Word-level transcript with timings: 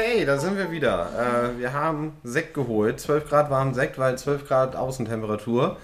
Okay, 0.00 0.24
da 0.24 0.38
sind 0.38 0.56
wir 0.56 0.70
wieder. 0.70 1.52
Äh, 1.54 1.58
wir 1.58 1.72
haben 1.72 2.12
Sekt 2.22 2.54
geholt. 2.54 3.00
12 3.00 3.28
Grad 3.28 3.50
warmen 3.50 3.74
Sekt, 3.74 3.98
weil 3.98 4.16
12 4.16 4.46
Grad 4.48 4.76
Außentemperatur. 4.76 5.76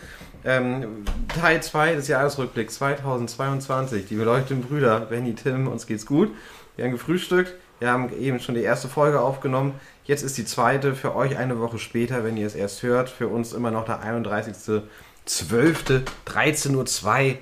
Ähm, 0.44 1.04
Teil 1.28 1.62
2 1.62 1.96
des 1.96 2.08
Jahresrückblicks 2.08 2.76
2022. 2.76 4.06
Die 4.06 4.14
beleuchteten 4.14 4.62
Brüder, 4.62 5.00
Benny, 5.00 5.34
Tim, 5.34 5.68
uns 5.68 5.86
geht's 5.86 6.06
gut. 6.06 6.30
Wir 6.76 6.84
haben 6.84 6.92
gefrühstückt. 6.92 7.54
Wir 7.78 7.90
haben 7.90 8.10
eben 8.18 8.40
schon 8.40 8.54
die 8.54 8.62
erste 8.62 8.88
Folge 8.88 9.20
aufgenommen. 9.20 9.74
Jetzt 10.04 10.22
ist 10.22 10.38
die 10.38 10.44
zweite 10.44 10.94
für 10.94 11.14
euch 11.14 11.36
eine 11.36 11.58
Woche 11.58 11.78
später, 11.78 12.24
wenn 12.24 12.36
ihr 12.36 12.46
es 12.46 12.54
erst 12.54 12.82
hört. 12.82 13.10
Für 13.10 13.28
uns 13.28 13.52
immer 13.52 13.70
noch 13.70 13.84
der 13.84 14.02
31.12. 14.02 14.82
13.02 16.26 17.32
Uhr. 17.32 17.36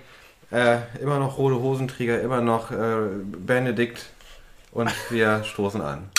Äh, 0.50 0.78
immer 1.00 1.18
noch 1.18 1.38
rote 1.38 1.60
Hosenträger, 1.60 2.20
immer 2.20 2.40
noch 2.40 2.70
äh, 2.70 2.76
Benedikt 3.46 4.06
und 4.72 4.90
wir 5.10 5.42
stoßen 5.44 5.80
an. 5.80 6.10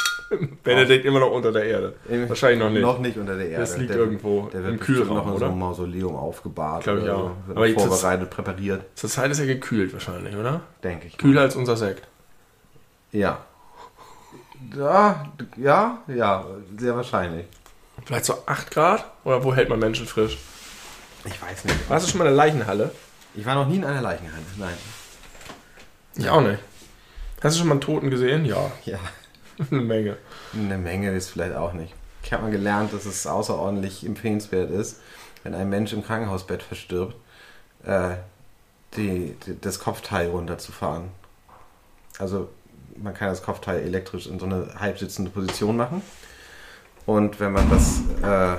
Benedikt 0.63 1.05
immer 1.05 1.19
noch 1.19 1.31
unter 1.31 1.51
der 1.51 1.65
Erde. 1.65 1.93
Wahrscheinlich 2.27 2.59
noch 2.59 2.69
nicht. 2.69 2.81
Noch 2.81 2.99
nicht 2.99 3.17
unter 3.17 3.37
der 3.37 3.47
Erde. 3.47 3.61
Das 3.61 3.77
liegt 3.77 3.91
der, 3.91 3.97
irgendwo 3.97 4.49
der 4.51 4.63
wird 4.63 4.73
im 4.73 4.79
Kühlraum, 4.79 5.15
noch 5.17 5.25
in 5.25 5.29
so 5.31 5.35
oder? 5.35 5.47
einem 5.47 5.59
Mausoleum 5.59 6.15
aufgebahrt. 6.15 6.83
Glaub 6.83 6.97
ich 6.97 7.03
oder 7.03 7.15
auch. 7.15 7.31
so. 7.47 7.55
Aber 7.55 7.69
vorbereitet, 7.69 8.29
präpariert, 8.29 8.81
Zurzeit 8.95 9.31
ist 9.31 9.39
er 9.39 9.45
gekühlt 9.45 9.93
wahrscheinlich, 9.93 10.35
oder? 10.35 10.61
denke 10.83 11.07
ich. 11.07 11.17
Kühler 11.17 11.41
als 11.41 11.55
unser 11.55 11.77
Sekt. 11.77 12.07
Ja. 13.15 13.45
Ja, 14.75 15.31
ja, 15.55 15.99
ja, 16.07 16.45
sehr 16.77 16.95
wahrscheinlich. 16.95 17.45
Vielleicht 18.05 18.25
so 18.25 18.43
8 18.45 18.71
Grad? 18.71 19.05
Oder 19.23 19.43
wo 19.43 19.53
hält 19.55 19.69
man 19.69 19.79
Menschen 19.79 20.05
frisch? 20.05 20.37
Ich 21.23 21.41
weiß 21.41 21.63
nicht. 21.65 21.89
Warst 21.89 22.05
du 22.05 22.11
schon 22.11 22.17
mal 22.19 22.25
in 22.25 22.31
der 22.31 22.37
Leichenhalle? 22.37 22.91
Ich 23.33 23.45
war 23.45 23.55
noch 23.55 23.67
nie 23.67 23.77
in 23.77 23.85
einer 23.85 24.01
Leichenhalle. 24.01 24.43
Nein. 24.57 24.73
Ich 26.15 26.29
auch 26.29 26.41
nicht. 26.41 26.59
Hast 27.41 27.55
du 27.55 27.59
schon 27.59 27.67
mal 27.69 27.73
einen 27.75 27.81
Toten 27.81 28.09
gesehen? 28.09 28.43
Ja, 28.45 28.71
Ja, 28.83 28.99
eine 29.71 29.81
Menge. 29.81 30.17
eine 30.53 30.77
Menge 30.77 31.11
ist 31.11 31.29
vielleicht 31.29 31.55
auch 31.55 31.73
nicht. 31.73 31.93
Ich 32.23 32.33
habe 32.33 32.43
mal 32.43 32.51
gelernt, 32.51 32.91
dass 32.91 33.05
es 33.05 33.25
außerordentlich 33.27 34.05
empfehlenswert 34.05 34.71
ist, 34.71 34.99
wenn 35.43 35.53
ein 35.53 35.69
Mensch 35.69 35.93
im 35.93 36.03
Krankenhausbett 36.03 36.63
verstirbt, 36.63 37.15
äh, 37.85 38.15
die, 38.97 39.35
die, 39.45 39.59
das 39.61 39.79
Kopfteil 39.79 40.29
runterzufahren. 40.29 41.09
Also 42.17 42.49
man 42.97 43.13
kann 43.13 43.29
das 43.29 43.43
Kopfteil 43.43 43.81
elektrisch 43.81 44.27
in 44.27 44.39
so 44.39 44.45
eine 44.45 44.69
halbsitzende 44.79 45.31
Position 45.31 45.77
machen. 45.77 46.01
Und 47.05 47.39
wenn 47.39 47.51
man 47.51 47.69
das, 47.69 47.99
äh, 48.23 48.57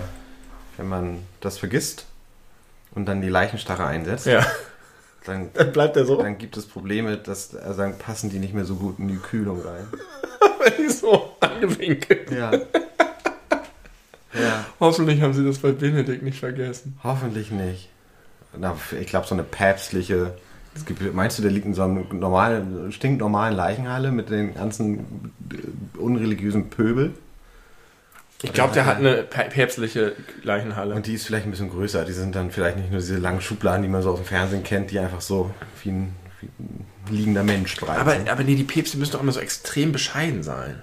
wenn 0.77 0.89
man 0.89 1.19
das 1.41 1.59
vergisst 1.59 2.06
und 2.95 3.07
dann 3.07 3.20
die 3.20 3.29
Leichenstarre 3.29 3.87
einsetzt, 3.87 4.27
Ja, 4.27 4.47
dann, 5.25 5.51
dann 5.55 5.73
bleibt 5.73 5.97
er 5.97 6.05
so. 6.05 6.23
dann 6.23 6.39
gibt 6.39 6.57
es 6.57 6.67
Probleme, 6.67 7.17
dass 7.17 7.57
also 7.57 7.83
dann 7.83 7.98
passen 7.98 8.31
die 8.31 8.39
nicht 8.39 8.55
mehr 8.55 8.64
so 8.64 8.77
gut 8.77 8.98
in 8.98 9.09
die 9.09 9.17
Kühlung 9.17 9.62
rein. 9.62 9.87
Wenn 10.61 10.87
die 10.87 10.92
so 10.92 11.33
angewinkelt. 11.41 12.31
Ja. 12.31 12.53
ja. 12.53 12.61
Hoffentlich 14.81 15.23
haben 15.23 15.34
sie 15.34 15.45
das 15.45 15.59
bei 15.59 15.73
Benedikt 15.73 16.23
nicht 16.23 16.39
vergessen. 16.39 16.98
Hoffentlich 17.03 17.51
nicht. 17.51 17.89
Na, 18.57 18.77
ich 18.98 19.07
glaube, 19.07 19.27
so 19.27 19.34
eine 19.34 19.45
päpstliche. 19.45 20.34
Gibt, 20.84 21.14
meinst 21.14 21.38
du, 21.38 21.42
der 21.42 21.50
liegt 21.50 21.66
in 21.66 21.74
so 21.74 21.82
einer 21.82 22.02
normalen, 22.12 22.92
stinknormalen 22.92 23.56
Leichenhalle 23.56 24.12
mit 24.12 24.30
den 24.30 24.55
ganzen 24.55 25.33
äh, 25.52 25.98
unreligiösen 25.98 26.68
Pöbel? 26.68 27.14
Ich 28.42 28.52
glaube, 28.52 28.74
der 28.74 28.84
hat 28.84 28.98
eine 28.98 29.22
pä- 29.22 29.48
päpstliche 29.48 30.14
Leichenhalle. 30.42 30.94
Und 30.94 31.06
die 31.06 31.14
ist 31.14 31.24
vielleicht 31.27 31.46
ein 31.46 31.50
bisschen 31.50 31.70
größer. 31.70 32.05
Die 32.05 32.12
sind 32.12 32.34
dann 32.36 32.50
vielleicht 32.50 32.77
nicht 32.77 32.91
nur 32.91 33.01
diese 33.01 33.17
langen 33.17 33.40
Schubladen, 33.40 33.83
die 33.83 33.89
man 33.89 34.02
so 34.02 34.11
aus 34.11 34.18
dem 34.18 34.27
Fernsehen 34.27 34.62
kennt, 34.62 34.90
die 34.90 34.98
einfach 34.98 35.23
so 35.23 35.51
wie 35.83 35.90
ein, 35.90 36.14
wie 36.42 36.46
ein 36.62 36.86
liegender 37.08 37.42
Mensch 37.42 37.77
breit 37.77 37.98
aber, 37.98 38.12
sind. 38.12 38.28
aber 38.28 38.45
nee, 38.45 38.55
die 38.55 38.64
Päpste 38.64 38.98
müssen 38.98 39.12
doch 39.12 39.22
immer 39.22 39.33
so 39.33 39.40
extrem 39.40 39.92
bescheiden 39.92 40.42
sein. 40.42 40.83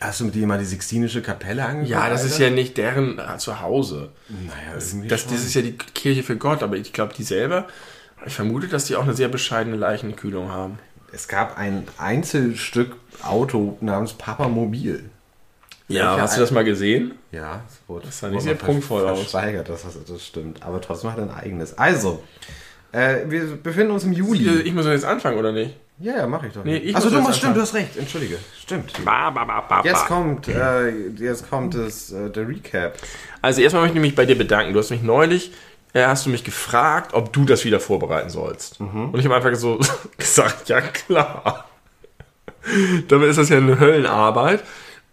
Hast 0.00 0.20
du 0.20 0.24
mit 0.26 0.34
dir 0.34 0.46
mal 0.46 0.58
die 0.58 0.64
Sixtinische 0.64 1.22
Kapelle 1.22 1.64
angeguckt? 1.64 1.90
Ja, 1.90 2.08
das 2.08 2.24
ist 2.24 2.34
Alter? 2.34 2.44
ja 2.44 2.50
nicht 2.50 2.76
deren 2.76 3.18
äh, 3.18 3.36
Zuhause. 3.38 4.10
Naja, 4.28 4.74
Das, 4.74 4.90
irgendwie 4.92 5.08
das, 5.08 5.22
schon. 5.22 5.32
das 5.32 5.44
ist 5.44 5.54
ja 5.54 5.62
die 5.62 5.72
Kirche 5.72 6.22
für 6.22 6.36
Gott, 6.36 6.62
aber 6.62 6.76
ich 6.76 6.92
glaube, 6.92 7.14
die 7.14 7.24
selber, 7.24 7.66
ich 8.24 8.34
vermute, 8.34 8.68
dass 8.68 8.84
die 8.84 8.96
auch 8.96 9.02
eine 9.02 9.14
sehr 9.14 9.28
bescheidene 9.28 9.76
Leichenkühlung 9.76 10.50
haben. 10.50 10.78
Es 11.12 11.26
gab 11.26 11.56
ein 11.58 11.86
Einzelstück 11.96 12.96
Auto 13.22 13.76
namens 13.80 14.12
Papamobil. 14.12 15.08
Ja, 15.88 16.16
Ja, 16.16 16.22
hast 16.22 16.36
du 16.36 16.40
das 16.42 16.50
mal 16.50 16.64
gesehen? 16.64 17.12
Ja, 17.32 17.62
das 17.66 17.78
wurde, 17.88 18.06
Das 18.06 18.18
sah 18.20 18.28
nicht 18.28 18.42
sehr 18.42 18.54
prunkvoll 18.54 19.08
aus. 19.08 19.18
Versteigert, 19.20 19.68
das, 19.68 19.84
das 20.06 20.24
stimmt. 20.26 20.62
Aber 20.62 20.80
trotzdem 20.80 21.10
hat 21.10 21.18
er 21.18 21.24
ein 21.24 21.30
eigenes. 21.34 21.76
Also, 21.78 22.22
äh, 22.92 23.20
wir 23.26 23.56
befinden 23.56 23.92
uns 23.92 24.04
im 24.04 24.12
Juli. 24.12 24.60
Ich 24.60 24.74
muss 24.74 24.84
jetzt 24.86 25.04
anfangen, 25.06 25.38
oder 25.38 25.50
nicht? 25.52 25.74
Ja, 26.00 26.16
ja, 26.18 26.26
mach 26.28 26.42
ich 26.44 26.52
doch. 26.52 26.64
Nee, 26.64 26.76
ich 26.76 26.94
muss 26.94 27.10
du 27.10 27.20
musst, 27.20 27.38
stimmt, 27.38 27.56
du 27.56 27.60
hast 27.60 27.74
recht. 27.74 27.96
Entschuldige. 27.96 28.38
Stimmt. 28.60 28.92
Ba, 29.04 29.30
ba, 29.30 29.44
ba, 29.44 29.82
Jetzt 29.84 30.06
kommt, 30.06 30.46
äh, 30.48 30.90
jetzt 31.16 31.50
kommt 31.50 31.74
das, 31.74 32.12
äh, 32.12 32.30
der 32.30 32.46
Recap. 32.48 32.96
Also 33.42 33.60
erstmal 33.62 33.82
möchte 33.82 33.98
ich 33.98 34.02
mich 34.02 34.14
bei 34.14 34.24
dir 34.24 34.38
bedanken. 34.38 34.72
Du 34.72 34.78
hast 34.78 34.90
mich 34.90 35.02
neulich, 35.02 35.52
äh, 35.94 36.04
hast 36.06 36.24
du 36.26 36.30
mich 36.30 36.44
gefragt, 36.44 37.14
ob 37.14 37.32
du 37.32 37.44
das 37.44 37.64
wieder 37.64 37.80
vorbereiten 37.80 38.30
sollst. 38.30 38.78
Und 38.80 39.16
ich 39.18 39.24
habe 39.24 39.34
einfach 39.36 39.54
so 39.56 39.80
gesagt, 40.18 40.68
ja 40.68 40.80
klar. 40.82 41.68
Damit 43.08 43.30
ist 43.30 43.38
das 43.38 43.48
ja 43.48 43.56
eine 43.56 43.80
Höllenarbeit. 43.80 44.62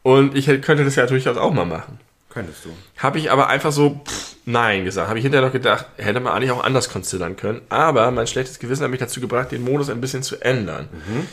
Und 0.03 0.35
ich 0.37 0.45
hätte- 0.47 0.61
könnte 0.61 0.85
das 0.85 0.95
ja 0.95 1.07
durchaus 1.07 1.37
auch 1.37 1.51
mal 1.51 1.65
machen. 1.65 1.99
Könntest 2.35 2.65
du. 2.65 2.69
Habe 2.97 3.17
ich 3.17 3.31
aber 3.31 3.47
einfach 3.47 3.71
so 3.71 4.01
pff, 4.05 4.35
Nein 4.47 4.85
gesagt. 4.85 5.07
Habe 5.07 5.17
ich 5.17 5.23
hinterher 5.23 5.47
noch 5.47 5.53
gedacht, 5.53 5.87
hätte 5.97 6.19
man 6.19 6.33
eigentlich 6.33 6.51
auch 6.51 6.63
anders 6.63 6.89
konzilieren 6.89 7.35
können. 7.35 7.61
Aber 7.69 8.11
mein 8.11 8.27
schlechtes 8.27 8.59
Gewissen 8.59 8.83
hat 8.83 8.91
mich 8.91 8.99
dazu 8.99 9.19
gebracht, 9.19 9.51
den 9.51 9.63
Modus 9.63 9.89
ein 9.89 10.01
bisschen 10.01 10.21
zu 10.21 10.39
ändern. 10.39 10.87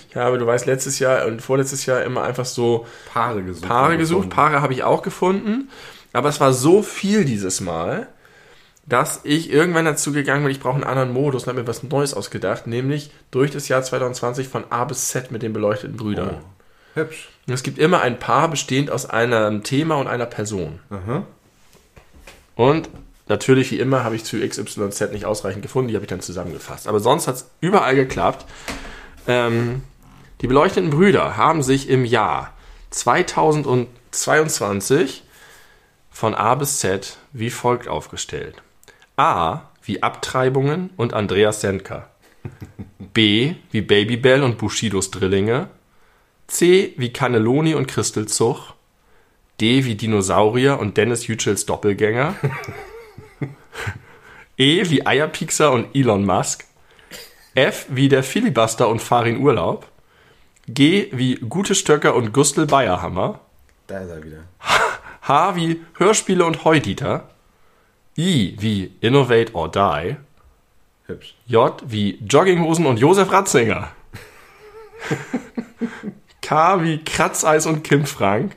Ich 0.09 0.17
habe, 0.17 0.39
du 0.39 0.47
weißt, 0.47 0.65
letztes 0.65 0.99
Jahr 0.99 1.27
und 1.27 1.43
vorletztes 1.43 1.85
Jahr 1.85 2.03
immer 2.05 2.23
einfach 2.23 2.47
so 2.47 2.87
Paare 3.13 3.43
gesucht. 3.43 3.69
Paare 3.69 3.99
gesucht. 3.99 4.31
Paare 4.31 4.63
habe 4.63 4.73
ich 4.73 4.83
auch 4.83 5.03
gefunden. 5.03 5.69
Aber 6.15 6.31
es 6.31 6.41
war 6.41 6.55
so 6.55 6.83
viel 6.83 7.25
dieses 7.25 7.61
Mal, 7.61 8.07
dass 8.87 9.21
ich 9.25 9.51
irgendwann 9.51 9.85
dazu 9.85 10.13
gegangen 10.13 10.45
bin, 10.45 10.53
ich 10.53 10.61
brauche 10.61 10.75
einen 10.75 10.85
anderen 10.85 11.13
Modus 11.13 11.43
und 11.43 11.49
habe 11.49 11.63
mir 11.63 11.67
was 11.67 11.83
Neues 11.83 12.15
ausgedacht, 12.15 12.67
nämlich 12.67 13.11
durch 13.31 13.51
das 13.51 13.69
Jahr 13.69 13.83
2020 13.83 14.49
von 14.49 14.65
A 14.71 14.85
bis 14.85 15.09
Z 15.09 15.31
mit 15.31 15.43
den 15.43 15.53
beleuchteten 15.53 15.97
Brüdern. 15.97 16.39
Hübsch. 16.95 17.29
Es 17.47 17.63
gibt 17.63 17.79
immer 17.79 18.01
ein 18.01 18.19
Paar 18.19 18.49
bestehend 18.49 18.91
aus 18.91 19.09
einem 19.09 19.63
Thema 19.63 19.97
und 19.97 20.07
einer 20.07 20.27
Person. 20.27 20.81
Aha. 20.91 21.25
Und 22.55 22.89
natürlich, 23.29 23.71
wie 23.73 23.81
immer, 23.81 24.05
habe 24.05 24.15
ich 24.15 24.25
zu 24.25 24.39
XYZ 24.39 25.13
nicht 25.13 25.25
ausreichend 25.25 25.63
gefunden, 25.63 25.89
die 25.89 25.95
habe 25.95 26.05
ich 26.05 26.11
dann 26.11 26.21
zusammengefasst. 26.21 26.87
Aber 26.87 27.01
sonst 27.01 27.27
hat 27.27 27.37
es 27.37 27.51
überall 27.61 27.97
geklappt. 27.97 28.45
Ähm, 29.27 29.83
die 30.41 30.47
beleuchteten 30.47 30.91
Brüder 30.91 31.37
haben 31.37 31.63
sich 31.63 31.89
im 31.89 32.05
Jahr 32.05 32.53
2022 32.91 35.25
von 36.11 36.35
A 36.35 36.55
bis 36.55 36.79
Z 36.79 37.17
wie 37.33 37.51
folgt 37.51 37.89
aufgestellt. 37.89 38.63
A 39.17 39.63
wie 39.83 40.03
Abtreibungen 40.03 40.91
und 40.97 41.15
Andreas 41.15 41.61
Sendker. 41.61 42.09
B 42.99 43.55
wie 43.71 43.81
Babybell 43.81 44.43
und 44.43 44.59
Bushidos 44.59 45.11
Drillinge. 45.11 45.69
C 46.53 46.93
wie 46.99 47.13
Cannelloni 47.13 47.75
und 47.75 47.87
Christel 47.87 48.29
Zuch. 48.29 48.75
D 49.61 49.87
wie 49.87 49.95
Dinosaurier 49.95 50.79
und 50.79 50.97
Dennis 50.99 51.27
Yücels 51.27 51.67
Doppelgänger. 51.67 52.35
E 54.59 54.91
wie 54.91 55.07
Eierpixer 55.07 55.73
und 55.73 55.97
Elon 55.97 56.27
Musk. 56.27 56.67
F 57.55 57.87
wie 57.89 58.11
der 58.11 58.23
Filibuster 58.23 58.89
und 58.89 59.01
Farin 59.01 59.39
Urlaub. 59.41 59.89
G 60.69 61.09
wie 61.13 61.37
Gute 61.37 61.75
Stöcker 61.75 62.15
und 62.15 62.35
Gustl 62.35 62.67
Bayerhammer. 62.67 63.41
Da 63.87 64.01
ist 64.01 64.11
er 64.11 64.23
wieder. 64.23 64.45
H 65.23 65.57
wie 65.57 65.83
Hörspiele 65.97 66.45
und 66.45 66.65
Heudieter. 66.65 67.31
I 68.19 68.57
wie 68.61 68.93
Innovate 69.01 69.55
or 69.55 69.71
Die. 69.71 70.17
Hübsch. 71.07 71.35
J 71.47 71.83
wie 71.87 72.19
Jogginghosen 72.29 72.85
und 72.85 72.99
Josef 72.99 73.33
Ratzinger. 73.33 73.89
K 76.43 76.83
wie 76.83 76.99
Kratzeis 77.03 77.65
und 77.67 77.83
Kim 77.83 78.05
Frank. 78.05 78.55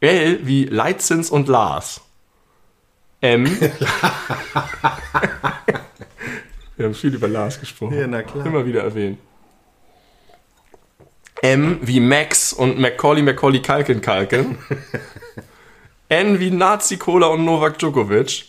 L 0.00 0.40
wie 0.46 0.64
Leitzins 0.64 1.30
und 1.30 1.48
Lars. 1.48 2.02
M. 3.20 3.46
Wir 6.76 6.86
haben 6.86 6.94
viel 6.94 7.14
über 7.14 7.26
Lars 7.26 7.58
gesprochen. 7.58 7.98
Ja, 7.98 8.06
na 8.06 8.22
klar. 8.22 8.46
Immer 8.46 8.64
wieder 8.64 8.82
erwähnt. 8.82 9.18
M 11.42 11.78
wie 11.82 11.98
Max 12.00 12.52
und 12.52 12.78
Macaulay 12.78 13.22
Macaulay 13.22 13.60
Kalken 13.60 14.00
Kalken. 14.00 14.58
N 16.08 16.38
wie 16.38 16.50
Nazi 16.50 16.96
Cola 16.96 17.26
und 17.28 17.44
Novak 17.44 17.78
Djokovic. 17.78 18.46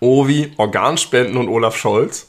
O 0.00 0.26
wie 0.26 0.52
Organspenden 0.56 1.36
und 1.36 1.48
Olaf 1.48 1.76
Scholz. 1.76 2.28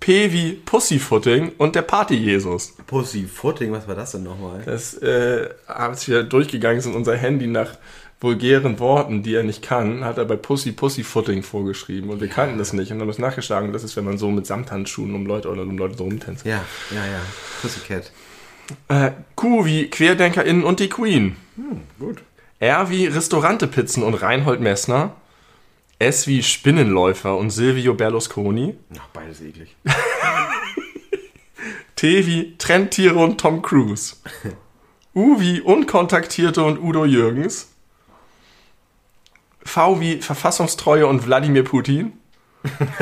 P 0.00 0.32
wie 0.32 0.52
Pussyfooting 0.54 1.52
und 1.58 1.74
der 1.74 1.82
Party-Jesus. 1.82 2.74
Pussyfooting, 2.86 3.70
was 3.70 3.86
war 3.86 3.94
das 3.94 4.12
denn 4.12 4.22
nochmal? 4.22 4.62
Das 4.64 4.94
äh, 4.94 5.50
als 5.66 6.08
wir 6.08 6.22
durchgegangen 6.22 6.80
sind, 6.80 6.96
unser 6.96 7.16
Handy 7.16 7.46
nach 7.46 7.76
vulgären 8.20 8.78
Worten, 8.78 9.22
die 9.22 9.34
er 9.34 9.42
nicht 9.42 9.62
kann, 9.62 10.04
hat 10.04 10.18
er 10.18 10.26
bei 10.26 10.36
Pussy 10.36 10.72
Pussyfooting 10.72 11.42
vorgeschrieben 11.42 12.10
und 12.10 12.20
wir 12.20 12.28
kannten 12.28 12.58
das 12.58 12.72
nicht 12.72 12.92
und 12.92 13.00
haben 13.00 13.08
das 13.08 13.18
nachgeschlagen. 13.18 13.72
Das 13.72 13.82
ist, 13.82 13.96
wenn 13.96 14.04
man 14.04 14.18
so 14.18 14.30
mit 14.30 14.46
Samthandschuhen 14.46 15.14
um 15.14 15.24
Leute 15.26 15.48
oder 15.48 15.62
um 15.62 15.78
Leute 15.78 15.96
so 15.96 16.04
rumtänzt. 16.04 16.44
Ja, 16.44 16.64
ja, 16.90 17.06
ja. 17.06 17.20
Pussycat. 17.62 18.12
Äh, 18.88 19.12
Q 19.36 19.64
wie 19.64 19.88
QuerdenkerInnen 19.88 20.64
und 20.64 20.80
die 20.80 20.88
Queen. 20.88 21.36
Hm, 21.56 21.80
gut. 21.98 22.18
R 22.58 22.90
wie 22.90 23.06
Restaurantepizzen 23.06 24.02
und 24.02 24.14
Reinhold 24.14 24.60
Messner. 24.60 25.16
S 26.00 26.26
wie 26.26 26.42
Spinnenläufer 26.42 27.36
und 27.36 27.50
Silvio 27.50 27.92
Berlusconi. 27.92 28.74
Ach, 28.98 29.08
beides 29.12 29.42
eklig. 29.42 29.76
T 31.96 32.26
wie 32.26 32.56
Trendtiere 32.56 33.18
und 33.18 33.38
Tom 33.38 33.60
Cruise. 33.60 34.16
U 35.14 35.38
wie 35.40 35.60
Unkontaktierte 35.60 36.64
und 36.64 36.78
Udo 36.78 37.04
Jürgens. 37.04 37.68
V 39.62 40.00
wie 40.00 40.22
Verfassungstreue 40.22 41.06
und 41.06 41.26
Wladimir 41.26 41.64
Putin. 41.64 42.14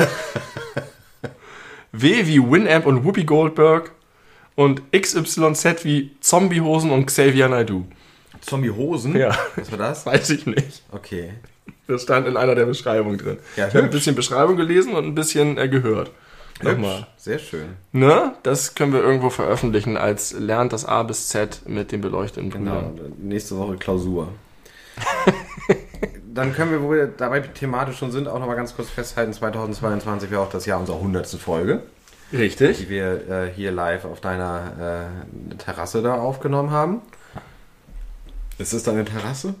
W 1.93 2.27
wie 2.27 2.39
Winamp 2.39 2.85
und 2.85 3.05
Whoopi 3.05 3.23
Goldberg. 3.23 3.93
Und 4.55 4.91
XYZ 4.91 5.85
wie 5.85 6.17
Zombiehosen 6.19 6.91
und 6.91 7.05
Xavier 7.05 7.47
Naidoo. 7.47 7.85
Zombiehosen? 8.41 9.15
Ja. 9.15 9.33
Was 9.55 9.71
war 9.71 9.77
das? 9.77 10.05
Weiß 10.05 10.29
ich 10.31 10.45
nicht. 10.45 10.83
Okay. 10.91 11.35
Das 11.89 12.03
stand 12.03 12.27
in 12.27 12.37
einer 12.37 12.55
der 12.55 12.65
Beschreibungen 12.65 13.17
drin. 13.17 13.37
Ja, 13.55 13.67
ich 13.67 13.73
habe 13.73 13.85
ein 13.85 13.89
bisschen 13.89 14.15
Beschreibung 14.15 14.55
gelesen 14.57 14.93
und 14.93 15.05
ein 15.05 15.15
bisschen 15.15 15.57
äh, 15.57 15.67
gehört. 15.67 16.11
Nochmal. 16.61 17.07
Sehr 17.17 17.39
schön. 17.39 17.69
Ne? 17.93 18.33
Das 18.43 18.75
können 18.75 18.93
wir 18.93 19.01
irgendwo 19.01 19.29
veröffentlichen 19.29 19.97
als 19.97 20.33
lernt 20.33 20.73
das 20.73 20.85
A 20.85 21.03
bis 21.03 21.29
Z 21.29 21.61
mit 21.65 21.91
dem 21.91 22.01
beleuchteten 22.01 22.49
Genau. 22.51 22.81
Brüdern. 22.81 23.13
Nächste 23.17 23.57
Woche 23.57 23.77
Klausur. 23.77 24.27
Dann 26.33 26.53
können 26.53 26.71
wir, 26.71 26.83
wo 26.83 26.91
wir 26.91 27.07
dabei 27.07 27.39
thematisch 27.39 27.97
schon 27.97 28.11
sind, 28.11 28.27
auch 28.27 28.39
nochmal 28.39 28.55
ganz 28.55 28.75
kurz 28.75 28.89
festhalten, 28.89 29.33
2022 29.33 30.29
wäre 30.29 30.41
auch 30.41 30.49
das 30.49 30.65
Jahr 30.65 30.79
unserer 30.79 30.97
100. 30.97 31.27
Folge, 31.27 31.81
Richtig. 32.31 32.77
die 32.77 32.89
wir 32.89 33.27
äh, 33.29 33.51
hier 33.55 33.71
live 33.71 34.05
auf 34.05 34.21
deiner 34.21 35.07
äh, 35.51 35.55
Terrasse 35.55 36.01
da 36.01 36.15
aufgenommen 36.15 36.71
haben. 36.71 37.01
Ist 38.57 38.73
es 38.73 38.83
deine 38.83 39.05
Terrasse? 39.05 39.55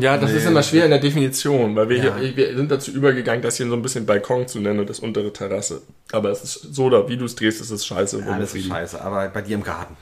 Ja, 0.00 0.16
das 0.18 0.30
Nee. 0.30 0.38
ist 0.38 0.46
immer 0.46 0.62
schwer 0.62 0.84
in 0.84 0.90
der 0.90 0.98
Definition, 1.00 1.76
weil 1.76 1.88
wir, 1.88 1.96
Ja. 1.98 2.16
hier, 2.16 2.36
wir 2.36 2.56
sind 2.56 2.70
dazu 2.70 2.90
übergegangen, 2.90 3.42
das 3.42 3.56
hier 3.58 3.66
so 3.68 3.74
ein 3.74 3.82
bisschen 3.82 4.06
Balkon 4.06 4.48
zu 4.48 4.58
nennen 4.60 4.80
und 4.80 4.90
das 4.90 4.98
untere 5.00 5.32
Terrasse. 5.32 5.82
Aber 6.12 6.30
es 6.30 6.42
ist 6.42 6.74
so, 6.74 6.84
oder 6.84 7.08
wie 7.08 7.16
du 7.16 7.24
es 7.24 7.34
drehst, 7.36 7.60
ist 7.60 7.70
es 7.70 7.86
scheiße. 7.86 8.18
Ja, 8.26 8.38
das 8.38 8.54
ist 8.54 8.66
scheiße, 8.66 9.00
aber 9.00 9.28
bei 9.28 9.42
dir 9.42 9.54
im 9.54 9.62
Garten. 9.62 9.96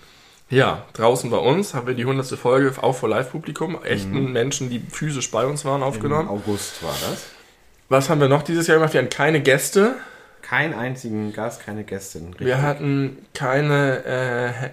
Ja, 0.51 0.85
draußen 0.93 1.31
bei 1.31 1.39
uns 1.39 1.73
haben 1.75 1.87
wir 1.87 1.95
die 1.95 2.05
100. 2.05 2.37
Folge 2.37 2.73
auch 2.83 2.95
vor 2.95 3.09
Live-Publikum, 3.09 3.79
echten 3.85 4.27
Mhm. 4.27 4.33
Menschen, 4.33 4.71
die 4.71 4.81
physisch 4.91 5.31
bei 5.31 5.47
uns 5.47 5.65
waren, 5.65 5.81
Im 5.81 5.87
aufgenommen. 5.89 6.29
August 6.29 6.83
war 6.83 6.95
das. 7.11 7.25
Was 7.89 8.09
haben 8.11 8.21
wir 8.21 8.29
noch 8.29 8.43
dieses 8.43 8.67
Jahr 8.67 8.79
gemacht? 8.79 8.93
Wir 8.95 9.01
hatten 9.01 9.11
keine 9.11 9.41
Gäste. 9.41 9.95
Kein 10.53 10.75
einzigen 10.75 11.33
Gast, 11.33 11.65
keine 11.65 11.83
Gästin. 11.83 12.27
Richtig. 12.29 12.47
Wir 12.47 12.61
hatten 12.61 13.17
keine, 13.33 14.05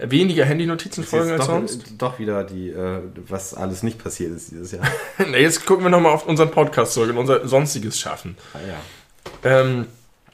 äh, 0.02 0.12
weniger 0.12 0.44
Handynotizenfolgen 0.44 1.32
als 1.32 1.46
doch, 1.46 1.54
sonst. 1.54 1.94
doch 1.98 2.20
wieder 2.20 2.44
die, 2.44 2.68
äh, 2.72 3.00
was 3.30 3.54
alles 3.54 3.82
nicht 3.82 3.98
passiert 4.04 4.36
ist 4.36 4.52
dieses 4.52 4.74
Jahr. 4.74 4.84
Na, 5.20 5.38
Jetzt 5.38 5.66
gucken 5.66 5.86
wir 5.86 5.90
nochmal 5.90 6.12
auf 6.12 6.28
unseren 6.28 6.52
Podcast 6.52 6.92
zurück 6.96 7.12
und 7.12 7.18
unser 7.18 7.48
sonstiges 7.48 7.98
Schaffen. 7.98 8.36
Ah, 8.54 8.58
ja. 8.68 9.62
Ähm, 9.62 9.86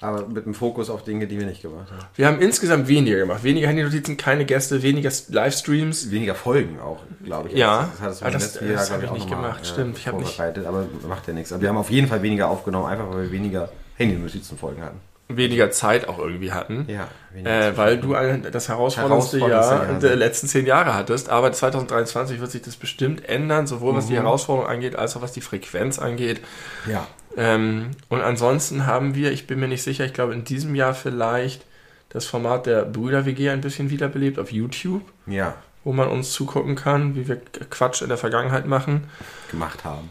Aber 0.02 0.26
mit 0.28 0.48
dem 0.48 0.56
Fokus 0.56 0.90
auf 0.90 1.04
Dinge, 1.04 1.28
die 1.28 1.38
wir 1.38 1.46
nicht 1.46 1.62
gemacht 1.62 1.92
haben. 1.92 2.08
wir 2.16 2.26
haben 2.26 2.42
insgesamt 2.42 2.88
weniger 2.88 3.18
gemacht. 3.18 3.44
Weniger 3.44 3.68
Handynotizen, 3.68 4.18
keine 4.18 4.46
Gäste, 4.46 4.82
weniger 4.82 5.12
Livestreams. 5.30 6.10
Weniger 6.10 6.34
Folgen 6.34 6.80
auch, 6.80 7.04
glaube 7.24 7.50
ich. 7.50 7.56
Ja. 7.56 7.92
das 8.02 8.18
du 8.18 8.26
Ah, 8.26 8.32
das- 8.32 8.54
das 8.54 8.60
glaub 8.88 8.90
hab 8.90 9.04
ich 9.04 9.12
nicht 9.12 9.30
noch 9.30 9.38
mal, 9.38 9.50
gemacht, 9.50 9.68
stimmt. 9.68 10.00
Ich 10.00 10.08
hab 10.08 10.18
nicht- 10.18 10.28
vorbereitet, 10.36 10.66
aber 10.66 10.88
macht 11.08 11.28
ja 11.28 11.34
nichts. 11.36 11.54
Aber 11.54 11.62
wir 11.62 11.70
haben 11.70 11.78
auf 11.78 11.92
jeden 11.92 12.08
Fall 12.08 12.24
weniger 12.24 12.50
aufgenommen, 12.50 12.88
einfach 12.88 13.12
weil 13.14 13.26
wir 13.26 13.32
weniger 13.32 13.70
Handy-Notizen-Folgen 13.98 14.82
hatten. 14.82 15.00
Weniger 15.28 15.72
Zeit 15.72 16.08
auch 16.08 16.20
irgendwie 16.20 16.52
hatten. 16.52 16.86
Ja, 16.88 17.08
Äh, 17.34 17.76
weil 17.76 17.98
du 17.98 18.14
ein, 18.16 18.46
das 18.52 18.70
herausforderndste 18.70 19.40
Jahr 19.40 19.50
Jahr. 19.88 20.00
der 20.00 20.16
letzten 20.16 20.48
zehn 20.48 20.66
Jahre 20.68 20.94
hattest. 20.94 21.30
Aber 21.30 21.52
2023 21.52 22.40
wird 22.40 22.52
sich 22.52 22.62
das 22.62 22.76
bestimmt 22.76 23.28
ändern, 23.28 23.66
sowohl 23.68 23.96
was 23.96 24.06
die 24.08 24.14
Mhm. 24.14 24.18
Herausforderung 24.18 24.70
angeht, 24.70 24.96
als 24.96 25.18
auch 25.18 25.22
was 25.24 25.32
die 25.32 25.42
Frequenz 25.42 25.98
angeht. 26.00 26.42
Ja. 26.88 27.08
Ähm, 27.38 27.92
und 28.10 28.22
ansonsten 28.22 28.86
haben 28.86 29.16
wir, 29.16 29.32
ich 29.32 29.48
bin 29.48 29.60
mir 29.60 29.68
nicht 29.68 29.84
sicher, 29.84 30.06
ich 30.06 30.14
glaube 30.14 30.34
in 30.34 30.44
diesem 30.44 30.76
Jahr 30.76 30.94
vielleicht 30.94 31.66
das 32.10 32.26
Format 32.26 32.66
der 32.68 32.84
Brüder-WG 32.86 33.50
ein 33.50 33.62
bisschen 33.62 33.90
wiederbelebt 33.90 34.40
auf 34.40 34.52
YouTube, 34.52 35.02
Ja, 35.26 35.56
wo 35.84 35.92
man 35.92 36.08
uns 36.08 36.32
zugucken 36.32 36.76
kann, 36.76 37.16
wie 37.16 37.28
wir 37.28 37.42
Quatsch 37.70 38.02
in 38.02 38.08
der 38.10 38.18
Vergangenheit 38.18 38.68
machen. 38.68 39.08
gemacht 39.52 39.84
haben. 39.84 40.10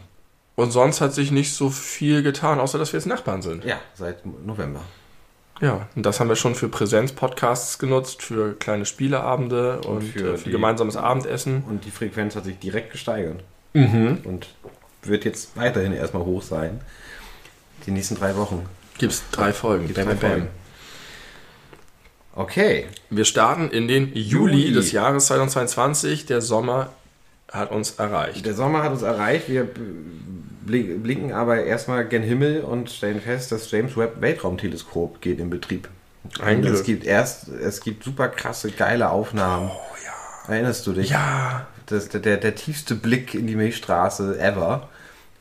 Und 0.55 0.71
sonst 0.71 1.01
hat 1.01 1.13
sich 1.13 1.31
nicht 1.31 1.53
so 1.55 1.69
viel 1.69 2.21
getan, 2.21 2.59
außer 2.59 2.77
dass 2.77 2.93
wir 2.93 2.99
jetzt 2.99 3.07
Nachbarn 3.07 3.41
sind. 3.41 3.65
Ja, 3.65 3.77
seit 3.95 4.23
November. 4.45 4.81
Ja, 5.61 5.87
und 5.95 6.05
das 6.05 6.19
haben 6.19 6.27
wir 6.27 6.35
schon 6.35 6.53
für 6.55 6.67
Präsenz-Podcasts 6.67 7.79
genutzt, 7.79 8.21
für 8.21 8.53
kleine 8.55 8.85
Spieleabende 8.85 9.79
und, 9.81 10.01
für 10.03 10.19
für, 10.19 10.33
äh, 10.33 10.37
für 10.37 10.43
die- 10.45 10.51
gemeinsames 10.51 10.97
Abendessen. 10.97 11.63
Und 11.69 11.85
die 11.85 11.91
Frequenz 11.91 12.35
hat 12.35 12.43
sich 12.45 12.59
direkt 12.59 12.91
gesteigert. 12.91 13.41
Mhm. 13.73 14.19
Und 14.25 14.47
wird 15.03 15.23
jetzt 15.23 15.55
weiterhin 15.55 15.93
erstmal 15.93 16.23
hoch 16.25 16.41
sein. 16.41 16.81
Die 17.85 17.91
nächsten 17.91 18.15
drei 18.15 18.35
Wochen. 18.35 18.65
Gibt 18.97 19.13
es 19.13 19.23
drei 19.31 19.53
Folgen. 19.53 19.87
Die 19.87 19.93
Bam, 19.93 20.05
drei 20.07 20.13
bam. 20.15 20.29
Folgen. 20.31 20.47
Okay. 22.35 22.87
Wir 23.09 23.25
starten 23.25 23.69
in 23.69 23.87
den 23.87 24.07
Juli, 24.13 24.57
Juli. 24.63 24.73
des 24.73 24.91
Jahres 24.91 25.27
2022. 25.27 26.25
Der 26.25 26.41
Sommer 26.41 26.89
hat 27.51 27.71
uns 27.71 27.91
erreicht. 27.91 28.45
Der 28.45 28.53
Sommer 28.53 28.83
hat 28.83 28.91
uns 28.91 29.01
erreicht. 29.01 29.49
Wir 29.49 29.67
bli- 30.65 30.95
blicken 30.97 31.31
aber 31.31 31.63
erstmal 31.63 32.05
gen 32.07 32.23
Himmel 32.23 32.61
und 32.61 32.89
stellen 32.89 33.21
fest, 33.21 33.51
das 33.51 33.69
James 33.71 33.95
Webb 33.97 34.19
Weltraumteleskop 34.21 35.21
geht 35.21 35.39
in 35.39 35.49
Betrieb. 35.49 35.87
Ein 36.41 36.57
Und 36.57 36.65
es 36.65 36.71
Glück. 36.73 36.85
gibt 36.85 37.05
erst, 37.05 37.47
es 37.49 37.81
gibt 37.81 38.03
super 38.03 38.29
krasse, 38.29 38.71
geile 38.71 39.09
Aufnahmen. 39.11 39.69
Oh 39.69 39.95
ja. 40.03 40.53
Erinnerst 40.53 40.85
du 40.87 40.93
dich? 40.93 41.09
Ja, 41.11 41.67
Das, 41.85 42.09
der, 42.09 42.19
der, 42.19 42.37
der 42.37 42.55
tiefste 42.55 42.95
Blick 42.95 43.35
in 43.35 43.45
die 43.45 43.55
Milchstraße 43.55 44.39
ever. 44.39 44.89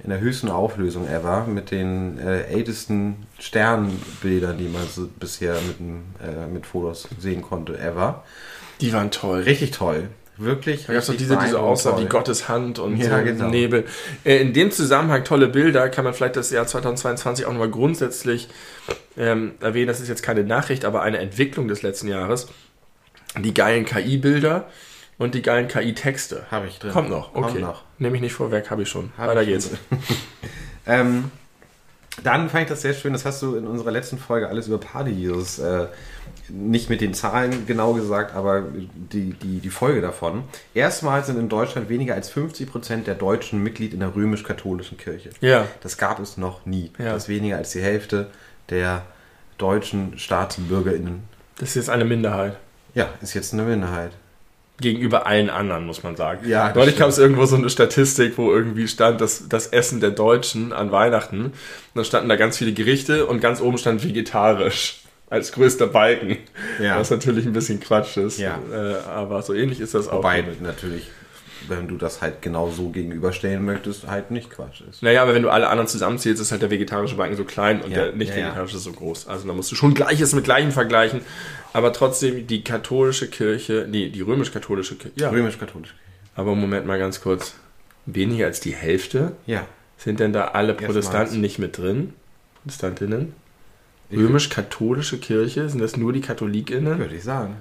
In 0.02 0.10
der 0.10 0.20
höchsten 0.20 0.50
Auflösung 0.50 1.08
ever. 1.08 1.46
Mit 1.46 1.70
den 1.70 2.18
äh, 2.18 2.42
ältesten 2.42 3.26
Sternbildern, 3.38 4.58
die 4.58 4.68
man 4.68 4.86
so 4.86 5.08
bisher 5.18 5.54
mit, 5.54 5.78
äh, 5.80 6.46
mit 6.46 6.66
Fotos 6.66 7.08
sehen 7.18 7.40
konnte, 7.40 7.78
ever. 7.78 8.22
die 8.82 8.92
waren 8.92 9.10
toll. 9.10 9.40
Richtig 9.40 9.70
toll. 9.70 10.08
Wirklich. 10.36 10.86
Da 10.86 10.92
gab 10.92 11.02
es 11.02 11.08
noch 11.08 11.16
diese, 11.16 11.36
diese 11.36 11.60
Aussage 11.60 12.02
wie. 12.02 12.06
Gottes 12.06 12.48
Hand 12.48 12.78
und 12.78 12.96
Ja, 12.96 13.18
so 13.18 13.24
genau. 13.24 13.48
Nebel. 13.48 13.84
Äh, 14.24 14.38
in 14.38 14.52
dem 14.52 14.70
Zusammenhang 14.70 15.24
tolle 15.24 15.48
Bilder 15.48 15.88
kann 15.88 16.04
man 16.04 16.14
vielleicht 16.14 16.36
das 16.36 16.50
Jahr 16.50 16.66
2022 16.66 17.46
auch 17.46 17.52
nochmal 17.52 17.70
grundsätzlich 17.70 18.48
ähm, 19.16 19.52
erwähnen. 19.60 19.86
Das 19.86 20.00
ist 20.00 20.08
jetzt 20.08 20.22
keine 20.22 20.42
Nachricht, 20.44 20.84
aber 20.84 21.02
eine 21.02 21.18
Entwicklung 21.18 21.68
des 21.68 21.82
letzten 21.82 22.08
Jahres. 22.08 22.48
Die 23.38 23.54
geilen 23.54 23.84
KI-Bilder 23.84 24.66
und 25.18 25.34
die 25.34 25.42
geilen 25.42 25.68
KI-Texte. 25.68 26.46
Habe 26.50 26.66
ich 26.66 26.78
drin. 26.78 26.90
Kommt 26.90 27.10
noch, 27.10 27.34
okay. 27.34 27.48
Kommt 27.48 27.60
noch. 27.60 27.82
Nehme 27.98 28.16
ich 28.16 28.22
nicht 28.22 28.34
vorweg, 28.34 28.70
habe 28.70 28.82
ich 28.82 28.88
schon. 28.88 29.12
Hab 29.16 29.28
Weiter 29.28 29.42
ich 29.42 29.48
geht's. 29.48 29.70
Ähm, 30.86 31.30
dann 32.22 32.48
fand 32.48 32.64
ich 32.64 32.68
das 32.68 32.82
sehr 32.82 32.94
schön, 32.94 33.12
das 33.12 33.24
hast 33.24 33.42
du 33.42 33.56
in 33.56 33.66
unserer 33.66 33.90
letzten 33.90 34.18
Folge 34.18 34.48
alles 34.48 34.68
über 34.68 34.78
Party-Jesus, 34.78 35.58
äh, 35.58 35.86
nicht 36.48 36.90
mit 36.90 37.00
den 37.00 37.14
Zahlen 37.14 37.66
genau 37.66 37.94
gesagt, 37.94 38.34
aber 38.34 38.62
die, 39.12 39.32
die, 39.32 39.60
die 39.60 39.70
Folge 39.70 40.00
davon. 40.00 40.44
Erstmals 40.74 41.26
sind 41.26 41.38
in 41.38 41.48
Deutschland 41.48 41.88
weniger 41.88 42.14
als 42.14 42.30
50% 42.32 43.04
der 43.04 43.14
Deutschen 43.14 43.62
Mitglied 43.62 43.94
in 43.94 44.00
der 44.00 44.14
römisch-katholischen 44.14 44.98
Kirche. 44.98 45.30
Ja, 45.40 45.66
Das 45.82 45.96
gab 45.96 46.20
es 46.20 46.36
noch 46.36 46.66
nie. 46.66 46.90
Ja. 46.98 47.12
Das 47.12 47.24
ist 47.24 47.28
weniger 47.28 47.56
als 47.56 47.72
die 47.72 47.80
Hälfte 47.80 48.30
der 48.70 49.02
deutschen 49.58 50.18
StaatsbürgerInnen. 50.18 51.22
das 51.58 51.70
ist 51.70 51.74
jetzt 51.76 51.90
eine 51.90 52.04
Minderheit. 52.04 52.56
Ja, 52.94 53.08
ist 53.22 53.34
jetzt 53.34 53.52
eine 53.52 53.62
Minderheit. 53.62 54.12
Gegenüber 54.80 55.26
allen 55.26 55.50
anderen, 55.50 55.86
muss 55.86 56.02
man 56.02 56.16
sagen. 56.16 56.48
Ja, 56.48 56.72
Neulich 56.74 56.96
gab 56.96 57.08
es 57.08 57.18
irgendwo 57.18 57.46
so 57.46 57.54
eine 57.54 57.70
Statistik, 57.70 58.36
wo 58.36 58.50
irgendwie 58.52 58.88
stand, 58.88 59.20
dass 59.20 59.48
das 59.48 59.68
Essen 59.68 60.00
der 60.00 60.10
Deutschen 60.10 60.72
an 60.72 60.90
Weihnachten. 60.90 61.44
Und 61.46 61.52
dann 61.94 62.04
standen 62.04 62.28
da 62.28 62.34
ganz 62.34 62.58
viele 62.58 62.72
Gerichte 62.72 63.26
und 63.26 63.40
ganz 63.40 63.60
oben 63.60 63.78
stand 63.78 64.02
vegetarisch 64.02 65.03
als 65.30 65.52
größter 65.52 65.86
Balken. 65.86 66.38
Ja. 66.80 66.98
Was 66.98 67.10
natürlich 67.10 67.46
ein 67.46 67.52
bisschen 67.52 67.80
Quatsch 67.80 68.16
ist. 68.16 68.38
Ja. 68.38 68.58
Äh, 68.72 68.96
aber 69.08 69.42
so 69.42 69.54
ähnlich 69.54 69.80
ist 69.80 69.94
das 69.94 70.08
auch. 70.08 70.18
Wobei 70.18 70.44
natürlich, 70.60 71.10
wenn 71.68 71.88
du 71.88 71.96
das 71.96 72.20
halt 72.20 72.42
genau 72.42 72.70
so 72.70 72.90
gegenüberstellen 72.90 73.64
möchtest, 73.64 74.06
halt 74.06 74.30
nicht 74.30 74.50
Quatsch 74.50 74.82
ist. 74.88 75.02
Naja, 75.02 75.22
aber 75.22 75.34
wenn 75.34 75.42
du 75.42 75.50
alle 75.50 75.68
anderen 75.68 75.88
zusammenzählst, 75.88 76.40
ist 76.40 76.52
halt 76.52 76.62
der 76.62 76.70
vegetarische 76.70 77.16
Balken 77.16 77.36
so 77.36 77.44
klein 77.44 77.80
und 77.82 77.90
Ja, 77.90 78.04
der 78.04 78.12
nicht 78.12 78.28
ja, 78.30 78.36
ja. 78.36 78.44
vegetarische 78.46 78.78
so 78.78 78.92
groß. 78.92 79.28
Also 79.28 79.46
da 79.46 79.54
musst 79.54 79.72
du 79.72 79.76
schon 79.76 79.94
Gleiches 79.94 80.34
mit 80.34 80.44
Gleichem 80.44 80.72
vergleichen. 80.72 81.22
Aber 81.72 81.92
trotzdem, 81.92 82.46
die 82.46 82.62
katholische 82.62 83.28
Kirche, 83.28 83.86
nee, 83.90 84.08
die 84.10 84.20
römisch-katholische 84.20 84.96
Kirche. 84.96 85.18
Ja. 85.20 85.30
Römisch-katholisch. 85.30 85.94
Aber 86.36 86.54
Moment 86.54 86.86
mal 86.86 86.98
ganz 86.98 87.20
kurz. 87.20 87.54
Weniger 88.06 88.46
als 88.46 88.60
die 88.60 88.74
Hälfte? 88.74 89.32
Ja. 89.46 89.66
Sind 89.96 90.20
denn 90.20 90.32
da 90.34 90.48
alle 90.48 90.72
Erstmals. 90.72 90.92
Protestanten 90.92 91.40
nicht 91.40 91.58
mit 91.58 91.78
drin? 91.78 92.12
Protestantinnen? 92.62 93.32
Römisch-katholische 94.12 95.18
Kirche, 95.18 95.68
sind 95.68 95.80
das 95.80 95.96
nur 95.96 96.12
die 96.12 96.20
KatholikInnen? 96.20 96.98
Würde 96.98 97.14
ich 97.14 97.24
sagen. 97.24 97.56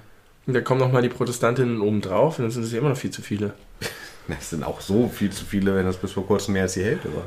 Und 0.45 0.53
da 0.53 0.61
kommen 0.61 0.79
nochmal 0.79 1.01
die 1.01 1.09
Protestantinnen 1.09 1.79
oben 1.81 2.01
drauf 2.01 2.37
und 2.37 2.43
dann 2.45 2.51
sind 2.51 2.63
es 2.63 2.71
ja 2.71 2.79
immer 2.79 2.89
noch 2.89 2.97
viel 2.97 3.11
zu 3.11 3.21
viele. 3.21 3.53
Das 4.29 4.51
sind 4.51 4.63
auch 4.63 4.79
so 4.79 5.09
viel 5.09 5.31
zu 5.31 5.43
viele, 5.43 5.75
wenn 5.75 5.85
das 5.85 5.97
bis 5.97 6.13
vor 6.13 6.25
kurzem 6.25 6.53
mehr 6.53 6.63
als 6.63 6.75
die 6.75 6.83
Hälfte 6.83 7.13
war. 7.13 7.25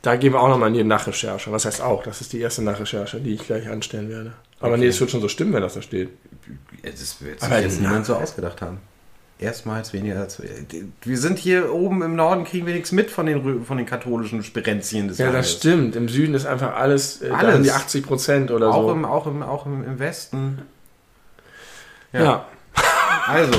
Da 0.00 0.14
gehen 0.14 0.32
wir 0.32 0.40
auch 0.40 0.46
nochmal 0.48 0.68
in 0.68 0.74
die 0.74 0.84
Nachrecherche. 0.84 1.50
Was 1.50 1.64
heißt 1.64 1.80
auch? 1.80 2.04
Das 2.04 2.20
ist 2.20 2.32
die 2.32 2.38
erste 2.38 2.62
Nachrecherche, 2.62 3.18
die 3.18 3.34
ich 3.34 3.44
gleich 3.44 3.68
anstellen 3.68 4.08
werde. 4.08 4.34
Aber 4.60 4.74
Okay. 4.74 4.82
nee, 4.82 4.86
es 4.86 5.00
wird 5.00 5.10
schon 5.10 5.20
so 5.20 5.26
stimmen, 5.26 5.52
wenn 5.54 5.62
das 5.62 5.74
da 5.74 5.82
steht. 5.82 6.10
Das 6.84 7.20
wird 7.20 7.40
sich 7.40 7.50
jetzt 7.50 7.80
niemand 7.80 8.06
so 8.06 8.14
ausgedacht 8.14 8.62
haben. 8.62 8.78
Erstmals 9.38 9.92
weniger 9.92 10.20
als. 10.20 10.40
Wir 11.02 11.18
sind 11.18 11.38
hier 11.38 11.70
oben 11.72 12.02
im 12.02 12.16
Norden, 12.16 12.44
kriegen 12.44 12.66
wir 12.66 12.72
nichts 12.72 12.90
mit 12.92 13.10
von 13.10 13.26
den, 13.26 13.64
von 13.66 13.76
den 13.76 13.84
katholischen 13.84 14.42
Spirenzien 14.42 15.08
des 15.08 15.18
Ja, 15.18 15.26
das 15.26 15.34
Landes. 15.34 15.52
stimmt. 15.52 15.96
Im 15.96 16.08
Süden 16.08 16.34
ist 16.34 16.46
einfach 16.46 16.74
alles, 16.74 17.20
äh, 17.20 17.28
Alles. 17.30 17.62
die 17.62 17.70
80 17.70 18.06
Prozent 18.06 18.50
oder 18.50 18.70
Auch, 18.74 18.86
so. 18.88 18.92
im, 18.92 19.04
auch, 19.04 19.26
im, 19.26 19.42
auch 19.42 19.66
im, 19.66 19.84
im 19.84 19.98
Westen. 19.98 20.62
ja. 22.12 22.46
Also, 23.28 23.58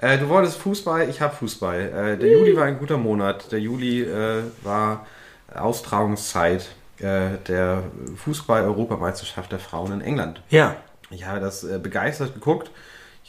äh, 0.00 0.18
du 0.18 0.28
wolltest 0.28 0.56
Fußball, 0.58 1.08
ich 1.08 1.20
habe 1.20 1.34
Fußball. 1.34 1.80
Äh, 2.14 2.16
der 2.18 2.30
Juli 2.30 2.56
war 2.56 2.64
ein 2.64 2.78
guter 2.78 2.96
Monat. 2.96 3.50
Der 3.50 3.58
Juli 3.58 4.02
äh, 4.02 4.42
war 4.62 5.04
Austragungszeit 5.52 6.68
äh, 7.00 7.30
der 7.48 7.82
Fußball-Europameisterschaft 8.24 9.50
der 9.52 9.58
Frauen 9.58 9.92
in 9.92 10.00
England. 10.00 10.40
ja. 10.48 10.76
Ich 11.10 11.26
habe 11.26 11.38
das 11.38 11.62
äh, 11.64 11.78
begeistert 11.78 12.34
geguckt. 12.34 12.70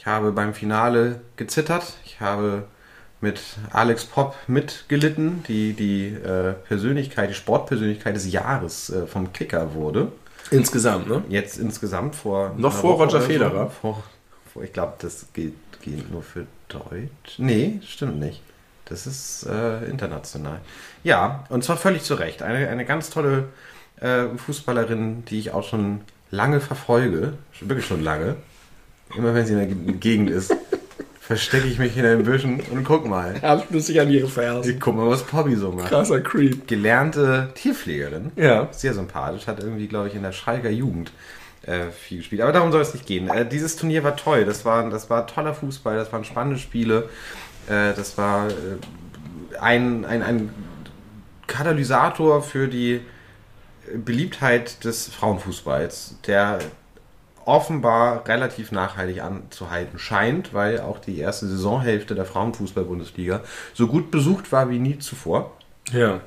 Ich 0.06 0.12
habe 0.12 0.30
beim 0.30 0.54
Finale 0.54 1.20
gezittert. 1.34 1.94
Ich 2.04 2.20
habe 2.20 2.62
mit 3.20 3.40
Alex 3.72 4.04
Popp 4.04 4.36
mitgelitten, 4.46 5.42
die 5.48 5.72
die 5.72 6.10
äh, 6.10 6.52
Persönlichkeit, 6.52 7.30
die 7.30 7.34
Sportpersönlichkeit 7.34 8.14
des 8.14 8.30
Jahres 8.30 8.88
äh, 8.88 9.08
vom 9.08 9.32
Kicker 9.32 9.74
wurde. 9.74 10.12
Insgesamt, 10.52 11.08
ne? 11.08 11.24
Jetzt 11.28 11.58
insgesamt 11.58 12.14
vor. 12.14 12.54
Noch 12.56 12.72
vor 12.72 13.00
Woche 13.00 13.06
Roger. 13.06 13.20
Federer? 13.20 13.68
Vor, 13.68 14.04
vor, 14.52 14.62
ich 14.62 14.72
glaube, 14.72 14.92
das 15.00 15.26
gilt, 15.32 15.54
gilt 15.82 16.08
nur 16.12 16.22
für 16.22 16.46
Deutsch. 16.68 17.38
Nee, 17.38 17.80
stimmt 17.84 18.20
nicht. 18.20 18.40
Das 18.84 19.08
ist 19.08 19.44
äh, 19.50 19.86
international. 19.86 20.60
Ja, 21.02 21.46
und 21.48 21.64
zwar 21.64 21.78
völlig 21.78 22.04
zu 22.04 22.14
Recht. 22.14 22.44
Eine, 22.44 22.68
eine 22.68 22.84
ganz 22.84 23.10
tolle 23.10 23.48
äh, 23.98 24.26
Fußballerin, 24.36 25.24
die 25.24 25.40
ich 25.40 25.50
auch 25.50 25.64
schon 25.64 26.02
lange 26.30 26.60
verfolge. 26.60 27.32
Wirklich 27.60 27.86
schon 27.86 28.04
lange. 28.04 28.36
Immer 29.14 29.34
wenn 29.34 29.46
sie 29.46 29.52
in 29.52 29.58
der 29.58 29.68
Ge- 29.68 29.92
Gegend 30.00 30.30
ist, 30.30 30.54
verstecke 31.20 31.66
ich 31.66 31.78
mich 31.78 31.96
in 31.96 32.02
den 32.04 32.22
Büschen 32.24 32.60
und 32.70 32.84
guck 32.84 33.06
mal. 33.06 33.34
Abschließlich 33.42 34.00
an 34.00 34.10
ihre 34.10 34.28
Fersen. 34.28 34.70
Ich 34.70 34.80
guck 34.80 34.96
mal, 34.96 35.08
was 35.08 35.22
Poppy 35.22 35.54
so 35.56 35.72
macht. 35.72 35.88
Krasser 35.88 36.20
Creep. 36.20 36.66
Gelernte 36.68 37.50
Tierpflegerin 37.54 38.32
Ja. 38.36 38.68
sehr 38.72 38.94
sympathisch, 38.94 39.46
hat 39.46 39.60
irgendwie, 39.60 39.86
glaube 39.86 40.08
ich, 40.08 40.14
in 40.14 40.22
der 40.22 40.32
Schalker 40.32 40.70
Jugend 40.70 41.12
äh, 41.62 41.90
viel 41.90 42.18
gespielt. 42.18 42.42
Aber 42.42 42.52
darum 42.52 42.70
soll 42.72 42.80
es 42.82 42.94
nicht 42.94 43.06
gehen. 43.06 43.28
Äh, 43.28 43.46
dieses 43.48 43.76
Turnier 43.76 44.04
war 44.04 44.16
toll. 44.16 44.44
Das 44.44 44.64
war, 44.64 44.88
das 44.90 45.10
war 45.10 45.26
toller 45.26 45.54
Fußball, 45.54 45.96
das 45.96 46.12
waren 46.12 46.24
spannende 46.24 46.58
Spiele. 46.58 47.08
Äh, 47.68 47.92
das 47.94 48.16
war 48.18 48.48
äh, 48.48 49.58
ein, 49.60 50.04
ein, 50.04 50.22
ein 50.22 50.50
Katalysator 51.46 52.42
für 52.42 52.68
die 52.68 53.00
Beliebtheit 53.94 54.84
des 54.84 55.08
Frauenfußballs, 55.08 56.16
der 56.26 56.58
offenbar 57.46 58.26
relativ 58.28 58.72
nachhaltig 58.72 59.22
anzuhalten 59.22 59.98
scheint, 59.98 60.52
weil 60.52 60.80
auch 60.80 60.98
die 60.98 61.18
erste 61.18 61.46
Saisonhälfte 61.46 62.14
der 62.14 62.24
Frauenfußball-Bundesliga 62.26 63.40
so 63.72 63.86
gut 63.86 64.10
besucht 64.10 64.52
war 64.52 64.68
wie 64.68 64.78
nie 64.78 64.98
zuvor 64.98 65.52
Ja. 65.92 66.20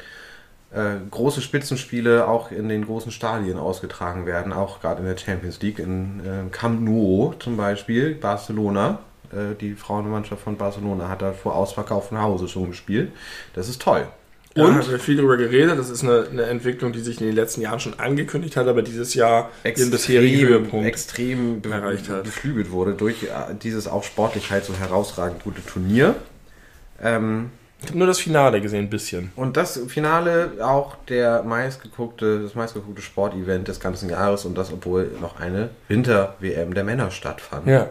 äh, 0.71 0.95
große 1.11 1.41
Spitzenspiele 1.41 2.27
auch 2.27 2.51
in 2.51 2.69
den 2.69 2.85
großen 2.85 3.11
Stadien 3.11 3.57
ausgetragen 3.57 4.25
werden, 4.25 4.53
auch 4.53 4.79
gerade 4.81 5.01
in 5.01 5.07
der 5.07 5.17
Champions 5.17 5.61
League, 5.61 5.79
in 5.79 6.21
äh, 6.21 6.49
Camp 6.51 6.81
Nou 6.81 7.33
zum 7.39 7.57
Beispiel, 7.57 8.15
Barcelona. 8.15 8.99
Äh, 9.31 9.55
die 9.59 9.75
Frauenmannschaft 9.75 10.41
von 10.43 10.57
Barcelona 10.57 11.09
hat 11.09 11.21
da 11.21 11.33
vor 11.33 11.55
ausverkauftem 11.55 12.21
Hause 12.21 12.47
schon 12.47 12.67
gespielt. 12.69 13.11
Das 13.53 13.67
ist 13.67 13.81
toll. 13.81 14.07
Und? 14.55 14.63
Ja, 14.63 14.73
haben 14.79 14.89
wir 14.91 14.99
viel 14.99 15.15
darüber 15.17 15.37
geredet. 15.37 15.77
Das 15.77 15.89
ist 15.89 16.03
eine, 16.03 16.25
eine 16.31 16.43
Entwicklung, 16.43 16.91
die 16.91 16.99
sich 17.01 17.19
in 17.21 17.27
den 17.27 17.35
letzten 17.35 17.61
Jahren 17.61 17.79
schon 17.79 17.99
angekündigt 17.99 18.57
hat, 18.57 18.67
aber 18.67 18.81
dieses 18.81 19.13
Jahr 19.13 19.49
den 19.63 19.91
bisherigen 19.91 20.47
Höhepunkt. 20.47 20.87
extrem 20.87 21.61
erreicht 21.63 22.09
hat. 22.09 22.23
beflügelt 22.23 22.71
wurde 22.71 22.93
durch 22.93 23.23
äh, 23.23 23.27
dieses 23.61 23.87
auch 23.87 24.03
sportlich 24.03 24.49
halt 24.51 24.65
so 24.65 24.73
herausragend 24.73 25.43
gute 25.43 25.63
Turnier. 25.65 26.15
Ähm, 27.01 27.51
Ich 27.81 27.87
habe 27.89 27.97
nur 27.99 28.07
das 28.07 28.19
Finale 28.19 28.59
gesehen, 28.59 28.85
ein 28.85 28.89
bisschen. 28.89 29.31
Und 29.35 29.55
das 29.55 29.79
Finale 29.87 30.51
auch 30.61 30.95
der 31.07 31.43
meistgeguckte, 31.43 32.41
das 32.41 32.55
meistgeguckte 32.55 33.01
Sportevent 33.01 33.67
des 33.67 33.79
ganzen 33.79 34.09
Jahres 34.09 34.45
und 34.45 34.57
das, 34.57 34.73
obwohl 34.73 35.11
noch 35.21 35.39
eine 35.39 35.69
Winter-WM 35.87 36.73
der 36.73 36.83
Männer 36.83 37.11
stattfand, 37.11 37.67
Ja. 37.67 37.89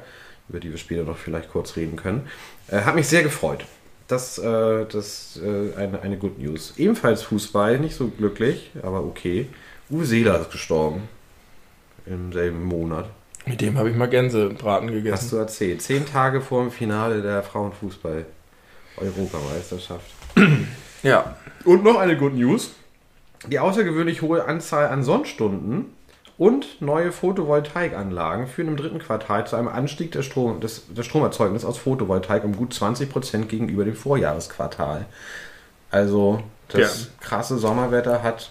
über 0.48 0.60
die 0.60 0.70
wir 0.70 0.78
später 0.78 1.04
noch 1.04 1.16
vielleicht 1.16 1.50
kurz 1.50 1.76
reden 1.76 1.96
können. 1.96 2.26
Äh, 2.70 2.80
hat 2.82 2.96
mich 2.96 3.08
sehr 3.08 3.22
gefreut. 3.22 3.64
Das, 4.08 4.38
äh, 4.38 4.86
das 4.86 5.38
äh, 5.42 5.74
eine, 5.76 6.00
eine 6.00 6.16
Good 6.16 6.38
News. 6.38 6.72
Ebenfalls 6.78 7.22
Fußball, 7.22 7.78
nicht 7.78 7.94
so 7.94 8.08
glücklich, 8.08 8.70
aber 8.82 9.04
okay. 9.04 9.48
Uwe 9.90 10.04
Seeler 10.04 10.40
ist 10.40 10.50
gestorben. 10.50 11.08
Im 12.06 12.32
selben 12.32 12.64
Monat. 12.64 13.10
Mit 13.46 13.60
dem 13.60 13.78
habe 13.78 13.90
ich 13.90 13.96
mal 13.96 14.08
Gänsebraten 14.08 14.88
Hast 14.88 14.94
gegessen. 14.94 15.30
du 15.30 15.36
erzählt. 15.36 15.82
Zehn 15.82 16.06
Tage 16.06 16.40
vor 16.40 16.62
dem 16.62 16.70
Finale 16.70 17.20
der 17.22 17.42
Frauenfußball-Europameisterschaft. 17.42 20.06
Ja. 21.02 21.36
Und 21.64 21.82
noch 21.84 21.98
eine 21.98 22.16
Good 22.16 22.34
News. 22.34 22.70
Die 23.46 23.58
außergewöhnlich 23.58 24.22
hohe 24.22 24.46
Anzahl 24.46 24.86
an 24.88 25.04
Sonnenstunden 25.04 25.92
und 26.38 26.80
neue 26.80 27.10
Photovoltaikanlagen 27.10 28.46
führen 28.46 28.68
im 28.68 28.76
dritten 28.76 29.00
Quartal 29.00 29.46
zu 29.46 29.56
einem 29.56 29.68
Anstieg 29.68 30.12
der, 30.12 30.22
Strom, 30.22 30.60
des, 30.60 30.84
des 30.94 31.04
Stromerzeugnisses 31.04 31.68
aus 31.68 31.78
Photovoltaik 31.78 32.44
um 32.44 32.56
gut 32.56 32.72
20% 32.72 33.46
gegenüber 33.46 33.84
dem 33.84 33.96
Vorjahresquartal. 33.96 35.06
Also 35.90 36.42
das 36.68 37.10
krasse 37.20 37.58
Sommerwetter 37.58 38.22
hat 38.22 38.50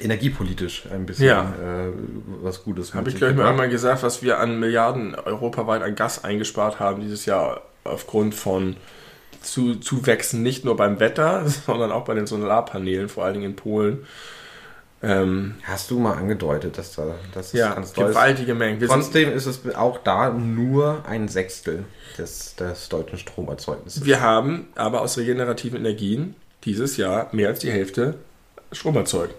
energiepolitisch 0.00 0.86
ein 0.90 1.06
bisschen 1.06 1.26
Ja. 1.26 1.54
äh, 1.62 1.92
was 2.42 2.64
Gutes 2.64 2.94
Habe 2.94 3.08
ich, 3.08 3.14
sich 3.14 3.20
glaube 3.20 3.32
ich, 3.32 3.38
mal 3.38 3.48
einmal 3.48 3.68
gesagt, 3.68 4.02
was 4.02 4.22
wir 4.22 4.40
an 4.40 4.58
Milliarden 4.58 5.14
europaweit 5.14 5.82
an 5.82 5.94
Gas 5.94 6.24
eingespart 6.24 6.80
haben 6.80 7.00
dieses 7.00 7.26
Jahr 7.26 7.62
aufgrund 7.84 8.34
von 8.34 8.76
zu, 9.40 9.76
Zuwächsen, 9.76 10.42
nicht 10.42 10.64
nur 10.64 10.76
beim 10.76 10.98
Wetter, 10.98 11.46
sondern 11.66 11.92
auch 11.92 12.04
bei 12.04 12.14
den 12.14 12.26
Solarpanelen, 12.26 13.08
vor 13.08 13.24
allen 13.24 13.34
Dingen 13.34 13.50
in 13.50 13.56
Polen. 13.56 14.06
Ähm, 15.04 15.54
Hast 15.64 15.90
du 15.90 15.98
mal 15.98 16.14
angedeutet, 16.14 16.78
dass 16.78 16.94
da 16.94 17.14
das 17.32 17.48
ist 17.48 17.54
ja, 17.54 17.74
ganz 17.74 17.92
toll 17.92 18.08
gewaltige 18.08 18.54
Mengen. 18.54 18.80
Wir 18.80 18.88
sind, 18.88 19.00
Trotzdem 19.00 19.32
ist 19.32 19.46
es 19.46 19.74
auch 19.74 19.98
da 19.98 20.30
nur 20.30 21.04
ein 21.06 21.28
Sechstel 21.28 21.84
des, 22.16 22.56
des 22.56 22.88
deutschen 22.88 23.18
Stromerzeugnisses. 23.18 24.04
wir 24.04 24.20
haben 24.20 24.68
aber 24.74 25.02
aus 25.02 25.18
regenerativen 25.18 25.78
Energien 25.78 26.36
dieses 26.64 26.96
Jahr 26.96 27.28
mehr 27.32 27.48
als 27.48 27.60
die 27.60 27.70
Hälfte 27.70 28.14
Strom 28.72 28.96
erzeugt. 28.96 29.34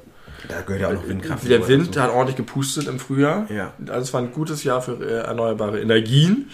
Da 0.48 0.62
gehört 0.62 0.82
ja 0.82 0.88
auch 0.90 0.94
noch 0.94 1.08
Windkraft. 1.08 1.50
Der. 1.50 1.68
Wind 1.68 1.98
hat 1.98 2.12
ordentlich 2.12 2.36
gepustet 2.36 2.88
im 2.88 3.00
Frühjahr. 3.00 3.50
Ja. 3.50 3.74
Also 3.88 4.02
es 4.02 4.14
war 4.14 4.22
ein 4.22 4.32
gutes 4.32 4.64
Jahr 4.64 4.82
für 4.82 5.02
äh, 5.02 5.26
erneuerbare 5.26 5.80
Energien. 5.82 6.50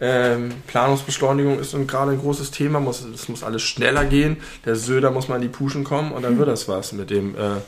Ähm, 0.00 0.50
Planungsbeschleunigung 0.66 1.58
ist 1.58 1.74
gerade 1.86 2.10
ein 2.10 2.18
großes 2.18 2.50
Thema. 2.50 2.84
Es 2.88 3.28
muss 3.28 3.42
alles 3.42 3.62
schneller 3.62 4.04
gehen. 4.04 4.38
Der 4.64 4.76
Söder 4.76 5.10
muss 5.10 5.28
mal 5.28 5.36
in 5.36 5.42
die 5.42 5.48
Puschen 5.48 5.84
kommen 5.84 6.12
und 6.12 6.22
dann 6.22 6.38
wird 6.38 6.48
das 6.48 6.68
was 6.68 6.92
mit 6.92 7.10
dem 7.10 7.34
äh, 7.36 7.60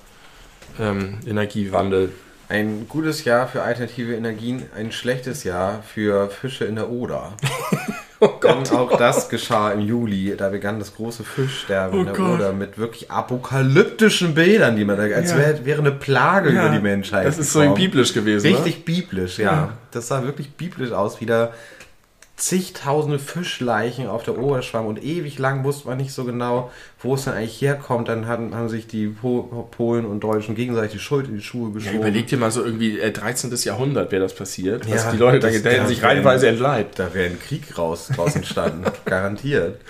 ähm, 0.80 1.18
Energiewandel. 1.26 2.10
Ein 2.48 2.86
gutes 2.88 3.24
Jahr 3.24 3.48
für 3.48 3.62
alternative 3.62 4.14
Energien, 4.14 4.64
ein 4.76 4.92
schlechtes 4.92 5.44
Jahr 5.44 5.82
für 5.82 6.28
Fische 6.28 6.64
in 6.66 6.76
der 6.76 6.90
Oder. 6.90 7.32
Oh 8.20 8.28
Denn 8.42 8.66
auch 8.70 8.96
das 8.96 9.28
geschah 9.28 9.72
im 9.72 9.80
Juli. 9.80 10.34
Da 10.38 10.48
begann 10.48 10.78
das 10.78 10.94
große 10.94 11.24
Fischsterben 11.24 12.00
in 12.00 12.02
Oh 12.02 12.04
der 12.04 12.14
Gott. 12.14 12.30
Oder 12.36 12.52
mit 12.52 12.78
wirklich 12.78 13.10
apokalyptischen 13.10 14.34
Bildern, 14.34 14.76
die 14.76 14.84
man 14.84 14.96
da, 14.96 15.02
als 15.02 15.32
Ja. 15.32 15.38
wäre 15.38 15.64
wäre 15.66 15.80
eine 15.80 15.92
Plage 15.92 16.48
über 16.50 16.70
die 16.70 16.78
Menschheit. 16.78 17.26
Das 17.26 17.38
ist 17.38 17.52
so 17.52 17.60
gekommen. 17.60 17.76
biblisch 17.76 18.14
gewesen. 18.14 18.46
Richtig 18.46 18.84
biblisch, 18.86 19.38
ja. 19.38 19.44
Ja. 19.52 19.72
Das 19.90 20.08
sah 20.08 20.22
wirklich 20.22 20.52
biblisch 20.52 20.92
aus, 20.92 21.20
wie 21.20 21.26
da 21.26 21.52
zigtausende 22.36 23.20
Fischleichen 23.20 24.08
auf 24.08 24.24
der 24.24 24.36
Ober 24.36 24.60
schwammen 24.62 24.88
und 24.88 25.02
ewig 25.04 25.38
lang 25.38 25.62
wusste 25.62 25.86
man 25.86 25.98
nicht 25.98 26.12
so 26.12 26.24
genau, 26.24 26.70
wo 27.00 27.14
es 27.14 27.24
denn 27.24 27.34
eigentlich 27.34 27.60
herkommt. 27.60 28.08
Dann 28.08 28.26
hatten, 28.26 28.54
haben 28.56 28.68
sich 28.68 28.86
die 28.88 29.06
po 29.06 29.68
Polen 29.70 30.04
und 30.04 30.20
Deutschen 30.24 30.54
gegenseitig 30.56 30.92
die 30.92 30.98
Schuld 30.98 31.28
in 31.28 31.36
die 31.36 31.42
Schuhe 31.42 31.68
Ne? 31.68 31.74
Ja, 31.74 31.74
geschoben. 31.78 31.98
überleg 32.00 32.26
dir 32.26 32.36
mal 32.38 32.50
so 32.50 32.64
irgendwie 32.64 32.98
äh, 32.98 33.12
13. 33.12 33.54
Jahrhundert 33.62 34.10
wäre 34.10 34.22
das 34.22 34.34
passiert. 34.34 34.90
Was 34.90 35.04
Ja, 35.04 35.12
die 35.12 35.16
Leute 35.18 35.38
da, 35.38 35.48
das- 35.48 35.62
da 35.62 35.70
hätten 35.70 35.82
da 35.82 35.86
sich 35.88 36.02
wären- 36.02 36.10
reihenweise 36.10 36.48
entleibt. 36.48 36.98
Da 36.98 37.14
wäre 37.14 37.26
ein 37.30 37.38
Krieg 37.38 37.78
raus, 37.78 38.08
draus 38.14 38.34
entstanden, 38.34 38.82
garantiert. 39.04 39.80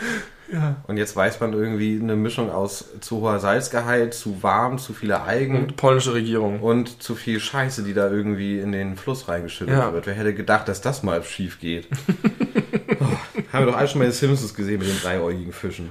Ja. 0.52 0.76
Und 0.86 0.96
jetzt 0.98 1.16
weiß 1.16 1.40
man 1.40 1.52
irgendwie 1.54 1.98
eine 2.00 2.16
Mischung 2.16 2.50
aus 2.50 2.84
zu 3.00 3.20
hoher 3.22 3.40
Salzgehalt, 3.40 4.12
zu 4.14 4.42
warm, 4.42 4.78
zu 4.78 4.92
viele 4.92 5.22
Algen 5.22 5.56
Und 5.56 5.76
polnische 5.76 6.12
Regierung. 6.14 6.60
und 6.60 7.02
zu 7.02 7.14
viel 7.14 7.40
Scheiße, 7.40 7.82
die 7.82 7.94
da 7.94 8.10
irgendwie 8.10 8.58
in 8.60 8.72
den 8.72 8.96
Fluss 8.96 9.26
reingeschüttet 9.28 9.74
Ja. 9.74 9.92
wird. 9.92 10.06
Wer 10.06 10.14
hätte 10.14 10.34
gedacht, 10.34 10.68
dass 10.68 10.80
das 10.80 11.02
mal 11.02 11.22
schief 11.22 11.58
geht? 11.60 11.88
oh, 13.00 13.04
haben 13.52 13.64
wir 13.64 13.72
doch 13.72 13.76
alle 13.78 13.88
schon 13.88 14.00
mal 14.00 14.06
die 14.06 14.12
Simpsons 14.12 14.54
gesehen 14.54 14.78
mit 14.80 14.88
den 14.88 15.00
dreiäugigen 15.00 15.52
Fischen. 15.52 15.90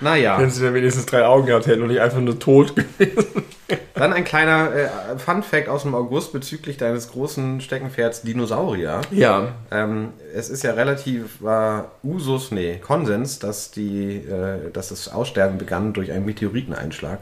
Naja, 0.00 0.38
Wenn 0.38 0.50
sie 0.50 0.62
dann 0.62 0.74
wenigstens 0.74 1.06
drei 1.06 1.24
Augen 1.24 1.46
gehabt 1.46 1.66
hätten 1.66 1.82
und 1.82 1.88
nicht 1.88 2.00
einfach 2.00 2.20
nur 2.20 2.38
tot 2.38 2.74
gewesen. 2.76 3.24
Dann 3.94 4.12
ein 4.12 4.24
kleiner 4.24 4.74
äh, 4.74 4.88
Fun-Fact 5.18 5.68
aus 5.68 5.82
dem 5.82 5.94
August 5.94 6.32
bezüglich 6.32 6.76
deines 6.76 7.10
großen 7.10 7.60
Steckenpferds 7.62 8.22
Dinosaurier. 8.22 9.00
Ja. 9.10 9.54
Ähm, 9.70 10.10
es 10.34 10.50
ist 10.50 10.62
ja 10.62 10.72
relativ 10.72 11.40
war 11.40 11.92
Usus, 12.04 12.50
nee, 12.50 12.76
Konsens, 12.76 13.38
dass, 13.38 13.70
die, 13.70 14.16
äh, 14.16 14.70
dass 14.70 14.90
das 14.90 15.08
Aussterben 15.08 15.56
begann 15.58 15.94
durch 15.94 16.12
einen 16.12 16.26
Meteoriteneinschlag. 16.26 17.18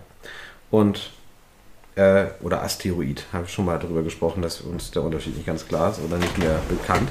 Und, 0.71 1.12
äh, 1.96 2.26
oder 2.40 2.62
Asteroid, 2.62 3.26
habe 3.32 3.44
ich 3.44 3.52
schon 3.52 3.64
mal 3.64 3.78
darüber 3.78 4.02
gesprochen, 4.02 4.42
dass 4.42 4.60
uns 4.60 4.90
der 4.90 5.02
Unterschied 5.02 5.36
nicht 5.36 5.46
ganz 5.46 5.66
klar 5.66 5.90
ist 5.90 6.00
oder 6.00 6.16
nicht 6.16 6.36
mehr 6.38 6.60
bekannt. 6.68 7.08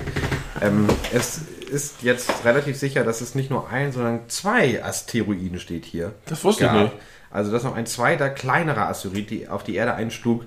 Ähm, 0.62 0.88
es 1.14 1.42
ist 1.72 2.04
jetzt 2.04 2.46
relativ 2.46 2.78
sicher, 2.78 3.04
dass 3.04 3.22
es 3.22 3.36
nicht 3.36 3.50
nur 3.50 3.70
ein, 3.70 3.92
sondern 3.92 4.22
zwei 4.28 4.84
Asteroiden 4.84 5.60
steht 5.60 5.86
hier. 5.86 6.14
Das 6.26 6.44
wusste 6.44 6.66
ich 6.66 6.70
gab. 6.70 6.84
nicht. 6.84 6.94
Also 7.32 7.52
dass 7.52 7.64
noch 7.64 7.76
ein 7.76 7.86
zweiter, 7.86 8.30
kleinerer 8.30 8.88
Asteroid 8.90 9.30
die 9.30 9.48
auf 9.48 9.64
die 9.64 9.76
Erde 9.76 9.96
einschlug, 9.96 10.46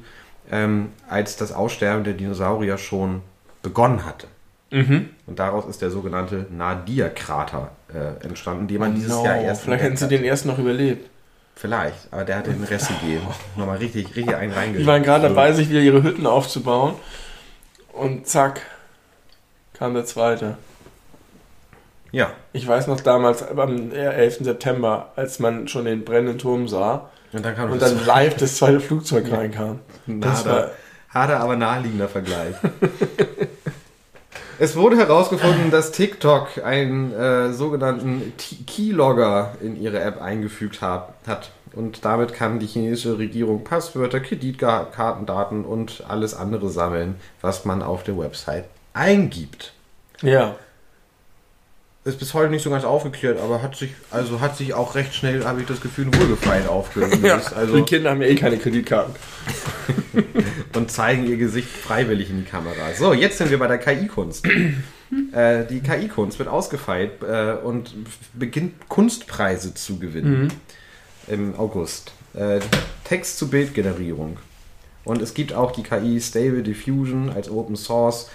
ähm, 0.50 0.90
als 1.08 1.36
das 1.36 1.52
Aussterben 1.52 2.04
der 2.04 2.14
Dinosaurier 2.14 2.78
schon 2.78 3.22
begonnen 3.62 4.04
hatte. 4.04 4.28
Mhm. 4.70 5.10
Und 5.26 5.38
daraus 5.38 5.66
ist 5.66 5.82
der 5.82 5.90
sogenannte 5.90 6.46
Nadir-Krater 6.50 7.72
äh, 7.92 8.24
entstanden, 8.24 8.68
den 8.68 8.78
man 8.78 8.94
dieses 8.94 9.10
No, 9.10 9.24
Jahr 9.24 9.38
erst 9.38 9.62
vielleicht 9.62 9.82
hätten 9.82 9.96
sie 9.96 10.08
den 10.08 10.24
ersten 10.24 10.48
noch 10.48 10.58
überlebt. 10.58 11.08
Vielleicht, 11.58 12.12
aber 12.12 12.24
der 12.24 12.36
hat 12.36 12.46
den 12.46 12.62
Rest 12.64 12.88
gegeben. 12.88 13.26
Nochmal 13.56 13.78
richtig, 13.78 14.14
richtig 14.14 14.36
einen 14.36 14.52
Die 14.52 14.58
reingeschickt. 14.58 14.86
waren 14.86 15.02
gerade 15.02 15.28
dabei, 15.28 15.52
sich 15.52 15.70
wieder 15.70 15.80
ihre 15.80 16.02
Hütten 16.02 16.26
aufzubauen. 16.26 16.94
Und 17.94 18.26
zack, 18.28 18.60
kam 19.72 19.94
der 19.94 20.04
zweite. 20.04 20.58
Ja, 22.12 22.30
Ich 22.52 22.66
weiß 22.68 22.86
noch 22.88 23.00
damals 23.00 23.42
am 23.42 23.90
11. 23.90 24.38
September, 24.44 25.12
als 25.16 25.38
man 25.38 25.66
schon 25.66 25.86
den 25.86 26.04
brennenden 26.04 26.38
Turm 26.38 26.68
sah 26.68 27.10
und 27.32 27.44
dann 27.44 27.56
kam 27.56 27.70
und 27.70 27.80
das 27.82 27.94
dann 27.94 28.06
live 28.06 28.36
das 28.36 28.56
zweite 28.56 28.80
Flugzeug 28.80 29.30
reinkam. 29.32 29.80
Das 30.06 30.44
war, 30.46 30.70
harter, 31.08 31.40
aber 31.40 31.56
naheliegender 31.56 32.08
Vergleich. 32.08 32.54
es 34.58 34.76
wurde 34.76 34.96
herausgefunden, 34.96 35.70
dass 35.70 35.92
TikTok 35.92 36.64
einen 36.64 37.12
äh, 37.12 37.52
sogenannten 37.52 38.32
Keylogger 38.66 39.54
in 39.60 39.80
ihre 39.80 40.00
App 40.00 40.20
eingefügt 40.20 40.80
hab, 40.80 41.14
hat. 41.26 41.50
Und 41.72 42.04
damit 42.04 42.32
kann 42.32 42.58
die 42.58 42.66
chinesische 42.66 43.18
Regierung 43.18 43.62
Passwörter, 43.62 44.20
Kreditkartendaten 44.20 45.64
und 45.64 46.04
alles 46.08 46.34
andere 46.34 46.70
sammeln, 46.70 47.16
was 47.42 47.64
man 47.66 47.82
auf 47.82 48.02
der 48.02 48.18
Website 48.18 48.64
eingibt. 48.94 49.72
ja. 50.22 50.56
Ist 52.06 52.20
bis 52.20 52.34
heute 52.34 52.50
nicht 52.50 52.62
so 52.62 52.70
ganz 52.70 52.84
aufgeklärt, 52.84 53.40
aber 53.40 53.62
hat 53.62 53.74
sich, 53.74 53.90
also 54.12 54.40
hat 54.40 54.56
sich 54.56 54.72
auch 54.74 54.94
recht 54.94 55.12
schnell, 55.12 55.44
habe 55.44 55.60
ich 55.60 55.66
das 55.66 55.80
Gefühl, 55.80 56.06
wohlgefallen 56.06 56.68
aufgelöst. 56.68 57.18
ja. 57.22 57.40
Also 57.56 57.78
die 57.78 57.82
Kinder 57.82 58.10
haben 58.10 58.22
ja 58.22 58.28
eh 58.28 58.36
keine 58.36 58.58
Kreditkarten. 58.58 59.12
und 60.76 60.88
zeigen 60.92 61.26
ihr 61.26 61.36
Gesicht 61.36 61.68
freiwillig 61.68 62.30
in 62.30 62.44
die 62.44 62.48
Kamera. 62.48 62.94
So, 62.96 63.12
jetzt 63.12 63.38
sind 63.38 63.50
wir 63.50 63.58
bei 63.58 63.66
der 63.66 63.78
KI-Kunst. 63.78 64.46
äh, 65.32 65.64
die 65.64 65.80
KI-Kunst 65.80 66.38
wird 66.38 66.48
ausgefeilt 66.48 67.24
äh, 67.28 67.54
und 67.54 67.92
beginnt 68.34 68.88
Kunstpreise 68.88 69.74
zu 69.74 69.98
gewinnen 69.98 70.52
im 71.26 71.58
August. 71.58 72.12
Äh, 72.34 72.60
Text 73.02 73.36
zu 73.36 73.50
Bildgenerierung. 73.50 74.38
Und 75.02 75.22
es 75.22 75.34
gibt 75.34 75.54
auch 75.54 75.72
die 75.72 75.82
KI 75.82 76.20
Stable 76.20 76.62
Diffusion 76.62 77.30
als 77.30 77.50
Open 77.50 77.74
Source, 77.74 78.30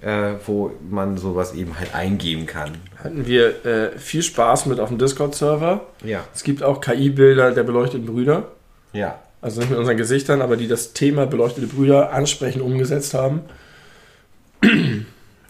äh, 0.00 0.34
wo 0.46 0.72
man 0.88 1.16
sowas 1.16 1.54
eben 1.54 1.78
halt 1.78 1.94
eingeben 1.94 2.46
kann. 2.46 2.72
Hatten 3.02 3.26
wir 3.26 3.64
äh, 3.64 3.98
viel 3.98 4.22
Spaß 4.22 4.66
mit 4.66 4.80
auf 4.80 4.88
dem 4.88 4.98
Discord-Server. 4.98 5.80
Ja. 6.04 6.24
Es 6.34 6.44
gibt 6.44 6.62
auch 6.62 6.80
KI-Bilder 6.80 7.52
der 7.52 7.64
beleuchteten 7.64 8.06
Brüder. 8.06 8.52
Ja. 8.92 9.18
Also 9.40 9.60
nicht 9.60 9.70
mit 9.70 9.78
unseren 9.78 9.96
Gesichtern, 9.96 10.42
aber 10.42 10.56
die 10.56 10.68
das 10.68 10.92
Thema 10.92 11.26
beleuchtete 11.26 11.66
Brüder 11.66 12.12
ansprechend 12.12 12.62
umgesetzt 12.62 13.14
haben. 13.14 13.42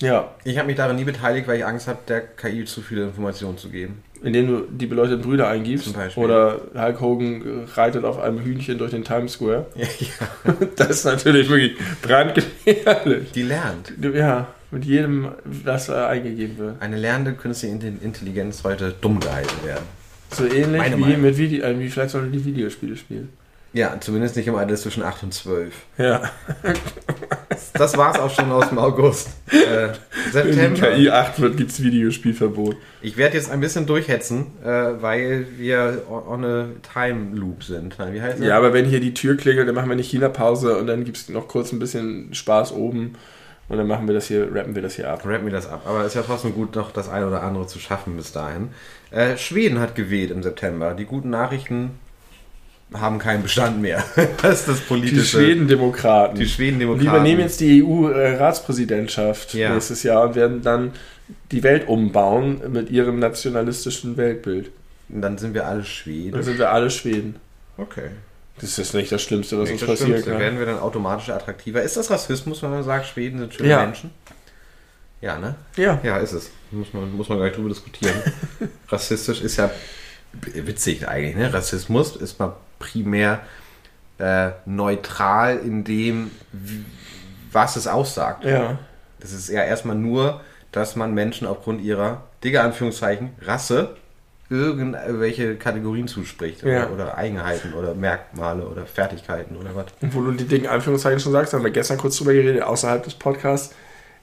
Ja, 0.00 0.28
Ich 0.44 0.56
habe 0.58 0.66
mich 0.68 0.76
daran 0.76 0.96
nie 0.96 1.04
beteiligt, 1.04 1.46
weil 1.48 1.58
ich 1.58 1.64
Angst 1.66 1.88
habe, 1.88 1.98
der 2.08 2.20
KI 2.20 2.64
zu 2.64 2.82
viele 2.82 3.02
Informationen 3.04 3.58
zu 3.58 3.68
geben. 3.70 4.02
indem 4.22 4.46
du 4.48 4.60
die 4.70 4.86
beleuchteten 4.86 5.22
Brüder 5.22 5.48
eingibst. 5.48 5.84
Zum 5.86 5.94
Beispiel. 5.94 6.24
Oder 6.24 6.60
Hulk 6.74 7.00
Hogan 7.00 7.68
reitet 7.74 8.04
auf 8.04 8.18
einem 8.18 8.40
Hühnchen 8.40 8.76
durch 8.78 8.90
den 8.90 9.04
Times 9.04 9.32
Square. 9.34 9.66
ja. 9.76 10.54
Das 10.76 10.90
ist 10.90 11.04
natürlich 11.04 11.48
wirklich 11.48 11.76
brandgefährlich. 12.02 13.30
Die 13.32 13.42
lernt. 13.42 13.92
Ja, 14.14 14.48
mit 14.70 14.84
jedem, 14.84 15.28
was 15.44 15.88
eingegeben 15.88 16.58
wird. 16.58 16.82
Eine 16.82 16.96
lernende 16.96 17.32
künstliche 17.34 17.74
Intelli- 17.74 18.02
Intelligenz 18.02 18.62
sollte 18.62 18.92
dumm 19.00 19.18
gehalten 19.20 19.64
werden. 19.64 19.84
So 20.30 20.44
ähnlich 20.44 20.78
Meine 20.78 20.96
wie 20.98 21.00
Meinung. 21.00 21.22
mit 21.22 21.38
Video, 21.38 21.64
äh, 21.64 21.78
wie 21.80 21.88
vielleicht 21.88 22.10
sollte 22.10 22.28
die 22.28 22.44
Videospiele 22.44 22.96
spielen. 22.96 23.30
Ja, 23.72 23.96
zumindest 24.00 24.36
nicht 24.36 24.46
im 24.48 24.56
Alter 24.56 24.74
zwischen 24.76 25.02
8 25.02 25.22
und 25.22 25.32
12. 25.34 25.72
Ja, 25.96 26.22
Das 27.72 27.96
war's 27.96 28.18
auch 28.18 28.34
schon 28.34 28.50
aus 28.50 28.68
dem 28.68 28.78
August. 28.78 29.28
Äh, 29.50 29.88
wenn 30.32 30.46
die 30.46 30.52
September. 30.52 30.96
KI 30.96 31.10
8 31.10 31.40
wird, 31.40 31.56
gibt 31.56 31.70
es 31.70 31.82
Videospielverbot. 31.82 32.76
Ich 33.02 33.16
werde 33.16 33.36
jetzt 33.36 33.50
ein 33.50 33.60
bisschen 33.60 33.86
durchhetzen, 33.86 34.46
äh, 34.64 34.68
weil 34.68 35.46
wir 35.56 36.02
on 36.08 36.44
a 36.44 36.66
Time 36.92 37.36
Loop 37.36 37.64
sind. 37.64 37.96
Wie 37.98 38.20
heißt 38.20 38.38
das? 38.38 38.46
Ja, 38.46 38.56
aber 38.56 38.72
wenn 38.72 38.84
hier 38.84 39.00
die 39.00 39.14
Tür 39.14 39.36
klingelt, 39.36 39.68
dann 39.68 39.74
machen 39.74 39.88
wir 39.88 39.94
eine 39.94 40.02
China-Pause 40.02 40.78
und 40.78 40.86
dann 40.86 41.04
gibt 41.04 41.16
es 41.16 41.28
noch 41.28 41.48
kurz 41.48 41.72
ein 41.72 41.78
bisschen 41.78 42.34
Spaß 42.34 42.72
oben 42.72 43.14
und 43.68 43.76
dann 43.76 43.86
machen 43.86 44.06
wir 44.06 44.14
das 44.14 44.26
hier, 44.26 44.48
rappen 44.54 44.74
wir 44.74 44.82
das 44.82 44.94
hier 44.94 45.10
ab. 45.10 45.26
Rap 45.26 45.42
mir 45.42 45.50
das 45.50 45.68
ab. 45.68 45.82
Aber 45.84 46.00
es 46.00 46.08
ist 46.08 46.14
ja 46.14 46.22
trotzdem 46.22 46.54
gut, 46.54 46.74
noch 46.74 46.90
das 46.90 47.08
eine 47.08 47.26
oder 47.26 47.42
andere 47.42 47.66
zu 47.66 47.78
schaffen 47.78 48.16
bis 48.16 48.32
dahin. 48.32 48.70
Äh, 49.10 49.36
Schweden 49.36 49.78
hat 49.78 49.94
gewählt 49.94 50.30
im 50.30 50.42
September. 50.42 50.94
Die 50.94 51.04
guten 51.04 51.30
Nachrichten 51.30 51.98
haben 52.94 53.18
keinen 53.18 53.42
Bestand 53.42 53.80
mehr. 53.82 54.02
das 54.42 54.60
ist 54.60 54.68
das 54.68 54.78
Die 54.80 54.84
politische. 54.86 55.24
Schweden-Demokraten. 55.38 56.38
Die 56.38 56.46
Schweden 56.48 56.78
Die 56.78 56.84
Demokraten. 56.86 57.08
übernehmen 57.16 57.40
jetzt 57.40 57.60
die 57.60 57.82
EU-Ratspräsidentschaft 57.84 59.54
Ja. 59.54 59.72
nächstes 59.74 60.02
Jahr 60.02 60.28
und 60.28 60.34
werden 60.34 60.62
dann 60.62 60.92
die 61.52 61.62
Welt 61.62 61.86
umbauen 61.88 62.60
mit 62.72 62.90
ihrem 62.90 63.18
nationalistischen 63.18 64.16
Weltbild. 64.16 64.70
Und 65.10 65.22
dann 65.22 65.38
sind 65.38 65.54
wir 65.54 65.66
alle 65.66 65.78
Dann 65.78 65.84
Schweden. 65.86 66.42
sind 66.42 66.58
wir 66.58 66.70
alle 66.70 66.90
Schweden. 66.90 67.36
Okay. 67.76 68.08
Das 68.60 68.78
ist 68.78 68.92
nicht 68.94 69.12
das 69.12 69.22
Schlimmste, 69.22 69.58
was 69.58 69.70
Nicht 69.70 69.82
uns 69.82 69.90
passieren 69.90 70.10
Schlimmste. 70.12 70.30
kann. 70.32 70.40
Werden 70.40 70.58
wir 70.58 70.66
dann 70.66 70.78
automatisch 70.78 71.28
attraktiver? 71.30 71.82
Ist 71.82 71.96
das 71.96 72.10
Rassismus, 72.10 72.62
wenn 72.62 72.70
man 72.70 72.82
sagt, 72.82 73.06
Schweden 73.06 73.38
sind 73.38 73.54
schöne 73.54 73.68
Ja. 73.68 73.84
Menschen? 73.84 74.10
Ja, 75.20 75.38
ne? 75.38 75.54
Ja. 75.76 76.00
Ja, 76.02 76.16
ist 76.18 76.32
es. 76.32 76.50
Muss 76.70 76.92
man, 76.92 77.12
muss 77.16 77.28
man 77.28 77.38
gar 77.38 77.44
nicht 77.46 77.56
drüber 77.56 77.68
diskutieren. 77.68 78.14
Rassistisch 78.88 79.40
ist 79.42 79.56
ja 79.56 79.70
witzig 80.54 81.06
eigentlich, 81.08 81.36
ne? 81.36 81.52
Rassismus 81.52 82.16
ist 82.16 82.38
mal 82.38 82.54
primär 82.78 83.40
äh, 84.18 84.50
neutral 84.66 85.58
in 85.58 85.84
dem, 85.84 86.30
was 87.52 87.76
es 87.76 87.86
aussagt. 87.86 88.44
Ja. 88.44 88.78
Das 89.20 89.32
ist 89.32 89.48
ja 89.48 89.62
erstmal 89.62 89.96
nur, 89.96 90.40
dass 90.72 90.96
man 90.96 91.14
Menschen 91.14 91.46
aufgrund 91.46 91.80
ihrer, 91.80 92.22
Digga, 92.44 92.62
Anführungszeichen, 92.62 93.30
Rasse 93.42 93.96
irgendwelche 94.50 95.56
Kategorien 95.56 96.08
zuspricht. 96.08 96.62
Ja. 96.62 96.86
Oder, 96.86 96.92
oder 96.92 97.18
Eigenheiten 97.18 97.74
oder 97.74 97.94
Merkmale 97.94 98.66
oder 98.66 98.86
Fertigkeiten 98.86 99.56
oder 99.56 99.74
was. 99.74 99.86
Und 100.00 100.14
wo 100.14 100.22
du 100.22 100.32
die 100.32 100.46
Dinge 100.46 100.70
Anführungszeichen 100.70 101.20
schon 101.20 101.32
sagst, 101.32 101.52
haben 101.52 101.64
wir 101.64 101.70
gestern 101.70 101.98
kurz 101.98 102.16
drüber 102.16 102.32
geredet, 102.32 102.62
außerhalb 102.62 103.02
des 103.02 103.14
Podcasts. 103.14 103.74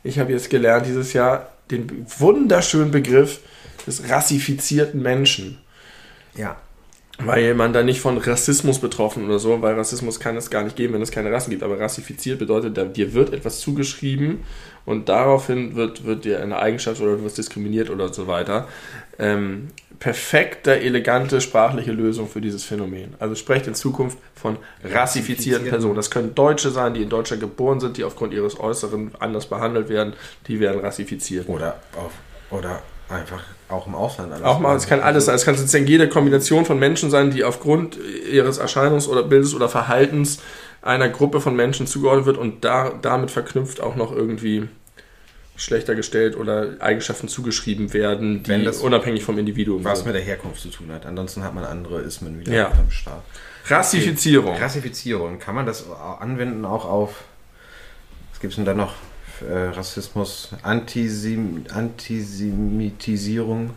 Ich 0.03 0.19
habe 0.19 0.31
jetzt 0.31 0.49
gelernt 0.49 0.87
dieses 0.87 1.13
Jahr 1.13 1.49
den 1.69 2.05
wunderschönen 2.17 2.91
Begriff 2.91 3.41
des 3.85 4.09
rassifizierten 4.09 5.01
Menschen. 5.01 5.59
Ja. 6.35 6.57
Weil 7.17 7.53
man 7.53 7.71
da 7.71 7.81
nicht 7.81 8.01
von 8.01 8.17
Rassismus 8.17 8.79
betroffen 8.79 9.25
oder 9.25 9.39
so, 9.39 9.61
weil 9.61 9.75
Rassismus 9.75 10.19
kann 10.19 10.35
es 10.35 10.49
gar 10.49 10.63
nicht 10.63 10.75
geben, 10.75 10.95
wenn 10.95 11.01
es 11.01 11.11
keine 11.11 11.31
Rassen 11.31 11.49
gibt. 11.49 11.63
Aber 11.63 11.79
rassifiziert 11.79 12.39
bedeutet, 12.39 12.97
dir 12.97 13.13
wird 13.13 13.33
etwas 13.33 13.61
zugeschrieben 13.61 14.39
und 14.85 15.07
daraufhin 15.07 15.75
wird, 15.75 16.03
wird 16.03 16.25
dir 16.25 16.41
eine 16.41 16.59
Eigenschaft 16.59 16.99
oder 17.01 17.15
du 17.15 17.23
wirst 17.23 17.37
diskriminiert 17.37 17.89
oder 17.89 18.13
so 18.13 18.27
weiter. 18.27 18.67
Ähm, 19.17 19.69
perfekte, 19.99 20.79
elegante 20.79 21.39
sprachliche 21.39 21.91
Lösung 21.91 22.27
für 22.27 22.41
dieses 22.41 22.63
Phänomen. 22.63 23.13
Also 23.19 23.35
sprecht 23.35 23.67
in 23.67 23.75
Zukunft 23.75 24.17
von 24.33 24.57
rassifizierten 24.83 24.97
Rassifizierten. 24.97 25.69
Personen. 25.69 25.95
Das 25.95 26.11
können 26.11 26.35
Deutsche 26.35 26.69
sein, 26.69 26.93
die 26.93 27.01
in 27.01 27.09
Deutschland 27.09 27.41
geboren 27.41 27.79
sind, 27.79 27.97
die 27.97 28.03
aufgrund 28.03 28.33
ihres 28.33 28.59
Äußeren 28.59 29.11
anders 29.19 29.47
behandelt 29.47 29.87
werden. 29.87 30.13
Die 30.47 30.59
werden 30.59 30.81
rassifiziert. 30.81 31.47
Oder, 31.47 31.79
auf, 31.95 32.11
oder 32.51 32.81
einfach 33.09 33.43
auch 33.69 33.87
im 33.87 33.95
Ausland. 33.95 34.31
alles 34.31 34.45
Auch 34.45 34.59
mal, 34.59 34.75
es 34.75 34.87
kann 34.87 34.99
alles 35.01 35.25
sein. 35.25 35.35
Es 35.35 35.45
kann 35.45 35.55
sozusagen 35.55 35.87
jede 35.87 36.07
Kombination 36.07 36.65
von 36.65 36.77
Menschen 36.79 37.09
sein, 37.09 37.31
die 37.31 37.43
aufgrund 37.43 37.97
ihres 38.31 38.61
Erscheinungs- 38.61 39.07
oder 39.07 39.23
Bildes 39.23 39.53
oder 39.55 39.69
Verhaltens 39.69 40.39
einer 40.81 41.09
Gruppe 41.09 41.41
von 41.41 41.55
Menschen 41.55 41.87
zugeordnet 41.87 42.25
wird 42.27 42.37
und 42.37 42.63
da, 42.63 42.91
damit 43.01 43.31
verknüpft 43.31 43.81
auch 43.81 43.95
noch 43.95 44.11
irgendwie 44.15 44.67
schlechter 45.57 45.95
gestellt 45.95 46.35
oder 46.37 46.75
Eigenschaften 46.79 47.27
zugeschrieben 47.27 47.93
werden, 47.93 48.43
die 48.43 48.49
Wenn 48.49 48.65
das- 48.65 48.79
unabhängig 48.81 49.23
vom 49.23 49.39
Individuum 49.39 49.83
Was 49.83 49.99
sind. 49.99 50.07
mit 50.07 50.15
der 50.15 50.21
Herkunft 50.21 50.61
zu 50.61 50.69
tun 50.69 50.91
hat. 50.91 51.05
Ansonsten 51.05 51.43
hat 51.43 51.55
man 51.55 51.63
andere 51.63 52.01
Ismen 52.01 52.39
wieder 52.41 52.53
Ja. 52.53 52.71
am 52.71 52.91
Start. 52.91 53.23
Rassifizierung. 53.67 54.55
Rassifizierung. 54.57 55.39
Kann 55.39 55.55
man 55.55 55.65
das 55.65 55.85
anwenden 56.19 56.65
auch 56.65 56.85
auf, 56.85 57.23
was 58.31 58.39
gibt 58.41 58.51
es 58.51 58.55
denn 58.57 58.65
da 58.65 58.73
noch? 58.73 58.93
Äh, 59.41 59.69
Rassismus, 59.69 60.49
Antisem 60.63 61.65
Antisemitisierung. 61.73 63.71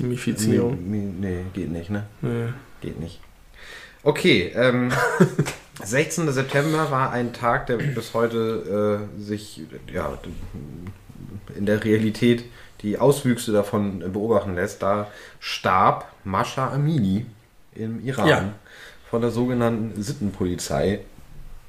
Mi- 0.00 1.12
Nee, 1.20 1.44
geht 1.54 1.70
nicht, 1.70 1.90
ne? 1.90 2.04
Nee. 2.20 2.48
Geht 2.80 3.00
nicht. 3.00 3.20
Okay, 4.02 4.52
ähm, 4.54 4.92
16. 5.82 6.30
September 6.32 6.90
war 6.90 7.10
ein 7.10 7.32
Tag, 7.32 7.66
der 7.66 7.78
bis 7.78 8.14
heute 8.14 9.08
äh, 9.18 9.20
sich 9.20 9.62
ja, 9.92 10.16
in 11.56 11.66
der 11.66 11.82
Realität 11.84 12.44
die 12.82 12.98
Auswüchse 12.98 13.50
davon 13.52 14.00
beobachten 14.12 14.54
lässt. 14.54 14.82
Da 14.82 15.10
starb 15.40 16.06
Mascha 16.24 16.70
Amini 16.72 17.26
im 17.74 18.04
Iran 18.04 18.28
Ja. 18.28 18.52
von 19.10 19.20
der 19.22 19.30
sogenannten 19.30 20.00
Sittenpolizei 20.02 21.00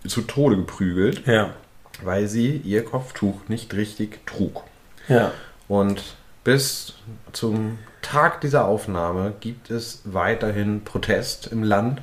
zu 0.07 0.21
Tode 0.21 0.57
geprügelt, 0.57 1.25
Ja. 1.25 1.53
Weil 2.03 2.27
sie 2.27 2.57
ihr 2.57 2.83
Kopftuch 2.85 3.47
nicht 3.47 3.73
richtig 3.73 4.25
trug. 4.25 4.63
Ja. 5.07 5.31
Und 5.67 6.15
bis 6.43 6.95
zum 7.31 7.79
Tag 8.01 8.41
dieser 8.41 8.65
Aufnahme 8.65 9.33
gibt 9.39 9.69
es 9.69 10.01
weiterhin 10.05 10.83
Protest 10.83 11.47
im 11.47 11.63
Land. 11.63 12.01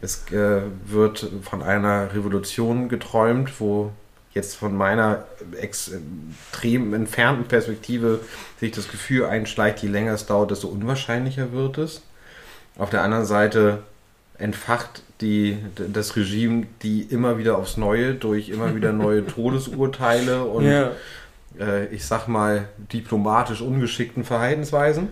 Es 0.00 0.30
äh, 0.32 0.62
wird 0.84 1.26
von 1.42 1.62
einer 1.62 2.14
Revolution 2.14 2.88
geträumt, 2.88 3.60
wo 3.60 3.92
jetzt 4.34 4.56
von 4.56 4.74
meiner 4.76 5.24
extrem 5.60 6.94
entfernten 6.94 7.44
Perspektive 7.46 8.20
sich 8.58 8.72
das 8.72 8.88
Gefühl 8.88 9.26
einschleicht, 9.26 9.82
je 9.82 9.88
länger 9.88 10.14
es 10.14 10.26
dauert, 10.26 10.50
desto 10.50 10.68
unwahrscheinlicher 10.68 11.52
wird 11.52 11.78
es. 11.78 12.02
Auf 12.78 12.90
der 12.90 13.02
anderen 13.02 13.26
Seite 13.26 13.82
entfacht 14.38 15.02
die, 15.22 15.56
das 15.74 16.16
Regime 16.16 16.66
die 16.82 17.02
immer 17.02 17.38
wieder 17.38 17.56
aufs 17.56 17.76
Neue 17.78 18.14
durch 18.14 18.50
immer 18.50 18.74
wieder 18.74 18.92
neue 18.92 19.26
Todesurteile 19.26 20.44
und 20.44 20.66
ja. 20.66 20.90
äh, 21.58 21.86
ich 21.86 22.04
sag 22.04 22.28
mal, 22.28 22.68
diplomatisch 22.92 23.62
ungeschickten 23.62 24.24
Verhaltensweisen. 24.24 25.08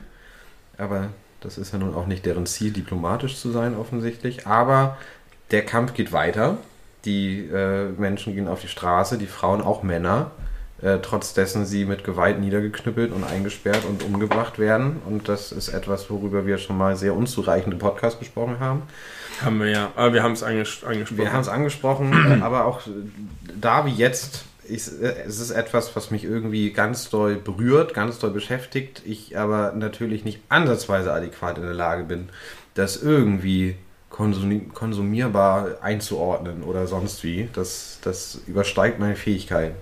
Aber 0.77 1.09
das 1.40 1.57
ist 1.57 1.73
ja 1.73 1.79
nun 1.79 1.94
auch 1.94 2.07
nicht 2.07 2.27
deren 2.27 2.46
Ziel, 2.46 2.73
diplomatisch 2.73 3.37
zu 3.37 3.51
sein, 3.51 3.77
offensichtlich. 3.77 4.46
Aber 4.46 4.99
der 5.51 5.64
Kampf 5.64 5.94
geht 5.94 6.12
weiter. 6.12 6.59
Die 7.05 7.46
äh, 7.46 7.88
Menschen 7.96 8.35
gehen 8.35 8.49
auf 8.49 8.61
die 8.61 8.68
Straße, 8.68 9.16
die 9.16 9.27
Frauen, 9.27 9.62
auch 9.62 9.83
Männer, 9.83 10.33
äh, 10.83 10.99
trotz 11.03 11.35
dessen 11.35 11.66
sie 11.66 11.85
mit 11.85 12.05
Gewalt 12.05 12.40
niedergeknüppelt 12.40 13.12
und 13.12 13.25
eingesperrt 13.25 13.85
und 13.85 14.03
umgebracht 14.03 14.59
werden. 14.59 15.03
Und 15.05 15.29
das 15.29 15.53
ist 15.53 15.69
etwas, 15.69 16.09
worüber 16.09 16.47
wir 16.47 16.59
schon 16.59 16.79
mal 16.79 16.97
sehr 16.97 17.14
unzureichend 17.14 17.75
im 17.75 17.79
Podcast 17.79 18.19
gesprochen 18.19 18.61
haben. 18.61 18.83
Haben 19.43 19.61
wir 19.61 19.69
ja. 19.69 19.93
Aber 19.97 20.14
wir 20.14 20.23
haben 20.23 20.33
es 20.33 20.43
anges 20.43 20.83
angesprochen. 20.85 21.19
Wir 21.19 21.33
haben 21.33 21.40
es 21.40 21.49
angesprochen, 21.49 22.43
aber 22.43 22.64
auch 22.64 22.81
da 23.61 23.85
wie 23.85 23.93
jetzt, 23.93 24.45
ich, 24.66 24.87
es 24.87 25.40
ist 25.40 25.51
etwas, 25.51 25.95
was 25.97 26.11
mich 26.11 26.25
irgendwie 26.25 26.73
ganz 26.73 27.11
doll 27.11 27.37
berührt, 27.37 27.93
ganz 27.93 28.19
doll 28.19 28.31
beschäftigt. 28.31 29.03
Ich 29.05 29.37
aber 29.37 29.73
natürlich 29.73 30.25
nicht 30.25 30.40
ansatzweise 30.49 31.12
adäquat 31.12 31.59
in 31.59 31.64
der 31.64 31.75
Lage 31.75 32.05
bin, 32.05 32.31
das 32.75 33.03
irgendwie 33.03 33.77
konsumi 34.09 34.71
konsumierbar 34.73 35.83
einzuordnen 35.83 36.62
oder 36.62 36.87
sonst 36.87 37.23
wie. 37.23 37.49
Das, 37.53 37.99
das 38.03 38.40
übersteigt 38.47 38.99
meine 38.99 39.16
Fähigkeiten. 39.16 39.75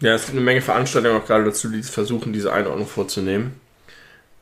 Ja, 0.00 0.14
es 0.14 0.26
gibt 0.26 0.36
eine 0.36 0.44
Menge 0.44 0.60
Veranstaltungen 0.60 1.20
auch 1.20 1.26
gerade 1.26 1.44
dazu, 1.44 1.68
die 1.68 1.82
versuchen, 1.82 2.32
diese 2.32 2.52
Einordnung 2.52 2.86
vorzunehmen. 2.86 3.60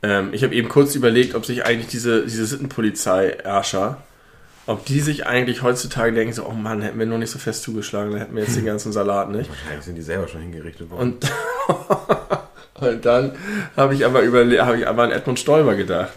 Ähm, 0.03 0.31
ich 0.33 0.43
habe 0.43 0.55
eben 0.55 0.69
kurz 0.69 0.95
überlegt, 0.95 1.35
ob 1.35 1.47
sich 1.47 1.65
eigentlich 1.65 1.87
diese, 1.87 2.25
diese 2.25 2.45
Sittenpolizei-Herrscher, 2.47 4.03
ob 4.67 4.85
die 4.85 5.01
sich 5.01 5.27
eigentlich 5.27 5.63
heutzutage 5.63 6.13
denken, 6.13 6.33
so, 6.33 6.47
oh 6.47 6.53
Mann, 6.53 6.83
hätten 6.83 6.99
wir 6.99 7.07
nur 7.07 7.19
nicht 7.19 7.31
so 7.31 7.39
fest 7.39 7.63
zugeschlagen, 7.63 8.11
dann 8.11 8.21
hätten 8.21 8.35
wir 8.35 8.43
jetzt 8.43 8.57
den 8.57 8.65
ganzen 8.65 8.93
Salat 8.93 9.31
nicht. 9.31 9.49
Wahrscheinlich 9.49 9.85
sind 9.85 9.95
die 9.95 10.03
selber 10.03 10.27
schon 10.27 10.41
hingerichtet 10.41 10.91
worden. 10.91 11.19
Und, 11.23 11.33
und 12.81 13.05
dann 13.05 13.33
habe 13.77 13.95
ich 13.95 14.05
aber 14.05 14.23
überle 14.23 14.65
habe 14.65 14.79
ich 14.79 14.89
aber 14.89 15.05
an 15.05 15.13
Edmund 15.13 15.39
Stoiber 15.39 15.75
gedacht. 15.75 16.13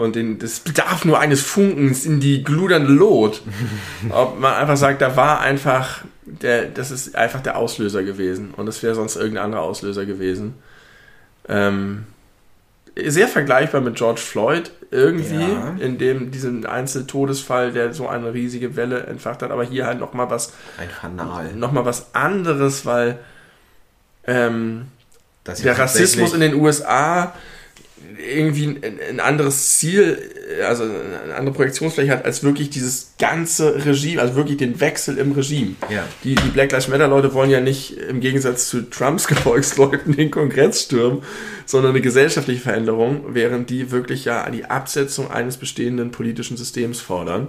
Und 0.00 0.16
den, 0.16 0.38
das 0.38 0.60
bedarf 0.60 1.04
nur 1.04 1.18
eines 1.18 1.42
Funkens 1.42 2.06
in 2.06 2.20
die 2.20 2.42
gludernde 2.42 2.90
Lot. 2.90 3.42
Ob 4.10 4.40
man 4.40 4.54
einfach 4.54 4.78
sagt, 4.78 5.02
da 5.02 5.14
war 5.16 5.40
einfach, 5.40 6.04
der, 6.24 6.66
das 6.66 6.90
ist 6.90 7.14
einfach 7.16 7.40
der 7.42 7.58
Auslöser 7.58 8.02
gewesen. 8.02 8.54
Und 8.56 8.66
es 8.66 8.82
wäre 8.82 8.94
sonst 8.94 9.16
irgendein 9.16 9.44
anderer 9.44 9.62
Auslöser 9.62 10.06
gewesen. 10.06 10.54
Ähm, 11.48 12.06
sehr 12.96 13.28
vergleichbar 13.28 13.82
mit 13.82 13.96
George 13.96 14.20
Floyd 14.20 14.70
irgendwie, 14.90 15.40
Ja. 15.40 15.76
in 15.78 15.98
dem 15.98 16.30
diesen 16.30 16.64
Einzeltodesfall, 16.64 17.72
der 17.72 17.92
so 17.92 18.08
eine 18.08 18.32
riesige 18.32 18.76
Welle 18.76 19.04
entfacht 19.04 19.42
hat, 19.42 19.50
aber 19.50 19.64
hier 19.64 19.86
halt 19.86 20.00
nochmal 20.00 20.30
was, 20.30 20.52
Ein 20.78 20.88
Fanal. 20.88 21.52
noch 21.54 21.72
mal 21.72 21.84
was 21.84 22.14
anderes, 22.14 22.86
weil 22.86 23.18
ähm, 24.26 24.86
der 25.46 25.78
Rassismus 25.78 26.32
in 26.34 26.40
den 26.40 26.54
USA 26.54 27.34
irgendwie 28.18 28.66
ein, 28.66 28.98
ein 29.08 29.20
anderes 29.20 29.78
Ziel, 29.78 30.18
also 30.66 30.84
eine 30.84 31.34
andere 31.34 31.54
Projektionsfläche 31.54 32.10
hat, 32.10 32.24
als 32.24 32.42
wirklich 32.42 32.70
dieses 32.70 33.14
ganze 33.18 33.84
Regime, 33.84 34.20
also 34.20 34.34
wirklich 34.36 34.58
den 34.58 34.80
Wechsel 34.80 35.18
im 35.18 35.32
Regime. 35.32 35.74
Ja. 35.88 36.04
Die, 36.24 36.34
die 36.34 36.48
Black 36.48 36.72
Lives 36.72 36.88
Matter 36.88 37.08
Leute 37.08 37.34
wollen 37.34 37.50
ja 37.50 37.60
nicht 37.60 37.96
im 37.96 38.20
Gegensatz 38.20 38.68
zu 38.68 38.88
Trumps 38.88 39.26
Gefolgsleuten 39.28 40.16
den 40.16 40.30
Kongress 40.30 40.82
stürmen, 40.82 41.22
sondern 41.66 41.90
eine 41.90 42.00
gesellschaftliche 42.00 42.60
Veränderung, 42.60 43.34
während 43.34 43.70
die 43.70 43.90
wirklich 43.90 44.24
ja 44.24 44.48
die 44.50 44.64
Absetzung 44.64 45.30
eines 45.30 45.56
bestehenden 45.56 46.10
politischen 46.10 46.56
Systems 46.56 47.00
fordern. 47.00 47.48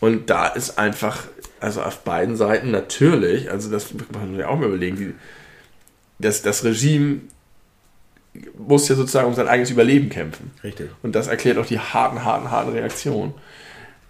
Und 0.00 0.28
da 0.28 0.48
ist 0.48 0.78
einfach, 0.78 1.24
also 1.60 1.82
auf 1.82 2.04
beiden 2.04 2.36
Seiten 2.36 2.70
natürlich, 2.70 3.50
also 3.50 3.70
das 3.70 3.92
muss 3.94 4.04
man 4.12 4.38
ja 4.38 4.48
auch 4.48 4.58
mal 4.58 4.68
überlegen, 4.68 4.96
die, 4.96 5.14
das, 6.18 6.42
das 6.42 6.64
Regime 6.64 7.20
muss 8.56 8.88
ja 8.88 8.94
sozusagen 8.94 9.28
um 9.28 9.34
sein 9.34 9.48
eigenes 9.48 9.70
Überleben 9.70 10.08
kämpfen. 10.08 10.50
Richtig. 10.62 10.90
Und 11.02 11.14
das 11.14 11.26
erklärt 11.28 11.58
auch 11.58 11.66
die 11.66 11.78
harten, 11.78 12.24
harten, 12.24 12.50
harten 12.50 12.72
Reaktionen. 12.72 13.34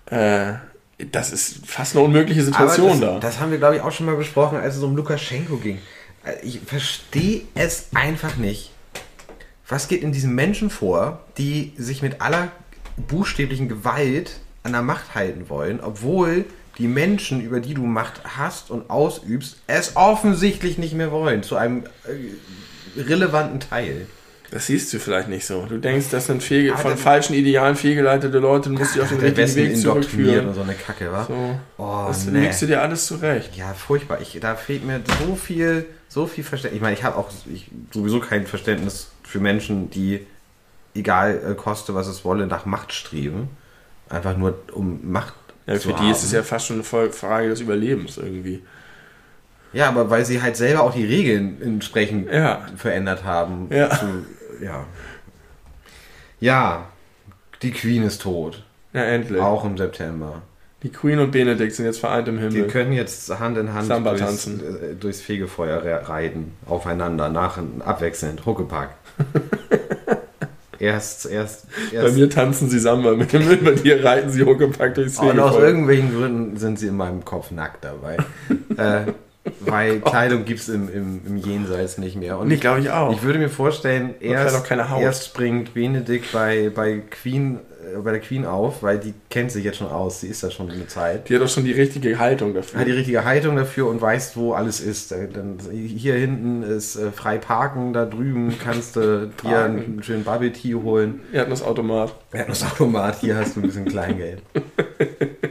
Äh, 0.06 0.54
das 1.12 1.32
ist 1.32 1.66
fast 1.66 1.94
eine 1.94 2.04
unmögliche 2.04 2.42
Situation 2.42 3.00
das, 3.00 3.00
da. 3.00 3.18
das 3.20 3.40
haben 3.40 3.50
wir, 3.50 3.58
glaube 3.58 3.76
ich, 3.76 3.82
auch 3.82 3.92
schon 3.92 4.06
mal 4.06 4.16
besprochen, 4.16 4.58
als 4.58 4.76
es 4.76 4.82
um 4.82 4.96
Lukaschenko 4.96 5.56
ging. 5.56 5.78
Äh, 6.24 6.34
Ich 6.42 6.60
verstehe 6.60 7.42
es 7.54 7.88
einfach 7.94 8.36
nicht. 8.36 8.72
Was 9.68 9.88
geht 9.88 10.02
in 10.02 10.12
diesen 10.12 10.34
Menschen 10.34 10.70
vor, 10.70 11.20
die 11.38 11.72
sich 11.76 12.00
mit 12.00 12.20
aller 12.20 12.50
buchstäblichen 12.96 13.68
Gewalt 13.68 14.38
an 14.62 14.72
der 14.72 14.82
Macht 14.82 15.14
halten 15.14 15.48
wollen, 15.48 15.80
obwohl 15.80 16.44
die 16.78 16.88
Menschen, 16.88 17.40
über 17.40 17.60
die 17.60 17.74
du 17.74 17.84
Macht 17.84 18.20
hast 18.36 18.70
und 18.70 18.90
ausübst, 18.90 19.58
es 19.66 19.96
offensichtlich 19.96 20.78
nicht 20.78 20.94
mehr 20.94 21.10
wollen, 21.10 21.42
zu 21.42 21.56
einem 21.56 21.84
äh, 22.04 23.00
relevanten 23.00 23.60
Teil. 23.60 24.06
Das 24.50 24.66
siehst 24.66 24.92
du 24.92 24.98
vielleicht 24.98 25.28
nicht 25.28 25.44
so. 25.44 25.66
Du 25.66 25.78
denkst, 25.78 26.06
das 26.10 26.26
sind 26.26 26.42
fehl, 26.42 26.70
Aber 26.72 26.78
von 26.80 26.96
falschen 26.96 27.34
Idealen 27.34 27.74
fehlgeleitete 27.76 28.38
Leute, 28.38 28.68
du 28.70 28.76
musst 28.78 28.94
dich 28.94 29.02
auf 29.02 29.08
den 29.08 29.18
richtigen 29.18 29.54
Weg 29.56 29.76
zurückführen. 29.76 30.48
und 30.48 30.54
so 30.54 30.62
eine 30.62 30.74
Kacke, 30.74 31.10
wa? 31.10 31.24
So. 31.24 31.58
Oh, 31.78 32.04
das 32.08 32.26
nee. 32.26 32.40
legst 32.40 32.62
du 32.62 32.66
dir 32.66 32.80
alles 32.80 33.06
zurecht. 33.06 33.56
Ja, 33.56 33.74
furchtbar. 33.74 34.20
Ich, 34.20 34.38
da 34.40 34.54
fehlt 34.54 34.84
mir 34.86 35.00
so 35.26 35.34
viel, 35.34 35.86
so 36.08 36.26
viel 36.26 36.44
Verständnis. 36.44 36.76
Ich 36.76 36.82
meine, 36.82 36.94
ich 36.96 37.02
habe 37.02 37.16
auch 37.16 37.28
ich, 37.52 37.68
sowieso 37.92 38.20
kein 38.20 38.46
Verständnis 38.46 39.10
für 39.24 39.40
Menschen, 39.40 39.90
die, 39.90 40.24
egal 40.94 41.40
äh, 41.52 41.54
koste, 41.54 41.94
was 41.94 42.06
es 42.06 42.24
wolle, 42.24 42.46
nach 42.46 42.66
Macht 42.66 42.92
streben. 42.92 43.48
Einfach 44.08 44.36
nur 44.36 44.56
um 44.72 45.00
Macht 45.10 45.34
Ja, 45.66 45.74
zu 45.74 45.88
für 45.88 45.94
die 45.94 45.94
haben. 46.00 46.10
ist 46.12 46.22
es 46.22 46.30
ja 46.30 46.44
fast 46.44 46.66
schon 46.66 46.76
eine 46.76 47.10
Frage 47.10 47.48
des 47.48 47.60
Überlebens 47.60 48.16
irgendwie. 48.16 48.62
Ja, 49.72 49.88
aber 49.88 50.08
weil 50.10 50.24
sie 50.24 50.40
halt 50.42 50.56
selber 50.56 50.82
auch 50.82 50.94
die 50.94 51.04
Regeln 51.04 51.60
entsprechend 51.60 52.30
Ja. 52.32 52.62
verändert 52.76 53.24
haben. 53.24 53.68
Ja. 53.70 53.90
Zu, 53.90 54.06
ja. 54.62 54.84
Ja, 56.40 56.86
die 57.62 57.70
Queen 57.72 58.02
ist 58.02 58.22
tot. 58.22 58.62
Ja, 58.92 59.02
endlich. 59.04 59.40
Auch 59.40 59.64
im 59.64 59.76
September. 59.76 60.42
Die 60.82 60.90
Queen 60.90 61.18
und 61.18 61.30
Benedikt 61.32 61.74
sind 61.74 61.86
jetzt 61.86 61.98
vereint 62.00 62.28
im 62.28 62.38
Himmel. 62.38 62.68
können 62.68 62.92
jetzt 62.92 63.28
Hand 63.40 63.56
in 63.58 63.72
Hand 63.72 63.86
Samba 63.86 64.10
durchs, 64.10 64.24
tanzen. 64.24 64.60
äh, 64.60 64.94
durchs 64.94 65.20
Fegefeuer 65.20 65.82
re- 65.82 66.08
reiten, 66.08 66.52
aufeinander, 66.66 67.28
nach 67.30 67.58
abwechselnd, 67.84 68.44
Huckepack. 68.46 68.90
erst, 70.78 71.26
erst, 71.26 71.66
Bei 71.92 71.96
erst. 71.96 72.14
mir 72.16 72.28
tanzen 72.30 72.68
sie 72.68 72.78
Samba 72.78 73.12
mit 73.14 73.32
dem 73.32 73.46
Müll, 73.46 73.56
bei 73.56 73.72
dir 73.72 74.04
reiten 74.04 74.30
sie 74.30 74.44
huckepackt 74.44 74.98
durchs 74.98 75.18
und 75.18 75.40
aus 75.40 75.52
Fegefeuer. 75.52 75.66
irgendwelchen 75.68 76.14
Gründen 76.14 76.56
sind 76.58 76.78
sie 76.78 76.88
in 76.88 76.96
meinem 76.96 77.24
Kopf 77.24 77.50
nackt 77.50 77.82
dabei. 77.84 78.18
äh, 78.76 79.12
weil 79.60 80.00
Kleidung 80.04 80.44
gibt 80.44 80.60
es 80.60 80.68
im, 80.68 80.88
im, 80.92 81.20
im 81.26 81.36
Jenseits 81.36 81.98
nicht 81.98 82.16
mehr. 82.16 82.38
Und 82.38 82.48
Nee, 82.48 82.56
glaube 82.56 82.80
ich 82.80 82.90
auch. 82.90 83.12
ich 83.12 83.22
würde 83.22 83.38
mir 83.38 83.48
vorstellen, 83.48 84.14
erst, 84.20 84.70
auch 84.70 85.00
erst 85.00 85.26
springt 85.26 85.74
Benedikt 85.74 86.32
bei, 86.32 86.70
bei, 86.74 87.02
Queen, 87.10 87.60
äh, 87.94 87.98
bei 87.98 88.12
der 88.12 88.20
Queen 88.20 88.44
auf, 88.44 88.82
weil 88.82 88.98
die 88.98 89.14
kennt 89.30 89.52
sich 89.52 89.64
jetzt 89.64 89.78
schon 89.78 89.88
aus, 89.88 90.20
sie 90.20 90.28
ist 90.28 90.42
da 90.42 90.50
schon 90.50 90.70
eine 90.70 90.86
Zeit. 90.86 91.28
Die 91.28 91.34
hat 91.34 91.42
doch 91.42 91.48
schon 91.48 91.64
die 91.64 91.72
richtige 91.72 92.18
Haltung 92.18 92.54
dafür. 92.54 92.80
hat 92.80 92.86
die 92.86 92.92
richtige 92.92 93.24
Haltung 93.24 93.56
dafür 93.56 93.88
und 93.88 94.00
weißt, 94.00 94.36
wo 94.36 94.52
alles 94.52 94.80
ist. 94.80 95.12
Äh, 95.12 95.28
Dann, 95.32 95.58
hier 95.70 96.14
hinten 96.14 96.62
ist 96.62 96.96
äh, 96.96 97.10
frei 97.12 97.38
parken, 97.38 97.92
da 97.92 98.04
drüben 98.04 98.54
kannst 98.62 98.96
du 98.96 99.30
dir 99.42 99.64
einen 99.64 100.02
schönen 100.02 100.24
Bubble 100.24 100.52
Tea 100.52 100.74
holen. 100.74 101.20
Wir 101.30 101.40
hatten 101.40 101.50
das 101.50 101.62
Automat. 101.62 102.14
Erdnussautomat, 102.36 103.20
hier 103.20 103.36
hast 103.36 103.56
du 103.56 103.60
ein 103.60 103.62
bisschen 103.66 103.84
Kleingeld. 103.86 104.42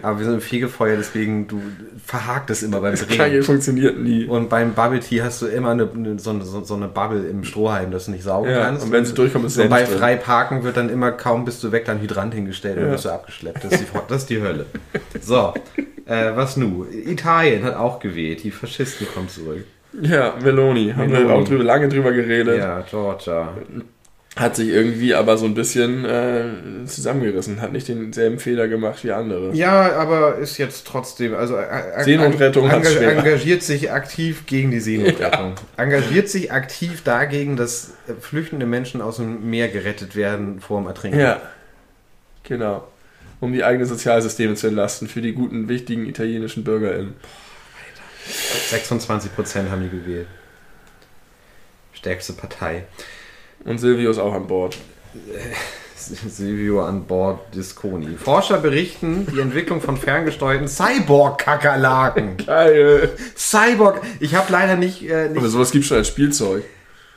Aber 0.02 0.20
wir 0.20 0.26
sind 0.26 0.36
im 0.36 0.42
Fegefeuer, 0.42 0.98
deswegen 0.98 1.48
du 1.48 1.62
verhakt 2.06 2.50
es 2.52 2.62
immer 2.64 2.80
beim 2.82 2.94
Kleingeld 2.96 3.32
Drehen. 3.42 3.44
funktioniert 3.44 3.98
nie. 4.00 4.26
Und 4.26 4.50
beim 4.50 4.74
Bubble 4.74 5.00
Tea 5.00 5.22
hast 5.24 5.42
du 5.42 5.48
immer 5.48 5.72
eine, 5.72 5.90
eine, 5.92 6.20
so, 6.20 6.30
eine, 6.30 6.44
so 6.44 6.76
eine 6.76 6.88
Bubble 6.88 7.28
im 7.28 7.44
Strohhalm, 7.44 7.92
dass 7.92 8.06
du 8.06 8.12
nicht 8.12 8.24
saugen 8.24 8.50
Ja, 8.52 8.66
kannst. 8.66 8.86
und 8.86 8.92
wenn 8.92 9.06
sie 9.06 9.14
durchkommen, 9.14 9.48
ist 9.48 9.56
und 9.58 9.64
Senf 9.64 9.70
bei 9.72 9.84
drin. 9.84 9.98
frei 9.98 10.16
parken 10.16 10.64
wird 10.64 10.78
dann 10.78 10.90
immer 10.90 11.12
kaum 11.12 11.46
bist 11.46 11.64
du 11.64 11.72
weg, 11.72 11.86
dann 11.86 12.00
Hydrant 12.02 12.34
hingestellt 12.34 12.78
und 12.78 12.86
Ja. 12.86 12.92
wirst 12.92 13.06
du 13.06 13.10
abgeschleppt. 13.10 13.64
Das 13.64 13.72
ist 13.74 13.82
die, 13.82 13.88
das 14.08 14.18
ist 14.22 14.30
die 14.30 14.42
Hölle. 14.42 14.66
So, 15.22 15.54
Äh, 16.08 16.36
was 16.36 16.56
nu? 16.56 16.86
Italien 16.86 17.64
hat 17.64 17.76
auch 17.76 18.00
gewählt. 18.00 18.44
Die 18.44 18.52
Faschisten 18.52 19.08
kommen 19.12 19.28
zurück. 19.28 19.64
Ja, 20.00 20.36
Meloni. 20.44 20.92
Haben 20.96 21.10
Meloni. 21.10 21.28
wir 21.30 21.36
auch 21.36 21.44
drüber, 21.48 21.64
lange 21.64 21.90
drüber 21.90 22.12
geredet. 22.12 22.60
Ja, 22.60 22.82
Georgia. 22.82 23.54
Hat 24.36 24.58
sich 24.58 24.68
irgendwie 24.68 25.16
aber 25.16 25.38
so 25.38 25.46
ein 25.46 25.54
bisschen 25.54 26.04
äh, 26.04 26.86
zusammengerissen. 26.86 27.62
Hat 27.62 27.72
nicht 27.72 27.88
denselben 27.88 28.38
Fehler 28.38 28.68
gemacht 28.68 29.02
wie 29.06 29.14
andere. 29.14 29.54
Ja, 29.54 29.94
aber 29.94 30.36
ist 30.40 30.58
jetzt 30.58 30.86
trotzdem, 30.86 31.34
also 31.34 31.56
äh, 31.56 32.04
Seenotrettung 32.04 32.70
hat's 32.70 32.94
enga 32.96 33.12
engagiert 33.12 33.64
sich 33.64 33.94
aktiv 33.94 34.46
gegen 34.46 34.72
die 34.72 34.82
Seenotrettung. 34.82 35.56
Engagiert 35.78 36.28
sich 36.28 36.52
aktiv 36.52 37.02
dagegen, 37.04 37.56
dass 37.56 37.94
äh, 38.10 38.14
flüchtende 38.20 38.66
Menschen 38.66 39.02
aus 39.02 39.18
dem 39.18 39.50
Meer 39.50 39.70
gerettet 39.70 40.18
werden 40.18 40.60
vor 40.60 40.82
dem 40.82 40.88
Ertrinken. 40.88 41.20
Ja, 41.20 41.42
genau. 42.44 42.86
Um 43.40 43.54
die 43.54 43.64
eigenen 43.64 43.88
Sozialsysteme 43.88 44.56
zu 44.56 44.68
entlasten 44.68 45.08
für 45.08 45.22
die 45.22 45.32
guten, 45.32 45.70
wichtigen 45.70 46.06
italienischen 46.08 46.66
BürgerInnen. 46.66 47.14
26 48.70 49.34
Prozent 49.34 49.72
haben 49.72 49.84
die 49.84 49.98
gewählt. 49.98 50.28
Stärkste 51.94 52.34
Partei. 52.34 52.84
Und 53.66 53.80
Silvio 53.80 54.12
ist 54.12 54.20
auch 54.20 54.34
an 54.34 54.48
Bord. 54.48 54.78
Silvio 55.98 56.84
an 56.86 57.06
Bord 57.06 57.40
Disconi. 57.56 58.16
Forscher 58.18 58.60
berichten 58.60 59.26
die 59.34 59.40
Entwicklung 59.40 59.82
von 59.82 59.98
ferngesteuerten 59.98 60.68
Cyborg-Kakerlaken. 60.68 62.38
Geil. 62.46 63.10
Cyborg, 63.36 64.02
ich 64.20 64.36
habe 64.36 64.52
leider 64.52 64.76
nicht, 64.76 65.04
äh, 65.10 65.26
Aber 65.32 65.42
nicht 65.42 65.50
sowas 65.52 65.72
gibt 65.72 65.86
schon 65.86 65.98
als 65.98 66.08
Spielzeug. 66.10 66.64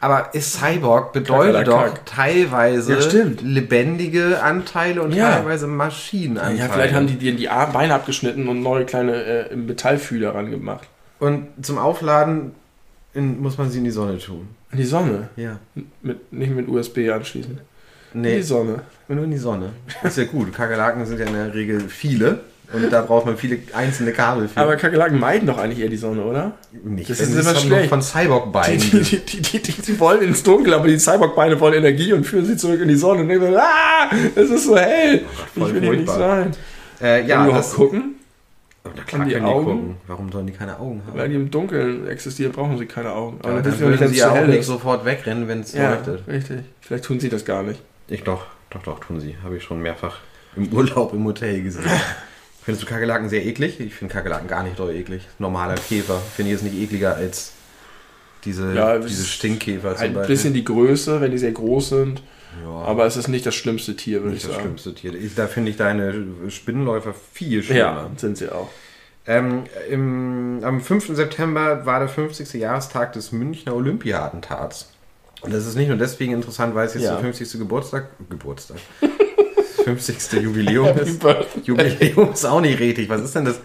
aber 0.01 0.31
ist 0.33 0.55
Cyborg 0.55 1.13
bedeutet 1.13 1.67
doch 1.69 1.99
teilweise 2.07 2.95
Ja, 2.99 3.27
lebendige 3.43 4.41
Anteile 4.43 5.03
und 5.03 5.13
Ja. 5.13 5.33
teilweise 5.33 5.67
Maschinenanteile. 5.67 6.59
Ja, 6.59 6.69
vielleicht 6.73 6.95
haben 6.95 7.09
die 7.09 7.17
dir 7.17 7.35
die 7.35 7.49
Beine 7.73 7.95
abgeschnitten 7.95 8.49
und 8.49 8.63
neue 8.63 8.87
kleine 8.87 9.51
äh, 9.51 9.57
Metallfühler 9.57 10.35
ran 10.35 10.51
gemacht. 10.51 10.89
Und 11.19 11.49
zum 11.61 11.79
Aufladen 11.79 12.53
in, 13.15 13.41
muss 13.41 13.59
man 13.59 13.71
sie 13.71 13.79
in 13.79 13.85
die 13.85 13.91
Sonne 13.91 14.19
tun. 14.19 14.49
In 14.73 14.79
die 14.79 14.85
Sonne. 14.85 15.29
Ja. 15.37 15.59
Mit, 16.03 16.33
nicht 16.33 16.55
mit 16.55 16.69
USB 16.69 17.11
anschließen. 17.11 17.59
In 18.15 18.21
Nee, 18.21 18.37
die 18.37 18.43
Sonne. 18.43 18.83
nur 19.09 19.25
in 19.25 19.31
die 19.31 19.39
Sonne. 19.39 19.71
Ist 20.03 20.19
ja 20.19 20.25
gut. 20.25 20.53
Kakerlaken 20.53 21.05
sind 21.07 21.19
ja 21.19 21.27
in 21.27 21.35
der 21.35 21.55
Regel 21.55 21.81
viele. 21.89 22.41
Und 22.71 22.93
da 22.93 23.01
braucht 23.01 23.25
man 23.25 23.39
viele 23.39 23.61
einzelne 23.73 24.13
Kabel 24.13 24.47
für. 24.47 24.61
Aber 24.61 24.77
Kakerlaken 24.77 25.19
meiden 25.19 25.47
doch 25.47 25.57
eigentlich 25.57 25.81
eher 25.81 25.89
die 25.89 25.97
Sonne, 25.97 26.23
oder? 26.23 26.53
nicht, 26.85 27.09
das 27.09 27.21
ist 27.21 27.33
immer 27.33 27.55
schlecht. 27.55 27.89
von 27.89 28.03
Cyborg-Beinen 28.03 28.79
Die, 28.79 29.21
die, 29.21 29.41
die, 29.41 29.73
die, 29.73 30.01
wollen 30.01 30.21
ins 30.21 30.43
Dunkel, 30.43 30.75
aber 30.75 30.87
die 30.87 30.99
Cyborg-Beine 30.99 31.59
wollen 31.61 31.75
Energie 31.75 32.13
und 32.13 32.25
führen 32.25 32.45
sie 32.45 32.59
zurück 32.59 32.81
in 32.83 32.89
die 32.89 32.97
Sonne. 32.97 33.23
Und 33.23 33.29
denken, 33.29 33.57
ah, 33.57 34.11
es 34.35 34.51
ist 34.51 34.67
so 34.67 34.77
hell. 34.77 35.23
voll 35.55 35.69
ich 35.69 35.75
will 35.75 35.83
hier 35.83 35.93
nicht 35.93 36.11
sein. 36.11 36.53
Äh, 37.01 37.27
ja, 37.27 37.47
das, 37.49 37.73
gucken? 37.73 38.17
Na 38.85 39.03
klar 39.03 39.21
Haben 39.21 39.29
die 39.29 39.35
können 39.35 39.47
die 39.47 39.51
Augen? 39.53 39.65
gucken. 39.67 39.97
Warum 40.07 40.33
sollen 40.33 40.47
die 40.47 40.53
keine 40.53 40.79
Augen 40.79 41.03
haben? 41.07 41.19
Weil 41.19 41.29
die 41.29 41.35
im 41.35 41.51
Dunkeln 41.51 42.07
existieren, 42.09 42.53
brauchen 42.53 42.79
sie 42.79 42.87
keine 42.87 43.13
Augen. 43.13 43.39
Aber 43.43 43.61
dann 43.61 43.65
ja 43.65 43.71
nicht, 43.71 43.81
würden 43.81 44.09
sie 44.09 44.19
ja 44.19 44.31
auch 44.31 44.47
nicht 44.47 44.65
sofort 44.65 45.05
wegrennen, 45.05 45.47
wenn 45.49 45.61
es 45.61 45.73
Ja, 45.75 45.95
leuchtet. 45.95 46.27
richtig. 46.27 46.61
Vielleicht 46.81 47.05
tun 47.05 47.21
sie 47.21 47.29
das 47.29 47.45
gar 47.45 47.63
nicht. 47.63 47.81
Ich 48.09 48.25
doch, 48.25 48.47
doch, 48.71 48.83
doch, 48.83 49.01
tun 49.01 49.21
sie. 49.21 49.37
Habe 49.43 49.57
ich 49.57 49.63
schon 49.63 49.81
mehrfach 49.83 50.19
im 50.57 50.73
Urlaub 50.73 51.13
im 51.13 51.25
Hotel 51.25 51.63
gesehen. 51.63 51.85
Findest 52.63 52.83
du 52.83 52.89
Kakerlaken 52.91 53.29
sehr 53.29 53.45
eklig? 53.47 53.81
Ich 53.81 53.95
finde 53.95 54.13
Kakerlaken 54.15 54.47
gar 54.49 54.63
nicht 54.63 54.79
doll 54.79 54.95
eklig. 54.95 55.27
Normaler 55.39 55.75
Käfer 55.77 56.19
finde 56.37 56.53
ich 56.53 56.61
jetzt 56.61 56.65
nicht 56.71 56.79
ekliger 56.83 57.15
als 57.17 57.53
diese, 58.45 58.75
Ja, 58.75 58.95
es 58.97 59.07
diese 59.07 59.25
Stinkkäfer 59.25 59.97
zum 59.97 60.17
Ein 60.19 60.27
bisschen 60.27 60.55
die 60.55 60.65
Größe, 60.65 61.21
wenn 61.21 61.31
die 61.31 61.39
sehr 61.39 61.53
groß 61.53 61.89
sind. 61.91 62.23
Ja, 62.63 62.69
Aber 62.69 63.07
es 63.07 63.17
ist 63.17 63.29
nicht 63.29 63.45
das 63.47 63.55
schlimmste 63.55 63.97
Tier, 63.97 64.23
würde 64.23 64.37
ich 64.37 64.43
nicht 64.43 64.47
das 64.47 64.53
sagen. 64.53 64.63
schlimmste 64.67 64.95
Tier. 64.95 65.15
Ich, 65.15 65.35
da 65.35 65.47
finde 65.47 65.71
ich 65.71 65.77
deine 65.77 66.25
Spinnenläufer 66.49 67.15
viel 67.33 67.63
schlimmer. 67.63 67.79
Ja, 67.81 68.11
sind 68.17 68.39
sie 68.39 68.51
auch. 68.51 68.69
Ähm, 69.27 69.65
im, 69.91 70.61
am 70.63 70.81
5. 70.81 71.15
September 71.15 71.85
war 71.85 71.99
der 72.01 72.09
50. 72.09 72.55
Jahrestag 72.55 73.13
des 73.13 73.31
Münchner 73.33 73.75
Olympia-Attentats. 73.75 74.91
Und 75.43 75.53
das 75.53 75.67
ist 75.67 75.77
nicht 75.77 75.89
nur 75.89 75.99
deswegen 75.99 76.33
interessant, 76.33 76.75
weil 76.75 76.87
es 76.87 76.95
jetzt 76.95 77.05
Ja. 77.05 77.13
der 77.13 77.21
50. 77.21 77.59
Geburtstag, 77.59 78.09
Geburtstag, 78.31 78.79
50. 79.85 80.43
Jubiläum 80.43 80.97
ist. 80.99 81.23
Jubiläum 81.65 82.33
ist 82.33 82.45
auch 82.45 82.61
nicht 82.61 82.79
richtig. 82.81 83.09
Was 83.09 83.23
ist 83.23 83.35
denn 83.35 83.45
das? 83.45 83.61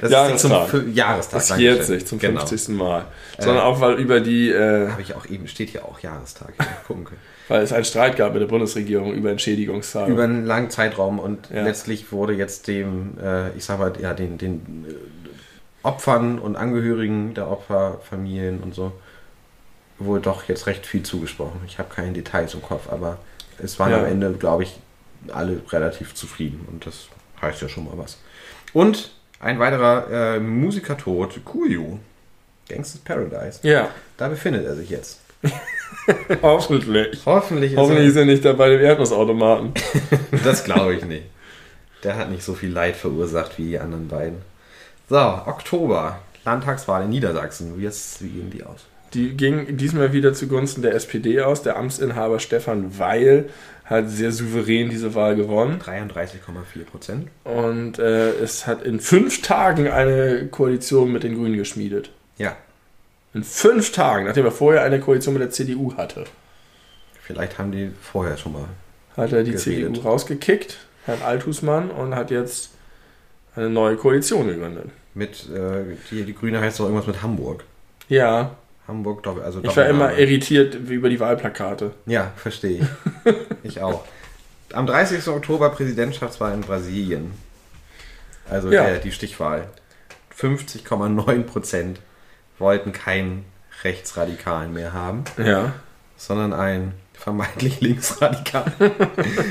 Das 0.00 0.10
Jahrestag. 0.10 0.64
ist 0.66 0.70
zum 0.70 0.94
Jahrestag. 0.94 1.40
Das 1.48 1.58
jährt 1.58 1.84
sich 1.84 2.06
zum 2.06 2.18
Genau. 2.18 2.44
50. 2.46 2.76
Mal. 2.76 3.06
Sondern 3.38 3.64
auch, 3.64 3.80
weil 3.80 3.94
über 3.94 4.20
die, 4.20 4.50
äh, 4.50 4.88
Habe 4.88 5.02
ich 5.02 5.14
auch 5.14 5.26
eben, 5.26 5.48
steht 5.48 5.70
hier 5.70 5.84
auch 5.84 5.98
Jahrestag. 6.00 6.54
Ja, 6.58 6.66
gucken 6.86 7.04
können. 7.04 7.20
Weil 7.48 7.62
es 7.62 7.72
einen 7.72 7.84
Streit 7.84 8.16
gab 8.16 8.32
mit 8.32 8.42
der 8.42 8.46
Bundesregierung 8.48 9.12
über 9.14 9.30
Entschädigungszahlungen. 9.30 10.14
Über 10.14 10.24
einen 10.24 10.44
langen 10.46 10.70
Zeitraum 10.70 11.18
und 11.18 11.50
Ja. 11.50 11.62
letztlich 11.64 12.10
wurde 12.12 12.32
jetzt 12.32 12.66
dem, 12.68 13.18
äh, 13.22 13.50
ich 13.56 13.64
sag 13.64 13.78
mal, 13.78 13.92
ja, 14.00 14.14
den, 14.14 14.38
den 14.38 14.86
äh, 14.88 14.94
Opfern 15.86 16.38
und 16.38 16.56
Angehörigen 16.56 17.34
der 17.34 17.50
Opferfamilien 17.50 18.60
und 18.60 18.74
so 18.74 18.92
wohl 19.98 20.20
doch 20.20 20.44
jetzt 20.48 20.66
recht 20.66 20.86
viel 20.86 21.02
zugesprochen. 21.02 21.60
Ich 21.66 21.78
habe 21.78 21.92
keine 21.94 22.12
Details 22.12 22.54
im 22.54 22.62
Kopf, 22.62 22.90
aber 22.90 23.18
es 23.62 23.78
waren 23.78 23.90
Ja. 23.92 23.98
am 23.98 24.06
Ende, 24.06 24.32
glaube 24.32 24.64
ich, 24.64 24.78
alle 25.32 25.60
relativ 25.70 26.14
zufrieden 26.14 26.66
und 26.70 26.84
das 26.86 27.06
heißt 27.40 27.62
ja 27.62 27.68
schon 27.68 27.84
mal 27.84 27.96
was. 27.96 28.18
Und 28.72 29.12
ein 29.40 29.58
weiterer 29.58 30.36
äh, 30.36 30.40
Musikertod, 30.40 31.44
Kuyu, 31.44 31.98
Gangsters 32.68 33.00
Paradise. 33.02 33.60
ja, 33.62 33.90
Da 34.16 34.28
befindet 34.28 34.64
er 34.64 34.74
sich 34.74 34.88
jetzt. 34.90 35.20
hoffentlich. 36.42 37.20
Hoffentlich 37.26 37.72
ist 37.72 37.78
Hoffentlich 37.78 38.04
er, 38.04 38.10
ist 38.10 38.16
er 38.16 38.24
nicht 38.24 38.44
dabei 38.44 38.70
dem 38.70 38.80
Erdnussautomaten. 38.80 39.72
Das 40.44 40.64
glaube 40.64 40.94
ich 40.94 41.04
nicht. 41.04 41.24
Der 42.02 42.16
hat 42.16 42.30
nicht 42.30 42.42
so 42.42 42.54
viel 42.54 42.70
Leid 42.70 42.96
verursacht 42.96 43.58
wie 43.58 43.68
die 43.68 43.78
anderen 43.78 44.08
beiden. 44.08 44.38
So, 45.08 45.16
Oktober. 45.16 46.18
Landtagswahl 46.44 47.04
in 47.04 47.10
Niedersachsen. 47.10 47.78
Wie, 47.78 47.86
ist, 47.86 48.22
wie 48.22 48.28
gehen 48.28 48.50
die 48.50 48.64
aus? 48.64 48.84
Die 49.14 49.36
ging 49.36 49.76
diesmal 49.76 50.12
wieder 50.12 50.34
zugunsten 50.34 50.82
der 50.82 50.94
SPD 50.94 51.40
aus. 51.40 51.62
Der 51.62 51.76
Amtsinhaber 51.76 52.40
Stefan 52.40 52.98
Weil 52.98 53.48
hat 53.84 54.10
sehr 54.10 54.32
souverän 54.32 54.90
diese 54.90 55.14
Wahl 55.14 55.36
gewonnen. 55.36 55.80
33,4 55.80 56.84
Prozent. 56.90 57.28
Und 57.44 57.98
äh, 57.98 58.30
es 58.32 58.66
hat 58.66 58.82
in 58.82 59.00
fünf 59.00 59.42
Tagen 59.42 59.88
eine 59.88 60.46
Koalition 60.50 61.12
mit 61.12 61.22
den 61.22 61.36
Grünen 61.36 61.56
geschmiedet. 61.56 62.10
Ja, 62.36 62.56
In 63.34 63.42
fünf 63.44 63.92
Tagen, 63.92 64.26
nachdem 64.26 64.44
er 64.44 64.52
vorher 64.52 64.82
eine 64.82 65.00
Koalition 65.00 65.34
mit 65.34 65.42
der 65.42 65.50
CDU 65.50 65.96
hatte, 65.96 66.24
vielleicht 67.22 67.58
haben 67.58 67.72
die 67.72 67.90
vorher 68.00 68.36
schon 68.36 68.52
mal. 68.52 68.64
hat 69.16 69.32
er 69.32 69.42
die 69.42 69.52
Geredet. 69.52 69.94
CDU 69.96 70.00
rausgekickt, 70.08 70.78
Herrn 71.04 71.22
Althusmann, 71.22 71.90
und 71.90 72.14
hat 72.14 72.30
jetzt 72.30 72.70
eine 73.56 73.68
neue 73.70 73.96
Koalition 73.96 74.46
gegründet. 74.46 74.90
Mit, 75.14 75.48
äh, 75.50 75.96
die, 76.10 76.24
die 76.24 76.34
Grüne 76.34 76.60
heißt 76.60 76.78
doch 76.80 76.84
irgendwas 76.86 77.06
mit 77.06 77.22
Hamburg. 77.22 77.64
Ja, 78.08 78.56
Hamburg, 78.86 79.22
Doppel- 79.22 79.42
also 79.42 79.60
ich 79.62 79.76
war 79.76 79.86
immer 79.86 80.16
irritiert 80.18 80.74
über 80.74 81.08
die 81.08 81.18
Wahlplakate. 81.18 81.92
Ja, 82.06 82.32
verstehe 82.36 82.80
ich. 82.82 83.34
ich 83.62 83.80
auch. 83.80 84.04
Am 84.72 84.86
30. 84.86 85.26
Oktober 85.28 85.70
Präsidentschaftswahl 85.70 86.52
in 86.52 86.60
Brasilien. 86.60 87.32
Also 88.50 88.70
Ja. 88.70 88.84
der, 88.84 88.98
die 88.98 89.12
Stichwahl. 89.12 89.68
50,9 90.38 91.42
Prozent 91.44 92.00
wollten 92.58 92.92
keinen 92.92 93.44
Rechtsradikalen 93.82 94.72
mehr 94.72 94.92
haben. 94.92 95.24
Ja. 95.36 95.72
sondern 96.16 96.52
ein 96.52 96.94
vermeintlich 97.12 97.80
linksradikal. 97.80 98.72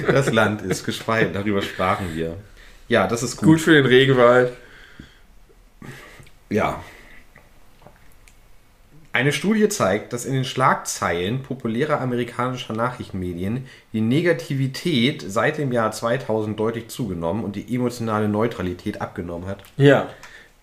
das 0.07 0.31
Land 0.31 0.61
ist 0.61 0.85
gespalten, 0.85 1.33
darüber 1.33 1.61
sprachen 1.61 2.15
wir. 2.15 2.37
Ja, 2.87 3.07
das 3.07 3.23
ist 3.23 3.37
gut. 3.37 3.47
Gut 3.47 3.61
für 3.61 3.73
den 3.73 3.85
Regenwald. 3.85 4.53
Ja. 6.49 6.83
Eine 9.11 9.31
Studie 9.31 9.69
zeigt, 9.69 10.11
dass 10.11 10.25
in 10.25 10.33
den 10.33 10.43
Schlagzeilen 10.45 11.43
populärer 11.43 12.01
amerikanischer 12.01 12.73
Nachrichtenmedien 12.73 13.67
die 13.93 14.01
Negativität 14.01 15.23
seit 15.25 15.59
dem 15.59 15.71
Jahr 15.71 15.91
2000 15.91 16.59
deutlich 16.59 16.87
zugenommen 16.87 17.43
und 17.43 17.55
die 17.55 17.75
emotionale 17.75 18.27
Neutralität 18.27 19.01
abgenommen 19.01 19.47
hat. 19.47 19.63
Ja. 19.77 20.09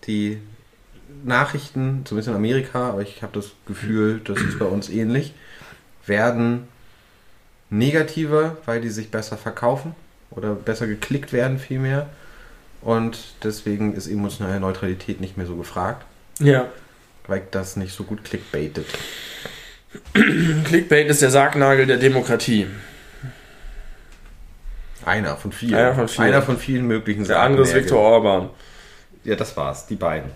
Die 0.05 0.39
Nachrichten, 1.23 2.01
zumindest 2.05 2.29
in 2.29 2.35
Amerika, 2.35 2.89
aber 2.89 3.01
ich 3.01 3.21
habe 3.21 3.33
das 3.33 3.51
Gefühl, 3.65 4.21
das 4.23 4.39
ist 4.39 4.59
bei 4.59 4.65
uns 4.65 4.89
ähnlich, 4.89 5.33
werden 6.05 6.67
negativer, 7.69 8.57
weil 8.65 8.81
die 8.81 8.89
sich 8.89 9.11
besser 9.11 9.37
verkaufen 9.37 9.95
oder 10.31 10.53
besser 10.55 10.87
geklickt 10.87 11.33
werden 11.33 11.59
vielmehr. 11.59 12.09
Und 12.81 13.19
deswegen 13.43 13.93
ist 13.93 14.07
emotionale 14.07 14.59
Neutralität 14.59 15.21
nicht 15.21 15.37
mehr 15.37 15.45
so 15.45 15.55
gefragt, 15.55 16.05
Ja. 16.39 16.67
weil 17.27 17.43
das 17.51 17.75
nicht 17.75 17.93
so 17.93 18.03
gut 18.03 18.23
clickbaitet. 18.23 18.87
Clickbait 20.13 21.07
ist 21.07 21.21
der 21.21 21.29
Sargnagel 21.31 21.85
der 21.85 21.97
Demokratie. 21.97 22.65
Einer 25.05 25.35
von 25.35 25.51
vielen. 25.51 25.75
Einer 25.75 25.95
von 25.95 26.07
vielen. 26.07 26.27
Einer 26.27 26.41
von 26.41 26.57
vielen 26.57 26.87
möglichen 26.87 27.25
Der 27.25 27.41
andere 27.41 27.63
ist. 27.63 27.75
Viktor 27.75 27.99
Orban. 27.99 28.49
Ja, 29.23 29.35
das 29.35 29.55
war's. 29.57 29.87
Die 29.87 29.95
beiden. 29.95 30.31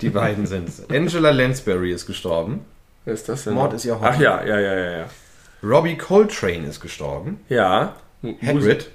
Die 0.00 0.10
beiden 0.10 0.46
sind's. 0.46 0.82
Angela 0.90 1.30
Lansbury 1.30 1.92
ist 1.92 2.06
gestorben. 2.06 2.64
Wer 3.04 3.14
ist 3.14 3.28
das 3.28 3.44
denn? 3.44 3.54
Mord 3.54 3.72
ist 3.74 3.84
ihr 3.84 3.94
Hobby. 3.94 4.06
Ach 4.08 4.20
ja, 4.20 4.44
ja, 4.44 4.60
ja, 4.60 4.74
ja, 4.74 4.98
ja. 4.98 5.06
Robbie 5.62 5.96
Coltrane 5.96 6.66
ist 6.68 6.80
gestorben. 6.80 7.40
Ja. 7.48 7.96
Hagrid. 8.42 8.90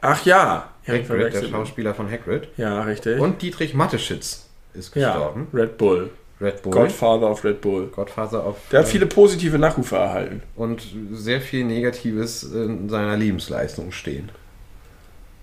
Ach 0.00 0.24
ja. 0.24 0.70
Ja, 0.86 0.94
Hagrid, 0.94 1.34
der. 1.34 1.44
Schauspieler 1.44 1.94
von 1.94 2.10
Hagrid. 2.10 2.48
Ja, 2.56 2.82
richtig. 2.82 3.20
Und 3.20 3.42
Dietrich 3.42 3.74
Mateschitz 3.74 4.48
ist 4.74 4.94
ja, 4.94 5.12
gestorben. 5.12 5.48
Red 5.52 5.76
Bull. 5.76 6.10
Red 6.40 6.62
Bull. 6.62 6.72
Godfather 6.72 7.30
of 7.30 7.44
Red 7.44 7.60
Bull. 7.60 7.88
Godfather 7.88 8.46
of. 8.46 8.56
Der 8.70 8.80
hat 8.80 8.88
viele 8.88 9.06
positive 9.06 9.58
Nachrufe 9.58 9.96
erhalten. 9.96 10.42
und 10.56 10.82
sehr 11.12 11.40
viel 11.40 11.64
Negatives 11.64 12.42
in 12.44 12.88
seiner 12.88 13.16
Lebensleistung 13.16 13.92
stehen. 13.92 14.30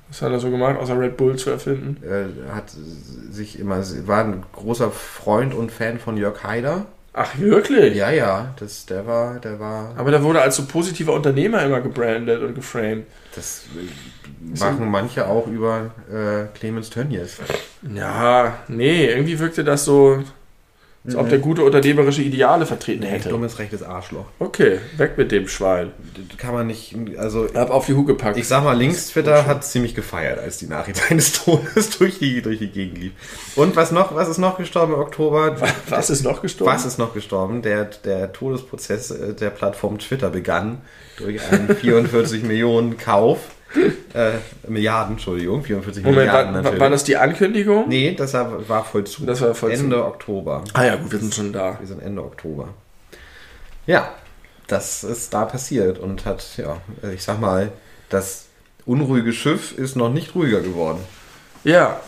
Was 0.10 0.22
hat 0.22 0.32
er 0.32 0.40
so 0.40 0.52
gemacht, 0.52 0.78
außer 0.78 1.00
Red 1.00 1.18
Bull 1.18 1.36
zu 1.36 1.50
erfinden? 1.50 1.98
Er 2.04 2.56
hat 2.56 2.66
sich 3.32 3.60
immer, 3.60 3.84
war 4.06 4.24
ein 4.24 4.44
großer 4.54 4.92
Freund 4.92 5.54
und 5.54 5.72
Fan 5.72 6.00
von 6.00 6.16
Jörg 6.18 6.44
Haider. 6.44 6.86
Ach, 7.18 7.38
wirklich? 7.40 7.96
Ja, 7.96 8.12
ja, 8.12 8.54
das, 8.60 8.86
der 8.86 9.08
war, 9.08 9.40
der 9.40 9.58
war, 9.58 9.94
Aber 9.96 10.12
der 10.12 10.22
wurde 10.22 10.42
als 10.42 10.58
so 10.58 10.66
positiver 10.66 11.14
Unternehmer 11.14 11.64
immer 11.64 11.80
gebrandet 11.80 12.42
und 12.42 12.56
geframed. 12.56 13.06
das 13.34 13.64
machen 14.60 14.92
manche 14.92 15.26
auch 15.26 15.48
über 15.48 15.92
äh, 16.12 16.58
Clemens 16.58 16.90
Tönnies. 16.90 17.38
Ja, 17.94 18.60
nee, 18.68 19.06
irgendwie 19.08 19.40
wirkte 19.40 19.64
das 19.64 19.86
so, 19.86 20.24
als 21.06 21.16
ob 21.16 21.30
der 21.30 21.40
gute 21.40 21.64
unternehmerische 21.64 22.22
Ideale 22.22 22.66
vertreten 22.66 23.04
hätte. 23.04 23.30
dummes, 23.30 23.60
rechtes 23.60 23.84
Arschloch. 23.84 24.26
Okay, 24.40 24.80
weg 24.98 25.18
mit 25.18 25.32
dem 25.32 25.48
Schwein. 25.48 25.92
Kann 26.38 26.54
man 26.54 26.68
nicht, 26.68 26.96
also 27.18 27.48
Hab 27.54 27.70
auf 27.70 27.86
die 27.86 27.94
Hucke 27.94 28.14
gepackt. 28.14 28.38
Ich 28.38 28.48
sag 28.48 28.64
mal, 28.64 28.74
Links-Twitter 28.74 29.46
hat 29.46 29.64
ziemlich 29.64 29.94
gefeiert, 29.94 30.40
als 30.40 30.58
die 30.58 30.68
Nachricht 30.68 30.98
seines 31.10 31.34
Todes 31.34 31.98
durch 31.98 32.20
die, 32.20 32.42
durch 32.42 32.60
die 32.60 32.70
Gegend 32.70 32.98
lief. 32.98 33.12
Und 33.56 33.76
was 33.76 33.92
noch, 33.92 34.16
was 34.16 34.30
ist 34.30 34.38
noch 34.40 34.58
gestorben 34.58 34.94
im 34.94 35.00
Oktober? 35.00 35.58
Was 35.90 36.10
ist 36.10 36.24
noch 36.24 36.42
gestorben? 36.42 36.74
Was 36.74 36.86
ist 36.86 36.98
noch 36.98 37.14
gestorben? 37.14 37.62
Der, 37.62 37.86
der 37.86 38.34
Todesprozess 38.34 39.12
äh, 39.12 39.34
der 39.34 39.52
Plattform 39.52 40.00
Twitter 40.00 40.30
begann 40.30 40.82
durch 41.18 41.42
einen 41.52 41.76
44 41.76 42.44
Millionen 42.44 42.98
Kauf. 42.98 43.40
Äh, 44.14 44.32
Milliarden, 44.68 45.14
Entschuldigung, 45.16 45.64
44 45.64 46.04
Moment, 46.04 46.20
Milliarden 46.26 46.54
war, 46.54 46.62
natürlich. 46.62 46.80
war 46.80 46.90
das 46.90 47.04
die 47.04 47.18
Ankündigung? 47.18 47.90
nee, 47.90 48.14
das 48.16 48.34
war, 48.34 48.70
war 48.70 48.86
vollzogen. 48.86 49.28
Das 49.28 49.42
war 49.42 49.54
vollzogen. 49.54 49.86
Ende 49.86 50.06
Oktober. 50.06 50.64
Ah 50.74 50.86
ja, 50.86 50.96
gut, 50.96 51.12
wir 51.12 51.20
sind 51.20 51.34
schon 51.36 51.52
da. 51.52 51.78
Wir 51.80 51.88
sind 51.88 52.02
Ende 52.02 52.24
Oktober. 52.24 52.70
Ja, 53.86 54.14
das 54.68 55.04
ist 55.04 55.34
da 55.34 55.46
passiert 55.46 56.00
und 56.00 56.26
hat, 56.26 56.46
ja, 56.58 56.78
ich 57.14 57.24
sag 57.24 57.40
mal, 57.42 57.72
das 58.10 58.46
unruhige 58.86 59.34
Schiff 59.34 59.78
ist 59.78 59.96
noch 59.96 60.10
nicht 60.14 60.36
ruhiger 60.36 60.62
geworden. 60.62 61.00
Ja, 61.64 62.00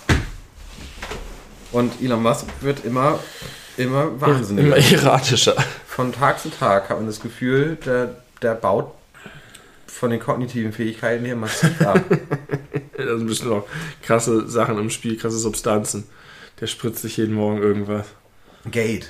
Und 1.71 2.01
Elon 2.01 2.23
Musk 2.23 2.45
wird 2.61 2.85
immer, 2.85 3.19
immer 3.75 4.19
wahnsinniger. 4.21 4.77
immer 4.77 4.91
erratischer. 4.91 5.55
Von 5.85 6.13
Tag 6.13 6.39
zu 6.39 6.49
Tag 6.49 6.89
hat 6.89 6.97
man 6.97 7.07
das 7.07 7.19
Gefühl, 7.19 7.77
der, 7.85 8.15
der 8.41 8.53
baut 8.55 8.91
von 9.87 10.09
den 10.11 10.19
kognitiven 10.19 10.71
Fähigkeiten 10.71 11.25
her 11.25 11.35
massiv 11.35 11.81
ab. 11.81 12.01
Da 12.97 13.15
sind 13.15 13.27
bestimmt 13.27 13.51
noch 13.51 13.67
krasse 14.01 14.47
Sachen 14.49 14.77
im 14.79 14.89
Spiel, 14.89 15.17
krasse 15.17 15.37
Substanzen. 15.37 16.05
Der 16.59 16.65
spritzt 16.65 17.03
sich 17.03 17.15
jeden 17.17 17.35
Morgen 17.35 17.61
irgendwas. 17.61 18.07
Gate. 18.71 19.07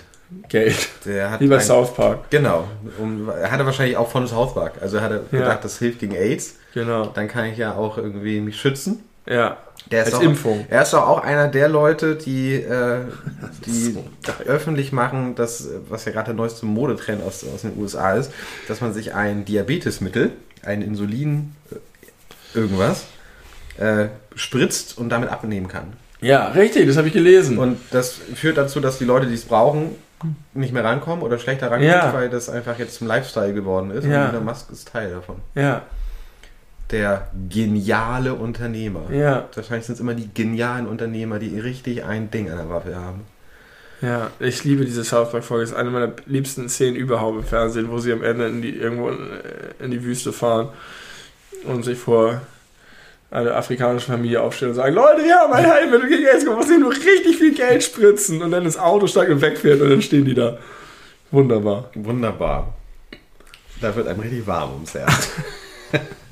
Geld. 0.50 0.90
Der 1.06 1.32
hat 1.32 1.40
Wie 1.40 1.48
bei 1.48 1.60
South 1.60 1.94
Park. 1.94 2.30
Genau. 2.30 2.68
Um, 3.00 3.30
er 3.30 3.50
hatte 3.50 3.66
wahrscheinlich 3.66 3.96
auch 3.96 4.12
von 4.12 4.28
South 4.28 4.54
Park. 4.54 4.74
Also 4.82 4.98
er 4.98 5.04
hatte 5.04 5.24
Ja. 5.32 5.40
gedacht, 5.40 5.64
das 5.64 5.80
hilft 5.80 6.00
gegen 6.00 6.16
AIDS. 6.16 6.56
Genau. 6.74 7.06
Dann 7.08 7.30
kann 7.30 7.46
ich 7.46 7.58
ja 7.58 7.76
auch 7.76 7.98
irgendwie 7.98 8.42
mich 8.42 8.60
schützen. 8.60 9.04
Ja. 9.26 9.58
Der 9.90 10.02
ist 10.02 10.08
Als 10.08 10.16
auch, 10.16 10.22
Impfung. 10.22 10.66
Er 10.70 10.82
ist 10.82 10.92
doch 10.92 11.08
auch 11.08 11.24
einer 11.24 11.48
der 11.48 11.70
Leute, 11.70 12.16
die, 12.16 12.56
äh, 12.56 13.06
die 13.66 13.94
So 13.94 14.04
öffentlich 14.46 14.92
machen, 14.92 15.36
dass, 15.36 15.70
was 15.88 16.04
ja 16.04 16.12
gerade 16.12 16.26
der 16.28 16.34
neueste 16.36 16.66
Modetrend 16.66 17.24
aus, 17.24 17.46
aus 17.54 17.62
den 17.62 17.78
USA 17.78 18.14
ist, 18.16 18.32
dass 18.68 18.82
man 18.82 18.94
sich 18.94 19.14
ein 19.14 19.46
Diabetesmittel, 19.46 20.32
ein 20.68 20.82
Insulin, 20.82 21.56
äh, 21.72 22.58
irgendwas, 22.58 23.06
äh, 23.78 24.08
spritzt 24.36 24.98
und 24.98 25.10
damit 25.10 25.30
abnehmen 25.30 25.68
kann. 25.68 25.94
Ja, 26.22 26.48
richtig, 26.50 26.88
das 26.88 26.98
habe 26.98 27.08
ich 27.08 27.14
gelesen. 27.14 27.58
Und 27.60 27.78
das 27.92 28.14
führt 28.14 28.58
dazu, 28.58 28.80
dass 28.80 28.98
die 28.98 29.06
Leute, 29.06 29.28
die 29.28 29.34
es 29.36 29.46
brauchen, 29.46 29.92
nicht 30.56 30.74
mehr 30.74 30.84
rankommen 30.84 31.24
oder 31.24 31.38
schlechter 31.38 31.68
rankommen, 31.70 31.88
Ja. 31.94 32.12
weil 32.14 32.30
das 32.30 32.50
einfach 32.50 32.80
jetzt 32.80 32.96
zum 32.96 33.06
Lifestyle 33.08 33.54
geworden 33.54 33.92
ist. 33.92 34.04
Ja. 34.06 34.26
Und 34.26 34.32
Elon 34.34 34.46
Musk 34.46 34.72
ist 34.72 34.88
Teil 34.88 35.12
davon. 35.12 35.36
ja, 35.54 35.84
Der 36.90 37.28
geniale 37.50 38.34
Unternehmer. 38.34 39.12
ja, 39.12 39.46
Wahrscheinlich 39.54 39.86
sind 39.86 39.96
es 39.96 40.00
immer 40.02 40.16
die 40.16 40.34
genialen 40.34 40.88
Unternehmer, 40.88 41.38
die 41.38 41.60
richtig 41.60 42.04
ein 42.04 42.32
Ding 42.32 42.50
an 42.50 42.58
der 42.58 42.70
Waffe 42.70 42.96
haben. 42.96 43.22
Ja. 44.02 44.32
Ich 44.40 44.64
liebe 44.64 44.86
diese 44.86 45.04
South 45.04 45.32
Park-Folge. 45.32 45.64
Das 45.64 45.72
ist 45.72 45.78
eine 45.78 45.90
meiner 45.90 46.14
liebsten 46.26 46.70
Szenen 46.70 46.96
überhaupt 46.96 47.38
im 47.38 47.44
Fernsehen, 47.44 47.90
wo 47.90 48.00
sie 48.00 48.12
am 48.12 48.24
Ende 48.24 48.48
in 48.48 48.62
die, 48.62 48.76
irgendwo 48.76 49.10
in, 49.10 49.18
in 49.80 49.92
die 49.92 50.04
Wüste 50.04 50.32
fahren 50.32 50.70
und 51.66 51.84
sich 51.84 51.98
vor 51.98 52.42
eine 53.30 53.54
afrikanische 53.54 54.08
Familie 54.08 54.42
aufstellen 54.42 54.72
und 54.72 54.78
sagen, 54.78 54.96
Leute, 54.96 55.24
wir 55.24 55.36
haben 55.36 55.52
ein 55.52 55.66
Heilmittel 55.66 56.08
gegen 56.08 56.26
AIDS, 56.26 56.46
was 56.48 56.68
hier 56.68 56.80
nur 56.80 56.92
richtig 56.92 57.38
viel 57.38 57.54
Geld 57.54 57.84
spritzen 57.84 58.42
und 58.42 58.52
dann 58.52 58.64
ins 58.64 58.78
Auto 58.78 59.08
steigt 59.08 59.32
und 59.32 59.42
wegfährt 59.42 59.82
und 59.82 59.90
dann 59.90 60.02
stehen 60.02 60.26
die 60.26 60.34
da. 60.34 60.58
Wunderbar. 61.32 61.90
Wunderbar. 61.94 62.74
Da 63.82 63.96
wird 63.96 64.08
einem 64.08 64.22
richtig 64.22 64.48
warm 64.48 64.74
ums 64.74 64.94
Herz. 64.94 65.30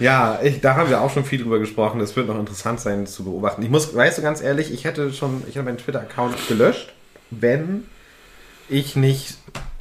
ja, 0.00 0.40
ich, 0.42 0.60
da 0.60 0.74
haben 0.74 0.90
wir 0.90 1.00
auch 1.00 1.12
schon 1.12 1.24
viel 1.24 1.42
drüber 1.42 1.58
gesprochen. 1.58 1.98
Das 2.00 2.16
wird 2.16 2.26
noch 2.26 2.38
interessant 2.38 2.80
sein 2.80 3.06
zu 3.06 3.24
beobachten. 3.24 3.62
Ich 3.62 3.70
muss, 3.70 3.94
weißt 3.94 4.18
du, 4.18 4.22
ganz 4.22 4.40
ehrlich, 4.40 4.72
ich 4.72 4.84
hätte 4.84 5.12
schon, 5.12 5.42
ich 5.48 5.56
habe 5.56 5.66
meinen 5.66 5.78
Twitter-Account 5.78 6.48
gelöscht, 6.48 6.92
wenn 7.30 7.84
ich 8.68 8.96
nicht 8.96 9.38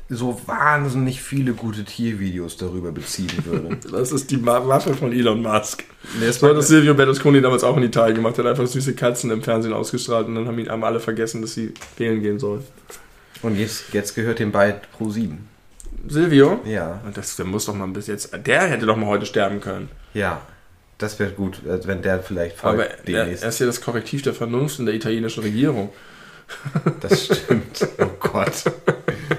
so 0.08 0.40
wahnsinnig 0.46 1.22
viele 1.22 1.54
gute 1.54 1.84
Tiervideos 1.84 2.58
darüber 2.58 2.92
beziehen 2.92 3.32
würde. 3.44 3.78
Das 3.92 4.12
ist 4.12 4.30
die 4.30 4.46
Waffe 4.46 4.94
von 4.94 5.12
Elon 5.12 5.42
Musk. 5.42 5.84
Nee, 6.20 6.28
das 6.28 6.42
hat 6.44 6.56
das 6.56 6.68
Silvio 6.68 6.94
Berlusconi 6.94 7.42
damals 7.42 7.64
auch 7.64 7.76
in 7.78 7.84
Italien 7.84 8.16
gemacht. 8.16 8.38
Er 8.38 8.44
hat 8.44 8.52
einfach 8.52 8.68
süße 8.68 8.94
Katzen 8.94 9.32
im 9.32 9.42
Fernsehen 9.42 9.74
ausgestrahlt 9.74 10.28
und 10.28 10.36
dann 10.36 10.48
haben 10.48 10.60
ihn 10.60 10.70
haben 10.70 10.84
alle 10.84 11.00
vergessen, 11.00 11.42
dass 11.42 11.56
sie 11.56 11.74
wählen 11.98 12.22
gehen 12.22 12.38
sollen. 12.38 12.64
Und 13.42 13.58
jetzt, 13.58 13.94
jetzt 13.94 14.14
gehört 14.14 14.40
dem 14.40 14.52
bald 14.52 14.92
Pro 14.92 15.10
7. 15.10 15.55
Silvio? 16.08 16.60
Ja, 16.66 17.02
Und 17.06 17.18
Das, 17.18 17.36
der 17.36 17.46
muss 17.46 17.66
doch 17.66 17.74
mal 17.76 17.88
bis 17.88 18.08
jetzt. 18.08 18.32
Der 18.46 18.62
hätte 18.68 18.86
doch 18.86 18.96
mal 18.98 19.08
heute 19.08 19.26
sterben 19.26 19.62
können. 19.62 19.90
ja. 20.14 20.42
Das 20.98 21.20
wäre 21.20 21.32
gut, 21.32 21.60
äh, 21.66 21.86
wenn 21.88 22.02
der 22.02 22.24
vielleicht 22.24 22.56
folgt 22.56 22.74
Aber 22.80 22.90
er, 23.06 23.28
er 23.28 23.50
ist 23.50 23.60
ja 23.60 23.66
das 23.66 23.82
Korrektiv 23.82 24.22
der 24.22 24.34
Vernunft 24.34 24.80
in 24.80 24.86
der 24.86 24.96
italienischen 24.96 25.44
Regierung. 25.44 25.90
Das 27.02 27.26
stimmt. 27.26 27.86
Oh 28.00 28.06
Gott. 28.22 28.64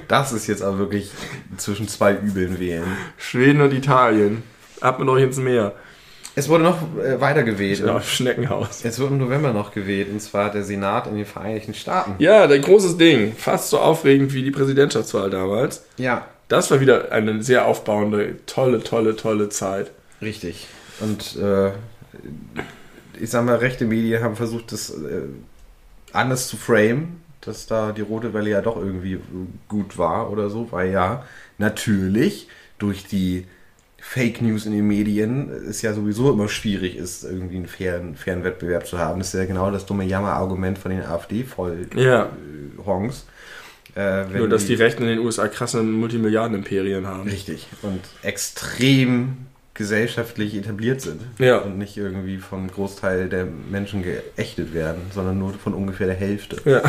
Das 0.06 0.32
ist 0.32 0.46
jetzt 0.48 0.62
aber 0.62 0.78
wirklich 0.78 1.10
zwischen 1.56 1.88
zwei 1.88 2.12
Übeln 2.14 2.60
wählen. 2.60 2.84
Schweden 3.16 3.62
und 3.62 3.72
Italien. 3.72 4.42
Ab 4.82 4.98
mit 4.98 5.08
euch 5.08 5.22
ins 5.22 5.38
Meer. 5.38 5.72
Es 6.34 6.50
wurde 6.50 6.64
noch 6.64 6.78
äh, 6.98 7.18
weiter 7.22 7.42
gewählt. 7.42 7.80
Ja, 7.80 8.02
Schneckenhaus. 8.02 8.84
Es 8.84 8.98
wird 8.98 9.10
im 9.10 9.16
November 9.16 9.54
noch 9.54 9.72
gewählt, 9.72 10.10
und 10.10 10.20
zwar 10.20 10.50
der 10.52 10.62
Senat 10.62 11.06
in 11.06 11.16
den 11.16 11.24
Vereinigten 11.24 11.72
Staaten. 11.72 12.16
Ja, 12.18 12.44
ein 12.44 12.60
großes 12.60 12.98
Ding. 12.98 13.34
Fast 13.34 13.70
so 13.70 13.78
aufregend 13.78 14.34
wie 14.34 14.42
die 14.42 14.50
Präsidentschaftswahl 14.50 15.30
damals. 15.30 15.86
Ja, 15.96 16.26
Das 16.48 16.70
war 16.70 16.80
wieder 16.80 17.10
eine 17.12 17.42
sehr 17.42 17.66
aufbauende, 17.66 18.36
tolle, 18.46 18.82
tolle, 18.82 19.16
tolle 19.16 19.48
Zeit. 19.48 19.90
richtig. 20.22 20.68
Und 21.00 21.36
äh, 21.36 21.72
ich 23.20 23.30
sag 23.30 23.44
mal, 23.44 23.56
rechte 23.56 23.84
Medien 23.84 24.22
haben 24.22 24.36
versucht, 24.36 24.72
das 24.72 24.90
äh, 24.90 25.22
anders 26.12 26.48
zu 26.48 26.56
frame, 26.56 27.20
dass 27.40 27.66
da 27.66 27.92
die 27.92 28.00
Rote 28.00 28.32
Welle 28.32 28.50
ja 28.50 28.60
doch 28.62 28.76
irgendwie 28.76 29.14
äh, 29.14 29.20
gut 29.68 29.98
war 29.98 30.30
oder 30.30 30.48
so, 30.50 30.72
weil 30.72 30.90
ja 30.90 31.24
natürlich 31.58 32.48
durch 32.78 33.06
die 33.06 33.46
Fake 33.98 34.40
News 34.40 34.66
in 34.66 34.72
den 34.72 34.86
Medien 34.86 35.50
es 35.68 35.82
ja 35.82 35.92
sowieso 35.92 36.32
immer 36.32 36.48
schwierig 36.48 36.96
ist, 36.96 37.24
irgendwie 37.24 37.56
einen 37.56 37.66
fairen, 37.66 38.14
fairen 38.14 38.44
Wettbewerb 38.44 38.86
zu 38.86 38.98
haben. 38.98 39.18
Das 39.18 39.34
ist 39.34 39.40
ja 39.40 39.46
genau 39.46 39.70
das 39.72 39.84
dumme 39.84 40.04
Jammer-Argument 40.04 40.78
von 40.78 40.92
den 40.92 41.02
AfD-Voll-Honks. 41.02 41.96
Ja. 41.96 42.30
Äh, 43.96 44.26
Nur, 44.26 44.48
dass 44.48 44.66
die 44.66 44.74
Rechten 44.74 45.04
in 45.04 45.08
den 45.08 45.18
USA 45.20 45.48
krasse 45.48 45.82
Multimilliarden-Imperien 45.82 47.06
haben. 47.06 47.28
Richtig. 47.28 47.66
Und 47.80 48.00
extrem 48.22 49.38
gesellschaftlich 49.72 50.54
etabliert 50.54 51.00
sind. 51.00 51.22
Ja. 51.38 51.58
Und 51.58 51.78
nicht 51.78 51.96
irgendwie 51.96 52.38
vom 52.38 52.70
Großteil 52.70 53.28
der 53.28 53.46
Menschen 53.46 54.02
geächtet 54.02 54.74
werden, 54.74 55.02
sondern 55.14 55.38
nur 55.38 55.54
von 55.54 55.74
ungefähr 55.74 56.06
der 56.06 56.16
Hälfte. 56.16 56.56
Ja. 56.64 56.82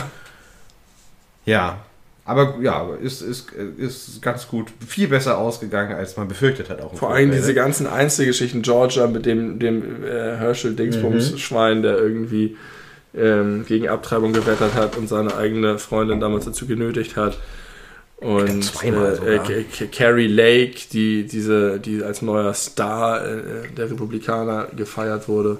Ja. 1.45 1.79
Aber 2.25 2.57
ja, 2.61 2.93
ist, 3.01 3.21
ist, 3.21 3.53
ist 3.53 4.21
ganz 4.21 4.49
gut, 4.49 4.67
viel 4.85 5.07
besser 5.07 5.37
ausgegangen, 5.37 5.95
als 5.95 6.17
man 6.17 6.27
befürchtet 6.27 6.69
hat. 6.69 6.81
Auch 6.81 6.93
Vor 6.93 7.13
allem 7.13 7.31
diese 7.31 7.53
ganzen 7.53 7.87
Einzelgeschichten, 7.87 8.63
Georgia 8.63 9.07
mit 9.07 9.25
dem, 9.25 9.59
dem 9.59 10.03
äh, 10.03 10.35
Herschel-Dingsbums-Schwein, 10.35 11.83
der 11.83 11.97
irgendwie 11.97 12.57
ähm, 13.15 13.65
gegen 13.67 13.87
Abtreibung 13.87 14.33
gewettert 14.33 14.75
hat 14.75 14.97
und 14.97 15.07
seine 15.07 15.35
eigene 15.35 15.79
Freundin 15.79 16.19
damals 16.19 16.45
dazu 16.45 16.67
genötigt 16.67 17.15
hat. 17.15 17.37
Und 18.17 18.71
äh, 18.83 19.35
äh, 19.35 19.63
Carrie 19.91 20.27
Lake, 20.27 20.87
die, 20.91 21.27
diese, 21.27 21.79
die 21.79 22.03
als 22.03 22.23
neuer 22.23 22.53
Star 22.53 23.23
äh, 23.23 23.67
der 23.75 23.91
Republikaner 23.91 24.67
gefeiert 24.75 25.27
wurde, 25.27 25.59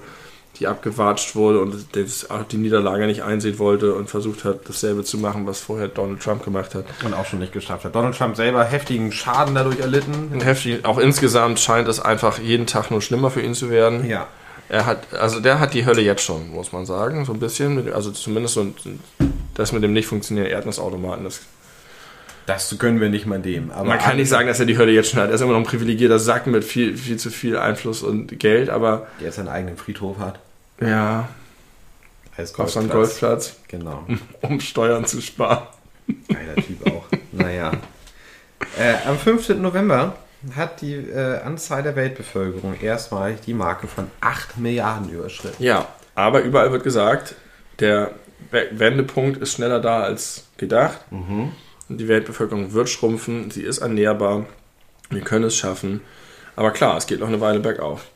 die 0.58 0.66
abgewatscht 0.66 1.36
wurde 1.36 1.60
und 1.60 1.76
das, 1.92 2.30
auch 2.30 2.42
die 2.42 2.56
Niederlage 2.56 3.06
nicht 3.06 3.22
einsehen 3.22 3.60
wollte 3.60 3.94
und 3.94 4.10
versucht 4.10 4.44
hat, 4.44 4.68
dasselbe 4.68 5.04
zu 5.04 5.18
machen, 5.18 5.46
was 5.46 5.60
vorher 5.60 5.86
Donald 5.86 6.20
Trump 6.20 6.44
gemacht 6.44 6.74
hat. 6.74 6.84
Und 7.04 7.14
auch 7.14 7.26
schon 7.26 7.38
nicht 7.38 7.52
geschafft 7.52 7.84
hat. 7.84 7.94
Donald 7.94 8.18
Trump 8.18 8.34
selber 8.34 8.64
heftigen 8.64 9.12
Schaden 9.12 9.54
dadurch 9.54 9.78
erlitten. 9.78 10.40
Heftig, 10.40 10.84
auch 10.84 10.98
insgesamt 10.98 11.60
scheint 11.60 11.86
es 11.86 12.00
einfach 12.00 12.40
jeden 12.40 12.66
Tag 12.66 12.90
nur 12.90 13.00
schlimmer 13.00 13.30
für 13.30 13.40
ihn 13.40 13.54
zu 13.54 13.70
werden. 13.70 14.04
Ja. 14.04 14.26
Er 14.68 14.84
hat, 14.86 15.14
also 15.14 15.40
der 15.40 15.60
hat 15.60 15.72
die 15.74 15.86
Hölle 15.86 16.02
jetzt 16.02 16.22
schon, 16.22 16.50
muss 16.50 16.72
man 16.72 16.84
sagen, 16.86 17.24
so 17.24 17.32
ein 17.32 17.38
bisschen. 17.40 17.92
Also 17.92 18.10
zumindest 18.10 18.54
so 18.54 18.60
ein, 18.62 18.74
das 19.54 19.72
mit 19.72 19.82
dem 19.82 19.92
nicht 19.94 20.06
funktionierenden 20.06 20.54
Erdnussautomaten. 20.56 21.24
Das, 21.24 21.40
Das 22.46 22.76
gönnen 22.78 23.00
wir 23.00 23.08
nicht 23.08 23.24
mal 23.26 23.40
dem. 23.40 23.70
Aber 23.70 23.84
man 23.84 23.98
kann 23.98 24.16
nicht 24.16 24.28
sagen, 24.28 24.46
dass 24.48 24.60
er 24.60 24.66
die 24.66 24.76
Hölle 24.76 24.92
jetzt 24.92 25.10
schon 25.10 25.20
hat. 25.20 25.28
Er 25.30 25.34
ist 25.34 25.40
immer 25.40 25.52
noch 25.52 25.60
ein 25.60 25.64
privilegierter 25.66 26.18
Sack 26.18 26.46
mit 26.46 26.64
viel, 26.64 26.96
viel 26.98 27.16
zu 27.18 27.30
viel 27.30 27.56
Einfluss 27.56 28.02
und 28.02 28.38
Geld, 28.38 28.68
aber 28.70 29.06
Der 29.20 29.26
jetzt 29.26 29.36
seinen 29.36 29.48
eigenen 29.48 29.76
Friedhof 29.78 30.18
hat. 30.18 30.38
ja, 30.80 31.28
Als 32.36 32.58
auf 32.58 32.70
seinem 32.70 32.90
Golfplatz. 32.90 33.20
Golfplatz, 33.20 33.56
Genau. 33.68 34.04
um 34.42 34.60
Steuern 34.60 35.04
zu 35.06 35.20
sparen. 35.22 35.62
Geiler 36.28 36.54
Typ 36.56 36.86
auch. 36.92 37.04
naja. 37.32 37.72
Äh, 38.78 38.94
am 39.08 39.18
15. 39.18 39.60
November 39.62 40.14
hat 40.54 40.80
die 40.80 40.94
äh, 40.94 41.40
Anzahl 41.40 41.82
der 41.82 41.96
Weltbevölkerung 41.96 42.78
erstmalig 42.80 43.40
die 43.40 43.54
Marke 43.54 43.86
von 43.88 44.10
8 44.20 44.58
Milliarden 44.58 45.10
überschritten. 45.10 45.62
Ja, 45.62 45.86
aber 46.14 46.42
überall 46.42 46.70
wird 46.72 46.84
gesagt, 46.84 47.34
der 47.80 48.12
We- 48.50 48.68
Wendepunkt 48.72 49.40
ist 49.42 49.52
schneller 49.54 49.80
da 49.80 50.00
als 50.02 50.44
gedacht. 50.56 50.98
Und 51.10 51.52
die 51.88 52.06
Weltbevölkerung 52.08 52.72
wird 52.72 52.88
schrumpfen, 52.88 53.50
sie 53.50 53.62
ist 53.62 53.78
ernährbar, 53.78 54.46
wir 55.10 55.22
können 55.22 55.44
es 55.44 55.56
schaffen. 55.56 56.02
Aber 56.54 56.70
klar, 56.72 56.96
es 56.96 57.06
geht 57.06 57.20
noch 57.20 57.28
eine 57.28 57.40
Weile 57.40 57.60
bergauf. 57.60 58.06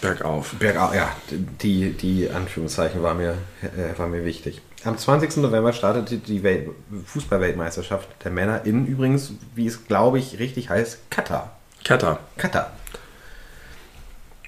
Bergauf. 0.00 0.54
Bergau, 0.58 0.92
ja, 0.94 1.14
die, 1.30 1.92
die 1.92 2.30
Anführungszeichen 2.30 3.02
war 3.02 3.14
mir, 3.14 3.36
äh, 3.62 3.98
war 3.98 4.06
mir 4.08 4.24
wichtig. 4.24 4.60
Am 4.84 4.98
20. 4.98 5.38
November 5.38 5.72
startete 5.72 6.18
die 6.18 6.42
Welt 6.42 6.68
Fußballweltmeisterschaft 7.06 8.08
der 8.22 8.30
Männer 8.30 8.64
in 8.64 8.86
übrigens, 8.86 9.32
wie 9.54 9.66
es 9.66 9.86
glaube 9.86 10.18
ich 10.18 10.38
richtig 10.38 10.68
heißt, 10.68 11.10
Katar. 11.10 11.56
Katar. 11.84 12.20
Katar. 12.36 12.72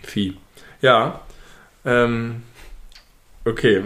Vieh. 0.02 0.36
Ja. 0.82 1.20
Ähm, 1.84 2.42
okay. 3.44 3.84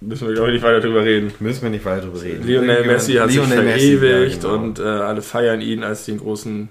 Müssen 0.00 0.28
wir, 0.28 0.34
glaube 0.34 0.50
ich, 0.50 0.54
nicht 0.54 0.64
weiter 0.64 0.80
drüber 0.80 1.02
reden. 1.04 1.32
Müssen 1.38 1.62
wir 1.62 1.70
nicht 1.70 1.84
weiter 1.84 2.02
drüber 2.02 2.20
reden. 2.20 2.46
Lionel 2.46 2.84
Messi 2.86 3.14
hat 3.14 3.30
Lionel 3.30 3.56
sich 3.58 3.64
Messi, 3.64 3.98
verewigt 3.98 4.42
ja, 4.42 4.50
genau. 4.50 4.62
und 4.62 4.78
äh, 4.78 4.82
alle 4.82 5.22
feiern 5.22 5.60
ihn 5.60 5.82
als 5.82 6.04
den 6.04 6.18
großen 6.18 6.68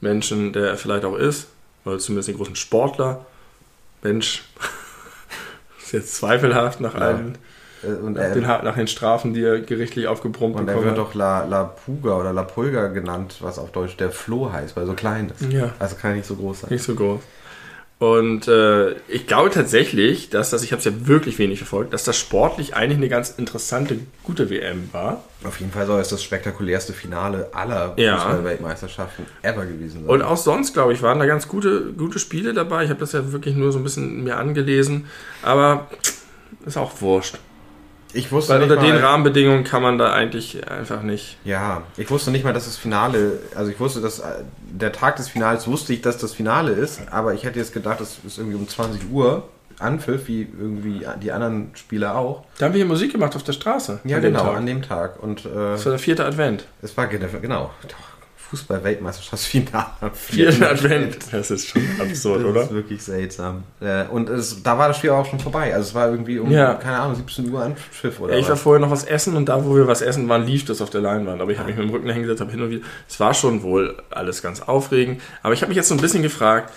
Menschen, 0.00 0.52
der 0.52 0.68
er 0.68 0.76
vielleicht 0.76 1.04
auch 1.04 1.16
ist. 1.16 1.48
Oder 1.84 1.98
zumindest 1.98 2.28
den 2.28 2.36
großen 2.36 2.56
Sportler. 2.56 3.26
Mensch. 4.02 4.44
ist 5.82 5.92
jetzt 5.92 6.14
zweifelhaft 6.16 6.80
nach 6.80 6.94
Ja. 6.94 7.00
allen, 7.00 7.38
und 7.82 8.14
nach, 8.14 8.22
er, 8.22 8.34
den, 8.34 8.42
nach 8.42 8.74
den 8.74 8.88
Strafen, 8.88 9.34
die 9.34 9.42
er 9.42 9.60
gerichtlich 9.60 10.06
aufgebrummt 10.08 10.56
und 10.56 10.68
er 10.68 10.76
wird 10.76 10.90
hat. 10.90 10.98
doch 10.98 11.14
La, 11.14 11.44
La 11.44 11.64
Puga 11.64 12.16
oder 12.16 12.32
La 12.32 12.42
Pulga 12.42 12.88
genannt, 12.88 13.36
was 13.40 13.58
auf 13.58 13.70
Deutsch 13.72 13.96
der 13.96 14.10
Floh 14.10 14.52
heißt, 14.52 14.76
weil 14.76 14.84
er 14.84 14.88
so 14.88 14.94
klein 14.94 15.30
ist. 15.38 15.52
Ja. 15.52 15.72
Also 15.78 15.96
kann 15.96 16.12
er 16.12 16.16
nicht 16.16 16.26
so 16.26 16.34
groß 16.36 16.60
sein. 16.60 16.70
Nicht 16.70 16.84
so 16.84 16.94
groß. 16.94 17.20
Und 18.00 18.46
äh, 18.46 18.92
ich 19.08 19.26
glaube 19.26 19.50
tatsächlich, 19.50 20.30
dass 20.30 20.50
das, 20.50 20.62
ich 20.62 20.70
habe 20.70 20.78
es 20.78 20.84
ja 20.84 20.92
wirklich 21.08 21.36
wenig 21.40 21.58
verfolgt, 21.58 21.92
dass 21.92 22.04
das 22.04 22.16
sportlich 22.16 22.76
eigentlich 22.76 22.98
eine 22.98 23.08
ganz 23.08 23.30
interessante, 23.30 23.98
gute 24.22 24.50
WM 24.50 24.88
war. 24.92 25.24
Auf 25.42 25.58
jeden 25.58 25.72
Fall 25.72 25.84
soll 25.86 26.00
es 26.00 26.08
das 26.08 26.22
spektakulärste 26.22 26.92
Finale 26.92 27.48
aller 27.52 27.94
Ja. 27.96 28.18
Fußball-Weltmeisterschaften 28.18 29.26
ever 29.42 29.66
gewesen 29.66 30.02
sein. 30.02 30.10
Und 30.10 30.22
auch 30.22 30.36
sonst, 30.36 30.74
glaube 30.74 30.92
ich, 30.92 31.02
waren 31.02 31.18
da 31.18 31.26
ganz 31.26 31.48
gute, 31.48 31.92
gute 31.92 32.20
Spiele 32.20 32.54
dabei. 32.54 32.84
Ich 32.84 32.90
habe 32.90 33.00
das 33.00 33.12
ja 33.12 33.32
wirklich 33.32 33.56
nur 33.56 33.72
so 33.72 33.78
ein 33.80 33.82
bisschen 33.82 34.22
mir 34.22 34.36
angelesen. 34.36 35.06
Aber 35.42 35.88
ist 36.66 36.76
auch 36.76 37.00
wurscht. 37.00 37.36
Ich 38.18 38.32
wusste 38.32 38.52
Weil 38.54 38.62
unter 38.62 38.76
den 38.76 38.96
mal, 38.96 39.04
Rahmenbedingungen 39.04 39.62
kann 39.64 39.80
man 39.80 39.96
da 39.96 40.12
eigentlich 40.12 40.68
einfach 40.68 41.02
nicht. 41.02 41.38
Ja, 41.44 41.82
ich 41.96 42.10
wusste 42.10 42.30
nicht 42.32 42.44
mal, 42.44 42.52
dass 42.52 42.64
das 42.64 42.76
Finale, 42.76 43.38
also 43.54 43.70
ich 43.70 43.78
wusste, 43.78 44.00
dass 44.00 44.18
äh, 44.18 44.24
der 44.70 44.92
Tag 44.92 45.16
des 45.16 45.28
Finals 45.28 45.68
wusste 45.68 45.92
ich, 45.92 46.02
dass 46.02 46.18
das 46.18 46.32
Finale 46.32 46.72
ist, 46.72 47.00
aber 47.10 47.34
ich 47.34 47.44
hätte 47.44 47.58
jetzt 47.58 47.72
gedacht, 47.72 48.00
es 48.00 48.18
ist 48.26 48.38
irgendwie 48.38 48.56
um 48.56 48.68
20 48.68 49.10
Uhr 49.10 49.48
Anpfiff, 49.78 50.26
wie 50.26 50.42
irgendwie 50.42 51.06
die 51.22 51.30
anderen 51.30 51.70
Spieler 51.74 52.16
auch. 52.16 52.42
Da 52.58 52.66
haben 52.66 52.72
wir 52.72 52.78
hier 52.78 52.86
Musik 52.86 53.12
gemacht 53.12 53.36
auf 53.36 53.44
der 53.44 53.52
Straße. 53.52 54.00
Ja, 54.02 54.16
an 54.16 54.22
dem 54.22 54.32
genau, 54.32 54.44
Tag. 54.44 54.56
an 54.56 54.66
dem 54.66 54.82
Tag. 54.82 55.22
Und 55.22 55.46
äh, 55.46 55.50
Das 55.54 55.84
war 55.86 55.90
der 55.90 55.98
vierte 56.00 56.24
Advent. 56.24 56.66
es 56.82 56.96
war 56.96 57.06
genau 57.06 57.70
Fußball-Weltmeisterschaftsfinale. 58.50 59.86
Vierten 60.14 60.62
Advent. 60.64 61.18
Das 61.32 61.50
ist 61.50 61.68
schon 61.68 61.82
absurd, 62.00 62.40
Das 62.42 62.46
oder? 62.50 62.62
ist 62.62 62.72
wirklich 62.72 63.02
seltsam. 63.02 63.64
Äh, 63.80 64.04
Und 64.04 64.28
es, 64.28 64.62
da 64.62 64.78
war 64.78 64.88
das 64.88 64.98
Spiel 64.98 65.10
auch 65.10 65.26
schon 65.26 65.38
vorbei. 65.40 65.74
Also 65.74 65.88
es 65.88 65.94
war 65.94 66.10
irgendwie 66.10 66.38
um, 66.38 66.50
Ja. 66.50 66.74
keine 66.74 66.98
Ahnung, 66.98 67.16
17 67.16 67.50
Uhr 67.52 67.62
Anpfiff 67.62 68.20
oder 68.20 68.36
ich 68.36 68.44
war 68.46 68.52
was. 68.52 68.60
vorher 68.62 68.80
noch 68.80 68.90
was 68.90 69.04
essen 69.04 69.36
und 69.36 69.46
da, 69.48 69.64
wo 69.64 69.74
wir 69.76 69.86
was 69.86 70.00
essen 70.02 70.28
waren, 70.28 70.44
lief 70.46 70.64
das 70.64 70.80
auf 70.80 70.90
der 70.90 71.00
Leinwand. 71.00 71.40
Aber 71.40 71.50
ich 71.52 71.58
habe 71.58 71.68
mich 71.68 71.76
mit 71.78 71.86
dem 71.88 71.92
Rücken 71.92 72.10
hingesetzt, 72.10 72.40
habe 72.40 72.50
hin 72.50 72.62
und 72.62 72.70
wieder. 72.70 72.84
Es 73.08 73.20
war 73.20 73.34
schon 73.34 73.62
wohl 73.62 73.96
alles 74.10 74.42
ganz 74.42 74.60
aufregend. 74.62 75.20
Aber 75.42 75.54
ich 75.54 75.60
habe 75.62 75.68
mich 75.70 75.76
jetzt 75.76 75.88
so 75.88 75.94
ein 75.94 76.00
bisschen 76.00 76.22
gefragt, 76.22 76.72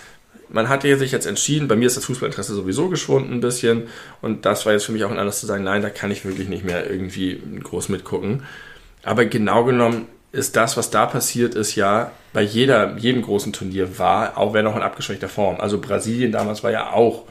man 0.48 0.68
hat 0.68 0.82
sich 0.82 1.12
jetzt 1.12 1.26
entschieden, 1.26 1.66
bei 1.66 1.76
mir 1.76 1.86
ist 1.86 1.96
das 1.96 2.04
Fußballinteresse 2.04 2.54
sowieso 2.54 2.90
geschwunden 2.90 3.32
ein 3.32 3.40
bisschen. 3.40 3.84
Und 4.20 4.44
das 4.44 4.66
war 4.66 4.72
jetzt 4.74 4.84
für 4.84 4.92
mich 4.92 5.02
auch 5.04 5.10
ein 5.10 5.18
Anlass 5.18 5.40
zu 5.40 5.46
sagen, 5.46 5.64
nein, 5.64 5.80
da 5.80 5.88
kann 5.88 6.10
ich 6.10 6.26
wirklich 6.26 6.48
nicht 6.48 6.62
mehr 6.64 6.90
irgendwie 6.90 7.40
groß 7.62 7.88
mitgucken. 7.88 8.42
Aber 9.02 9.24
genau 9.24 9.64
genommen 9.64 10.06
ist 10.32 10.56
das, 10.56 10.76
was 10.76 10.90
da 10.90 11.06
passiert 11.06 11.54
ist, 11.54 11.76
ja 11.76 12.10
bei 12.32 12.42
jeder, 12.42 12.96
jedem 12.96 13.22
großen 13.22 13.52
Turnier 13.52 13.98
war, 13.98 14.38
auch 14.38 14.54
wenn 14.54 14.66
auch 14.66 14.76
in 14.76 14.82
abgeschwächter 14.82 15.28
Form. 15.28 15.60
Also 15.60 15.78
Brasilien 15.78 16.32
damals 16.32 16.64
war 16.64 16.70
ja 16.70 16.92
auch 16.92 17.24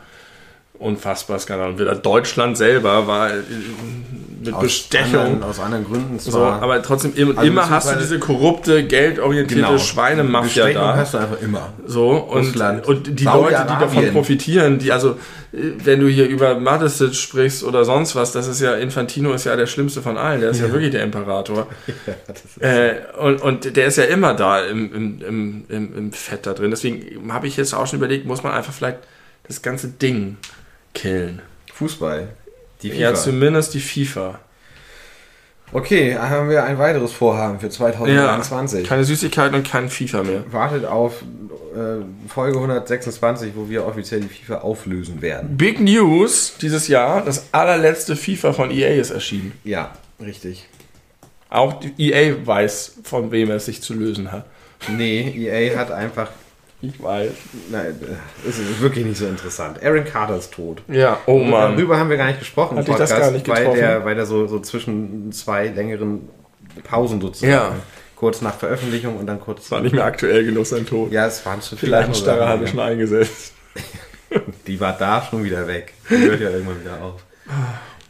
unfassbar 0.82 1.40
skandal. 1.40 1.70
Und 1.72 1.80
wieder 1.80 1.96
Deutschland 1.96 2.58
selber 2.58 3.08
war 3.08 3.30
äh, 3.30 3.34
mit 4.44 4.54
Aus 4.56 4.64
Bestechung. 4.64 5.20
Anderen, 5.20 5.44
aus 5.44 5.60
anderen 5.60 5.86
Gründen 5.86 6.18
So, 6.20 6.32
zwar. 6.32 6.62
aber 6.64 6.82
trotzdem 6.82 7.14
im, 7.16 7.38
Also 7.38 7.48
immer 7.48 7.70
hast 7.70 7.92
du 7.92 7.96
diese 8.00 8.18
korrupte, 8.18 8.84
geldorientierte 8.84 9.64
Genau. 9.68 9.78
Schweinemafia 9.78 10.64
Bestechung 10.66 10.82
da. 10.88 10.96
hast 10.98 11.14
du 11.14 11.18
einfach 11.20 11.40
immer. 11.42 11.74
So, 11.86 12.10
und, 12.10 12.48
Russland, 12.48 12.88
und 12.88 13.20
die 13.20 13.24
Leute, 13.24 13.68
die 13.70 13.80
davon 13.80 14.12
profitieren, 14.12 14.80
die, 14.80 14.92
also, 14.92 15.12
äh, 15.54 15.58
wenn 15.84 16.00
du 16.00 16.08
hier 16.08 16.28
über 16.28 16.56
Matisic 16.60 17.14
sprichst 17.14 17.64
oder 17.64 17.86
sonst 17.86 18.16
was, 18.16 18.32
das 18.32 18.48
ist 18.48 18.62
ja, 18.62 18.74
Infantino 18.74 19.32
ist 19.34 19.44
ja 19.44 19.56
der 19.56 19.68
schlimmste 19.68 20.02
von 20.02 20.18
allen, 20.18 20.42
der 20.42 20.50
ist 20.50 20.60
ja, 20.60 20.66
Ja. 20.68 20.74
wirklich 20.74 20.90
der 20.92 21.04
Imperator. 21.04 21.68
ist 22.34 22.62
Äh, 22.64 22.96
und, 23.22 23.42
und 23.44 23.76
der 23.78 23.86
ist 23.86 23.98
ja 23.98 24.06
immer 24.06 24.34
da 24.34 24.62
im, 24.66 24.92
im, 24.92 25.22
im, 25.22 25.64
im, 25.70 25.98
im 25.98 26.12
Fett 26.14 26.48
da 26.48 26.54
drin. 26.54 26.72
Deswegen 26.72 27.32
habe 27.32 27.46
ich 27.46 27.58
jetzt 27.58 27.76
auch 27.76 27.86
schon 27.86 28.00
überlegt, 28.00 28.26
muss 28.26 28.42
man 28.42 28.54
einfach 28.54 28.74
vielleicht 28.74 28.98
das 29.48 29.62
ganze 29.62 29.88
Ding 29.90 30.38
killen. 30.94 31.42
Fußball. 31.74 32.30
Die 32.82 32.90
FIFA. 32.90 33.02
Ja, 33.02 33.14
zumindest 33.14 33.74
die 33.74 33.80
FIFA. 33.80 34.40
okay, 35.72 36.16
haben 36.16 36.50
wir 36.50 36.64
ein 36.64 36.78
weiteres 36.78 37.12
Vorhaben 37.12 37.60
für 37.60 37.70
2021. 37.70 38.88
Keine 38.88 39.04
Süßigkeiten 39.04 39.56
und 39.56 39.68
kein 39.68 39.90
FIFA 39.90 40.24
mehr. 40.24 40.44
Wartet 40.52 40.86
auf 40.86 41.22
äh, 41.76 42.04
Folge 42.28 42.58
126, 42.58 43.54
wo 43.56 43.70
wir 43.70 43.86
offiziell 43.86 44.22
die 44.22 44.28
FIFA 44.28 44.60
auflösen 44.60 45.22
werden. 45.22 45.58
Big 45.58 45.80
News 45.80 46.54
dieses 46.62 46.88
Jahr, 46.88 47.24
das 47.24 47.46
allerletzte 47.52 48.16
FIFA 48.16 48.54
von 48.54 48.72
EA 48.72 49.00
ist 49.00 49.12
erschienen. 49.12 49.54
Ja, 49.64 49.94
richtig. 50.20 50.68
Auch 51.50 51.80
die 51.80 52.12
EA 52.12 52.36
weiß, 52.46 53.00
von 53.04 53.32
wem 53.32 53.52
es 53.52 53.66
sich 53.66 53.82
zu 53.82 53.94
lösen 53.94 54.32
hat. 54.32 54.46
Nee, 54.90 55.34
EA 55.38 55.78
hat 55.78 55.92
einfach. 55.92 56.30
Ich 56.82 57.02
weiß. 57.02 57.32
Nein, 57.70 57.86
äh, 58.02 58.48
es 58.50 58.58
ist 58.58 58.82
wirklich 58.82 59.06
nicht 59.06 59.18
so 59.18 59.28
interessant. 59.28 59.82
Aaron 59.84 60.04
Carter 60.04 60.38
ist 60.38 60.52
tot. 60.52 60.82
Ja, 60.88 61.20
oh 61.28 61.40
Mann. 61.40 61.76
Darüber 61.76 61.98
haben 61.98 62.10
wir 62.10 62.18
gar 62.18 62.28
nicht 62.28 62.40
gesprochen 62.40 62.78
Hat 62.78 62.88
dich 62.88 62.96
das 62.96 63.10
gar 63.10 63.32
nicht 63.32 63.48
weil 63.48 63.58
getroffen? 63.58 63.80
der, 63.80 64.06
weil 64.06 64.16
der 64.16 64.26
so, 64.26 64.48
so 64.48 64.60
zwischen 64.60 65.32
zwei 65.32 65.68
längeren 65.68 66.30
Pausen 66.84 67.22
sozusagen. 67.22 67.52
Ja. 67.52 67.76
Kurz 68.16 68.42
nach 68.42 68.56
Veröffentlichung 68.56 69.18
und 69.18 69.28
dann 69.28 69.40
kurz. 69.40 69.70
war 69.72 69.82
nicht 69.82 69.94
mehr 69.94 70.06
aktuell 70.06 70.44
genug 70.44 70.66
sein 70.66 70.86
Tod. 70.86 71.12
Ja, 71.12 71.28
es 71.28 71.46
waren 71.46 71.62
zu 71.62 71.76
viele 71.76 71.98
hatte 71.98 72.12
ja. 72.28 72.68
schon 72.68 72.80
eingesetzt. 72.80 73.54
Die 74.68 74.80
war 74.80 74.94
da 74.98 75.24
schon 75.30 75.44
wieder 75.44 75.68
weg. 75.68 75.94
Die 76.10 76.16
hört 76.16 76.40
ja 76.40 76.50
irgendwann 76.50 76.80
wieder 76.80 77.02
auf. 77.02 77.24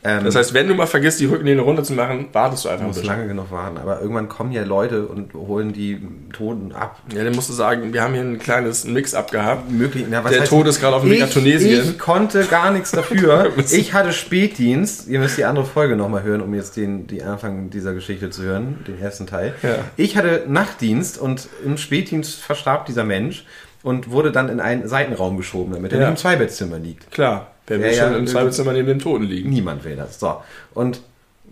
Ähm, 0.04 0.24
Das 0.26 0.36
heißt, 0.36 0.54
wenn 0.56 0.68
du 0.68 0.74
mal 0.74 0.88
vergisst, 0.88 1.20
die 1.20 1.26
Rückenlehne 1.26 1.62
runter 1.62 1.84
zu 1.84 1.94
machen, 1.94 2.28
wartest 2.34 2.66
du 2.66 2.70
einfach 2.70 2.80
man 2.82 2.86
ein 2.86 2.88
muss 2.90 2.96
bisschen. 3.02 3.16
lange 3.16 3.28
genug 3.28 3.52
warten. 3.52 3.78
Aber 3.78 4.02
irgendwann 4.02 4.28
kommen 4.30 4.52
ja 4.52 4.64
Leute 4.64 5.06
und 5.06 5.34
holen 5.36 5.74
die 5.74 6.02
Toten 6.34 6.72
ab. 6.72 7.00
Ja, 7.16 7.24
dann 7.24 7.36
musst 7.36 7.50
du 7.50 7.54
sagen, 7.54 7.94
wir 7.94 8.02
haben 8.02 8.14
hier 8.14 8.24
ein 8.24 8.40
kleines 8.40 8.86
Mix-up 8.86 9.30
gehabt. 9.32 9.70
Möglich, 9.70 10.06
na, 10.10 10.22
Der 10.22 10.46
Tod 10.46 10.66
ist 10.66 10.80
gerade 10.80 10.96
auf 10.96 11.04
dem 11.04 11.12
Weg 11.12 11.20
nach 11.20 11.28
Ich- 11.28 11.34
Tunesien. 11.34 11.84
Ich 11.84 12.00
konnte 12.00 12.46
gar 12.46 12.72
nichts 12.72 12.90
dafür. 12.92 13.52
ich 13.72 13.94
hatte 13.94 14.12
Spätdienst. 14.12 15.08
Ihr 15.08 15.20
müsst 15.20 15.38
die 15.38 15.46
andere 15.46 15.66
Folge 15.66 15.96
nochmal 15.96 16.24
hören, 16.24 16.42
um 16.42 16.54
jetzt 16.56 16.78
den, 16.78 17.06
die 17.06 17.22
Anfang 17.22 17.70
dieser 17.70 17.94
Geschichte 17.94 18.32
zu 18.32 18.42
hören, 18.42 18.80
den 18.88 19.00
ersten 19.00 19.28
Teil. 19.28 19.54
Ja. 19.62 19.76
Ich 19.98 20.18
hatte 20.18 20.46
Nachtdienst 20.48 21.20
und 21.20 21.48
im 21.64 21.78
Spätdienst 21.78 22.42
verstarb 22.42 22.88
dieser 22.88 23.04
Mensch 23.04 23.46
und 23.84 24.10
wurde 24.10 24.32
dann 24.32 24.50
in 24.50 24.60
einen 24.60 24.88
Seitenraum 24.88 25.38
geschoben, 25.38 25.74
damit 25.74 25.92
er 25.94 26.00
Ja. 26.00 26.06
nicht 26.10 26.18
im 26.18 26.22
Zweibettzimmer 26.22 26.80
liegt. 26.80 27.12
Klar, 27.12 27.51
wer 27.72 27.80
will 27.80 27.92
Ja, 27.92 27.94
ja, 27.94 28.04
schon 28.10 28.18
im 28.20 28.24
äh, 28.26 28.28
Zweifelszimmer 28.28 28.74
neben 28.74 28.88
dem 28.88 29.00
Toten 29.00 29.24
liegen? 29.24 29.50
Niemand 29.50 29.84
will 29.84 29.96
das. 29.96 30.20
So. 30.20 30.38
Und 30.74 31.02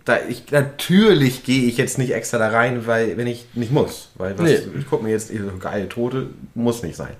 da 0.04 0.18
ich 0.28 0.50
natürlich 0.50 1.44
gehe 1.44 1.64
ich 1.64 1.76
jetzt 1.76 1.98
nicht 1.98 2.12
extra 2.14 2.38
da 2.38 2.48
rein, 2.48 2.86
weil 2.86 3.16
wenn 3.16 3.26
ich 3.26 3.46
nicht 3.54 3.72
muss, 3.72 4.10
weil 4.16 4.38
was, 4.38 4.44
Nee. 4.48 4.58
ich 4.78 4.88
gucke 4.88 5.04
mir 5.04 5.10
jetzt 5.10 5.28
so 5.28 5.58
geile 5.58 5.88
Tote 5.88 6.28
muss 6.54 6.82
nicht 6.82 6.96
sein. 6.96 7.14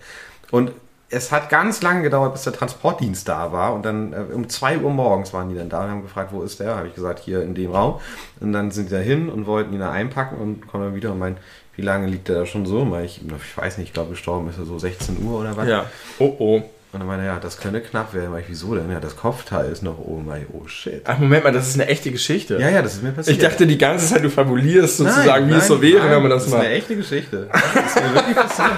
Und 0.50 0.72
es 1.12 1.32
hat 1.32 1.50
ganz 1.50 1.82
lange 1.82 2.02
gedauert, 2.02 2.32
bis 2.32 2.42
der 2.42 2.52
Transportdienst 2.52 3.28
da 3.28 3.50
war 3.52 3.74
und 3.74 3.84
dann 3.84 4.12
äh, 4.12 4.32
um 4.32 4.48
2 4.48 4.78
Uhr 4.78 4.90
morgens 4.90 5.32
waren 5.34 5.48
die 5.48 5.56
dann 5.56 5.68
da 5.68 5.84
und 5.84 5.90
haben 5.90 6.02
gefragt, 6.02 6.32
wo 6.32 6.42
ist 6.42 6.60
der? 6.60 6.76
Habe 6.76 6.86
ich 6.88 6.94
gesagt, 6.94 7.18
hier 7.18 7.42
in 7.42 7.54
dem 7.54 7.72
Raum. 7.72 8.00
Und 8.38 8.52
dann 8.52 8.70
sind 8.70 8.88
sie 8.88 8.94
da 8.94 9.00
hin 9.00 9.28
und 9.28 9.46
wollten 9.46 9.74
ihn 9.74 9.80
da 9.80 9.90
einpacken 9.90 10.38
und 10.38 10.68
kommen 10.68 10.84
dann 10.84 10.94
wieder 10.94 11.10
und 11.12 11.18
meinen, 11.18 11.36
wie 11.74 11.82
lange 11.82 12.06
liegt 12.06 12.28
der 12.28 12.36
da 12.36 12.46
schon 12.46 12.64
so? 12.64 12.88
Weil 12.92 13.04
ich, 13.06 13.20
ich 13.22 13.56
weiß 13.56 13.78
nicht, 13.78 13.88
ich 13.88 13.92
glaube 13.92 14.10
gestorben 14.10 14.48
ist 14.50 14.58
er 14.58 14.64
so 14.66 14.78
16 14.78 15.22
Uhr 15.24 15.40
oder 15.40 15.56
was. 15.56 15.68
Ja. 15.68 15.86
Oh 16.20 16.34
oh. 16.38 16.62
Und 16.92 16.98
dann 16.98 17.06
meinte 17.06 17.24
er, 17.24 17.34
ja, 17.34 17.38
das 17.38 17.58
könnte 17.58 17.80
knapp 17.80 18.14
werden. 18.14 18.32
Weil 18.32 18.40
ich, 18.40 18.48
wieso 18.48 18.74
denn? 18.74 18.90
Ja, 18.90 18.98
das 18.98 19.16
Kopfteil 19.16 19.70
ist 19.70 19.82
noch 19.82 19.98
oben. 19.98 20.28
Ich, 20.36 20.52
oh 20.52 20.66
shit. 20.66 21.02
Ach, 21.04 21.18
Moment 21.18 21.44
mal, 21.44 21.52
das 21.52 21.68
ist 21.68 21.74
eine 21.74 21.86
echte 21.86 22.10
Geschichte. 22.10 22.58
Ja, 22.58 22.68
ja, 22.68 22.82
das 22.82 22.94
ist 22.94 23.02
mir 23.02 23.12
passiert. 23.12 23.36
Ich 23.36 23.42
dachte 23.42 23.66
die 23.66 23.78
ganze 23.78 24.06
Zeit, 24.06 24.24
du 24.24 24.30
fabulierst 24.30 24.96
sozusagen, 24.96 25.48
wie 25.48 25.54
es 25.54 25.68
so 25.68 25.80
wäre, 25.80 26.00
nein, 26.00 26.10
wenn 26.10 26.22
man 26.22 26.30
das, 26.30 26.44
das 26.44 26.52
macht. 26.52 26.62
ist 26.62 26.66
eine 26.66 26.76
echte 26.76 26.96
Geschichte. 26.96 27.48
Das 27.52 27.86
ist 27.86 28.02
mir 28.02 28.14
wirklich 28.14 28.36
passiert. 28.36 28.70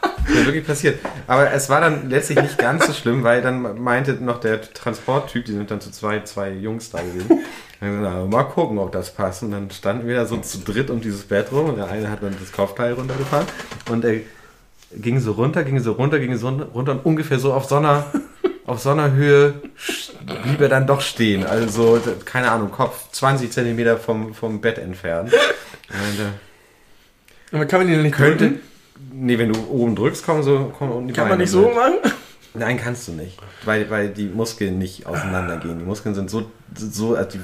Das 0.00 0.28
ist 0.28 0.34
mir 0.34 0.46
wirklich 0.46 0.66
passiert. 0.66 0.98
Aber 1.26 1.52
es 1.52 1.68
war 1.68 1.82
dann 1.82 2.08
letztlich 2.08 2.40
nicht 2.40 2.56
ganz 2.56 2.86
so 2.86 2.94
schlimm, 2.94 3.22
weil 3.22 3.42
dann 3.42 3.82
meinte 3.82 4.12
noch 4.14 4.40
der 4.40 4.62
Transporttyp, 4.62 5.44
die 5.44 5.52
sind 5.52 5.70
dann 5.70 5.80
zu 5.80 5.90
zwei, 5.90 6.20
zwei 6.20 6.52
Jungs 6.52 6.90
da 6.90 7.00
gewesen. 7.02 7.40
Dann 7.80 8.30
mal 8.30 8.44
gucken, 8.44 8.78
ob 8.78 8.92
das 8.92 9.12
passt. 9.12 9.42
Und 9.42 9.50
dann 9.50 9.68
standen 9.72 10.06
wir 10.06 10.14
da 10.14 10.24
so 10.24 10.36
zu 10.36 10.58
dritt 10.58 10.88
um 10.88 11.00
dieses 11.00 11.24
Bett 11.24 11.50
rum 11.50 11.70
und 11.70 11.78
der 11.78 11.88
eine 11.88 12.08
hat 12.08 12.22
dann 12.22 12.36
das 12.38 12.52
Kopfteil 12.52 12.92
runtergefahren 12.92 13.44
und 13.90 14.04
er 14.04 14.20
ging 14.96 15.18
so 15.20 15.32
runter, 15.32 15.64
ging 15.64 15.78
so 15.80 15.92
runter, 15.92 16.18
ging 16.18 16.36
so 16.36 16.48
runter 16.48 16.92
und 16.92 17.04
ungefähr 17.04 17.38
so 17.38 17.52
auf 17.52 17.64
so 17.66 17.76
einer, 17.76 18.06
auf 18.66 18.80
so 18.80 18.90
einer 18.90 19.12
Höhe 19.12 19.54
blieb 20.44 20.60
er 20.60 20.68
dann 20.68 20.86
doch 20.86 21.00
stehen. 21.00 21.44
Also, 21.46 22.00
keine 22.24 22.50
Ahnung, 22.50 22.70
Kopf 22.70 23.10
20 23.12 23.50
Zentimeter 23.50 23.96
vom, 23.98 24.34
vom 24.34 24.60
Bett 24.60 24.78
entfernt. 24.78 25.32
Und, 25.32 26.20
äh, 26.20 27.56
Aber 27.56 27.66
kann 27.66 27.80
man 27.80 27.88
denn 27.90 28.02
nicht 28.02 28.14
könnte. 28.14 28.46
drücken? 28.48 28.60
Nee, 29.14 29.38
wenn 29.38 29.52
du 29.52 29.58
oben 29.68 29.96
drückst, 29.96 30.24
kommen 30.24 30.42
so 30.42 30.72
kommen 30.78 30.92
unten 30.92 31.08
die 31.08 31.14
Kann 31.14 31.24
man 31.24 31.30
Beine 31.32 31.42
nicht 31.42 31.50
so 31.50 31.62
mit. 31.66 31.74
machen? 31.74 31.94
Nein, 32.54 32.78
kannst 32.78 33.08
du 33.08 33.12
nicht. 33.12 33.38
Weil, 33.64 33.88
weil 33.90 34.08
die 34.10 34.26
Muskeln 34.26 34.78
nicht 34.78 35.06
auseinandergehen. 35.06 35.78
Die 35.78 35.84
Muskeln 35.84 36.14
sind 36.14 36.30
so, 36.30 36.50
so 36.76 37.14
also 37.16 37.38
die, 37.38 37.40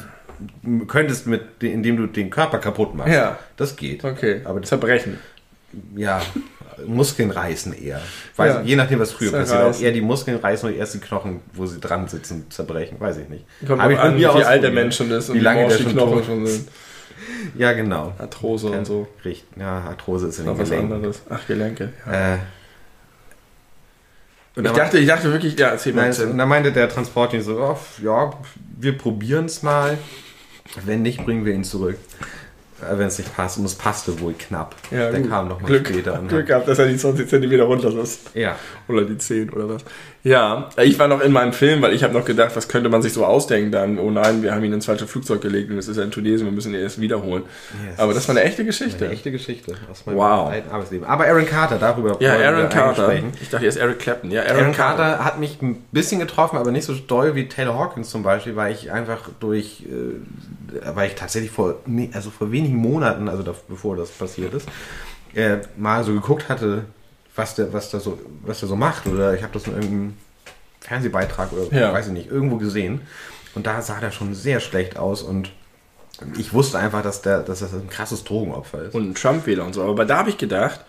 du 0.62 0.86
könntest 0.86 1.26
mit, 1.26 1.62
indem 1.62 1.96
du 1.96 2.07
den 2.07 2.30
Körper 2.30 2.59
kaputt 2.59 2.94
machst. 2.94 3.12
Ja. 3.12 3.38
Das 3.57 3.74
geht. 3.76 4.05
Okay, 4.05 4.42
Aber 4.44 4.61
das, 4.61 4.68
zerbrechen. 4.68 5.18
Ja, 5.96 6.22
Muskeln 6.86 7.30
reißen 7.30 7.72
eher. 7.72 8.00
Weiß, 8.36 8.54
Ja. 8.54 8.60
Je 8.62 8.76
nachdem, 8.76 9.00
was 9.00 9.12
früher 9.12 9.32
passiert. 9.32 9.62
Ob 9.62 9.80
eher 9.80 9.92
die 9.92 10.00
Muskeln 10.00 10.38
reißen 10.38 10.68
oder 10.68 10.78
erst 10.78 10.94
die 10.94 10.98
Knochen, 11.00 11.40
wo 11.52 11.66
sie 11.66 11.80
dran 11.80 12.08
sitzen, 12.08 12.50
zerbrechen. 12.50 12.98
Weiß 13.00 13.18
ich 13.18 13.28
nicht. 13.28 13.44
Kommt 13.66 13.82
Hab 13.82 13.90
ich 13.90 13.98
an, 13.98 14.16
wie 14.16 14.26
alt 14.26 14.62
der. 14.62 14.70
Mensch 14.72 14.96
schon 14.96 15.10
ist 15.10 15.28
und 15.28 15.36
Wie 15.36 15.40
lange 15.40 15.66
der 15.68 15.76
die 15.76 15.82
schon 15.82 15.92
Knochen 15.92 16.12
tot 16.18 16.26
schon 16.26 16.46
sind. 16.46 16.68
Ja, 17.56 17.72
genau. 17.72 18.14
Arthrose 18.18 18.68
und 18.68 18.84
so. 18.86 19.06
Richtig. 19.24 19.46
Ja, 19.58 19.80
Arthrose 19.80 20.28
ist 20.28 20.38
in 20.38 20.46
den 20.46 20.58
was 20.58 20.70
Gelenken. 20.70 20.92
anderes. 20.94 21.22
Ach, 21.28 21.46
Gelenke. 21.46 21.92
Ja. 22.06 22.34
Äh, 22.34 22.38
und 24.56 24.64
Ich 24.66 24.72
dachte, 24.72 24.98
ich 24.98 25.06
dachte 25.06 25.32
wirklich, 25.32 25.58
ja, 25.58 25.68
erzähl 25.68 25.92
mal. 25.92 26.08
Nein, 26.10 26.30
und 26.30 26.38
dann 26.38 26.48
meinte 26.48 26.72
der 26.72 26.88
Transportdienst 26.88 27.46
so, 27.46 27.60
oh, 27.60 27.78
ja, 28.02 28.32
wir 28.78 28.96
probieren 28.96 29.44
es 29.44 29.62
mal. 29.62 29.98
Wenn 30.84 31.02
nicht, 31.02 31.24
bringen 31.24 31.44
wir 31.44 31.54
ihn 31.54 31.64
zurück. 31.64 31.96
Äh, 32.82 32.98
Wenn 32.98 33.08
es 33.08 33.18
nicht 33.18 33.34
passt. 33.36 33.58
Und 33.58 33.64
es 33.64 33.74
passte 33.74 34.18
wohl 34.20 34.34
knapp. 34.34 34.74
Ja, 34.90 35.10
der 35.10 35.20
gut. 35.20 35.30
kam 35.30 35.48
noch 35.48 35.60
mal 35.60 35.66
Glück, 35.66 35.88
später. 35.88 36.18
Und 36.20 36.28
Glück 36.28 36.46
gehabt, 36.46 36.68
dass 36.68 36.78
er 36.78 36.86
die 36.86 36.96
20 36.96 37.28
cm 37.28 37.60
runter 37.60 37.96
ist. 37.98 38.20
ja, 38.34 38.56
Oder 38.89 39.05
die 39.05 39.18
10 39.18 39.51
oder 39.51 39.68
was. 39.68 39.84
Ja, 40.24 40.68
ich 40.82 40.99
war 40.99 41.09
noch 41.09 41.20
in 41.20 41.30
meinem 41.32 41.53
Film, 41.53 41.80
weil 41.82 41.93
ich 41.93 42.03
habe 42.03 42.12
noch 42.14 42.24
gedacht, 42.24 42.57
was 42.57 42.68
könnte 42.68 42.89
man 42.89 43.03
sich 43.03 43.12
so 43.12 43.24
ausdenken 43.24 43.70
dann? 43.70 43.99
Oh 43.99 44.11
nein, 44.11 44.43
wir 44.43 44.55
haben 44.55 44.64
ihn 44.64 44.72
ins 44.72 44.86
falsche 44.86 45.07
Flugzeug 45.07 45.41
gelegt 45.41 45.70
und 45.70 45.78
es 45.78 45.89
ist 45.89 45.97
ja 45.97 46.03
in 46.05 46.11
Tunesien, 46.11 46.47
wir 46.47 46.53
müssen 46.53 46.74
ihn 46.74 46.80
erst 46.80 47.01
wiederholen. 47.01 47.45
Yes. 47.89 47.99
Aber 47.99 48.14
das 48.14 48.26
war 48.28 48.34
eine 48.36 48.45
echte 48.45 48.64
Geschichte. 48.64 49.05
eine 49.05 49.14
echte 49.14 49.30
Geschichte 49.30 49.74
aus 49.91 50.05
meinem 50.07 50.16
Wow. 50.16 50.49
alten 50.51 50.70
Arbeitsleben. 50.70 51.07
Aber 51.07 51.24
Aaron 51.26 51.47
Carter, 51.47 51.78
darüber 51.78 52.16
Ja, 52.20 52.34
Aaron 52.34 52.68
Carter. 52.68 53.05
sprechen. 53.05 53.32
Ich 53.41 53.51
dachte, 53.51 53.64
er 53.64 53.68
ist 53.68 53.76
Eric 53.76 53.99
Clapton. 54.01 54.30
Ja, 54.30 54.43
Aaron, 54.43 54.57
Aaron 54.57 54.72
Carter. 54.74 55.03
Carter 55.05 55.24
hat 55.24 55.39
mich 55.39 55.61
ein 55.62 55.76
bisschen 55.93 56.18
getroffen, 56.18 56.57
aber 56.59 56.70
nicht 56.72 56.84
so 56.84 56.95
doll 56.95 57.34
wie 57.34 57.47
Taylor 57.49 57.78
Hawkins 57.78 58.11
zum 58.11 58.22
Beispiel, 58.22 58.57
weil 58.57 58.72
ich 58.72 58.91
einfach 58.91 59.28
durch, 59.41 59.84
äh, 59.86 60.86
weil 60.95 61.09
ich 61.09 61.14
tatsächlich 61.14 61.51
vor, 61.51 61.76
also 62.12 62.30
vor 62.30 62.51
wenigen 62.53 62.76
Monaten, 62.76 63.28
also 63.28 63.43
da, 63.43 63.55
bevor 63.68 63.97
das 63.97 64.11
passiert 64.11 64.55
ist, 64.55 64.68
äh, 65.34 65.59
mal 65.76 66.05
so 66.05 66.12
geguckt 66.12 66.49
hatte, 66.49 66.84
was 67.39 67.55
der, 67.55 67.72
was 67.72 67.91
der 67.91 68.01
so, 68.01 68.18
was 68.43 68.61
der 68.61 68.68
so 68.68 68.76
macht, 68.76 69.07
oder 69.07 69.32
ich 69.34 69.43
habe 69.43 69.53
das 69.55 69.66
in 69.66 69.72
irgendeinem 69.74 70.14
Fernsehbeitrag 70.80 71.53
oder 71.53 71.74
Ja. 71.76 71.93
weiß 71.93 72.07
ich 72.09 72.12
nicht, 72.12 72.30
irgendwo 72.30 72.57
gesehen. 72.57 73.01
Und 73.55 73.66
da 73.66 73.80
sah 73.82 74.01
der 74.01 74.11
schon 74.11 74.34
sehr 74.34 74.61
schlecht 74.61 74.99
aus 74.99 75.22
und 75.22 75.51
ich 76.36 76.53
wusste 76.53 76.78
einfach, 76.78 77.03
dass 77.03 77.22
der, 77.22 77.41
dass 77.41 77.61
das 77.61 77.72
ein 77.72 77.89
krasses 77.89 78.24
Drogenopfer 78.24 78.82
ist. 78.84 78.95
und 78.95 79.11
ein 79.11 79.14
Trump-Wähler 79.14 79.64
und 79.64 79.72
so. 79.74 79.82
Aber 79.84 80.05
da 80.05 80.18
habe 80.18 80.30
ich 80.30 80.36
gedacht, 80.39 80.80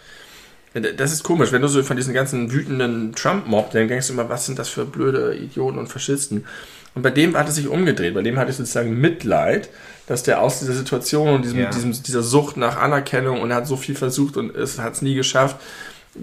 das 0.74 1.12
ist 1.12 1.24
komisch, 1.24 1.52
wenn 1.52 1.62
du 1.62 1.68
so 1.68 1.82
von 1.84 1.98
diesen 1.98 2.14
ganzen 2.14 2.52
wütenden 2.52 3.14
Trump-Mob, 3.16 3.72
dann 3.72 3.88
denkst 3.88 4.08
du 4.08 4.14
immer, 4.14 4.30
was 4.30 4.46
sind 4.46 4.60
das 4.60 4.70
für 4.70 4.86
blöde 4.86 5.36
Idioten 5.36 5.78
und 5.80 5.88
Faschisten. 5.88 6.46
Und 6.96 7.02
bei 7.04 7.10
dem 7.12 7.36
hat 7.38 7.48
es 7.50 7.56
sich 7.56 7.68
umgedreht. 7.68 8.14
Bei 8.16 8.22
dem 8.24 8.38
hatte 8.38 8.52
ich 8.52 8.58
sozusagen 8.58 9.00
Mitleid, 9.00 9.70
dass 10.08 10.24
der 10.24 10.42
aus 10.42 10.60
dieser 10.60 10.74
Situation 10.74 11.30
und 11.36 11.44
diesem, 11.46 11.60
Ja. 11.60 11.70
diesem, 11.70 11.92
dieser 11.92 12.24
Sucht 12.24 12.58
nach 12.58 12.78
Anerkennung 12.78 13.42
und 13.42 13.52
er 13.52 13.58
hat 13.58 13.68
so 13.68 13.78
viel 13.78 13.96
versucht 13.96 14.38
und 14.38 14.56
es 14.56 14.80
hat 14.80 14.94
es 14.94 15.02
nie 15.04 15.14
geschafft, 15.16 15.58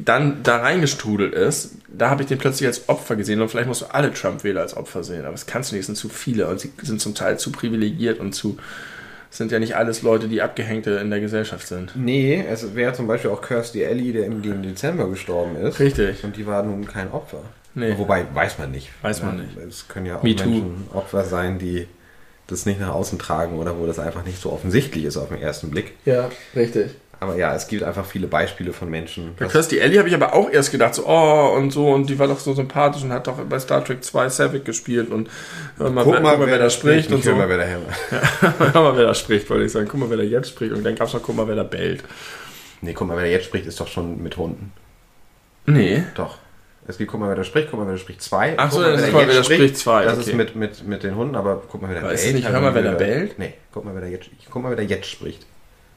dann 0.05 0.43
da 0.43 0.59
reingestrudelt 0.59 1.35
ist. 1.35 1.77
Da 1.89 2.11
habe 2.11 2.23
ich 2.23 2.29
den 2.29 2.39
plötzlich 2.39 2.67
als 2.67 2.89
Opfer 2.89 3.17
gesehen 3.17 3.41
und 3.41 3.49
vielleicht 3.49 3.69
musst 3.69 3.83
du 3.83 3.87
alle 3.87 4.13
Trump-Wähler 4.13 4.61
als 4.61 4.77
Opfer 4.77 5.03
sehen. 5.05 5.23
Aber 5.23 5.33
das 5.33 5.47
kannst 5.47 5.71
du 5.71 5.75
nicht, 5.75 5.83
es 5.83 5.87
sind 5.87 5.97
zu 5.97 6.09
viele 6.09 6.49
und 6.49 6.61
sie 6.61 6.73
sind 6.83 7.01
zum 7.01 7.15
Teil 7.15 7.39
zu 7.39 7.53
privilegiert 7.53 8.21
und 8.21 8.35
zu 8.35 8.59
sind 9.31 9.53
ja 9.53 9.59
nicht 9.59 9.77
alles 9.77 10.03
Leute, 10.03 10.29
die 10.29 10.41
Abgehängte 10.41 10.93
in 10.93 11.11
der 11.11 11.21
Gesellschaft 11.21 11.67
sind. 11.67 11.93
Nee, 11.95 12.45
es 12.49 12.75
wäre 12.75 12.93
zum 12.95 13.07
Beispiel 13.07 13.31
auch 13.31 13.43
Kirstie 13.43 13.85
Alley, 13.85 14.13
der 14.13 14.27
im 14.27 14.63
Dezember 14.63 15.09
gestorben 15.09 15.57
ist. 15.57 15.79
Richtig. 15.79 16.25
Und 16.25 16.37
die 16.37 16.47
war 16.47 16.63
nun 16.63 16.87
kein 16.87 17.11
Opfer. 17.11 17.43
Nee. 17.75 17.95
Wobei, 17.99 18.25
weiß 18.33 18.59
man 18.59 18.71
nicht. 18.71 18.91
Weiß 19.03 19.23
man 19.23 19.37
nicht. 19.37 19.57
Es 19.69 19.87
können 19.89 20.07
ja 20.07 20.17
auch 20.17 20.23
Me 20.23 20.35
too. 20.35 20.49
Menschen 20.49 20.87
Opfer 20.95 21.25
sein, 21.25 21.59
die 21.59 21.87
das 22.47 22.65
nicht 22.65 22.81
nach 22.81 22.95
außen 22.95 23.19
tragen 23.19 23.59
oder 23.59 23.79
wo 23.79 23.87
das 23.87 23.99
einfach 23.99 24.25
nicht 24.25 24.41
so 24.41 24.53
offensichtlich 24.53 25.05
ist 25.05 25.17
auf 25.17 25.29
den 25.29 25.43
ersten 25.43 25.71
Blick. 25.71 25.95
Ja, 26.05 26.31
richtig. 26.55 26.93
Aber 27.19 27.37
ja, 27.37 27.55
es 27.55 27.67
gibt 27.67 27.83
einfach 27.83 28.05
viele 28.05 28.27
Beispiele 28.27 28.75
von 28.75 28.91
Menschen. 28.91 29.35
Bei 29.39 29.47
Kirstie 29.47 29.79
Ellie 29.79 29.99
habe 29.99 30.09
ich 30.09 30.15
aber 30.15 30.35
auch 30.35 30.51
erst 30.51 30.71
gedacht, 30.71 30.95
so, 30.95 31.07
oh, 31.07 31.55
und 31.57 31.71
so, 31.71 31.89
und 31.89 32.11
die 32.11 32.19
war 32.19 32.29
doch 32.29 32.39
so 32.39 32.53
sympathisch 32.53 33.03
und 33.05 33.13
hat 33.13 33.27
doch 33.27 33.37
bei 33.37 33.59
Star 33.59 33.83
Trek 33.83 34.05
2 34.05 34.29
Savick 34.29 34.65
gespielt 34.67 35.11
und 35.11 35.31
hör 35.79 35.91
mal, 35.91 36.05
wer, 36.05 36.13
guck 36.13 36.23
mal, 36.23 36.47
wer 36.47 36.59
da 36.59 36.69
spricht 36.69 37.11
und 37.11 37.25
so. 37.25 37.31
hör 37.31 37.39
mal, 37.39 37.49
wer 37.49 37.57
da 37.57 37.65
hämmert. 37.65 38.75
hör 38.75 38.83
mal, 38.83 38.97
wer 38.97 39.07
da 39.07 39.15
spricht, 39.15 39.49
wollte 39.49 39.65
ich 39.65 39.73
sagen. 39.73 39.89
Guck 39.91 40.01
mal, 40.01 40.11
wer 40.11 40.19
da 40.19 40.23
jetzt 40.23 40.51
spricht. 40.51 40.73
Und 40.73 40.85
dann 40.85 40.95
gab 40.95 41.09
es 41.09 41.15
noch, 41.15 41.23
guck 41.23 41.37
mal, 41.37 41.49
wer 41.49 41.57
da 41.57 41.63
bellt. 41.63 42.05
Nee, 42.83 42.93
guck 42.93 43.09
mal, 43.09 43.17
wer 43.17 43.25
da 43.25 43.31
jetzt 43.31 43.47
spricht, 43.47 43.67
ist 43.67 43.81
doch 43.81 43.89
schon 43.89 44.23
mit 44.23 44.37
Hunden. 44.37 44.73
Nee. 45.65 46.05
Doch. 46.15 46.37
Es 46.87 46.99
gibt, 46.99 47.11
guck 47.11 47.19
mal, 47.19 47.31
wer 47.31 47.37
da 47.37 47.45
spricht, 47.45 47.69
guck 47.71 47.81
mal, 47.81 47.87
wer 47.87 47.95
da 47.95 47.99
spricht 47.99 48.21
zwei. 48.21 48.55
Ach 48.59 48.71
so, 48.71 48.81
Guck 48.81 48.89
das 48.89 49.01
ist 49.01 49.07
wer 49.07 49.13
mal, 49.15 49.29
wer 49.29 49.35
da 49.37 49.45
spricht 49.45 49.79
zwei, 49.79 50.05
Das 50.05 50.19
okay. 50.19 50.31
ist 50.31 50.37
mit, 50.37 50.55
mit, 50.55 50.87
mit 50.87 51.03
den 51.03 51.17
Hunden, 51.17 51.35
aber 51.35 51.63
guck 51.67 51.81
mal, 51.81 51.89
wer 51.93 52.03
da 52.03 52.11
ist 52.11 52.23
bellt. 52.23 52.37
es 52.37 52.43
nicht, 52.43 52.53
hör 52.53 52.61
mal, 52.61 52.75
wer 52.75 52.83
da 52.83 52.93
bellt? 52.93 53.39
Nee, 53.39 53.55
guck 53.73 53.87
mal, 53.87 53.95
wer 53.95 54.03
da 54.03 54.07
jetzt, 54.07 54.29
guck 54.51 54.63
mal, 54.63 54.69
wer 54.69 54.77
da 54.77 54.83
jetzt 54.83 55.07
spricht. 55.07 55.47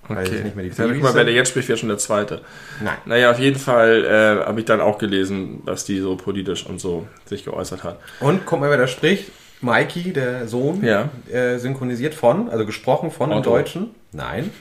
Okay. 0.08 0.42
nicht 0.44 0.56
mehr 0.56 0.64
die 0.66 0.72
Ich 0.72 0.76
Babys 0.78 0.94
guck 0.96 1.04
mal, 1.04 1.14
wer 1.14 1.24
da 1.24 1.28
sind. 1.28 1.36
jetzt 1.36 1.50
spricht, 1.50 1.68
wäre 1.68 1.78
schon 1.78 1.90
der 1.90 1.98
zweite. 2.00 2.42
Nein. 2.84 2.98
Naja, 3.06 3.30
auf 3.32 3.40
jeden 3.40 3.60
Fall 3.60 4.06
äh, 4.06 4.46
habe 4.48 4.60
ich 4.60 4.66
dann 4.66 4.82
auch 4.82 4.98
gelesen, 4.98 5.62
was 5.66 5.86
die 5.86 6.00
so 6.00 6.16
politisch 6.16 6.66
und 6.66 6.80
so 6.82 7.08
sich 7.26 7.46
geäußert 7.46 7.84
hat. 7.84 8.00
Und 8.20 8.46
guck 8.46 8.60
mal, 8.60 8.70
wer 8.72 8.78
da 8.78 8.88
spricht. 8.88 9.32
Mikey, 9.62 10.14
der 10.14 10.48
Sohn, 10.48 10.84
Ja. 10.84 11.10
äh, 11.32 11.58
synchronisiert 11.60 12.16
von, 12.16 12.50
also 12.50 12.66
gesprochen 12.66 13.12
von 13.12 13.30
im 13.32 13.38
Otto. 13.40 13.52
Deutschen. 13.52 13.92
Nein. 14.14 14.52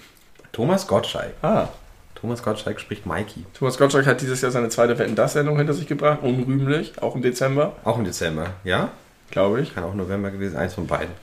Thomas 0.52 0.86
Gottschalk. 0.86 1.32
Ah. 1.40 1.68
Thomas 2.16 2.42
Gottschalk 2.42 2.80
spricht 2.80 3.06
Mikey. 3.06 3.44
Thomas 3.56 3.78
Gottschalk 3.78 4.06
hat 4.06 4.20
dieses 4.20 4.40
Jahr 4.42 4.50
seine 4.50 4.68
zweite 4.70 4.98
Wetten 4.98 5.14
das 5.14 5.34
Sendung 5.34 5.56
hinter 5.56 5.72
sich 5.72 5.86
gebracht, 5.86 6.18
unrühmlich, 6.22 6.94
auch 7.00 7.14
im 7.14 7.22
Dezember, 7.22 7.74
Auch 7.84 7.96
im 7.96 8.04
Dezember, 8.04 8.50
ja? 8.64 8.90
glaube 9.30 9.60
ich. 9.60 9.72
Kann 9.74 9.84
auch 9.84 9.94
November 9.94 10.30
gewesen, 10.32 10.56
eins 10.56 10.74
von 10.74 10.88
beiden. 10.88 11.14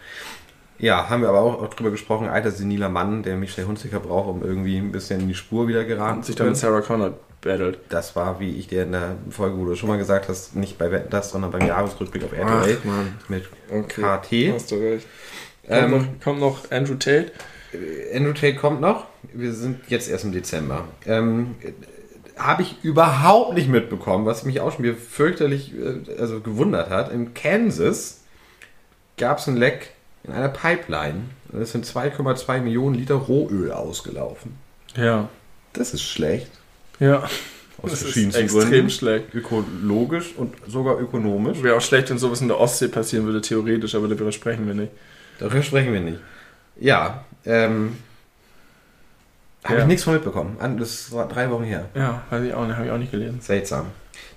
Ja, 0.78 1.10
haben 1.10 1.22
wir 1.22 1.30
aber 1.30 1.40
auch, 1.40 1.62
auch 1.62 1.74
drüber 1.74 1.92
gesprochen, 1.92 2.28
alter 2.28 2.52
seniler 2.52 2.90
Mann, 2.90 3.24
der 3.24 3.38
Michelle 3.38 3.68
Hunziker 3.68 4.00
braucht, 4.00 4.28
um 4.30 4.44
irgendwie 4.44 4.78
ein 4.78 4.92
bisschen 4.92 5.22
in 5.22 5.28
die 5.28 5.36
Spur 5.36 5.68
wieder 5.68 5.86
geraten 5.86 6.18
Und 6.18 6.26
sich 6.26 6.36
dann 6.36 6.48
mit. 6.50 6.58
Sarah 6.58 6.82
Connor 6.82 7.14
battelt. 7.42 7.80
Das 7.90 8.16
war, 8.16 8.40
wie 8.40 8.58
ich 8.58 8.68
dir 8.68 8.84
in 8.84 8.92
der 8.92 9.16
Folge, 9.30 9.58
wo 9.58 9.66
du 9.66 9.76
schon 9.76 9.88
mal 9.90 9.98
gesagt 9.98 10.28
hast, 10.28 10.56
nicht 10.56 10.78
bei 10.78 10.90
das, 10.90 11.30
sondern 11.32 11.52
beim 11.52 11.66
Jahresrückblick 11.66 12.24
auf 12.24 12.34
RTL 12.34 12.78
mit 13.30 13.46
Okay. 13.72 14.02
KT. 14.02 14.54
Hast 14.54 14.72
du 14.72 14.76
recht. 14.76 15.08
Kommt, 15.68 15.82
Ähm, 15.82 15.92
noch, 15.92 16.06
kommt 16.24 16.40
noch 16.40 16.72
Andrew 16.72 16.96
Tate. 16.96 17.32
Andrew 18.14 18.34
Tate 18.34 18.56
kommt 18.56 18.82
noch. 18.82 19.06
Wir 19.34 19.54
sind 19.54 19.82
jetzt 19.90 20.10
erst 20.10 20.26
im 20.26 20.32
Dezember. 20.32 20.88
Ähm, 21.06 21.56
habe 22.38 22.64
ich 22.64 22.84
überhaupt 22.84 23.54
nicht 23.54 23.70
mitbekommen, 23.70 24.26
was 24.26 24.44
mich 24.44 24.60
auch 24.60 24.74
schon 24.74 24.84
wieder 24.84 24.96
fürchterlich 24.96 25.74
äh, 25.74 26.20
also 26.20 26.42
gewundert 26.42 26.90
hat. 26.90 27.12
In 27.12 27.34
Kansas 27.34 28.22
gab 29.18 29.38
es 29.40 29.48
ein 29.48 29.56
Leck 29.56 29.92
in 30.26 30.34
einer 30.34 30.50
Pipeline. 30.50 31.24
Es 31.60 31.72
sind 31.72 31.86
2,2 31.86 32.60
Millionen 32.62 32.96
Liter 32.96 33.16
Rohöl 33.16 33.72
ausgelaufen. 33.72 34.58
Ja. 34.96 35.30
Das 35.74 35.94
ist 35.94 36.04
schlecht. 36.04 36.50
Ja. 37.00 37.24
Aus 37.82 37.92
Das 37.92 37.94
ist 37.94 38.02
verschiedensten 38.04 38.44
extrem 38.44 38.70
Gründen. 38.70 38.90
schlecht. 38.90 39.34
Ökologisch 39.34 40.34
und 40.38 40.56
sogar 40.68 41.00
ökonomisch. 41.00 41.62
Wäre 41.62 41.76
auch 41.78 41.82
schlecht, 41.82 42.10
wenn 42.10 42.18
sowas 42.18 42.42
in 42.42 42.48
der 42.48 42.60
Ostsee 42.60 42.88
passieren 42.88 43.26
würde, 43.26 43.42
theoretisch, 43.42 43.94
aber 43.96 44.08
darüber 44.08 44.32
sprechen 44.32 44.66
wir 44.68 44.74
nicht. 44.74 44.92
Darüber 45.40 45.62
sprechen 45.62 45.92
wir 45.94 46.00
nicht. 46.02 46.20
Ja, 46.80 47.26
ähm. 47.46 47.98
Habe 49.64 49.76
Ja. 49.78 49.82
ich 49.82 49.88
nichts 49.88 50.04
von 50.04 50.14
mitbekommen. 50.14 50.58
An- 50.60 50.78
Das 50.78 51.12
war 51.12 51.28
drei 51.28 51.50
Wochen 51.50 51.64
her. 51.64 51.90
Ja, 51.96 52.24
weiß 52.30 52.44
ich 52.46 52.54
auch 52.54 52.66
nicht, 52.68 52.76
habe 52.76 52.86
ich 52.86 52.92
auch 52.92 52.98
nicht 52.98 53.12
gelesen. 53.12 53.42
Seltsam. 53.42 53.88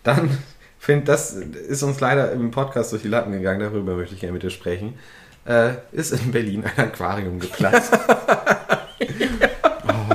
Dann 0.03 0.31
finde 0.79 1.05
das 1.05 1.33
ist 1.33 1.83
uns 1.83 2.01
leider 2.01 2.33
im 2.33 2.51
Podcast 2.51 2.93
durch 2.93 3.03
die 3.03 3.09
Latten 3.09 3.33
gegangen, 3.33 3.61
darüber 3.61 3.95
möchte 3.95 4.15
ich 4.15 4.21
gerne 4.21 4.33
mit 4.33 4.43
dir 4.43 4.51
sprechen. 4.51 4.95
Äh, 5.49 5.71
ist 5.93 6.13
in 6.13 6.31
Berlin 6.31 6.63
ein 6.77 6.85
Aquarium 6.85 7.41
geplatzt. 7.41 7.93
oh, 9.89 10.15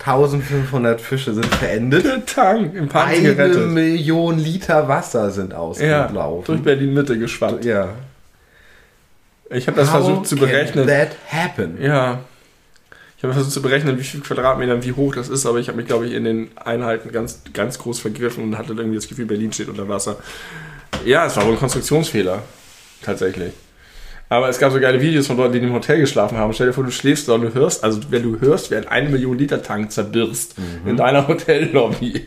1500 0.00 1.00
Fische 1.00 1.32
sind 1.32 1.46
verendet. 1.46 2.04
Der 2.06 2.26
Tank 2.26 2.74
im 2.74 2.88
Pump 2.88 3.06
Eine 3.06 3.34
gerettet. 3.34 3.68
Million 3.68 4.38
Liter 4.38 4.88
Wasser 4.88 5.30
sind 5.30 5.52
Ja, 5.52 5.58
ausgelaufen. 5.58 6.44
durch 6.44 6.62
Berlin 6.62 6.92
Mitte 6.92 7.16
geschwappt. 7.16 7.64
Ja. 7.64 7.90
Ich 9.48 9.68
habe 9.68 9.78
das 9.78 9.90
versucht 9.90 10.26
zu 10.26 10.34
berechnen. 10.34 10.86
Can 10.86 10.96
that 10.96 11.16
happen? 11.30 11.80
Ja. 11.80 12.18
Ich 13.16 13.22
habe 13.22 13.32
versucht 13.32 13.52
zu 13.52 13.62
berechnen, 13.62 13.96
wie 13.96 14.02
viel 14.02 14.20
Quadratmeter, 14.20 14.82
wie 14.82 14.92
hoch 14.92 15.14
das 15.14 15.28
ist, 15.28 15.46
aber 15.46 15.58
ich 15.58 15.68
habe 15.68 15.78
mich, 15.78 15.86
glaube 15.86 16.06
ich, 16.06 16.12
in 16.14 16.24
den 16.24 16.50
Einheiten 16.56 17.12
ganz, 17.12 17.42
ganz 17.52 17.78
groß 17.78 18.00
vergriffen 18.00 18.42
und 18.42 18.58
hatte 18.58 18.72
irgendwie 18.72 18.96
das 18.96 19.06
Gefühl, 19.06 19.26
Berlin 19.26 19.52
steht 19.52 19.68
unter 19.68 19.88
Wasser. 19.88 20.16
Ja, 21.04 21.26
es 21.26 21.36
war 21.36 21.46
wohl 21.46 21.52
ein 21.52 21.58
Konstruktionsfehler. 21.58 22.42
Tatsächlich. 23.02 23.52
Aber 24.28 24.48
es 24.48 24.58
gab 24.58 24.72
so 24.72 24.80
geile 24.80 25.00
Videos 25.00 25.28
von 25.28 25.36
Leuten, 25.36 25.52
die 25.52 25.58
im 25.60 25.72
Hotel 25.72 26.00
geschlafen 26.00 26.36
haben. 26.36 26.52
Stell 26.52 26.66
dir 26.66 26.72
vor, 26.72 26.82
du 26.82 26.90
schläfst 26.90 27.28
da 27.28 27.34
und 27.34 27.42
du 27.42 27.54
hörst, 27.54 27.84
also 27.84 28.00
wenn 28.10 28.22
du 28.22 28.40
hörst, 28.40 28.70
wie 28.70 28.76
ein 28.76 28.88
1 28.88 29.10
Million 29.10 29.38
Liter 29.38 29.62
Tank 29.62 29.92
zerbirst 29.92 30.56
in 30.84 30.96
deiner 30.96 31.28
Hotellobby. 31.28 32.26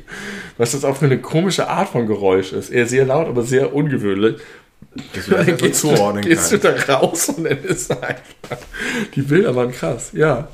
Was 0.57 0.71
das 0.71 0.85
auch 0.85 0.95
für 0.95 1.05
eine 1.05 1.19
komische 1.19 1.67
Art 1.67 1.89
von 1.89 2.07
Geräusch 2.07 2.53
ist. 2.53 2.69
Eher 2.69 2.85
sehr 2.85 3.05
laut, 3.05 3.27
aber 3.27 3.43
sehr 3.43 3.73
ungewöhnlich. 3.73 4.37
Das 5.13 5.27
Dann 5.27 5.47
jetzt 5.47 5.59
so 5.59 5.65
gehst, 5.65 5.83
du, 5.83 5.95
zuordnen 5.95 6.23
gehst 6.23 6.51
du 6.51 6.57
da 6.57 6.71
raus 6.87 7.29
und 7.29 7.43
dann 7.43 7.63
ist 7.63 7.91
einfach. 7.91 8.65
Die 9.15 9.21
Bilder 9.21 9.55
waren 9.55 9.71
krass, 9.71 10.11
ja. 10.13 10.47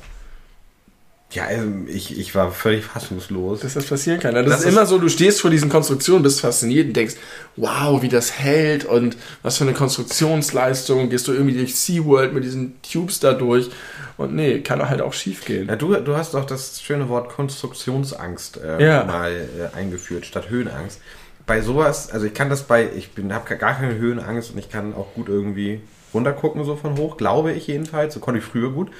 Ja, 1.32 1.44
also 1.46 1.66
ich, 1.88 2.18
ich 2.18 2.34
war 2.36 2.52
völlig 2.52 2.84
fassungslos. 2.84 3.60
Dass 3.60 3.74
das 3.74 3.86
passieren 3.86 4.20
kann. 4.20 4.34
Das, 4.34 4.46
Das 4.46 4.60
ist 4.60 4.66
ist- 4.66 4.72
immer 4.72 4.86
so, 4.86 4.98
du 4.98 5.08
stehst 5.08 5.40
vor 5.40 5.50
diesen 5.50 5.68
Konstruktionen, 5.68 6.22
bist 6.22 6.40
fasziniert 6.40 6.86
und 6.86 6.92
denkst, 6.96 7.16
wow, 7.56 8.00
wie 8.00 8.08
das 8.08 8.32
hält 8.38 8.84
und 8.84 9.16
was 9.42 9.58
für 9.58 9.64
eine 9.64 9.72
Konstruktionsleistung. 9.74 11.10
Gehst 11.10 11.26
du 11.28 11.32
irgendwie 11.32 11.56
durch 11.56 11.74
SeaWorld 11.76 12.32
mit 12.32 12.44
diesen 12.44 12.80
Tubes 12.82 13.20
da 13.20 13.32
durch. 13.32 13.70
Und 14.16 14.34
nee, 14.34 14.60
kann 14.60 14.88
halt 14.88 15.00
auch 15.02 15.12
schief 15.12 15.44
gehen. 15.44 15.68
Ja, 15.68 15.76
du, 15.76 15.94
du 15.96 16.16
hast 16.16 16.32
doch 16.34 16.44
das 16.44 16.80
schöne 16.80 17.08
Wort 17.08 17.28
Konstruktionsangst 17.28 18.58
äh, 18.62 18.82
Ja. 18.84 19.04
mal 19.04 19.32
äh, 19.32 19.76
eingeführt, 19.76 20.26
statt 20.26 20.48
Höhenangst. 20.48 21.00
Bei 21.44 21.60
sowas, 21.60 22.10
also 22.10 22.26
ich 22.26 22.34
kann 22.34 22.50
das 22.50 22.62
bei, 22.64 22.88
ich 22.96 23.12
bin 23.12 23.32
habe 23.32 23.56
gar 23.56 23.74
keine 23.74 23.94
Höhenangst 23.96 24.52
und 24.52 24.58
ich 24.58 24.68
kann 24.70 24.94
auch 24.94 25.12
gut 25.14 25.28
irgendwie 25.28 25.80
runtergucken, 26.14 26.64
so 26.64 26.76
von 26.76 26.96
hoch, 26.96 27.16
glaube 27.16 27.52
ich 27.52 27.66
jedenfalls. 27.66 28.14
So 28.14 28.20
konnte 28.20 28.38
ich 28.40 28.44
früher 28.46 28.70
gut. 28.70 28.90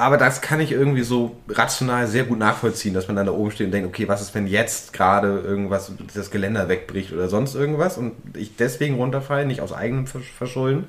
Aber 0.00 0.16
das 0.16 0.40
kann 0.40 0.60
ich 0.60 0.72
irgendwie 0.72 1.02
so 1.02 1.36
rational 1.48 2.06
sehr 2.06 2.24
gut 2.24 2.38
nachvollziehen, 2.38 2.94
dass 2.94 3.06
man 3.06 3.16
dann 3.16 3.26
da 3.26 3.32
oben 3.32 3.50
steht 3.50 3.66
und 3.66 3.72
denkt, 3.72 3.86
okay, 3.88 4.08
was 4.08 4.22
ist, 4.22 4.34
wenn 4.34 4.46
jetzt 4.46 4.94
gerade 4.94 5.40
irgendwas, 5.40 5.92
das 6.14 6.30
Geländer 6.30 6.68
wegbricht 6.68 7.12
oder 7.12 7.28
sonst 7.28 7.54
irgendwas 7.54 7.98
und 7.98 8.12
ich 8.34 8.56
deswegen 8.56 8.94
runterfalle, 8.94 9.44
nicht 9.44 9.60
aus 9.60 9.74
eigenem 9.74 10.06
Versch- 10.06 10.32
Verschulden. 10.36 10.86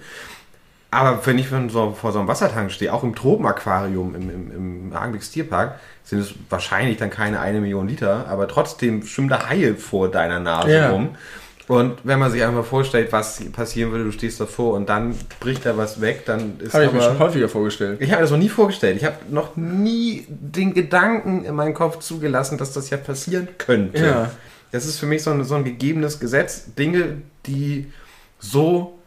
Aber 0.91 1.25
wenn 1.25 1.39
ich 1.39 1.47
so, 1.69 1.91
vor 1.91 2.11
so 2.11 2.19
einem 2.19 2.27
Wassertank 2.27 2.71
stehe, 2.71 2.93
auch 2.93 3.03
im 3.03 3.13
Tropenaquarium 3.15 4.15
im, 4.15 4.29
im, 4.29 4.51
im 4.89 4.93
Hagenbecks 4.93 5.31
Tierpark, 5.31 5.79
sind 6.03 6.19
es 6.19 6.33
wahrscheinlich 6.49 6.97
dann 6.97 7.09
keine 7.09 7.39
eine 7.39 7.59
Million 7.61 7.87
Liter, 7.87 8.27
aber 8.29 8.47
trotzdem 8.47 9.03
schwimmen 9.03 9.29
da 9.29 9.47
Haie 9.49 9.75
vor 9.75 10.09
deiner 10.09 10.39
Nase 10.39 10.73
Ja. 10.73 10.89
rum. 10.91 11.15
Und 11.67 11.99
wenn 12.03 12.19
man 12.19 12.31
sich 12.31 12.43
einfach 12.43 12.65
vorstellt, 12.65 13.11
was 13.11 13.41
passieren 13.51 13.91
würde, 13.91 14.05
du 14.05 14.11
stehst 14.11 14.39
davor 14.41 14.73
und 14.73 14.89
dann 14.89 15.15
bricht 15.39 15.65
da 15.65 15.77
was 15.77 16.01
weg, 16.01 16.25
dann 16.25 16.59
ist 16.59 16.73
Habe 16.73 16.85
ich 16.85 16.91
mir 16.91 17.01
schon 17.01 17.19
häufiger 17.19 17.47
vorgestellt. 17.49 18.01
ich 18.01 18.09
habe 18.09 18.17
mir 18.17 18.23
das 18.23 18.31
noch 18.31 18.37
nie 18.37 18.49
vorgestellt. 18.49 18.97
Ich 18.97 19.05
habe 19.05 19.17
noch 19.29 19.55
nie 19.55 20.25
den 20.27 20.73
Gedanken 20.73 21.45
in 21.45 21.55
meinem 21.55 21.73
Kopf 21.73 21.99
zugelassen, 21.99 22.57
dass 22.57 22.73
das 22.73 22.89
ja 22.89 22.97
passieren 22.97 23.47
könnte. 23.57 24.05
Ja. 24.05 24.31
Das 24.71 24.85
ist 24.85 24.99
für 24.99 25.05
mich 25.05 25.23
so 25.23 25.31
ein, 25.31 25.43
so 25.43 25.55
ein 25.55 25.63
gegebenes 25.63 26.19
Gesetz. 26.19 26.73
Dinge, 26.75 27.21
die 27.45 27.91
so 28.39 28.97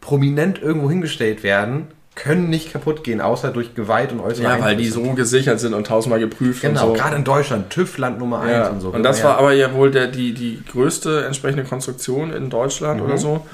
prominent 0.00 0.60
irgendwo 0.60 0.90
hingestellt 0.90 1.42
werden, 1.42 1.86
können 2.14 2.50
nicht 2.50 2.72
kaputt 2.72 3.04
gehen, 3.04 3.20
außer 3.22 3.50
durch 3.52 3.74
Gewalt 3.74 4.12
und 4.12 4.20
äußere 4.20 4.44
Ja, 4.44 4.60
weil 4.60 4.76
die 4.76 4.88
so 4.88 5.14
gesichert 5.14 5.60
sind 5.60 5.72
und 5.72 5.86
tausendmal 5.86 6.20
geprüft 6.20 6.60
Genau, 6.60 6.88
und 6.90 6.96
so. 6.96 7.02
gerade 7.02 7.16
in 7.16 7.24
Deutschland, 7.24 7.70
TÜV-Land 7.70 8.18
Nummer 8.18 8.40
1 8.40 8.50
Ja. 8.52 8.68
und 8.68 8.80
so. 8.80 8.90
Und 8.90 9.02
das 9.02 9.20
Ja. 9.20 9.24
war 9.30 9.38
aber 9.38 9.52
ja 9.52 9.72
wohl 9.72 9.90
der, 9.90 10.08
die, 10.08 10.34
die 10.34 10.62
größte 10.70 11.24
entsprechende 11.24 11.64
Konstruktion 11.64 12.32
in 12.32 12.50
Deutschland 12.50 13.00
Mhm. 13.00 13.06
oder 13.06 13.18
so. 13.18 13.46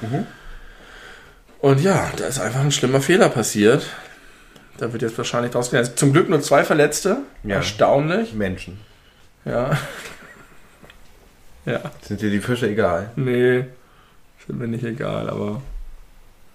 Und 1.59 1.81
ja, 1.81 2.09
da 2.17 2.25
ist 2.25 2.39
einfach 2.39 2.59
ein 2.61 2.71
schlimmer 2.71 3.01
Fehler 3.01 3.29
passiert. 3.29 3.85
Da 4.77 4.91
wird 4.93 5.01
jetzt 5.01 5.17
wahrscheinlich 5.17 5.51
draus 5.51 5.69
gelernt. 5.71 5.97
Zum 5.99 6.13
Glück 6.13 6.29
nur 6.29 6.41
zwei 6.41 6.63
Verletzte. 6.63 7.17
Ja. 7.43 7.55
Erstaunlich. 7.57 8.33
Menschen. 8.33 8.79
Ja. 9.45 9.71
Ja. 11.65 11.81
Sind 12.01 12.21
dir 12.21 12.31
die 12.31 12.39
Fische 12.39 12.67
egal? 12.69 13.11
Nee. 13.15 13.65
Sind 14.47 14.57
mir 14.59 14.67
nicht 14.67 14.83
egal, 14.83 15.29
aber. 15.29 15.61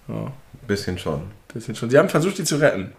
Ja, 0.07 0.15
Ein 0.15 0.67
bisschen 0.67 0.97
schon. 0.97 1.21
Bisschen 1.55 1.75
schon. 1.75 1.89
Sie 1.89 1.97
haben 1.97 2.09
versucht, 2.09 2.37
die 2.37 2.43
zu 2.43 2.57
retten. 2.57 2.93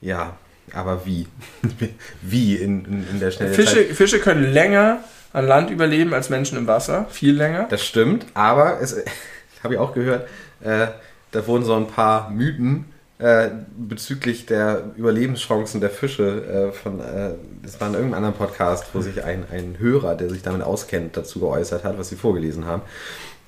Ja, 0.00 0.36
aber 0.72 1.04
wie? 1.04 1.26
wie 2.22 2.56
in, 2.56 2.84
in, 2.84 3.08
in 3.10 3.20
der 3.20 3.30
schnellen 3.30 3.54
Fische, 3.54 3.86
Zeit? 3.86 3.96
Fische 3.96 4.20
können 4.20 4.44
länger 4.44 5.00
an 5.32 5.46
Land 5.46 5.70
überleben 5.70 6.14
als 6.14 6.30
Menschen 6.30 6.56
im 6.56 6.66
Wasser. 6.66 7.06
Viel 7.10 7.36
länger. 7.36 7.66
Das 7.70 7.84
stimmt, 7.84 8.26
aber 8.34 8.80
es 8.80 8.96
habe 9.62 9.74
ich 9.74 9.80
auch 9.80 9.92
gehört, 9.92 10.28
äh, 10.60 10.88
da 11.32 11.46
wurden 11.46 11.64
so 11.64 11.74
ein 11.74 11.88
paar 11.88 12.30
Mythen 12.30 12.86
äh, 13.18 13.50
bezüglich 13.76 14.46
der 14.46 14.84
Überlebenschancen 14.96 15.80
der 15.80 15.90
Fische 15.90 16.70
äh, 16.70 16.72
von, 16.72 17.00
äh, 17.00 17.30
das 17.62 17.80
war 17.80 17.88
in 17.88 17.94
irgendeinem 17.94 18.24
anderen 18.24 18.36
Podcast, 18.36 18.86
wo 18.92 19.00
sich 19.00 19.24
ein, 19.24 19.44
ein 19.50 19.76
Hörer, 19.78 20.14
der 20.14 20.30
sich 20.30 20.42
damit 20.42 20.62
auskennt, 20.62 21.16
dazu 21.16 21.40
geäußert 21.40 21.84
hat, 21.84 21.98
was 21.98 22.08
sie 22.08 22.16
vorgelesen 22.16 22.66
haben. 22.66 22.82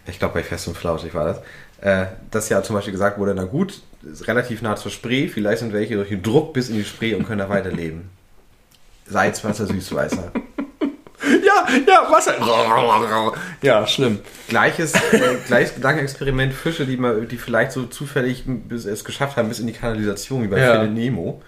Ich 0.07 0.19
glaube, 0.19 0.35
bei 0.35 0.43
Fest 0.43 0.67
und 0.67 0.77
Flauschig 0.77 1.15
war 1.15 1.25
das. 1.25 1.41
Äh, 1.81 2.07
dass 2.31 2.49
ja 2.49 2.63
zum 2.63 2.75
Beispiel 2.75 2.93
gesagt 2.93 3.19
wurde, 3.19 3.35
na 3.35 3.45
gut, 3.45 3.81
relativ 4.27 4.63
nah 4.63 4.77
zur 4.77 4.91
Spree, 4.91 5.29
vielleicht 5.29 5.59
sind 5.61 5.73
welche 5.73 5.97
durch 5.97 6.09
den 6.09 6.23
Druck 6.23 6.53
bis 6.53 6.69
in 6.69 6.77
die 6.77 6.85
Spree 6.85 7.15
und 7.15 7.27
können 7.27 7.39
da 7.39 7.49
weiterleben. 7.49 8.11
Salzwasser, 9.07 9.67
Süßwasser. 9.67 10.33
Ja, 11.23 11.67
ja, 11.87 12.11
Wasser. 12.11 12.35
Ja, 13.63 13.87
schlimm. 13.87 14.21
Gleiches, 14.49 14.95
äh, 14.95 15.37
gleiches 15.47 15.75
Gedankenexperiment, 15.75 16.53
Fische, 16.55 16.87
die, 16.87 16.97
mal, 16.97 17.27
die 17.27 17.37
vielleicht 17.37 17.73
so 17.73 17.85
zufällig 17.85 18.45
bis, 18.47 18.85
es 18.85 19.05
geschafft 19.05 19.37
haben, 19.37 19.49
bis 19.49 19.61
in 19.61 19.67
die 19.67 19.73
Kanalisation, 19.73 20.43
wie 20.43 20.49
bei 20.49 20.59
Ja. 20.59 20.85
Nemo. 20.85 21.43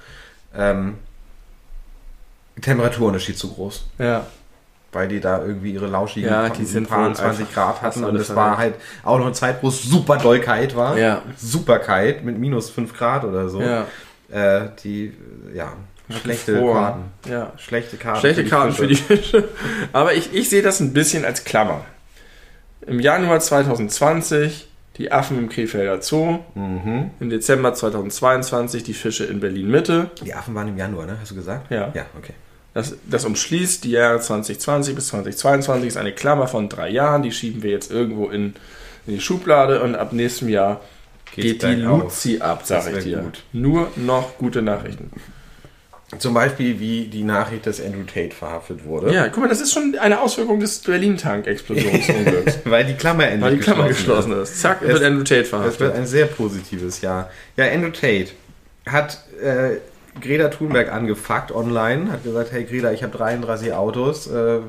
Ähm, 0.55 0.99
Temperaturunterschied 2.61 3.39
zu 3.39 3.53
groß. 3.53 3.87
Ja. 3.99 4.27
Weil 4.93 5.09
die 5.09 5.21
da 5.21 5.43
irgendwie 5.43 5.73
ihre 5.73 5.87
lauschigen 5.87 6.29
Ja, 6.29 6.51
die 6.51 6.67
sind 6.67 6.89
paar 6.89 7.09
wohl 7.09 7.15
20 7.17 7.41
einfach 7.41 7.55
Grad 7.55 7.83
hatten 7.83 8.05
und 8.05 8.17
es 8.17 8.35
war 8.35 8.59
halt 8.59 8.75
auch 9.03 9.17
noch 9.19 9.25
eine 9.25 9.35
Zeit, 9.35 9.63
wo 9.63 9.69
es 9.69 9.83
super 9.83 10.19
doll 10.19 10.39
kalt 10.41 10.77
war. 10.77 10.99
Ja. 10.99 11.23
Super 11.37 11.79
kalt 11.79 12.25
mit 12.25 12.39
minus 12.39 12.69
5 12.69 12.93
Grad 12.95 13.25
oder 13.25 13.49
so. 13.49 13.63
Ja. 13.63 13.87
Äh, 14.31 14.69
die, 14.85 15.15
ja, 15.55 15.73
schlechte. 16.21 16.61
Karten. 16.61 17.05
Ja. 17.29 17.53
Schlechte 17.57 17.97
Karten. 17.97 18.21
Schlechte 18.21 18.45
Karten 18.45 18.73
für 18.73 18.87
die 18.87 18.97
Fische. 18.97 19.49
Aber 19.93 20.13
ich, 20.15 20.35
ich 20.35 20.51
sehe 20.51 20.63
das 20.63 20.81
ein 20.81 20.93
bisschen 20.93 21.25
als 21.25 21.45
Klammer. 21.45 21.87
Im 22.87 23.01
Januar 23.01 23.41
2020 23.41 24.69
die 24.99 25.11
Affen 25.11 25.39
im 25.39 25.49
Krefelder 25.49 26.03
Zoo. 26.03 26.41
Mhm. 26.55 27.11
Im 27.19 27.31
Dezember 27.31 27.73
2022 27.73 28.83
die 28.83 28.95
Fische 28.95 29.25
in 29.25 29.41
Berlin 29.41 29.71
Mitte. 29.71 30.11
Die 30.23 30.35
Affen 30.35 30.55
waren 30.55 30.69
im 30.69 30.77
Januar, 30.77 31.07
ne? 31.07 31.17
Hast 31.21 31.31
du 31.31 31.35
gesagt? 31.35 31.71
Ja. 31.71 31.91
Ja, 31.95 32.05
okay. 32.19 32.35
Das, 32.75 32.97
das 33.09 33.25
umschließt 33.25 33.85
die 33.85 33.91
Jahre 33.91 34.21
2020 34.21 34.95
bis 34.95 35.09
2022. 35.09 35.89
Ist 35.89 35.97
eine 35.97 36.13
Klammer 36.13 36.49
von 36.49 36.69
drei 36.69 36.89
Jahren. 36.89 37.23
Die 37.23 37.33
schieben 37.33 37.63
wir 37.63 37.71
jetzt 37.71 37.91
irgendwo 37.91 38.29
in, 38.29 38.55
in 39.07 39.15
die 39.15 39.21
Schublade 39.21 39.83
und 39.83 39.95
ab 39.95 40.13
nächstem 40.13 40.49
Jahr 40.49 40.81
Geht's 41.35 41.61
geht 41.61 41.63
die. 41.63 41.83
Luzi 41.83 42.39
ab, 42.41 42.65
Das 42.67 42.85
sag 42.87 42.97
ich 42.97 43.05
dir. 43.05 43.19
gut. 43.19 43.43
Nur 43.53 43.89
noch 43.97 44.39
gute 44.39 44.63
Nachrichten. 44.63 45.11
Zum 46.19 46.35
Beispiel, 46.35 46.79
wie 46.79 47.07
die 47.07 47.23
Nachricht, 47.25 47.67
dass 47.67 47.81
Andrew 47.81 48.03
Tate 48.05 48.35
verhaftet 48.37 48.85
wurde. 48.85 49.15
Ja, 49.15 49.29
guck 49.29 49.45
mal, 49.45 49.49
das 49.49 49.63
ist 49.63 49.73
schon 49.73 49.97
eine 49.99 50.21
Auswirkung 50.21 50.61
des 50.61 50.79
Berlin-Tank-Explosionsunglücks. 50.81 52.59
Weil 52.65 52.85
die 52.85 52.95
Klammer 52.95 53.25
endlich 53.29 53.43
Weil 53.43 53.57
die 53.57 53.63
Klammer 53.63 53.89
geschlossen 53.89 54.33
ist. 54.43 54.61
Zack, 54.61 54.83
Es- 54.83 54.89
wird 54.89 55.03
Andrew 55.05 55.23
Tate 55.25 55.41
Es 55.41 55.53
wird 55.53 55.63
verhaftet. 55.63 55.95
ein 55.95 56.07
sehr 56.07 56.27
positives 56.27 57.01
Jahr. 57.01 57.31
Ja, 57.57 57.65
Andrew 57.71 57.91
Tate 57.91 58.29
hat 58.87 59.19
äh, 59.43 59.77
Greta 60.21 60.49
Thunberg 60.49 60.93
angefuckt 60.93 61.53
online, 61.53 62.13
hat 62.13 62.23
gesagt, 62.25 62.53
hey 62.53 62.65
Greta, 62.65 62.93
ich 62.93 63.03
habe 63.03 63.17
33 63.17 63.73
Autos, 63.73 64.27
äh, 64.27 64.61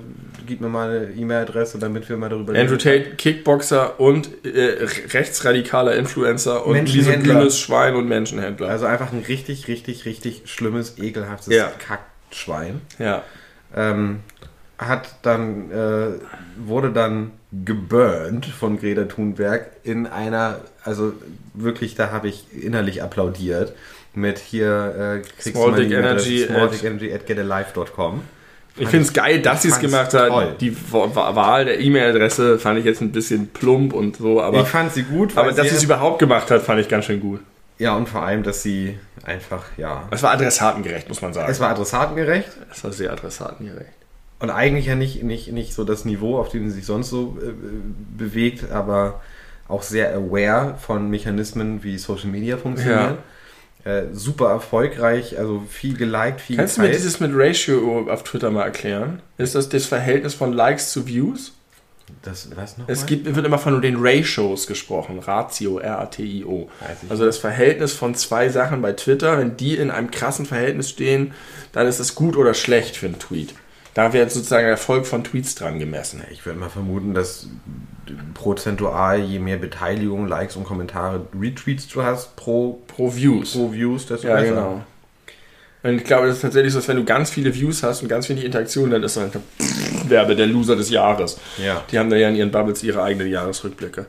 gib 0.45 0.61
mir 0.61 0.69
mal 0.69 0.89
eine 0.89 1.11
E-Mail-Adresse, 1.11 1.79
damit 1.79 2.07
wir 2.09 2.17
mal 2.17 2.29
darüber 2.29 2.57
Andrew 2.57 2.77
Tate, 2.77 3.15
Kickboxer 3.17 3.99
und 3.99 4.29
äh, 4.45 4.85
rechtsradikaler 5.11 5.95
Influencer 5.95 6.65
und 6.65 6.81
misogynes 6.83 7.59
Schwein 7.59 7.95
und 7.95 8.07
Menschenhändler. 8.07 8.69
Also 8.69 8.85
einfach 8.85 9.11
ein 9.11 9.23
richtig, 9.27 9.67
richtig, 9.67 10.05
richtig 10.05 10.43
schlimmes, 10.45 10.97
ekelhaftes 10.97 11.53
Ja. 11.53 11.71
Kackschwein. 11.77 12.81
ja. 12.99 13.23
ähm, 13.75 14.19
hat 14.79 15.15
dann 15.21 15.71
äh, 15.71 16.07
wurde 16.57 16.91
dann 16.91 17.31
geburnt 17.63 18.45
von 18.45 18.79
Greta 18.79 19.03
Thunberg 19.03 19.67
in 19.83 20.07
einer, 20.07 20.61
also 20.83 21.13
wirklich, 21.53 21.95
da 21.95 22.11
habe 22.11 22.27
ich 22.27 22.45
innerlich 22.51 23.03
applaudiert 23.03 23.73
mit 24.15 24.39
hier 24.39 25.21
äh, 25.23 25.27
kriegst 25.41 25.57
Small 25.57 25.73
Dick 25.75 25.91
Energy 25.91 26.45
small 26.45 26.67
at- 26.67 26.83
energy 26.83 27.13
at 27.13 27.25
getalive.com. 27.25 28.21
Ich 28.75 28.87
finde 28.89 29.05
es 29.05 29.13
geil, 29.13 29.39
dass 29.39 29.61
sie 29.61 29.67
es 29.67 29.79
gemacht 29.79 30.13
hat. 30.15 30.29
toll. 30.29 30.55
Die 30.59 30.75
Wa- 30.91 31.07
Wa- 31.13 31.35
Wahl 31.35 31.65
der 31.65 31.79
E-Mail-Adresse 31.79 32.57
fand 32.57 32.79
ich 32.79 32.85
jetzt 32.85 33.01
ein 33.01 33.11
bisschen 33.11 33.47
plump 33.49 33.93
und 33.93 34.17
so, 34.17 34.41
aber, 34.41 34.61
ich 34.61 34.67
fand 34.67 34.91
sie 34.91 35.03
gut, 35.03 35.37
aber 35.37 35.51
dass 35.51 35.69
sie 35.69 35.75
es 35.75 35.83
überhaupt 35.83 36.17
gemacht 36.17 36.49
hat, 36.49 36.63
fand 36.63 36.79
ich 36.81 36.89
ganz 36.89 37.05
schön 37.05 37.19
gut. 37.19 37.39
Ja, 37.77 37.95
und 37.95 38.09
vor 38.09 38.23
allem, 38.23 38.41
dass 38.43 38.63
sie 38.63 38.97
einfach, 39.23 39.65
ja. 39.77 40.07
Es 40.09 40.23
war 40.23 40.31
adressatengerecht, 40.31 41.07
muss 41.07 41.21
man 41.21 41.33
sagen. 41.33 41.51
Es 41.51 41.59
war 41.59 41.69
adressatengerecht. 41.69 42.49
Es 42.71 42.83
war 42.83 42.91
sehr 42.91 43.11
adressatengerecht. 43.11 43.91
Und 44.39 44.49
eigentlich 44.49 44.87
ja 44.87 44.95
nicht, 44.95 45.21
nicht, 45.23 45.51
nicht 45.51 45.73
so 45.73 45.83
das 45.83 46.03
Niveau, 46.05 46.37
auf 46.39 46.49
dem 46.49 46.67
sie 46.69 46.75
sich 46.75 46.85
sonst 46.85 47.09
so 47.09 47.37
äh, 47.41 47.51
bewegt, 48.17 48.71
aber 48.71 49.21
auch 49.67 49.83
sehr 49.83 50.15
aware 50.15 50.75
von 50.79 51.09
Mechanismen, 51.09 51.83
wie 51.83 51.97
Social 51.97 52.29
Media 52.29 52.57
funktionieren. 52.57 53.17
Äh, 53.85 54.03
super 54.13 54.49
erfolgreich, 54.49 55.37
also 55.37 55.63
viel 55.69 55.97
geliked, 55.97 56.39
viel 56.39 56.55
Kannst 56.55 56.77
du 56.77 56.81
mir 56.81 56.87
geteilt. 56.87 57.03
dieses 57.03 57.19
mit 57.19 57.31
Ratio 57.33 58.07
auf 58.09 58.23
Twitter 58.23 58.49
mal 58.49 58.63
erklären? 58.63 59.21
Ist 59.37 59.55
das 59.55 59.67
das 59.67 59.85
Verhältnis 59.85 60.33
von 60.33 60.53
Likes 60.53 60.91
zu 60.91 61.05
Views? 61.05 61.51
Das, 62.21 62.49
was 62.55 62.77
noch 62.77 62.87
Es 62.87 63.05
gibt, 63.05 63.33
wird 63.33 63.45
immer 63.45 63.57
von 63.57 63.81
den 63.81 63.97
Ratios 63.97 64.67
gesprochen. 64.67 65.19
Ratio, 65.19 65.79
R-A-T-I-O. 65.79 66.69
Also 67.09 67.25
das 67.25 67.37
Verhältnis 67.37 67.93
von 67.93 68.15
zwei 68.15 68.49
Sachen 68.49 68.81
bei 68.81 68.93
Twitter, 68.93 69.37
wenn 69.37 69.57
die 69.57 69.75
in 69.75 69.91
einem 69.91 70.11
krassen 70.11 70.45
Verhältnis 70.45 70.89
stehen, 70.89 71.33
dann 71.71 71.87
ist 71.87 71.99
es 71.99 72.15
gut 72.15 72.37
oder 72.37 72.53
schlecht 72.53 72.95
für 72.95 73.07
einen 73.07 73.19
Tweet. 73.19 73.53
Da 73.93 74.11
wird 74.13 74.31
sozusagen 74.31 74.63
der 74.63 74.71
Erfolg 74.71 75.05
von 75.05 75.23
Tweets 75.23 75.55
dran 75.55 75.77
gemessen. 75.79 76.23
Ich 76.31 76.45
würde 76.45 76.59
mal 76.59 76.69
vermuten, 76.69 77.13
dass 77.13 77.47
prozentual, 78.33 79.19
je 79.19 79.39
mehr 79.39 79.57
Beteiligung, 79.57 80.27
Likes 80.27 80.55
und 80.55 80.63
Kommentare, 80.63 81.27
Retweets 81.39 81.87
du 81.87 82.03
hast 82.03 82.35
pro, 82.35 82.81
Pro 82.87 83.15
Views. 83.15 83.53
pro 83.53 83.71
Views, 83.71 84.07
desto 84.07 84.27
Ja, 84.27 84.35
besser. 84.35 84.49
genau. 84.49 84.81
Und 85.83 85.95
ich 85.97 86.03
glaube, 86.05 86.27
das 86.27 86.37
ist 86.37 86.41
tatsächlich 86.41 86.71
so, 86.73 86.79
dass 86.79 86.87
wenn 86.87 86.95
du 86.95 87.03
ganz 87.03 87.29
viele 87.29 87.53
Views 87.53 87.83
hast 87.83 88.01
und 88.01 88.07
ganz 88.07 88.29
wenig 88.29 88.45
Interaktion, 88.45 88.89
dann 88.89 89.03
ist 89.03 89.17
der 89.17 89.29
Werbe 90.07 90.35
der 90.35 90.47
Loser 90.47 90.75
des 90.77 90.89
Jahres. 90.89 91.37
Ja, 91.63 91.83
Die 91.91 91.99
haben 91.99 92.09
da 92.09 92.15
ja 92.15 92.29
in 92.29 92.35
ihren 92.35 92.51
Bubbles 92.51 92.83
ihre 92.83 93.03
eigenen 93.03 93.27
Jahresrückblicke. 93.29 94.05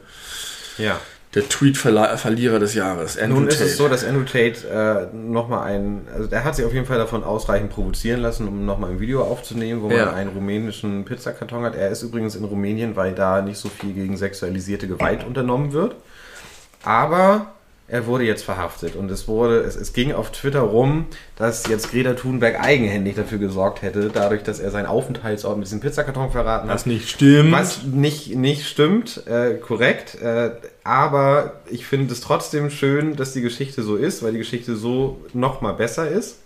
ja. 0.79 0.99
Der 1.35 1.49
Tweet-Verlierer 1.49 2.61
des 2.61 2.75
Jahres. 2.75 3.19
Andrew 3.19 3.41
Nun 3.41 3.49
ist 3.49 3.59
Tate. 3.59 3.71
es 3.71 3.77
so, 3.77 3.89
dass 3.89 4.05
Andrew 4.05 4.23
Tate 4.23 4.69
äh, 5.13 5.17
nochmal 5.17 5.67
ein, 5.69 6.03
also 6.15 6.29
der 6.29 6.45
hat 6.45 6.55
sich 6.55 6.65
auf 6.65 6.73
jeden 6.73 6.87
Fall 6.87 6.99
davon 6.99 7.25
ausreichend 7.25 7.71
provozieren 7.71 8.21
lassen, 8.21 8.47
um 8.47 8.65
nochmal 8.65 8.91
ein 8.91 9.01
Video 9.01 9.23
aufzunehmen, 9.23 9.83
wo 9.83 9.91
Ja. 9.91 10.07
man 10.07 10.15
einen 10.15 10.31
rumänischen 10.31 11.05
Pizzakarton 11.05 11.65
hat. 11.65 11.75
Er 11.75 11.91
ist 11.91 12.03
übrigens 12.03 12.37
in 12.37 12.45
Rumänien, 12.45 12.95
weil 12.95 13.15
da 13.15 13.43
nicht 13.43 13.59
so 13.59 13.69
viel 13.69 13.93
gegen 13.95 14.17
sexualisierte 14.17 14.87
Gewalt 14.87 15.25
unternommen 15.27 15.73
wird. 15.73 15.97
Aber 16.85 17.54
er 17.87 18.07
wurde 18.07 18.25
jetzt 18.25 18.45
verhaftet 18.45 18.97
und 18.97 19.11
es 19.11 19.29
wurde, 19.29 19.61
es, 19.61 19.77
es 19.77 19.93
ging 19.93 20.13
auf 20.13 20.33
Twitter 20.33 20.61
rum, 20.61 21.07
dass 21.37 21.67
jetzt 21.67 21.91
Greta 21.91 22.15
Thunberg 22.15 22.59
eigenhändig 22.59 23.15
dafür 23.15 23.39
gesorgt 23.39 23.83
hätte, 23.83 24.11
dadurch, 24.13 24.43
dass 24.43 24.59
er 24.59 24.71
seinen 24.71 24.87
Aufenthaltsort 24.87 25.59
mit 25.59 25.67
diesem 25.67 25.81
Pizzakarton 25.81 26.31
verraten 26.31 26.69
hat. 26.69 26.75
Was 26.75 26.87
nicht 26.87 27.11
stimmt. 27.11 27.53
Was 27.53 27.83
nicht, 27.83 28.35
nicht 28.35 28.67
stimmt, 28.67 29.27
äh, 29.27 29.55
korrekt. 29.55 30.15
Äh, 30.21 30.53
aber 30.83 31.61
ich 31.71 31.87
finde 31.87 32.13
es 32.13 32.21
trotzdem 32.21 32.71
schön, 32.71 33.17
dass 33.17 33.35
die 33.35 33.43
Geschichte 33.43 33.83
so 33.83 33.97
ist, 33.97 34.23
weil 34.23 34.33
die 34.33 34.39
Geschichte 34.39 34.77
so 34.77 35.21
noch 35.35 35.61
mal 35.61 35.73
besser 35.73 36.09
ist. 36.09 36.39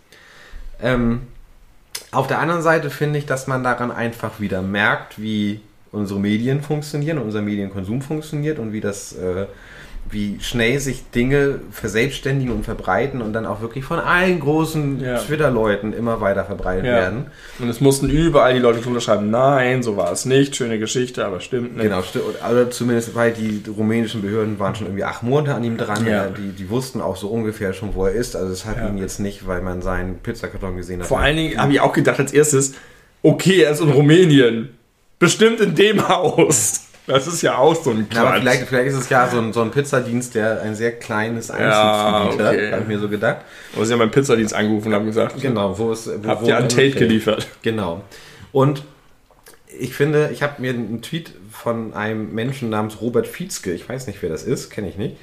Ähm, 0.82 1.22
auf 2.11 2.26
der 2.26 2.41
anderen 2.41 2.62
Seite 2.62 2.91
finde 2.91 3.18
ich, 3.18 3.26
dass 3.26 3.47
man 3.47 3.62
daran 3.62 3.93
einfach 3.93 4.41
wieder 4.41 4.62
merkt, 4.62 5.20
wie 5.20 5.61
unsere 5.93 6.20
Medien 6.20 6.62
funktionieren, 6.62 7.18
unser 7.18 7.43
Medienkonsum 7.43 8.03
funktioniert 8.03 8.59
und 8.59 8.72
wie 8.72 8.80
das, 8.80 9.12
äh, 9.12 9.47
wie 10.11 10.39
schnell 10.41 10.79
sich 10.81 11.11
Dinge 11.11 11.61
verselbstständigen 11.71 12.53
und 12.55 12.65
verbreiten 12.65 13.21
und 13.21 13.33
dann 13.33 13.47
auch 13.47 13.61
wirklich 13.61 13.85
von 13.85 13.99
allen 13.99 14.41
großen 14.41 15.01
Ja. 15.01 15.19
Twitter-Leuten 15.19 15.93
immer 15.93 16.21
weiter 16.21 16.45
verbreitet 16.45 16.87
Ja. 16.87 16.93
werden. 16.93 17.27
Und 17.59 17.69
es 17.69 17.81
mussten 17.81 18.09
überall 18.09 18.55
die 18.55 18.61
Leute 18.61 18.81
drunter 18.81 19.01
schreiben, 19.01 19.31
nein, 19.31 19.83
so 19.83 19.97
war 19.97 20.11
es 20.13 20.25
nicht, 20.25 20.57
schöne 20.57 20.79
Geschichte, 20.79 21.25
aber 21.27 21.41
stimmt 21.41 21.77
nicht. 21.77 21.83
Genau, 21.85 22.01
sti- 22.01 22.21
oder 22.51 22.71
zumindest, 22.71 23.15
weil 23.15 23.33
die 23.33 23.63
rumänischen 23.69 24.23
Behörden 24.23 24.59
waren 24.59 24.75
schon 24.75 24.87
irgendwie 24.87 25.05
acht 25.05 25.23
Monate 25.23 25.55
an 25.55 25.65
ihm 25.65 25.77
dran. 25.77 26.07
Ja. 26.07 26.27
Die, 26.29 26.51
die 26.53 26.71
wussten 26.71 27.01
auch 27.01 27.17
so 27.17 27.29
ungefähr 27.29 27.73
schon, 27.73 27.95
wo 27.95 28.07
er 28.07 28.13
ist. 28.13 28.37
Also 28.37 28.53
es 28.53 28.65
hat 28.65 28.77
ihn 28.89 28.99
jetzt 28.99 29.21
nicht, 29.21 29.47
weil 29.47 29.61
man 29.63 29.83
seinen 29.83 30.19
Pizzakarton 30.19 30.77
gesehen 30.77 31.01
hat. 31.01 31.07
Vor 31.09 31.21
allen 31.21 31.37
Dingen 31.37 31.59
habe 31.61 31.73
ich 31.73 31.81
auch 31.81 31.93
gedacht 31.93 32.19
als 32.19 32.33
erstes, 32.33 32.75
okay, 33.23 33.63
er 33.63 33.73
ist 33.73 33.81
in 33.81 33.91
Rumänien. 33.91 34.71
Bestimmt 35.19 35.61
in 35.61 35.75
dem 35.75 36.09
Haus. 36.09 36.85
Das 37.09 37.27
ist 37.27 37.43
ja 37.43 37.57
auch 37.59 37.75
so 37.75 37.91
ein 37.91 38.07
Na, 38.13 38.21
aber 38.21 38.31
Quatsch. 38.31 38.41
vielleicht, 38.41 38.63
vielleicht 38.69 38.89
ist 38.89 38.95
es 38.95 39.09
ja 39.09 39.29
so 39.29 39.39
ein, 39.39 39.53
so 39.53 39.63
ein 39.63 39.71
Pizzadienst, 39.71 40.35
der 40.35 40.63
ein 40.63 40.75
sehr 40.75 40.93
kleines 40.99 41.49
Ja, 41.49 41.55
Einzugsgebiet 41.55 42.47
hat, 42.47 42.55
okay. 42.55 42.73
habe 42.73 42.83
ich 42.83 42.89
mir 42.89 42.99
so 42.99 43.09
gedacht. 43.09 43.39
Aber 43.75 43.85
sie 43.87 43.93
haben 43.93 43.99
beim 44.01 44.11
Pizzadienst 44.11 44.55
angerufen 44.55 44.89
und 44.89 44.95
haben 44.95 45.07
gesagt, 45.07 45.41
Genau, 45.41 45.77
wo 45.79 45.91
es 45.91 46.07
wo 46.23 46.29
habt 46.29 46.43
wo- 46.43 46.47
ihr 46.47 46.57
an 46.57 46.69
Tate 46.69 46.93
geliefert? 46.93 47.49
Genau. 47.63 48.03
Und 48.53 48.83
ich 49.79 49.95
finde, 49.95 50.31
ich 50.33 50.43
habe 50.43 50.61
mir 50.61 50.71
einen 50.73 51.03
Tweet 51.03 51.33
von 51.51 51.95
einem 51.95 52.35
Menschen 52.35 52.71
namens 52.71 53.01
Robert 53.01 53.27
Fietzke, 53.27 53.73
ich 53.73 53.89
weiß 53.89 54.07
nicht, 54.07 54.21
wer 54.23 54.29
das 54.31 54.43
ist, 54.45 54.71
kenne 54.71 54.89
ich 54.89 54.97
nicht, 54.97 55.17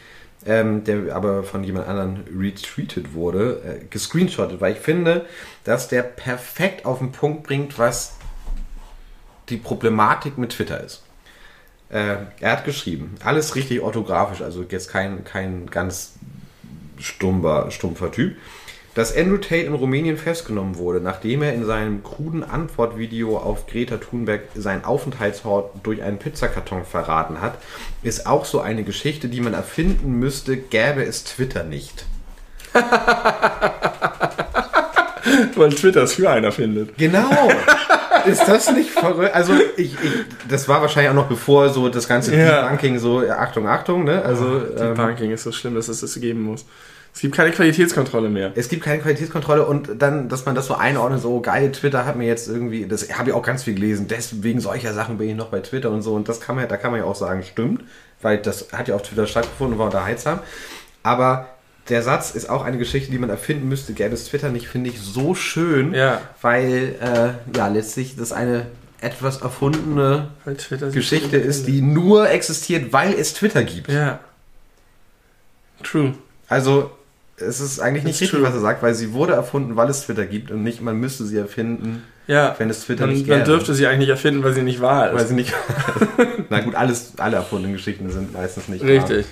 ähm, 0.46 0.84
der 0.84 1.16
aber 1.16 1.44
von 1.44 1.64
jemand 1.64 1.88
anderem 1.88 2.18
retweetet 2.40 3.14
wurde, 3.14 3.62
äh, 3.82 3.86
gescreenshottet, 3.90 4.60
weil 4.62 4.74
ich 4.74 4.80
finde, 4.80 5.26
dass 5.64 5.88
der 5.88 6.04
perfekt 6.04 6.86
auf 6.86 7.00
den 7.00 7.12
Punkt 7.12 7.44
bringt, 7.44 7.78
was 7.80 8.16
die 9.50 9.58
Problematik 9.58 10.38
mit 10.38 10.52
Twitter 10.52 10.84
ist. 10.84 11.04
Äh, 11.90 12.18
er 12.40 12.52
hat 12.52 12.66
geschrieben, 12.66 13.16
alles 13.24 13.56
richtig 13.56 13.82
orthografisch, 13.82 14.42
also 14.42 14.66
jetzt 14.68 14.90
kein, 14.90 15.24
kein 15.24 15.68
ganz 15.68 16.14
stumper, 17.00 17.70
stumpfer 17.70 18.12
Typ, 18.12 18.36
dass 18.96 19.16
Andrew 19.16 19.38
Tate 19.38 19.68
in 19.68 19.74
Rumänien 19.74 20.18
festgenommen 20.18 20.78
wurde, 20.78 21.02
nachdem 21.02 21.44
er 21.44 21.54
in 21.54 21.66
seinem 21.66 22.02
kruden 22.02 22.44
Antwortvideo 22.44 23.38
auf 23.38 23.68
Greta 23.68 23.98
Thunberg 23.98 24.44
seinen 24.56 24.86
Aufenthaltsort 24.86 25.72
durch 25.84 26.02
einen 26.02 26.18
Pizzakarton 26.18 26.86
verraten 26.86 27.42
hat, 27.42 27.58
ist 28.04 28.26
auch 28.26 28.46
so 28.46 28.62
eine 28.62 28.84
Geschichte, 28.84 29.28
die 29.28 29.42
man 29.42 29.54
erfinden 29.54 30.14
müsste, 30.14 30.56
gäbe 30.56 31.04
es 31.04 31.26
Twitter 31.26 31.66
nicht. 31.66 32.06
Weil 35.56 35.74
Twitter 35.74 36.04
es 36.04 36.14
für 36.14 36.30
einer 36.30 36.52
findet. 36.54 36.98
Genau. 36.98 37.30
Ist 38.32 38.48
das 38.48 38.72
nicht 38.72 38.92
verrückt? 38.92 39.34
Also 39.34 39.54
ich, 39.78 39.94
ich, 39.94 39.98
das 40.50 40.68
war 40.68 40.82
wahrscheinlich 40.82 41.10
auch 41.10 41.16
noch 41.16 41.28
bevor 41.28 41.70
so 41.70 41.90
das 41.90 42.08
ganze 42.08 42.36
Ja. 42.36 42.64
Debunking 42.64 43.00
so 43.00 43.24
ja, 43.24 43.38
Achtung 43.38 43.68
Achtung 43.68 44.04
ne 44.04 44.22
also 44.22 44.60
Die 44.60 44.82
ähm, 44.82 44.94
Banking 44.96 45.32
ist 45.32 45.44
so 45.44 45.52
schlimm, 45.52 45.76
dass 45.76 45.88
es 45.88 46.02
das 46.02 46.20
geben 46.20 46.42
muss. 46.42 46.66
Es 47.14 47.22
gibt 47.22 47.34
keine 47.34 47.52
Qualitätskontrolle 47.52 48.28
mehr. 48.28 48.52
Es 48.56 48.68
gibt 48.68 48.84
keine 48.84 49.02
Qualitätskontrolle 49.02 49.66
und 49.66 50.02
dann, 50.02 50.28
dass 50.28 50.46
man 50.46 50.54
das 50.54 50.68
so 50.68 50.76
einordnet, 50.76 51.22
so 51.22 51.40
geil, 51.40 51.72
Twitter 51.72 52.06
hat 52.06 52.18
mir 52.18 52.28
jetzt 52.28 52.50
irgendwie, 52.50 52.86
das 52.88 53.10
habe 53.18 53.30
ich 53.30 53.36
auch 53.36 53.42
ganz 53.42 53.64
viel 53.64 53.74
gelesen, 53.74 54.08
deswegen 54.10 54.60
solcher 54.60 54.94
Sachen 54.94 55.18
bin 55.18 55.30
ich 55.30 55.36
noch 55.36 55.48
bei 55.48 55.62
Twitter 55.62 55.92
und 55.92 56.02
so 56.02 56.14
und 56.14 56.28
das 56.28 56.42
kann 56.42 56.58
man, 56.58 56.68
da 56.68 56.76
kann 56.76 56.92
man 56.92 57.00
ja 57.00 57.06
auch 57.06 57.16
sagen, 57.16 57.42
stimmt, 57.44 57.86
weil 58.22 58.40
das 58.40 58.68
hat 58.74 58.90
ja 58.90 58.96
auf 58.96 59.04
Twitter 59.04 59.28
stattgefunden 59.28 59.76
und 59.76 59.80
war 59.80 59.86
unterhaltsam. 59.86 60.40
Aber 61.04 61.55
der 61.90 62.02
Satz 62.02 62.32
ist 62.32 62.50
auch 62.50 62.64
eine 62.64 62.78
Geschichte, 62.78 63.12
die 63.12 63.18
man 63.20 63.30
erfinden 63.30 63.68
müsste, 63.70 63.94
gäbe 63.94 64.14
es 64.14 64.26
Twitter 64.26 64.50
nicht, 64.50 64.68
finde 64.68 64.90
ich 64.90 65.00
so 65.00 65.36
schön, 65.36 65.94
Ja. 65.94 66.22
weil 66.42 66.96
äh, 67.02 67.58
ja 67.58 67.68
letztlich 67.68 68.16
das 68.16 68.32
eine 68.32 68.66
etwas 69.02 69.42
erfundene 69.42 70.30
Weil 70.46 70.56
Geschichte 70.92 71.38
ist, 71.38 71.68
die 71.68 71.82
nur 71.82 72.30
existiert, 72.30 72.92
weil 72.92 73.14
es 73.14 73.34
Twitter 73.36 73.64
gibt. 73.64 73.92
Ja. 73.92 74.20
True. 75.84 76.14
Also, 76.48 76.92
es 77.38 77.60
ist 77.60 77.80
eigentlich 77.80 78.04
nicht 78.06 78.22
richtig, 78.22 78.42
was 78.42 78.54
er 78.54 78.62
sagt, 78.62 78.82
weil 78.82 78.96
sie 78.96 79.14
wurde 79.14 79.34
erfunden, 79.34 79.76
weil 79.76 79.90
es 79.90 80.06
Twitter 80.06 80.26
gibt 80.26 80.52
und 80.52 80.64
nicht, 80.64 80.82
man 80.82 80.98
müsste 81.00 81.26
sie 81.26 81.38
erfinden, 81.38 82.04
Ja. 82.28 82.56
wenn 82.58 82.70
es 82.70 82.86
Twitter 82.86 83.06
Man, 83.06 83.16
nicht 83.16 83.28
man 83.28 83.40
gäbe. 83.40 83.52
dürfte 83.52 83.74
sie 83.76 83.86
eigentlich 83.86 84.00
nicht 84.00 84.10
erfinden, 84.10 84.44
weil 84.44 84.54
sie 84.54 84.62
nicht 84.64 84.82
wahr 84.82 85.14
Weil 85.14 85.22
ist. 85.22 85.28
sie 85.28 85.36
nicht. 85.36 85.54
Na 86.50 86.62
gut, 86.62 86.76
alles, 86.76 87.14
alle 87.18 87.36
erfundenen 87.36 87.74
Geschichten 87.76 88.10
sind 88.10 88.34
meistens 88.34 88.68
nicht 88.70 88.84
Richtig. 88.84 89.26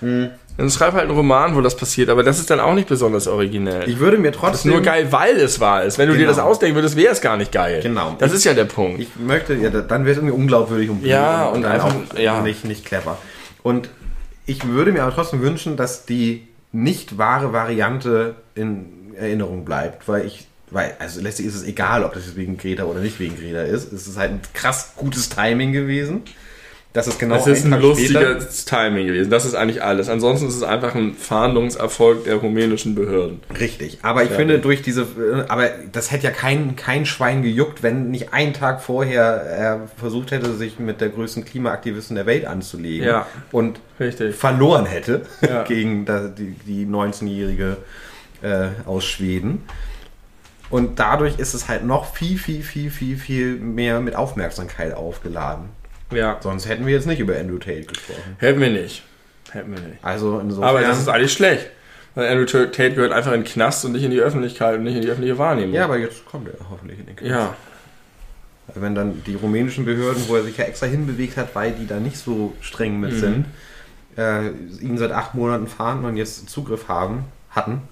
Hm. 0.00 0.30
Dann 0.58 0.70
schreib 0.70 0.92
halt 0.92 1.04
einen 1.04 1.16
Roman, 1.16 1.54
wo 1.56 1.60
das 1.62 1.76
passiert, 1.76 2.10
aber 2.10 2.22
das 2.22 2.38
ist 2.38 2.50
dann 2.50 2.60
auch 2.60 2.74
nicht 2.74 2.86
besonders 2.88 3.26
originell. 3.26 3.88
Ich 3.88 3.98
würde 3.98 4.18
mir 4.18 4.30
das 4.32 4.36
ist 4.36 4.40
trotzdem. 4.40 4.72
nur 4.72 4.82
geil, 4.82 5.08
weil 5.10 5.36
es 5.36 5.60
wahr 5.60 5.82
ist. 5.84 5.96
Wenn 5.98 6.08
du 6.08 6.14
dir 6.14 6.20
Genau. 6.20 6.30
das 6.30 6.38
ausdenken 6.38 6.74
würdest, 6.76 6.94
wäre 6.96 7.12
es 7.12 7.20
gar 7.22 7.36
nicht 7.38 7.52
geil. 7.52 7.80
Genau. 7.82 8.16
Das 8.18 8.32
ist 8.32 8.44
ja 8.44 8.52
der 8.52 8.66
Punkt. 8.66 9.00
Ich 9.00 9.08
möchte, 9.18 9.54
ja, 9.54 9.70
dann 9.70 10.04
wäre 10.04 10.12
es 10.12 10.18
irgendwie 10.18 10.34
unglaubwürdig 10.34 10.90
und, 10.90 11.04
Ja, 11.06 11.46
und, 11.46 11.58
und 11.58 11.64
einfach- 11.64 11.94
ja. 12.18 12.42
nicht, 12.42 12.64
nicht 12.66 12.84
clever. 12.84 13.16
Und 13.62 13.88
ich 14.44 14.66
würde 14.68 14.92
mir 14.92 15.02
aber 15.04 15.14
trotzdem 15.14 15.40
wünschen, 15.40 15.76
dass 15.76 16.04
die 16.04 16.46
nicht 16.70 17.16
wahre 17.18 17.52
Variante 17.52 18.34
in 18.54 19.14
Erinnerung 19.16 19.64
bleibt, 19.64 20.06
weil 20.08 20.26
ich, 20.26 20.46
weil, 20.70 20.94
also 20.98 21.20
letztlich 21.20 21.48
ist 21.48 21.54
es 21.54 21.64
egal, 21.64 22.02
ob 22.04 22.12
das 22.14 22.26
jetzt 22.26 22.36
wegen 22.36 22.56
Greta 22.58 22.84
oder 22.84 23.00
nicht 23.00 23.18
wegen 23.20 23.36
Greta 23.38 23.62
ist. 23.62 23.92
Es 23.92 24.06
ist 24.06 24.18
halt 24.18 24.32
ein 24.32 24.40
krass 24.54 24.92
gutes 24.96 25.28
Timing 25.28 25.72
gewesen. 25.72 26.22
Das 26.94 27.06
ist 27.06 27.18
genau 27.18 27.36
Das 27.36 27.46
ist 27.46 27.64
ein 27.64 27.80
lustiges 27.80 28.66
Timing 28.66 29.06
gewesen. 29.06 29.30
Das 29.30 29.46
ist 29.46 29.54
eigentlich 29.54 29.82
alles. 29.82 30.10
Ansonsten 30.10 30.48
ist 30.48 30.56
es 30.56 30.62
einfach 30.62 30.94
ein 30.94 31.14
Fahndungserfolg 31.14 32.24
der 32.24 32.36
rumänischen 32.36 32.94
Behörden. 32.94 33.40
Richtig, 33.58 34.00
aber 34.02 34.24
ich 34.24 34.30
Ja. 34.30 34.36
finde 34.36 34.58
durch 34.58 34.82
diese, 34.82 35.02
äh, 35.02 35.44
aber 35.48 35.70
das 35.90 36.10
hätte 36.12 36.24
ja 36.24 36.30
kein, 36.30 36.76
kein 36.76 37.06
Schwein 37.06 37.42
gejuckt, 37.42 37.82
wenn 37.82 38.10
nicht 38.10 38.34
einen 38.34 38.52
Tag 38.52 38.82
vorher 38.82 39.22
er 39.24 39.88
versucht 39.96 40.32
hätte, 40.32 40.52
sich 40.54 40.78
mit 40.78 41.00
der 41.00 41.08
größten 41.08 41.46
Klimaaktivistin 41.46 42.14
der 42.16 42.26
Welt 42.26 42.44
anzulegen 42.46 43.06
Ja. 43.06 43.26
und 43.52 43.80
Richtig. 43.98 44.34
verloren 44.34 44.84
hätte 44.84 45.22
Ja. 45.40 45.62
gegen 45.68 46.04
die, 46.36 46.54
die 46.66 46.84
19-Jährige 46.86 47.78
äh, 48.42 48.66
aus 48.84 49.04
Schweden. 49.06 49.62
Und 50.68 50.98
dadurch 50.98 51.38
ist 51.38 51.54
es 51.54 51.68
halt 51.68 51.84
noch 51.86 52.14
viel, 52.14 52.36
viel, 52.38 52.62
viel, 52.62 52.90
viel, 52.90 53.16
viel 53.16 53.56
mehr 53.56 54.00
mit 54.00 54.14
Aufmerksamkeit 54.14 54.94
aufgeladen. 54.94 55.70
Ja. 56.14 56.38
Sonst 56.40 56.68
hätten 56.68 56.86
wir 56.86 56.92
jetzt 56.92 57.06
nicht 57.06 57.20
über 57.20 57.36
Andrew 57.36 57.58
Tate 57.58 57.84
gesprochen. 57.84 58.36
Hätten 58.38 58.60
wir 58.60 58.70
nicht. 58.70 59.02
Hätten 59.50 59.72
wir 59.72 59.80
nicht. 59.80 59.98
Also 60.04 60.38
insofern. 60.40 60.68
Aber 60.68 60.80
das 60.82 60.98
ist 60.98 61.08
eigentlich 61.08 61.32
schlecht. 61.32 61.66
Weil 62.14 62.28
Andrew 62.30 62.44
Tate 62.44 62.92
gehört 62.94 63.12
einfach 63.12 63.32
in 63.32 63.40
den 63.42 63.46
Knast 63.50 63.84
und 63.84 63.92
nicht 63.92 64.04
in 64.04 64.10
die 64.10 64.20
Öffentlichkeit 64.20 64.76
und 64.76 64.84
nicht 64.84 64.96
in 64.96 65.02
die 65.02 65.08
öffentliche 65.08 65.38
Wahrnehmung. 65.38 65.74
Ja, 65.74 65.84
aber 65.84 65.98
jetzt 65.98 66.26
kommt 66.26 66.48
er 66.48 66.54
hoffentlich 66.70 66.98
in 67.00 67.06
den 67.06 67.16
Knast. 67.16 67.30
Ja. 67.30 67.54
Wenn 68.74 68.94
dann 68.94 69.22
die 69.24 69.34
rumänischen 69.34 69.84
Behörden, 69.84 70.22
wo 70.28 70.36
er 70.36 70.42
sich 70.44 70.56
ja 70.56 70.64
extra 70.64 70.86
hinbewegt 70.86 71.36
hat, 71.36 71.54
weil 71.54 71.72
die 71.72 71.86
da 71.86 72.00
nicht 72.00 72.16
so 72.16 72.54
streng 72.60 73.00
mit 73.00 73.12
Mhm. 73.12 73.18
sind, 73.18 73.46
äh, 74.16 74.48
ihn 74.80 74.98
seit 74.98 75.10
acht 75.12 75.34
Monaten 75.34 75.66
fahren 75.66 76.04
und 76.04 76.16
jetzt 76.16 76.48
Zugriff 76.48 76.88
haben, 76.88 77.24
hatten, 77.50 77.82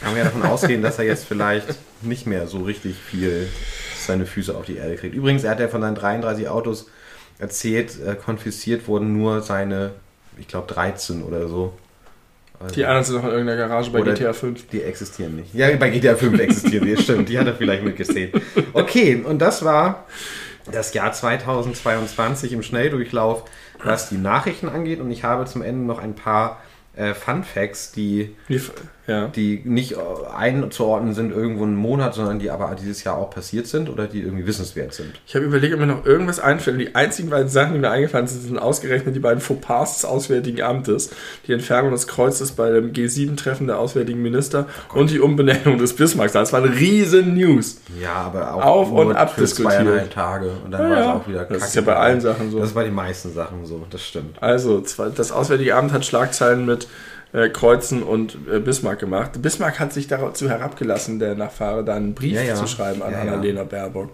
kann 0.00 0.10
man 0.10 0.18
ja 0.18 0.24
davon 0.24 0.42
ausgehen, 0.50 0.82
dass 0.82 0.98
er 0.98 1.04
jetzt 1.04 1.24
vielleicht 1.24 1.66
nicht 2.02 2.26
mehr 2.26 2.46
so 2.46 2.62
richtig 2.62 2.96
viel 2.96 3.48
seine 4.06 4.26
Füße 4.26 4.56
auf 4.56 4.64
die 4.66 4.76
Erde 4.76 4.96
kriegt. 4.96 5.14
Übrigens, 5.14 5.42
er 5.44 5.50
hat 5.52 5.60
ja 5.60 5.68
von 5.68 5.80
seinen 5.82 5.94
33 5.96 6.48
Autos 6.48 6.88
erzählt, 7.38 7.96
äh, 8.04 8.14
konfisziert 8.14 8.88
wurden 8.88 9.16
nur 9.16 9.42
seine, 9.42 9.92
ich 10.38 10.48
glaube, 10.48 10.72
13 10.72 11.22
oder 11.22 11.48
so. 11.48 11.74
Also, 12.58 12.74
Die 12.74 12.84
anderen 12.84 13.04
sind 13.04 13.16
noch 13.16 13.24
in 13.24 13.30
irgendeiner 13.30 13.68
Garage 13.68 13.90
bei 13.90 14.00
GTA 14.00 14.32
5. 14.32 14.68
die 14.68 14.82
existieren 14.82 15.36
nicht. 15.36 15.54
Ja, 15.54 15.74
bei 15.76 15.90
GTA 15.90 16.14
5 16.16 16.38
existieren 16.40 16.86
die, 16.86 16.96
stimmt. 16.96 17.28
Die 17.28 17.38
hat 17.38 17.46
er 17.46 17.54
vielleicht 17.54 17.84
mitgesehen. 17.84 18.32
Okay, 18.72 19.22
und 19.22 19.40
das 19.40 19.64
war 19.64 20.06
das 20.70 20.94
Jahr 20.94 21.12
2022 21.12 22.52
im 22.52 22.62
Schnelldurchlauf, 22.62 23.44
was 23.84 24.08
die 24.08 24.16
Nachrichten 24.16 24.68
angeht. 24.68 25.00
Und 25.00 25.10
ich 25.10 25.22
habe 25.22 25.44
zum 25.44 25.62
Ende 25.62 25.84
noch 25.86 25.98
ein 25.98 26.14
paar 26.14 26.60
äh, 26.96 27.14
Fun 27.14 27.44
Facts, 27.44 27.92
die, 27.92 28.34
Wie, 28.48 28.60
ja. 29.06 29.28
die 29.28 29.62
nicht 29.64 29.96
einzuordnen 30.34 31.14
sind 31.14 31.32
irgendwo 31.32 31.64
einen 31.64 31.76
Monat, 31.76 32.14
sondern 32.14 32.38
die 32.38 32.50
aber 32.50 32.74
dieses 32.80 33.04
Jahr 33.04 33.16
auch 33.16 33.30
passiert 33.30 33.66
sind 33.66 33.88
oder 33.88 34.06
die 34.06 34.20
irgendwie 34.20 34.46
wissenswert 34.46 34.94
sind. 34.94 35.20
Ich 35.26 35.34
habe 35.34 35.44
überlegt, 35.44 35.74
ob 35.74 35.80
mir 35.80 35.86
noch 35.86 36.04
irgendwas 36.04 36.40
einfällt. 36.40 36.80
Die 36.80 36.94
einzigen 36.94 37.30
beiden 37.30 37.48
Sachen, 37.48 37.74
die 37.74 37.78
mir 37.78 37.90
eingefallen 37.90 38.26
sind, 38.26 38.42
sind 38.42 38.58
ausgerechnet 38.58 39.14
die 39.14 39.20
beiden 39.20 39.40
Fauxpas 39.40 39.94
des 39.94 40.04
Auswärtigen 40.04 40.62
Amtes, 40.62 41.10
die 41.46 41.52
Entfernung 41.52 41.92
des 41.92 42.06
Kreuzes 42.06 42.52
bei 42.52 42.70
dem 42.70 42.92
G7-Treffen 42.92 43.66
der 43.66 43.78
Auswärtigen 43.78 44.22
Minister 44.22 44.66
und 44.94 45.10
die 45.10 45.20
Umbenennung 45.20 45.78
des 45.78 45.94
Bismarcks. 45.94 46.32
Das 46.32 46.52
war 46.52 46.62
eine 46.62 46.74
riesen 46.74 47.34
News. 47.34 47.80
Ja, 48.00 48.14
aber 48.14 48.54
auch 48.54 48.64
Auf 48.64 48.90
und 48.90 49.14
ab 49.16 49.34
für 49.34 49.42
diskutiert. 49.42 49.74
zweieinhalb 49.74 50.10
Tage 50.10 50.50
und 50.64 50.70
dann 50.72 50.82
Ja, 50.82 50.90
war 50.90 51.00
es 51.00 51.06
auch 51.06 51.28
wieder 51.28 51.44
Das 51.44 51.68
ist 51.68 51.74
ja 51.74 51.82
bei 51.82 51.96
allen 51.96 52.20
Sachen 52.20 52.50
so. 52.50 52.58
Das 52.58 52.68
ist 52.68 52.74
bei 52.74 52.84
den 52.84 52.94
meisten 52.94 53.32
Sachen 53.32 53.64
so, 53.66 53.86
das 53.88 54.02
stimmt. 54.02 54.42
Also, 54.42 54.80
das 54.80 55.32
Auswärtige 55.32 55.74
Amt 55.76 55.92
hat 55.92 56.04
Schlagzeilen 56.04 56.66
mit 56.66 56.88
äh, 57.36 57.50
Kreuzen 57.50 58.02
und 58.02 58.38
äh, 58.50 58.58
Bismarck 58.58 58.98
gemacht. 58.98 59.32
Bismarck 59.42 59.78
hat 59.78 59.92
sich 59.92 60.08
dazu 60.08 60.48
herabgelassen, 60.48 61.18
der 61.18 61.34
Nachfahre 61.34 61.84
da 61.84 61.94
einen 61.94 62.14
Brief 62.14 62.32
Ja, 62.34 62.42
ja. 62.42 62.54
zu 62.54 62.66
schreiben 62.66 63.02
an 63.02 63.12
ja. 63.12 63.20
Annalena 63.20 63.64
Baerbock. 63.64 64.10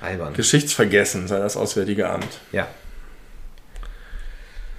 Albern. 0.00 0.32
Geschichtsvergessen 0.32 1.28
sei 1.28 1.38
das 1.38 1.56
Auswärtige 1.56 2.08
Amt. 2.08 2.40
Ja. 2.52 2.66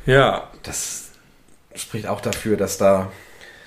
Ja, 0.06 0.50
Das 0.64 1.12
spricht 1.76 2.08
auch 2.08 2.22
dafür, 2.22 2.58
dass 2.58 2.78
da 2.78 3.12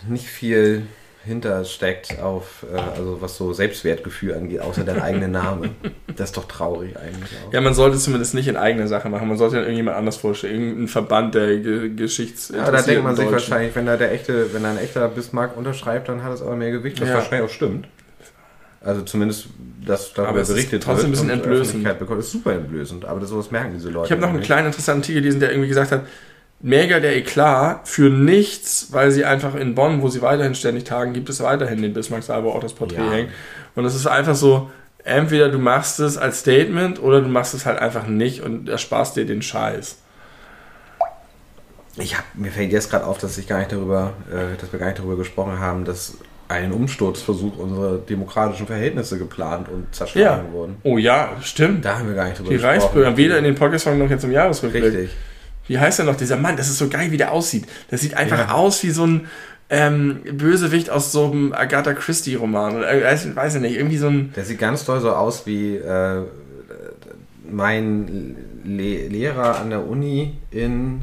nicht 0.09 0.27
viel 0.27 0.87
hintersteckt 1.25 2.20
auf, 2.20 2.64
äh, 2.73 2.77
also 2.77 3.20
was 3.20 3.37
so 3.37 3.53
Selbstwertgefühl 3.53 4.35
angeht, 4.35 4.61
außer 4.61 4.85
dein 4.85 5.01
eigener 5.01 5.29
Name. 5.29 5.70
Das 6.14 6.29
ist 6.29 6.37
doch 6.37 6.45
traurig 6.45 6.95
eigentlich 6.99 7.31
auch. 7.49 7.53
Ja, 7.55 7.62
man 7.62 7.73
sollte 7.73 7.97
zumindest 7.97 8.35
nicht 8.35 8.47
in 8.47 8.59
eigene 8.59 8.87
Sache 8.87 9.09
machen. 9.09 9.27
Man 9.29 9.39
sollte 9.39 9.55
dann 9.55 9.64
irgendjemand 9.64 9.97
anders 9.97 10.16
vorstellen. 10.16 10.61
Irgendein 10.62 10.89
Verband 10.89 11.35
der 11.35 11.57
Ge 11.57 11.89
Geschichts. 11.89 12.53
Ja, 12.55 12.70
da 12.70 12.83
denkt 12.83 13.03
man 13.03 13.16
sich 13.16 13.33
wahrscheinlich, 13.33 13.75
wenn 13.75 13.87
da 13.87 13.97
der 13.97 14.12
echte, 14.12 14.53
wenn 14.53 14.62
da 14.62 14.73
ein 14.73 14.77
echter 14.79 15.09
Bismarck 15.09 15.57
unterschreibt, 15.57 16.11
dann 16.11 16.23
hat 16.23 16.35
es 16.35 16.43
aber 16.43 16.55
mehr 16.55 16.70
Gewicht, 16.70 17.01
was 17.01 17.09
Ja. 17.09 17.14
wahrscheinlich 17.14 17.49
auch 17.49 17.55
stimmt. 17.55 17.89
Also 18.85 19.01
zumindest, 19.03 19.47
dass 19.87 20.12
darüber 20.12 20.31
Aber 20.31 20.41
es 20.41 20.49
ist 20.51 20.55
berichtet 20.55 20.83
trotzdem 20.83 21.07
ein 21.07 21.12
bisschen 21.12 21.31
entblößend. 21.31 21.99
Bekommt. 21.99 22.18
Das 22.18 22.27
ist 22.27 22.33
super 22.33 22.53
entblößend, 22.53 23.05
aber 23.07 23.20
das, 23.20 23.31
sowas 23.31 23.51
merken 23.51 23.73
diese 23.75 23.89
Leute. 23.89 24.07
Ich 24.07 24.12
habe 24.12 24.20
noch 24.20 24.29
einen 24.29 24.43
kleinen 24.43 24.66
interessanten 24.66 25.03
Artikel 25.03 25.23
gelesen, 25.23 25.41
der 25.41 25.51
irgendwie 25.51 25.68
gesagt 25.68 25.93
hat, 25.93 26.03
mega 26.63 27.01
der 27.01 27.17
Eklat 27.17 27.89
für 27.89 28.09
nichts, 28.09 28.89
weil 28.93 29.11
sie 29.11 29.25
einfach 29.25 29.55
in 29.57 29.75
Bonn, 29.75 30.01
wo 30.01 30.09
sie 30.09 30.23
weiterhin 30.23 30.55
ständig 30.55 30.85
tagen, 30.85 31.13
gibt 31.13 31.29
es 31.29 31.43
weiterhin 31.43 31.83
den 31.83 31.93
Bismarck-Saal, 31.93 32.45
wo 32.45 32.51
auch 32.51 32.61
das 32.61 32.73
Porträt 32.73 32.99
Ja. 33.05 33.11
hängt. 33.13 33.31
Und 33.75 33.85
es 33.85 33.95
ist 33.95 34.07
einfach 34.07 34.35
so, 34.37 34.71
entweder 35.05 35.49
du 35.49 35.59
machst 35.59 35.99
es 35.99 36.17
als 36.17 36.41
Statement 36.41 37.03
oder 37.03 37.21
du 37.21 37.29
machst 37.29 37.55
es 37.55 37.67
halt 37.67 37.79
einfach 37.81 38.07
nicht 38.07 38.43
und 38.43 38.69
ersparst 38.69 39.17
dir 39.17 39.27
den 39.27 39.43
Scheiß. 39.43 39.99
Ich 41.97 42.17
hab, 42.17 42.25
mir 42.35 42.51
fällt 42.51 42.73
jetzt 42.73 42.91
gerade 42.91 43.05
auf, 43.07 43.19
dass 43.19 43.37
ich 43.37 43.47
gar 43.47 43.59
nicht 43.59 43.73
darüber, 43.73 44.15
äh, 44.31 44.57
dass 44.59 44.73
wir 44.73 44.79
gar 44.79 44.87
nicht 44.87 44.99
darüber 44.99 45.17
gesprochen 45.17 45.59
haben, 45.59 45.85
dass 45.85 46.17
ein 46.49 46.73
Umsturzversuch 46.73 47.59
unserer 47.59 47.99
demokratischen 47.99 48.67
Verhältnisse 48.67 49.19
geplant 49.19 49.69
und 49.69 49.95
zerschlagen 49.95 50.47
Ja. 50.49 50.53
wurden. 50.53 50.77
Oh 50.85 50.97
ja, 50.99 51.33
stimmt. 51.43 51.85
Da 51.85 51.99
haben 51.99 52.09
wir 52.09 52.15
gar 52.15 52.25
nicht 52.27 52.39
drüber 52.39 52.51
Die 52.51 52.55
gesprochen. 52.57 52.79
Reichsbürger, 52.81 53.17
weder 53.17 53.39
in 53.39 53.45
den 53.45 53.55
Podcast-Folgen 53.55 53.99
noch 53.99 54.11
jetzt 54.11 54.25
im 54.25 54.33
Jahresrückblick. 54.33 54.85
Richtig. 54.85 55.11
Wie 55.69 55.79
heißt 55.79 55.99
er 56.01 56.05
noch, 56.05 56.17
dieser 56.17 56.37
Mann? 56.37 56.57
Das 56.57 56.69
ist 56.69 56.79
so 56.79 56.89
geil, 56.89 57.11
wie 57.11 57.17
der 57.17 57.33
aussieht. 57.33 57.67
Das 57.91 58.01
sieht 58.01 58.15
einfach 58.15 58.39
Ja. 58.39 58.55
aus 58.55 58.83
wie 58.83 58.91
so 58.91 59.07
ein 59.07 59.27
ähm, 59.71 60.21
Bösewicht 60.33 60.91
aus 60.91 61.13
so 61.13 61.31
einem 61.31 61.53
Agatha 61.53 61.95
Christie-Roman. 61.95 62.77
Oder 62.77 62.93
äh, 62.93 63.05
weiß, 63.35 63.55
ich 63.55 63.61
nicht, 63.61 63.77
irgendwie 63.77 63.97
so 63.97 64.09
ein. 64.09 64.33
Der 64.37 64.45
sieht 64.45 64.59
ganz 64.59 64.85
doll 64.85 65.01
so 65.01 65.13
aus 65.13 65.47
wie 65.47 65.77
äh, 65.77 66.23
mein 67.51 68.37
Le 68.65 69.09
Lehrer 69.09 69.59
an 69.61 69.71
der 69.71 69.87
Uni 69.87 70.37
in. 70.51 71.03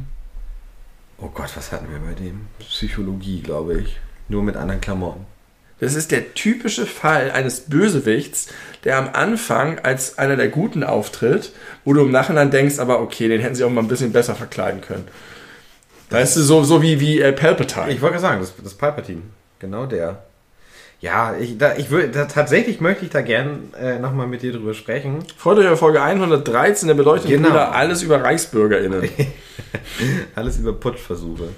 Oh 1.18 1.28
Gott, 1.28 1.50
was 1.54 1.72
hatten 1.72 1.86
wir 1.90 1.98
bei 1.98 2.14
dem? 2.14 2.42
Psychologie, 2.60 3.42
glaube 3.42 3.80
ich. 3.80 3.98
Nur 4.28 4.42
mit 4.42 4.56
anderen 4.56 4.80
Klamotten. 4.80 5.26
Das 5.80 5.94
ist 5.94 6.10
der 6.10 6.34
typische 6.34 6.86
Fall 6.86 7.30
eines 7.30 7.60
Bösewichts, 7.60 8.48
der 8.84 8.98
am 8.98 9.10
Anfang 9.12 9.78
als 9.80 10.18
einer 10.18 10.36
der 10.36 10.48
Guten 10.48 10.84
auftritt, 10.84 11.52
wo 11.84 11.92
du 11.94 12.02
im 12.02 12.10
Nachhinein 12.10 12.50
denkst, 12.50 12.78
aber 12.78 13.00
okay, 13.00 13.28
den 13.28 13.40
hätten 13.40 13.54
sie 13.54 13.64
auch 13.64 13.70
mal 13.70 13.80
ein 13.80 13.88
bisschen 13.88 14.12
besser 14.12 14.34
verkleiden 14.34 14.80
können. 14.82 15.08
Weißt 16.10 16.36
du, 16.36 16.42
so, 16.42 16.64
so 16.64 16.82
wie, 16.82 17.00
wie 17.00 17.20
äh, 17.20 17.32
Palpatine. 17.32 17.90
Ich 17.90 18.00
wollte 18.00 18.14
gerade 18.14 18.22
sagen, 18.22 18.40
das, 18.40 18.52
das 18.62 18.74
Palpatine. 18.74 19.22
Genau 19.58 19.86
der. 19.86 20.22
Ja, 21.00 21.34
ich, 21.38 21.56
da, 21.56 21.76
ich 21.76 21.90
würde, 21.90 22.08
da, 22.08 22.26
tatsächlich 22.26 22.80
möchte 22.80 23.04
ich 23.04 23.10
da 23.10 23.22
gern 23.22 23.72
äh, 23.80 23.98
nochmal 23.98 24.26
mit 24.26 24.42
dir 24.42 24.52
drüber 24.52 24.74
sprechen. 24.74 25.24
Freut 25.36 25.58
euch 25.58 25.68
auf 25.68 25.78
Folge 25.78 26.02
113 26.02 26.88
der 26.88 26.94
beleuchteten 26.94 27.42
Genau. 27.42 27.56
Alles 27.56 28.02
über 28.02 28.22
ReichsbürgerInnen. 28.22 29.08
Alles 30.34 30.58
über 30.58 30.74
Putschversuche. 30.74 31.48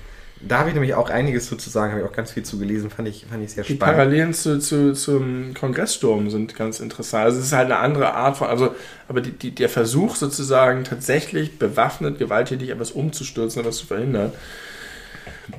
Da 0.46 0.58
habe 0.58 0.68
ich 0.70 0.74
nämlich 0.74 0.94
auch 0.94 1.08
einiges 1.08 1.46
zu, 1.48 1.56
sagen, 1.56 1.92
habe 1.92 2.02
ich 2.02 2.08
auch 2.08 2.12
ganz 2.16 2.32
viel 2.32 2.42
zu 2.42 2.58
gelesen, 2.58 2.90
fand 2.90 3.06
ich, 3.08 3.26
fand 3.30 3.44
ich 3.44 3.52
sehr 3.52 3.62
Die 3.64 3.74
spannend. 3.74 3.96
Parallelen 3.96 4.34
zu, 4.34 4.58
zu, 4.58 4.92
zum 4.92 5.54
Kongresssturm 5.54 6.30
sind 6.30 6.56
ganz 6.56 6.80
interessant. 6.80 7.24
Also 7.26 7.38
es 7.38 7.46
ist 7.46 7.52
halt 7.52 7.66
eine 7.66 7.78
andere 7.78 8.14
Art 8.14 8.36
von, 8.36 8.48
also, 8.48 8.74
aber 9.08 9.20
die, 9.20 9.30
die, 9.30 9.52
der 9.54 9.68
Versuch 9.68 10.16
sozusagen 10.16 10.82
tatsächlich 10.84 11.58
bewaffnet, 11.58 12.18
gewalttätig 12.18 12.70
etwas 12.70 12.90
umzustürzen, 12.90 13.60
etwas 13.60 13.76
zu 13.76 13.86
verhindern. 13.86 14.32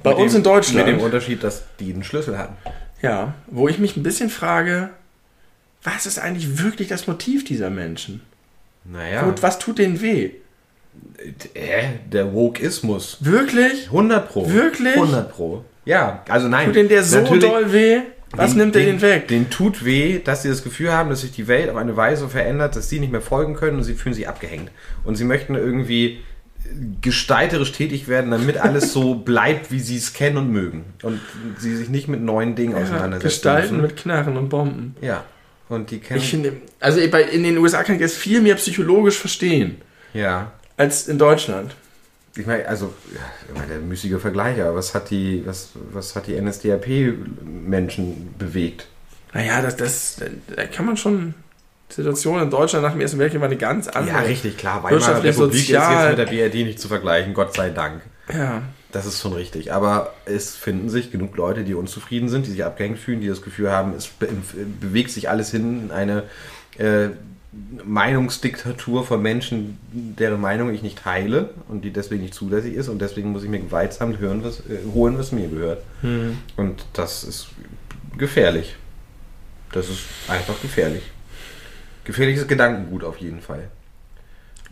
Bei 0.04 0.10
Mit 0.12 0.20
uns 0.20 0.32
dem- 0.34 0.38
in 0.40 0.44
Deutschland. 0.44 0.88
Mit 0.88 0.96
dem 0.98 1.02
Unterschied, 1.02 1.44
dass 1.44 1.64
die 1.80 1.94
einen 1.94 2.04
Schlüssel 2.04 2.38
hatten. 2.38 2.56
Ja, 3.02 3.34
wo 3.48 3.68
ich 3.70 3.80
mich 3.80 3.96
ein 3.96 4.04
bisschen 4.04 4.30
frage, 4.30 4.90
was 5.84 6.06
ist 6.06 6.20
eigentlich 6.20 6.62
wirklich 6.62 6.88
das 6.88 7.08
Motiv 7.08 7.44
dieser 7.46 7.70
Menschen? 7.70 8.22
Naja, 8.86 9.24
Gut, 9.24 9.42
was 9.44 9.60
tut 9.60 9.80
denen 9.80 10.02
weh? 10.02 10.32
Äh, 11.54 11.84
der 12.12 12.34
Wokeismus. 12.34 13.18
Wirklich? 13.22 13.86
100 13.88 14.30
pro. 14.30 14.50
Wirklich? 14.50 14.96
100 14.96 15.32
pro. 15.32 15.64
Ja, 15.86 16.24
also 16.30 16.48
nein. 16.48 16.68
Tut 16.68 16.76
denen 16.76 16.90
der 16.90 17.04
so 17.04 17.22
doll 17.24 17.72
weh? 17.74 18.00
Was 18.36 18.52
Den- 18.52 18.60
nimmt 18.60 18.76
der 18.76 18.84
den, 18.86 18.98
den 18.98 19.02
weg? 19.02 19.28
Den 19.28 19.50
tut 19.50 19.86
weh, 19.86 20.20
dass 20.24 20.42
sie 20.44 20.50
das 20.50 20.64
Gefühl 20.64 20.92
haben, 20.92 21.10
dass 21.10 21.22
sich 21.22 21.32
die 21.32 21.48
Welt 21.48 21.70
auf 21.70 21.76
eine 21.78 21.96
Weise 21.96 22.28
verändert, 22.30 22.76
dass 22.76 22.90
sie 22.90 23.00
nicht 23.00 23.12
mehr 23.12 23.22
folgen 23.22 23.54
können 23.56 23.78
und 23.78 23.84
sie 23.84 23.94
fühlen 23.94 24.16
sich 24.16 24.28
abgehängt. 24.28 24.72
Und 25.04 25.16
sie 25.18 25.24
möchten 25.24 25.54
irgendwie 25.56 26.20
gestalterisch 27.02 27.72
tätig 27.74 28.08
werden, 28.08 28.32
damit 28.32 28.58
alles 28.58 28.94
so 28.94 29.16
bleibt, 29.26 29.72
wie 29.72 29.80
sie 29.80 29.98
es 29.98 30.14
kennen 30.14 30.38
und 30.38 30.52
mögen. 30.52 30.86
Und 31.04 31.20
sie 31.60 31.76
sich 31.76 31.90
nicht 31.90 32.08
mit 32.08 32.22
neuen 32.22 32.56
Dingen 32.56 32.76
Ja, 32.76 32.84
auseinandersetzen 32.84 33.24
Gestalten 33.28 33.76
müssen. 33.78 33.82
mit 33.88 33.98
Knarren 33.98 34.38
und 34.38 34.50
Bomben. 34.50 34.96
Ja. 35.02 35.24
Und 35.70 35.92
die 35.92 36.00
kennen. 36.00 36.20
Ich 36.20 36.30
finde, 36.30 36.54
also 36.80 37.00
bei, 37.12 37.24
in 37.24 37.44
den 37.44 37.58
USA 37.58 37.84
kann 37.84 37.96
ich 37.96 38.02
das 38.02 38.14
viel 38.14 38.42
mehr 38.42 38.56
psychologisch 38.56 39.18
verstehen 39.18 39.78
ja. 40.14 40.52
Als 40.78 41.08
in 41.08 41.18
Deutschland. 41.18 41.76
Ich 42.36 42.48
meine, 42.48 42.68
also, 42.68 42.94
ich 43.48 43.56
meine, 43.56 43.68
der 43.68 43.80
müßige 43.80 44.20
Vergleich, 44.20 44.60
aber 44.60 44.76
was 44.76 44.96
hat 44.96 45.12
die, 45.12 45.44
was, 45.46 45.70
was 45.92 46.16
hat 46.16 46.28
die 46.28 46.40
NSDAP-Menschen 46.40 48.34
bewegt? 48.40 48.88
Naja, 49.34 49.62
das, 49.62 49.76
das, 49.76 50.22
da 50.56 50.66
kann 50.66 50.86
man 50.86 50.98
schon. 50.98 51.36
Situation 51.90 52.42
in 52.42 52.50
Deutschland 52.50 52.84
nach 52.84 52.94
dem 52.94 53.02
Ersten 53.02 53.20
Weltkrieg 53.20 53.40
war 53.40 53.48
eine 53.48 53.58
ganz 53.58 53.88
andere. 53.88 54.16
Ja, 54.16 54.22
richtig, 54.22 54.58
klar. 54.58 54.84
Weimarer 54.84 55.24
Republik 55.24 55.30
ist 55.30 55.38
sozial. 55.38 56.08
jetzt 56.08 56.18
mit 56.18 56.28
der 56.28 56.50
BRD 56.50 56.66
nicht 56.66 56.80
zu 56.80 56.88
vergleichen, 56.88 57.36
Gott 57.36 57.54
sei 57.54 57.70
Dank. 57.70 58.02
Ja. 58.34 58.64
Das 58.92 59.06
ist 59.06 59.22
schon 59.22 59.34
richtig. 59.34 59.74
Aber 59.74 60.14
es 60.26 60.56
finden 60.56 60.90
sich 60.90 61.12
genug 61.12 61.36
Leute, 61.36 61.64
die 61.64 61.74
unzufrieden 61.74 62.30
sind, 62.30 62.46
die 62.46 62.52
sich 62.52 62.64
abgehängt 62.64 63.00
fühlen, 63.00 63.22
die 63.22 63.28
das 63.28 63.42
Gefühl 63.42 63.72
haben, 63.72 63.94
es 63.96 64.08
be 64.08 64.28
bewegt 64.80 65.12
sich 65.12 65.30
alles 65.30 65.52
hin 65.52 65.86
in 65.86 65.92
eine 65.92 66.24
äh, 66.78 67.10
Meinungsdiktatur 67.86 69.06
von 69.06 69.22
Menschen, 69.22 69.78
deren 69.92 70.42
Meinung 70.42 70.74
ich 70.74 70.82
nicht 70.82 71.00
teile 71.00 71.52
und 71.68 71.84
die 71.84 71.92
deswegen 71.92 72.24
nicht 72.24 72.34
zulässig 72.34 72.74
ist. 72.74 72.90
Und 72.90 73.00
deswegen 73.00 73.32
muss 73.32 73.44
ich 73.44 73.50
mir 73.50 73.60
gewaltsam 73.60 74.18
hören, 74.18 74.44
was, 74.44 74.60
äh, 74.62 74.80
holen, 74.94 75.18
was 75.18 75.32
mir 75.32 75.48
gehört. 75.48 75.84
Hm. 76.02 76.38
Und 76.58 76.86
das 76.94 77.24
ist 77.24 77.50
gefährlich. 78.18 78.76
Das 79.72 79.90
ist 79.90 80.04
einfach 80.28 80.60
gefährlich. 80.62 81.04
Gefährliches 82.04 82.48
Gedankengut 82.48 83.04
auf 83.04 83.18
jeden 83.18 83.42
Fall. 83.42 83.70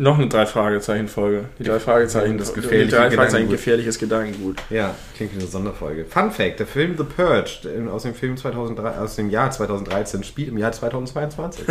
Noch 0.02 0.18
eine 0.18 0.28
Drei-Fragezeichen-Folge. 0.30 1.46
Die 1.60 1.64
drei 1.64 1.80
Fragezeichen, 1.80 2.40
Das 2.40 2.54
die 2.56 2.62
gefährliche 2.62 2.90
drei 2.90 2.98
Fragezeichen, 3.02 3.28
Gedankengut. 3.28 3.52
gefährliches 3.52 4.00
Gedankengut. 4.00 4.58
Ja, 4.72 4.96
klingt 5.16 5.36
wie 5.36 5.40
eine 5.40 5.48
Sonderfolge. 5.48 6.06
Fun 6.06 6.32
Fact: 6.32 6.60
Der 6.60 6.66
Film 6.66 6.98
The 6.98 7.04
Purge 7.04 7.70
aus 7.92 8.02
dem 8.02 8.16
Film 8.16 8.36
2003, 8.36 8.98
aus 8.98 9.16
dem 9.16 9.30
Jahr 9.30 9.52
2013 9.52 10.24
spielt 10.24 10.48
im 10.48 10.58
Jahr 10.58 10.72
2022. 10.72 11.66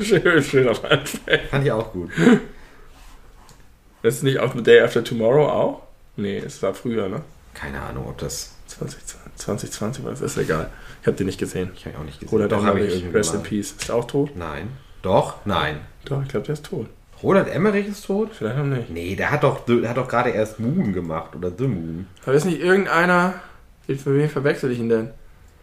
schön, 0.00 0.42
schön 0.42 0.68
auf 0.68 0.84
Anfang. 0.84 1.38
Fand 1.50 1.64
ich 1.64 1.70
auch 1.70 1.92
gut. 1.92 2.10
Das 4.02 4.14
ist 4.16 4.22
nicht 4.24 4.40
auch 4.40 4.52
The 4.56 4.62
Day 4.64 4.80
After 4.80 5.04
Tomorrow 5.04 5.46
auch? 5.46 5.82
Nee, 6.16 6.38
es 6.38 6.60
war 6.60 6.74
früher, 6.74 7.08
ne? 7.08 7.22
Keine 7.54 7.80
Ahnung, 7.80 8.08
ob 8.08 8.18
das. 8.18 8.56
2020, 8.66 9.36
2020 9.36 10.04
war 10.04 10.12
es, 10.12 10.20
ist 10.20 10.36
egal. 10.36 10.68
Ich 11.00 11.06
habe 11.06 11.16
den 11.16 11.26
nicht 11.26 11.38
gesehen. 11.38 11.70
Ich 11.76 11.86
habe 11.86 11.94
ihn 11.94 12.00
auch 12.00 12.04
nicht 12.04 12.18
gesehen. 12.18 12.34
Roland 12.34 12.50
Doch, 12.50 12.64
habe 12.64 12.80
ich 12.80 13.04
Rest 13.14 13.34
in. 13.34 13.44
Peace. 13.44 13.70
Ist 13.78 13.88
er 13.88 13.94
auch 13.94 14.06
tot? 14.08 14.34
Nein. 14.34 14.70
Doch? 15.02 15.36
Nein. 15.44 15.78
Doch, 16.04 16.20
ich 16.22 16.28
glaube, 16.28 16.44
der 16.44 16.54
ist 16.54 16.66
tot. 16.66 16.88
Roland 17.22 17.48
Emmerich 17.48 17.88
ist 17.88 18.06
tot? 18.06 18.30
Vielleicht 18.32 18.58
auch 18.58 18.64
nicht. 18.64 18.90
Nee, 18.90 19.16
der 19.16 19.30
hat 19.30 19.42
doch, 19.42 19.64
der 19.66 19.88
hat 19.88 19.96
doch 19.96 20.08
gerade 20.08 20.30
erst 20.30 20.60
Moon 20.60 20.92
gemacht 20.92 21.34
oder 21.36 21.50
The 21.56 21.66
Moon. 21.66 22.06
Aber 22.24 22.34
ist 22.34 22.44
nicht 22.44 22.60
irgendeiner. 22.60 23.34
Für 23.86 24.16
wen 24.16 24.28
verwechsel 24.28 24.70
ich 24.70 24.78
ihn 24.78 24.88
denn? 24.88 25.10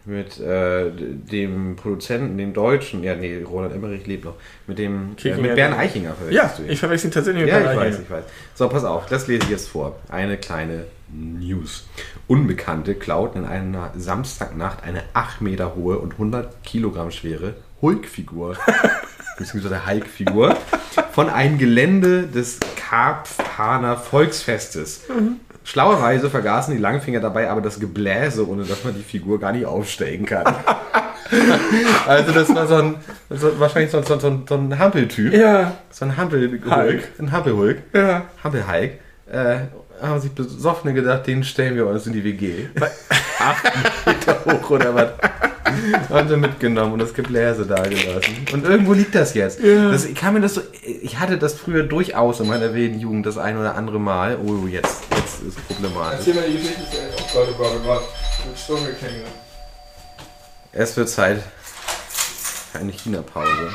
Mit 0.04 0.38
äh, 0.38 0.90
dem 0.92 1.74
Produzenten, 1.76 2.38
dem 2.38 2.52
Deutschen. 2.52 3.02
Ja, 3.02 3.16
nee, 3.16 3.42
Roland 3.42 3.74
Emmerich 3.74 4.06
lebt 4.06 4.24
noch. 4.24 4.34
Mit 4.66 4.78
dem. 4.78 5.16
Äh, 5.24 5.36
mit 5.36 5.54
Bernd 5.56 5.76
Eichinger 5.76 6.12
verwechselst 6.14 6.32
Ja, 6.32 6.56
du 6.56 6.62
ihn. 6.64 6.70
ich 6.72 6.78
verwechsel 6.78 7.10
ihn 7.10 7.12
tatsächlich 7.12 7.42
mit 7.44 7.52
Ja, 7.52 7.58
Bernd 7.58 7.72
ich 7.72 7.76
weiß, 7.78 7.86
Eichinger. 7.86 8.02
ich 8.04 8.10
weiß. 8.10 8.24
So, 8.54 8.68
pass 8.68 8.84
auf, 8.84 9.06
das 9.06 9.26
lese 9.26 9.44
ich 9.44 9.50
jetzt 9.50 9.68
vor. 9.68 9.96
Eine 10.08 10.36
kleine 10.36 10.84
News. 11.12 11.88
Unbekannte 12.28 12.94
klauten 12.94 13.38
in 13.42 13.48
einer 13.48 13.92
Samstagnacht 13.96 14.84
eine 14.84 15.02
8 15.14 15.40
Meter 15.40 15.74
hohe 15.74 15.98
und 15.98 16.12
100 16.12 16.62
Kilogramm 16.64 17.10
schwere 17.10 17.54
Hulk-Figur, 17.82 18.56
beziehungsweise 19.36 19.86
Hulk-Figur, 19.86 20.56
von 21.12 21.28
einem 21.30 21.58
Gelände 21.58 22.26
des 22.26 22.58
Karpfhahner 22.76 23.96
Volksfestes. 23.96 25.02
Schlauerweise 25.64 26.30
vergaßen 26.30 26.74
die 26.74 26.80
Langfinger 26.80 27.20
dabei 27.20 27.50
aber 27.50 27.60
das 27.60 27.80
Gebläse, 27.80 28.48
ohne 28.48 28.64
dass 28.64 28.84
man 28.84 28.94
die 28.94 29.02
Figur 29.02 29.40
gar 29.40 29.52
nicht 29.52 29.66
aufsteigen 29.66 30.24
kann. 30.24 30.44
also 32.06 32.32
das 32.32 32.54
war 32.54 32.66
so 32.66 32.76
ein, 32.76 32.94
so, 33.30 33.58
wahrscheinlich 33.58 33.90
so, 33.90 34.00
so, 34.02 34.18
so, 34.18 34.42
so 34.48 34.54
ein 34.54 34.78
Hampeltyp. 34.78 35.32
Ja, 35.32 35.72
So 35.90 36.04
ein 36.04 36.16
Hampel-Hulk. 36.16 36.70
Hulk. 36.70 37.08
Ein 37.18 37.32
Hampel-Hulk. 37.32 37.82
ja. 37.94 38.26
Hampel-Hulk. 38.44 38.92
Äh, 39.30 39.58
haben 40.00 40.20
sich 40.20 40.32
Besoffene 40.32 40.94
gedacht, 40.94 41.26
den 41.26 41.42
stellen 41.42 41.74
wir 41.74 41.86
uns 41.86 42.06
in 42.06 42.12
die 42.12 42.22
WG. 42.22 42.66
Acht 43.38 43.64
Meter 44.06 44.44
hoch 44.44 44.70
oder 44.70 44.94
was. 44.94 45.08
Haben 46.08 46.28
sie 46.28 46.36
mitgenommen 46.36 46.92
und 46.92 46.98
das 47.00 47.14
Gebläse 47.14 47.66
da 47.66 47.82
gelassen. 47.82 48.46
Und 48.52 48.64
irgendwo 48.64 48.92
liegt 48.92 49.14
das 49.14 49.34
jetzt. 49.34 49.60
Ja. 49.60 49.90
Das, 49.90 50.04
ich 50.04 50.14
kann 50.14 50.34
mir 50.34 50.40
das 50.40 50.54
so, 50.54 50.62
ich 50.82 51.18
hatte 51.18 51.38
das 51.38 51.54
früher 51.54 51.82
durchaus 51.82 52.40
in 52.40 52.48
meiner 52.48 52.74
wilden 52.74 53.00
Jugend 53.00 53.26
das 53.26 53.38
ein 53.38 53.58
oder 53.58 53.74
andere 53.74 53.98
Mal. 53.98 54.38
Oh, 54.44 54.66
jetzt, 54.66 55.02
jetzt 55.10 55.42
ist 55.42 55.58
es 55.58 55.62
problematisch. 55.64 56.18
Erzähl 56.18 56.34
mal 56.34 56.44
die 56.48 56.56
Geschichte. 56.56 56.96
Oh 57.18 57.22
Gott, 57.32 57.48
oh 57.50 57.58
Gott, 57.58 57.72
oh 57.76 57.86
Gott. 57.86 58.02
Mit 58.46 58.58
Stundenklänge. 58.58 59.24
Es 60.72 60.96
wird 60.96 61.08
Zeit 61.08 61.42
für 62.72 62.78
eine 62.78 62.92
China-Pause. 62.92 63.70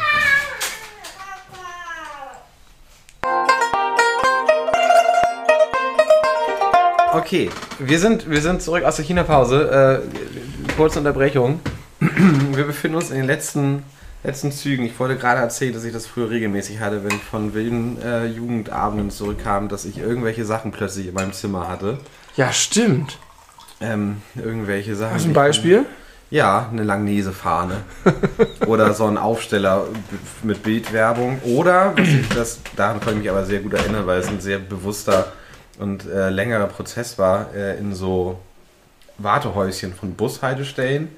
Okay, 7.14 7.50
wir 7.80 8.00
sind, 8.00 8.30
wir 8.30 8.42
sind 8.42 8.62
zurück 8.62 8.86
aus 8.86 8.96
der 8.96 9.06
China-Pause. 9.06 10.04
Äh, 10.08 10.76
kurze 10.78 11.00
Unterbrechung. 11.00 11.60
Wir 12.56 12.64
befinden 12.64 12.98
uns 12.98 13.12
in 13.12 13.18
den 13.18 13.28
letzten, 13.28 13.84
letzten 14.24 14.52
Zügen. 14.52 14.84
Ich 14.86 15.00
wollte 15.00 15.18
gerade 15.18 15.40
erzählen, 15.40 15.72
dass 15.72 15.84
ich 15.84 15.94
das 15.94 16.08
früher 16.08 16.32
regelmäßig 16.32 16.80
hatte, 16.80 17.04
wenn 17.04 17.12
ich 17.12 17.22
von 17.22 17.54
wilden 17.54 18.02
äh, 18.02 18.26
Jugendabenden 18.26 19.12
zurückkam, 19.12 19.70
dass 19.70 19.86
ich 19.86 20.00
irgendwelche 20.00 20.44
Sachen 20.44 20.72
plötzlich 20.72 21.08
in 21.08 21.14
meinem 21.14 21.32
Zimmer 21.32 21.68
hatte. 21.68 22.00
Ja, 22.36 22.52
stimmt. 22.52 23.20
Ähm, 23.82 24.24
irgendwelche 24.36 24.96
Sachen. 24.96 25.14
Hast 25.14 25.26
du 25.26 25.30
ein 25.30 25.34
Beispiel? 25.34 25.86
Ja, 26.32 26.70
eine 26.72 26.84
Langnese-Fahne. 26.84 27.84
Oder 28.66 28.94
so 28.94 29.06
ein 29.06 29.18
Aufsteller 29.18 29.86
mit 30.42 30.64
Bildwerbung. 30.64 31.40
Oder, 31.44 31.94
was 31.96 32.08
ich, 32.08 32.30
das, 32.30 32.60
daran 32.76 33.00
kann 33.00 33.14
ich 33.14 33.20
mich 33.20 33.30
aber 33.30 33.46
sehr 33.46 33.60
gut 33.60 33.74
erinnern, 33.74 34.08
weil 34.08 34.22
es 34.22 34.28
ein 34.28 34.42
sehr 34.42 34.58
bewusster 34.58 35.34
und 35.78 36.08
äh, 36.08 36.30
längerer 36.30 36.68
Prozess 36.68 37.20
war, 37.20 37.54
äh, 37.54 37.78
in 37.78 37.94
so 37.94 38.40
Wartehäuschen 39.20 39.94
von 39.94 40.16
Bushaltestellen 40.16 41.10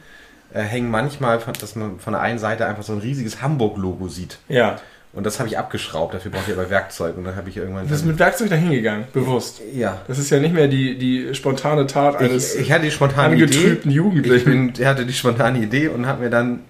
äh, 0.54 0.62
hängen 0.62 0.90
manchmal, 0.92 1.40
von- 1.40 1.54
dass 1.60 1.76
man 1.76 2.00
von 2.00 2.14
der 2.14 2.22
einen 2.22 2.40
Seite 2.40 2.66
einfach 2.66 2.84
so 2.84 2.94
ein 2.94 3.00
riesiges 3.00 3.42
Hamburg-Logo 3.42 4.08
sieht. 4.08 4.38
Ja. 4.50 4.80
Und 5.14 5.26
das 5.28 5.38
habe 5.40 5.48
ich 5.48 5.60
abgeschraubt, 5.60 6.16
dafür 6.16 6.32
brauche 6.32 6.50
ich 6.52 6.58
aber 6.58 6.72
Werkzeug. 6.72 7.16
Und 7.18 7.24
dann 7.26 7.36
habe 7.36 7.48
ich 7.48 7.58
irgendwann... 7.58 7.84
Du 7.86 7.92
bist 7.92 8.04
mit 8.04 8.18
Werkzeug 8.18 8.50
da 8.50 8.56
hingegangen, 8.56 9.06
bewusst. 9.14 9.62
ja. 9.72 10.02
Das 10.08 10.18
ist 10.18 10.32
ja 10.32 10.40
nicht 10.40 10.56
mehr 10.56 10.68
die, 10.68 10.98
die 10.98 11.36
spontane 11.36 11.86
Tat 11.86 12.16
eines 12.16 12.56
Ich, 12.56 12.62
ich 12.62 12.72
hatte 12.72 12.86
die 12.86 12.92
spontane 12.92 13.36
Idee. 13.36 13.44
angetrübten 13.44 13.92
Ich 13.92 13.96
Jugendlichen. 13.98 14.74
bin, 14.74 14.88
hatte 14.88 15.06
die 15.06 15.14
spontane 15.14 15.60
Idee 15.60 15.90
und 15.90 16.08
habe 16.08 16.24
mir 16.24 16.30
dann 16.32 16.62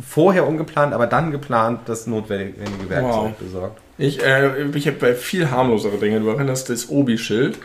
vorher 0.00 0.46
ungeplant, 0.46 0.92
aber 0.92 1.06
dann 1.06 1.30
geplant 1.30 1.80
das 1.86 2.06
notwendige 2.06 2.58
Werkzeug 2.90 3.12
Wow. 3.12 3.32
besorgt. 3.38 3.80
Ich, 3.98 4.22
äh, 4.22 4.64
ich 4.74 4.86
habe 4.86 4.96
bei 4.98 5.14
viel 5.14 5.50
harmlosere 5.50 5.96
Dinge. 5.98 6.20
Du 6.20 6.28
erinnerst 6.28 6.68
das 6.70 6.90
Obi-Schild. 6.90 7.58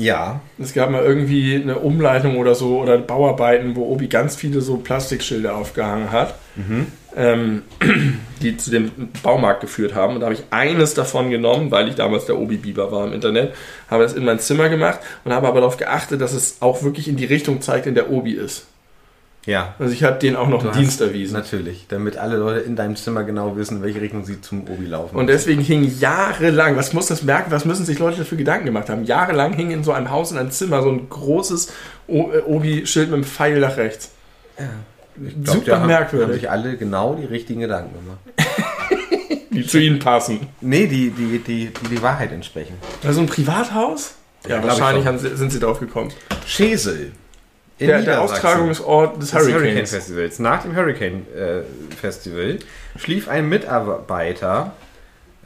Ja, 0.00 0.40
Es 0.58 0.72
gab 0.72 0.90
mal 0.90 1.04
irgendwie 1.04 1.56
eine 1.56 1.78
Umleitung 1.78 2.38
oder 2.38 2.54
so 2.54 2.80
oder 2.80 2.96
Bauarbeiten, 2.96 3.76
wo 3.76 3.84
Obi 3.92 4.08
ganz 4.08 4.34
viele 4.34 4.62
so 4.62 4.78
Plastikschilder 4.78 5.54
aufgehangen 5.54 6.10
hat, 6.10 6.36
ähm, 7.14 7.62
die 8.40 8.56
zu 8.56 8.70
dem 8.70 8.90
Baumarkt 9.22 9.60
geführt 9.60 9.94
haben. 9.94 10.14
Und 10.14 10.20
da 10.20 10.26
habe 10.26 10.34
ich 10.34 10.44
eines 10.50 10.94
davon 10.94 11.28
genommen, 11.28 11.70
weil 11.70 11.88
ich 11.88 11.96
damals 11.96 12.24
der 12.24 12.38
Obi-Biber 12.38 12.90
war 12.90 13.06
im 13.06 13.12
Internet, 13.12 13.52
habe 13.90 14.02
das 14.04 14.14
in 14.14 14.24
mein 14.24 14.38
Zimmer 14.38 14.70
gemacht 14.70 15.00
und 15.24 15.34
habe 15.34 15.46
aber 15.46 15.60
darauf 15.60 15.76
geachtet, 15.76 16.22
dass 16.22 16.32
es 16.32 16.56
auch 16.60 16.82
wirklich 16.82 17.06
in 17.06 17.16
die 17.16 17.26
Richtung 17.26 17.60
zeigt, 17.60 17.86
in 17.86 17.94
der 17.94 18.10
Obi 18.10 18.32
ist. 18.32 18.66
Ja. 19.46 19.74
Also 19.78 19.92
ich 19.92 20.02
habe 20.04 20.18
denen 20.18 20.36
auch 20.36 20.48
noch 20.48 20.62
einen 20.62 20.72
Dienst 20.72 21.00
erwiesen. 21.00 21.32
Natürlich, 21.34 21.86
damit 21.88 22.16
alle 22.18 22.36
Leute 22.36 22.60
in 22.60 22.76
deinem 22.76 22.96
Zimmer 22.96 23.24
genau 23.24 23.56
wissen, 23.56 23.78
in 23.78 23.82
welche 23.82 24.00
Richtung 24.00 24.24
sie 24.24 24.40
zum 24.40 24.62
Obi 24.68 24.86
laufen. 24.86 25.16
Und 25.16 25.26
deswegen 25.28 25.62
hing 25.62 25.90
jahrelang, 25.98 26.76
was 26.76 26.92
muss 26.92 27.06
das 27.06 27.22
merken, 27.22 27.50
was 27.50 27.64
müssen 27.64 27.84
sich 27.86 27.98
Leute 27.98 28.18
dafür 28.18 28.36
Gedanken 28.38 28.66
gemacht 28.66 28.88
haben? 28.90 29.04
Jahrelang 29.04 29.52
hing 29.54 29.70
in 29.70 29.82
so 29.84 29.92
einem 29.92 30.10
Haus, 30.10 30.30
in 30.32 30.38
einem 30.38 30.50
Zimmer, 30.50 30.82
so 30.82 30.90
ein 30.90 31.08
großes 31.08 31.72
äh, 32.08 32.12
Obi-Schild 32.46 33.08
mit 33.08 33.14
einem 33.14 33.24
Pfeil 33.24 33.60
nach 33.60 33.76
rechts. 33.76 34.10
Ich 35.16 35.42
glaub, 35.44 35.56
Super 35.56 35.72
haben- 35.72 35.80
Haben 35.82 35.86
merkwürdig, 35.88 36.40
sich 36.42 36.50
alle 36.50 36.76
genau 36.76 37.14
die 37.14 37.24
richtigen 37.26 37.60
Gedanken 37.60 37.94
gemacht. 37.94 38.18
die 39.50 39.66
zu 39.66 39.78
ihnen 39.78 39.98
passen. 39.98 40.46
Nee, 40.60 40.86
die 40.86 41.10
die, 41.10 41.38
die, 41.38 41.68
die, 41.68 41.88
die 41.88 42.02
Wahrheit 42.02 42.30
entsprechen. 42.32 42.74
Also 43.04 43.20
ein 43.20 43.26
Privathaus? 43.26 44.14
Ja, 44.48 44.56
Ja, 44.56 44.62
wahrscheinlich 44.64 45.06
haben 45.06 45.18
sie, 45.18 45.36
sind 45.36 45.50
sie 45.50 45.58
drauf 45.60 45.80
gekommen. 45.80 46.12
Schesel. 46.46 47.12
In 47.80 47.86
Der, 47.88 48.02
der. 48.02 48.20
Austragungsort 48.22 49.20
des 49.22 49.30
des 49.30 49.38
Hurricane. 49.54 49.86
Festivals. 49.86 50.38
Nach 50.38 50.62
dem 50.62 50.76
Hurricane 50.76 51.26
äh, 51.34 51.62
Festival 51.96 52.58
schlief 52.96 53.28
ein 53.28 53.48
Mitarbeiter 53.48 54.72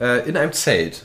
äh, 0.00 0.28
in 0.28 0.36
einem 0.36 0.52
Zelt, 0.52 1.04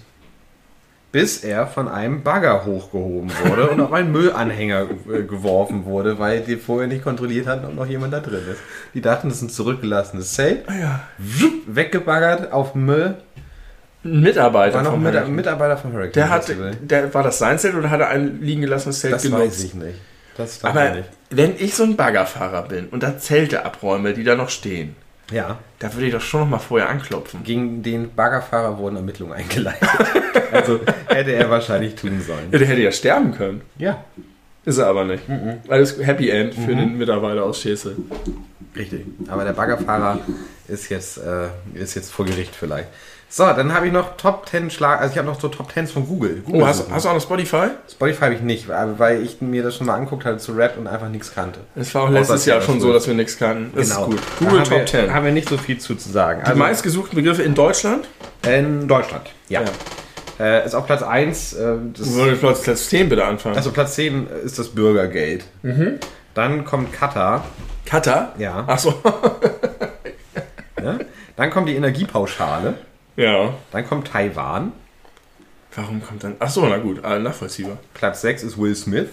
bis 1.12 1.44
er 1.44 1.66
von 1.68 1.88
einem 1.88 2.22
Bagger 2.24 2.66
hochgehoben 2.66 3.32
wurde 3.46 3.70
und 3.70 3.80
auf 3.82 3.94
einen 3.94 4.12
Müllanhänger 4.12 4.88
äh, 5.12 5.24
geworfen 5.24 5.86
wurde, 5.86 6.20
weil 6.20 6.42
die 6.42 6.56
vorher 6.58 6.88
nicht 6.88 7.04
kontrolliert 7.04 7.48
hatten, 7.48 7.66
ob 7.66 7.76
noch 7.76 7.86
jemand 7.88 8.14
da 8.14 8.20
drin 8.20 8.42
ist. 8.52 8.60
Die 8.94 9.02
dachten, 9.02 9.30
das 9.30 9.38
ist 9.38 9.44
ein 9.44 9.50
zurückgelassenes 9.50 10.34
Zelt, 10.34 10.68
Ah 10.68 10.76
ja. 10.80 11.00
weggebaggert 11.68 12.52
auf 12.52 12.76
Müll. 12.76 13.16
Ein 14.04 14.22
Mitarbeiter 14.22 14.76
War 14.78 14.84
noch 14.84 14.94
ein 14.94 15.04
Hurricane. 15.04 15.36
Mitarbeiter 15.36 15.78
vom 15.78 15.92
Hurricane 15.94 16.14
Der 16.14 16.30
hat, 16.30 16.46
Festival. 16.46 16.76
der, 16.82 17.14
war 17.14 17.22
das 17.24 17.38
sein 17.38 17.60
Zelt 17.60 17.76
oder 17.76 17.90
hat 17.90 18.00
er 18.00 18.08
ein 18.10 18.40
liegen 18.42 18.62
gelassenes 18.62 19.00
Zelt 19.02 19.14
Das 19.14 19.24
genutzt? 19.24 19.42
weiß 19.46 19.64
ich 19.64 19.74
nicht. 19.74 20.00
Das 20.38 20.64
Aber 20.64 20.90
nicht. 20.92 21.10
Wenn 21.30 21.56
ich 21.58 21.76
so 21.76 21.84
ein 21.84 21.96
Baggerfahrer 21.96 22.64
bin 22.64 22.88
und 22.88 23.04
da 23.04 23.18
Zelte 23.18 23.66
abräume, 23.66 24.14
die 24.14 24.24
da 24.24 24.36
noch 24.36 24.50
stehen, 24.50 24.96
Ja. 25.32 25.60
da 25.80 25.94
würde 25.94 26.08
ich 26.08 26.14
doch 26.14 26.22
schon 26.22 26.42
noch 26.42 26.48
mal 26.50 26.60
vorher 26.60 26.90
anklopfen. 26.90 27.44
Gegen 27.44 27.84
den 27.84 28.14
Baggerfahrer 28.16 28.78
wurden 28.78 28.96
Ermittlungen 28.96 29.34
eingeleitet. 29.34 29.88
also 30.52 30.80
hätte 31.08 31.32
er 31.34 31.50
wahrscheinlich 31.50 31.96
tun 31.96 32.22
sollen. 32.22 32.48
Ja, 32.52 32.58
der 32.58 32.68
hätte 32.68 32.82
ja 32.82 32.92
sterben 32.92 33.34
können. 33.34 33.62
Ja, 33.78 34.04
Ist 34.66 34.78
er 34.78 34.88
aber 34.88 35.06
nicht. 35.06 35.24
Alles 35.68 35.98
Happy 36.04 36.30
End 36.30 36.54
für 36.56 36.76
den 36.76 36.98
Mitarbeiter 36.98 37.44
aus 37.44 37.62
Schesel. 37.62 37.96
richtig. 38.76 39.06
Aber 39.28 39.44
der 39.44 39.54
Baggerfahrer 39.54 40.20
ist 40.68 40.90
jetzt, 40.90 41.18
äh, 41.20 41.48
ist 41.76 41.96
jetzt 41.96 42.12
vor 42.12 42.26
Gericht 42.26 42.56
vielleicht. 42.56 42.88
So, 43.32 43.44
dann 43.44 43.74
habe 43.76 43.86
ich 43.86 43.94
noch 43.94 44.18
Top 44.18 44.50
10 44.50 44.72
Schlag. 44.72 45.00
Also 45.00 45.12
ich 45.12 45.18
habe 45.20 45.28
noch 45.28 45.40
so 45.40 45.50
Top 45.50 45.72
10s 45.72 45.92
von 45.94 46.08
Google. 46.08 46.42
Google 46.44 46.64
Oh, 46.64 46.66
hast, 46.66 46.90
hast 46.92 47.06
du 47.06 47.10
auch 47.10 47.14
noch 47.14 47.22
Spotify? 47.22 47.68
Spotify 47.90 48.22
habe 48.22 48.34
ich 48.34 48.42
nicht, 48.42 48.68
weil 48.68 49.22
ich 49.22 49.40
mir 49.40 49.62
das 49.62 49.76
schon 49.76 49.86
mal 49.86 49.94
anguckt 49.94 50.26
hatte 50.26 50.40
zu 50.40 50.54
Rap 50.54 50.78
und 50.80 50.88
einfach 50.88 51.10
nichts 51.10 51.34
kannte. 51.36 51.60
Es 51.76 51.94
war 51.94 52.04
auch 52.04 52.10
letztes 52.10 52.46
Jahr 52.46 52.60
schon 52.60 52.82
so, 52.82 52.92
dass 52.92 53.06
wir 53.08 53.14
nichts 53.14 53.38
kannten. 53.38 53.72
Das 53.76 53.90
ist 53.90 53.98
gut. 53.98 54.18
Da 54.40 54.46
Google 54.46 54.64
Top 54.64 54.80
wir, 54.80 54.86
10. 54.88 55.14
Haben 55.14 55.26
wir 55.26 55.32
nicht 55.32 55.48
so 55.48 55.58
viel 55.58 55.78
zu, 55.78 55.94
zu 55.94 56.10
sagen. 56.10 56.42
Die 56.52 56.58
meistgesuchten 56.58 57.16
Begriffe 57.16 57.44
in 57.44 57.54
Deutschland? 57.54 58.08
in 58.48 58.88
Deutschland. 58.88 59.30
Ja. 59.50 59.62
Äh, 60.40 60.66
ist 60.66 60.74
auf 60.74 60.86
Platz 60.88 61.04
1. 61.04 61.54
Äh, 61.54 61.76
das, 61.94 62.16
wir 62.16 62.36
Platz, 62.36 62.64
Platz 62.64 62.90
10 62.90 63.10
bitte 63.10 63.26
anfangen? 63.26 63.58
also 63.58 63.72
Platz 63.72 63.96
10 63.96 64.28
ist 64.44 64.58
das 64.58 64.70
Bürgergeld. 64.70 65.44
Dann 66.34 66.66
kommt 66.66 66.94
Katar. 66.94 67.46
Katar? 67.86 68.34
Ja. 68.40 68.64
Ach 68.66 68.80
so. 68.80 68.94
Ja? 70.82 70.98
Dann 71.36 71.50
kommt 71.50 71.68
die 71.68 71.76
Energiepauschale. 71.76 72.76
Ja. 73.20 73.54
Dann 73.72 73.88
kommt 73.88 74.08
Taiwan. 74.08 74.72
Warum 75.76 76.02
kommt 76.04 76.24
dann. 76.24 76.36
Achso, 76.40 76.66
na 76.68 76.78
gut, 76.78 77.04
ah, 77.04 77.20
nachvollziehbar. 77.20 77.78
Platz 77.94 78.22
6 78.22 78.44
ist 78.44 78.58
Will 78.58 78.76
Smith. 78.76 79.10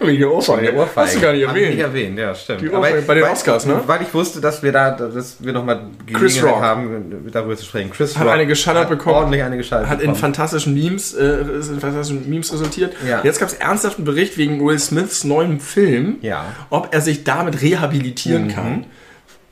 Wegen 0.00 0.18
der 0.20 0.30
Ohrfeige. 0.32 0.62
Der 0.62 0.76
Ohrfeige. 0.76 1.06
Hast 1.06 1.16
du 1.16 1.20
gar 1.20 1.32
nicht 1.32 1.42
erwähnt. 1.46 1.70
nicht 1.70 1.78
erwähnt, 1.80 2.18
ja, 2.18 2.34
stimmt. 2.34 2.70
Ohrfeige 2.72 3.02
bei 3.02 3.14
den 3.14 3.24
Oscars, 3.24 3.64
ne? 3.66 3.80
Weil 3.86 4.02
ich 4.02 4.12
wusste, 4.12 4.40
dass 4.40 4.62
wir 4.62 4.72
da, 4.72 4.90
dass 4.90 5.36
wir 5.42 5.52
nochmal 5.52 5.84
Gelegenheit 6.04 6.54
haben, 6.56 7.30
darüber 7.32 7.56
zu 7.56 7.64
sprechen. 7.64 7.90
Chris 7.90 8.16
Hat 8.18 8.26
Rock 8.26 8.32
eine 8.34 8.46
geschallert 8.46 8.82
hat 8.84 8.90
bekommen. 8.90 9.16
Ordentlich 9.16 9.42
eine 9.42 9.56
geschallert 9.56 9.86
Hat 9.88 10.00
in 10.00 10.06
bekommen. 10.08 10.16
fantastischen 10.16 10.74
Memes, 10.74 11.14
äh, 11.14 11.24
in 11.42 11.80
fantastischen 11.80 12.28
Memes 12.28 12.52
resultiert. 12.52 12.94
Ja. 13.08 13.20
Jetzt 13.22 13.38
gab 13.38 13.48
es 13.48 13.54
ernsthaften 13.54 14.04
Bericht 14.04 14.36
wegen 14.36 14.64
Will 14.66 14.78
Smiths 14.78 15.22
neuem 15.24 15.60
Film, 15.60 16.16
Ja. 16.20 16.46
ob 16.70 16.92
er 16.92 17.00
sich 17.00 17.22
damit 17.24 17.62
rehabilitieren 17.62 18.46
Mhm. 18.46 18.52
kann. 18.54 18.84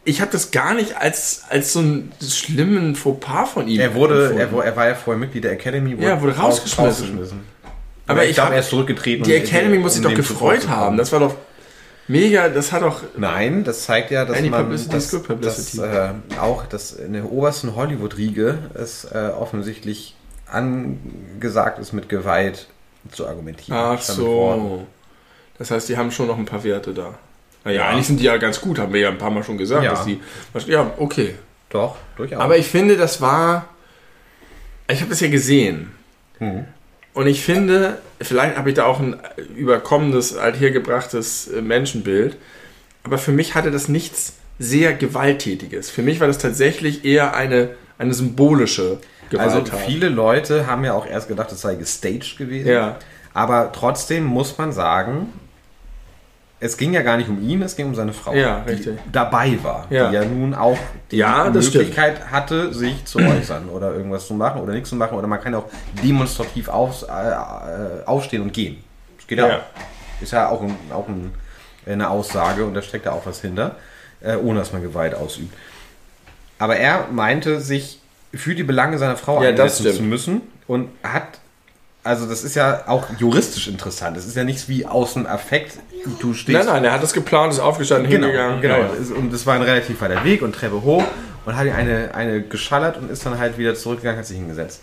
Ich 0.04 0.20
habe 0.20 0.32
das 0.32 0.50
gar 0.50 0.74
nicht 0.74 0.96
als, 0.96 1.42
als 1.50 1.72
so 1.74 1.80
einen 1.80 2.12
schlimmen 2.26 2.96
Fauxpas 2.96 3.50
von 3.50 3.68
ihm 3.68 3.80
Er 3.80 3.94
wurde, 3.94 4.34
er, 4.36 4.50
er 4.64 4.76
war 4.76 4.88
ja 4.88 4.94
vorher 4.94 5.18
Mitglied 5.20 5.44
der 5.44 5.52
Academy. 5.52 5.94
Ja, 6.02 6.20
wurde 6.20 6.36
raus- 6.36 6.62
rausgeschmissen. 6.78 7.40
Aber 8.06 8.24
ich 8.24 8.30
ich 8.30 8.36
glaube, 8.36 8.54
er 8.54 8.60
ist 8.60 8.70
zurückgetreten. 8.70 9.24
Die 9.24 9.34
Academy 9.34 9.78
muss 9.78 9.94
sich 9.94 10.04
um 10.04 10.10
doch 10.10 10.16
gefreut 10.16 10.68
haben. 10.68 10.96
Das 10.96 11.12
war 11.12 11.20
doch 11.20 11.34
mega, 12.08 12.48
das 12.48 12.72
hat 12.72 12.82
doch. 12.82 13.02
Nein, 13.16 13.62
das 13.62 13.84
zeigt 13.84 14.10
ja, 14.10 14.24
dass 14.24 14.38
Any 14.38 14.50
man 14.50 14.70
dass, 14.70 15.10
dass, 15.40 15.78
äh, 15.78 16.10
auch 16.40 16.66
dass 16.66 16.92
in 16.92 17.12
der 17.12 17.30
obersten 17.30 17.76
Hollywood-Riege 17.76 18.58
es 18.74 19.04
äh, 19.04 19.30
offensichtlich 19.38 20.16
angesagt 20.50 21.78
ist, 21.78 21.92
mit 21.92 22.08
Gewalt 22.08 22.66
zu 23.12 23.26
argumentieren. 23.28 23.78
Ach 23.78 24.00
so. 24.00 24.86
Das 25.58 25.70
heißt, 25.70 25.88
die 25.88 25.96
haben 25.96 26.10
schon 26.10 26.26
noch 26.26 26.38
ein 26.38 26.46
paar 26.46 26.64
Werte 26.64 26.94
da. 26.94 27.14
Naja, 27.64 27.80
Ja. 27.82 27.88
eigentlich 27.90 28.06
sind 28.06 28.20
die 28.20 28.24
ja 28.24 28.36
ganz 28.38 28.60
gut, 28.60 28.78
haben 28.78 28.92
wir 28.92 29.00
ja 29.00 29.08
ein 29.08 29.18
paar 29.18 29.30
Mal 29.30 29.42
schon 29.44 29.58
gesagt, 29.58 29.84
Ja. 29.84 29.90
dass 29.90 30.04
die. 30.04 30.20
Ja, 30.66 30.90
okay. 30.98 31.34
Doch, 31.68 31.96
durchaus. 32.16 32.40
Aber 32.40 32.56
ich 32.56 32.66
finde, 32.66 32.96
das 32.96 33.20
war. 33.20 33.68
Ich 34.88 35.00
habe 35.00 35.10
das 35.10 35.20
ja 35.20 35.28
gesehen. 35.28 35.92
Hm. 36.38 36.64
Und 37.12 37.26
ich 37.26 37.42
finde, 37.42 37.98
vielleicht 38.20 38.56
habe 38.56 38.70
ich 38.70 38.74
da 38.76 38.84
auch 38.86 38.98
ein 39.00 39.16
überkommenes, 39.56 40.36
althergebrachtes 40.36 41.48
äh, 41.48 41.60
Menschenbild. 41.60 42.36
Aber 43.02 43.18
für 43.18 43.32
mich 43.32 43.54
hatte 43.54 43.70
das 43.70 43.88
nichts 43.88 44.34
sehr 44.58 44.92
Gewalttätiges. 44.94 45.90
Für 45.90 46.02
mich 46.02 46.20
war 46.20 46.26
das 46.26 46.38
tatsächlich 46.38 47.04
eher 47.04 47.34
eine, 47.34 47.70
eine 47.98 48.14
symbolische 48.14 48.98
Also 49.36 49.58
Gewalttat. 49.60 49.80
viele 49.86 50.08
Leute 50.08 50.66
haben 50.66 50.84
ja 50.84 50.92
auch 50.94 51.06
erst 51.06 51.28
gedacht, 51.28 51.50
es 51.52 51.60
sei 51.60 51.76
gestaged 51.76 52.36
gewesen. 52.36 52.68
Ja. 52.68 52.96
Aber 53.32 53.70
trotzdem 53.72 54.24
muss 54.24 54.58
man 54.58 54.72
sagen, 54.72 55.32
es 56.62 56.76
ging 56.76 56.92
ja 56.92 57.00
gar 57.02 57.16
nicht 57.16 57.28
um 57.28 57.40
ihn, 57.42 57.62
es 57.62 57.74
ging 57.74 57.86
um 57.86 57.94
seine 57.94 58.12
Frau, 58.12 58.34
Ja, 58.34 58.60
die 58.60 58.70
richtig. 58.72 58.98
dabei 59.10 59.58
war, 59.62 59.86
Ja. 59.90 60.08
die 60.08 60.14
ja 60.14 60.24
nun 60.24 60.54
auch 60.54 60.78
die 61.10 61.16
Ja, 61.16 61.48
Möglichkeit 61.50 62.30
hatte, 62.30 62.72
sich 62.74 63.04
zu 63.06 63.18
äußern 63.26 63.68
oder 63.70 63.94
irgendwas 63.94 64.26
zu 64.26 64.34
machen 64.34 64.60
oder 64.60 64.72
nichts 64.74 64.90
zu 64.90 64.96
machen 64.96 65.16
oder 65.16 65.26
man 65.26 65.40
kann 65.40 65.54
auch 65.54 65.64
demonstrativ 66.02 66.68
auf, 66.68 67.02
äh, 67.08 67.30
äh, 67.30 68.04
aufstehen 68.04 68.42
und 68.42 68.52
gehen. 68.52 68.84
Das 69.16 69.26
geht 69.26 69.38
ja, 69.38 69.48
Ja. 69.48 69.56
auch. 69.56 69.60
Ist 70.22 70.32
ja 70.32 70.48
auch, 70.50 70.60
ein, 70.62 70.76
auch 70.92 71.08
ein, 71.08 71.32
eine 71.86 72.10
Aussage 72.10 72.64
und 72.66 72.74
da 72.74 72.82
steckt 72.82 73.06
ja 73.06 73.12
auch 73.12 73.24
was 73.24 73.40
hinter, 73.40 73.76
äh, 74.20 74.36
ohne 74.36 74.58
dass 74.58 74.70
man 74.72 74.82
Gewalt 74.82 75.14
ausübt. 75.14 75.54
Aber 76.58 76.76
er 76.76 77.06
meinte, 77.10 77.58
sich 77.60 78.00
für 78.34 78.54
die 78.54 78.62
Belange 78.64 78.98
seiner 78.98 79.16
Frau 79.16 79.42
Ja, 79.42 79.48
einsetzen 79.48 79.84
stimmt. 79.84 79.96
zu 79.96 80.02
müssen 80.02 80.42
und 80.66 80.90
hat, 81.02 81.39
also 82.04 82.26
das 82.26 82.44
ist 82.44 82.54
ja 82.56 82.84
auch 82.86 83.06
juristisch 83.18 83.68
interessant. 83.68 84.16
Das 84.16 84.26
ist 84.26 84.36
ja 84.36 84.44
nichts 84.44 84.68
wie 84.68 84.86
aus 84.86 85.14
dem 85.14 85.26
Affekt, 85.26 85.72
du 86.20 86.32
stehst. 86.34 86.56
Nein, 86.58 86.66
nein, 86.66 86.84
er 86.84 86.92
hat 86.92 87.02
das 87.02 87.12
geplant, 87.12 87.52
ist 87.52 87.60
aufgestanden, 87.60 88.10
Genau, 88.10 88.26
hingegangen. 88.28 88.60
genau. 88.62 88.78
Ja, 88.78 88.90
Und 89.16 89.32
es 89.32 89.46
war 89.46 89.54
ein 89.54 89.62
relativ 89.62 90.00
weiter 90.00 90.24
Weg 90.24 90.42
und 90.42 90.54
Treppe 90.54 90.82
hoch 90.82 91.04
und 91.44 91.56
hat 91.56 91.66
ihm 91.66 91.74
eine, 91.74 92.14
eine 92.14 92.40
geschallert 92.42 92.96
und 92.96 93.10
ist 93.10 93.24
dann 93.26 93.38
halt 93.38 93.58
wieder 93.58 93.74
zurückgegangen, 93.74 94.18
hat 94.18 94.26
sich 94.26 94.36
hingesetzt. 94.38 94.80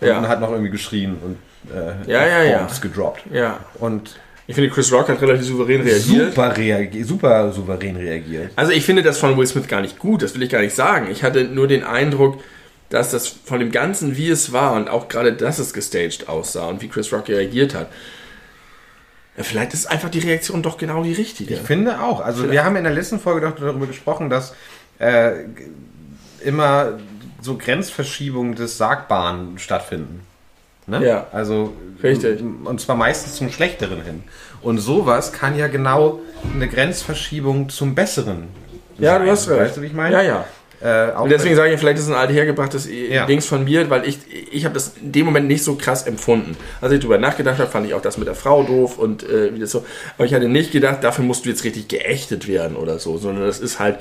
Ja. 0.00 0.18
Und 0.18 0.28
hat 0.28 0.40
noch 0.40 0.50
irgendwie 0.52 0.70
geschrien 0.70 1.16
und 1.24 1.36
äh, 1.76 2.10
Ja, 2.10 2.24
ja, 2.26 2.42
ja. 2.44 2.68
Gedroppt. 2.80 3.24
ja. 3.32 3.58
Und 3.80 4.16
Ich 4.46 4.54
finde, 4.54 4.70
Chris 4.70 4.90
Rock 4.92 5.08
hat 5.08 5.20
relativ 5.20 5.46
souverän 5.46 5.80
reagiert. 5.82 6.28
super, 6.34 6.56
reagi 6.56 7.02
super 7.02 7.52
souverän 7.52 7.96
reagiert. 7.96 8.50
Also 8.56 8.70
ich 8.72 8.84
finde 8.84 9.02
das 9.02 9.18
von 9.18 9.36
Will 9.36 9.46
Smith 9.46 9.66
gar 9.66 9.80
nicht 9.80 9.98
gut, 9.98 10.22
das 10.22 10.34
will 10.34 10.42
ich 10.44 10.50
gar 10.50 10.60
nicht 10.60 10.74
sagen. 10.76 11.08
Ich 11.10 11.22
hatte 11.24 11.44
nur 11.44 11.66
den 11.66 11.82
Eindruck, 11.82 12.38
dass 12.90 13.10
das 13.10 13.28
von 13.28 13.60
dem 13.60 13.70
Ganzen, 13.70 14.16
wie 14.16 14.30
es 14.30 14.52
war 14.52 14.74
und 14.74 14.88
auch 14.88 15.08
gerade, 15.08 15.32
dass 15.32 15.58
es 15.58 15.72
gestaged 15.72 16.28
aussah 16.28 16.66
und 16.66 16.80
wie 16.80 16.88
Chris 16.88 17.12
Rock 17.12 17.28
reagiert 17.28 17.74
hat, 17.74 17.88
ja, 19.36 19.44
vielleicht 19.44 19.72
ist 19.72 19.86
einfach 19.86 20.10
die 20.10 20.18
Reaktion 20.18 20.62
doch 20.62 20.78
genau 20.78 21.04
die 21.04 21.12
richtige. 21.12 21.54
Ich 21.54 21.60
finde 21.60 22.00
auch. 22.00 22.20
Also 22.20 22.50
wir 22.50 22.64
haben 22.64 22.74
in 22.74 22.82
der 22.82 22.92
letzten 22.92 23.20
Folge 23.20 23.46
doch 23.46 23.54
darüber 23.54 23.86
gesprochen, 23.86 24.30
dass 24.30 24.52
äh, 24.98 25.44
immer 26.42 26.98
so 27.40 27.56
Grenzverschiebungen 27.56 28.56
des 28.56 28.78
Sagbaren 28.78 29.58
stattfinden. 29.58 30.22
Ne? 30.88 31.06
Ja. 31.06 31.26
Also 31.30 31.72
Richtig. 32.02 32.40
und 32.42 32.80
zwar 32.80 32.96
meistens 32.96 33.36
zum 33.36 33.50
Schlechteren 33.50 34.02
hin. 34.02 34.24
Und 34.60 34.78
sowas 34.78 35.32
kann 35.32 35.56
ja 35.56 35.68
genau 35.68 36.20
eine 36.52 36.66
Grenzverschiebung 36.66 37.68
zum 37.68 37.94
Besseren. 37.94 38.48
ja, 38.98 39.14
sein. 39.14 39.24
du 39.24 39.30
hast 39.30 39.48
recht. 39.48 39.60
Weißt 39.60 39.76
du, 39.76 39.82
wie 39.82 39.86
ich 39.86 39.92
meine? 39.92 40.16
Ja, 40.16 40.22
ja. 40.22 40.44
Äh, 40.80 41.10
Und 41.12 41.30
deswegen 41.30 41.56
sage 41.56 41.72
ich, 41.72 41.80
vielleicht 41.80 41.98
ist 41.98 42.04
es 42.04 42.10
ein 42.10 42.16
althergebrachtes 42.16 42.88
Ja. 42.90 43.26
Dings 43.26 43.46
von 43.46 43.64
mir, 43.64 43.90
weil 43.90 44.06
ich, 44.08 44.18
ich 44.52 44.64
habe 44.64 44.74
das 44.74 44.92
in 45.02 45.10
dem 45.12 45.26
Moment 45.26 45.48
nicht 45.48 45.64
so 45.64 45.74
krass 45.74 46.06
empfunden. 46.06 46.56
Als 46.80 46.92
ich 46.92 47.00
drüber 47.00 47.18
nachgedacht 47.18 47.58
habe, 47.58 47.70
fand 47.70 47.86
ich 47.86 47.94
auch 47.94 48.00
das 48.02 48.16
mit 48.18 48.28
der 48.28 48.34
Frau 48.36 48.62
doof 48.62 48.96
und 48.98 49.22
äh, 49.28 49.54
wie 49.54 49.58
das 49.58 49.70
so. 49.72 49.84
Aber 50.16 50.24
ich 50.26 50.34
hatte 50.34 50.48
nicht 50.48 50.70
gedacht, 50.70 51.02
dafür 51.02 51.24
musst 51.24 51.44
du 51.44 51.48
jetzt 51.48 51.64
richtig 51.64 51.88
geächtet 51.88 52.46
werden 52.46 52.76
oder 52.76 52.98
so, 52.98 53.18
sondern 53.18 53.44
das 53.46 53.58
ist 53.58 53.80
halt 53.80 53.98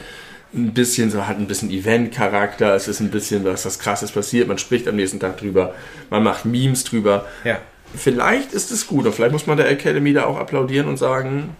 ein 0.53 0.73
bisschen 0.73 1.09
so, 1.11 1.27
hat 1.27 1.37
ein 1.39 1.47
bisschen 1.47 1.69
Event-Charakter, 1.71 2.73
es 2.75 2.87
ist 2.87 2.99
ein 2.99 3.09
bisschen 3.11 3.43
was, 3.43 3.65
was 3.65 3.79
krasses 3.79 4.11
passiert, 4.11 4.47
man 4.47 4.57
spricht 4.57 4.87
am 4.87 4.95
nächsten 4.95 5.19
Tag 5.19 5.37
drüber, 5.37 5.73
man 6.09 6.23
macht 6.23 6.45
Memes 6.45 6.83
drüber. 6.83 7.25
ja. 7.43 7.59
Vielleicht 7.95 8.51
ist 8.53 8.69
es 8.69 8.85
gut 8.85 9.05
und 9.05 9.15
vielleicht 9.15 9.31
muss 9.31 9.47
man 9.47 9.55
der 9.55 9.69
Academy 9.71 10.11
da 10.13 10.25
auch 10.25 10.37
applaudieren 10.37 10.89
und 10.89 10.97
sagen, 10.97 11.55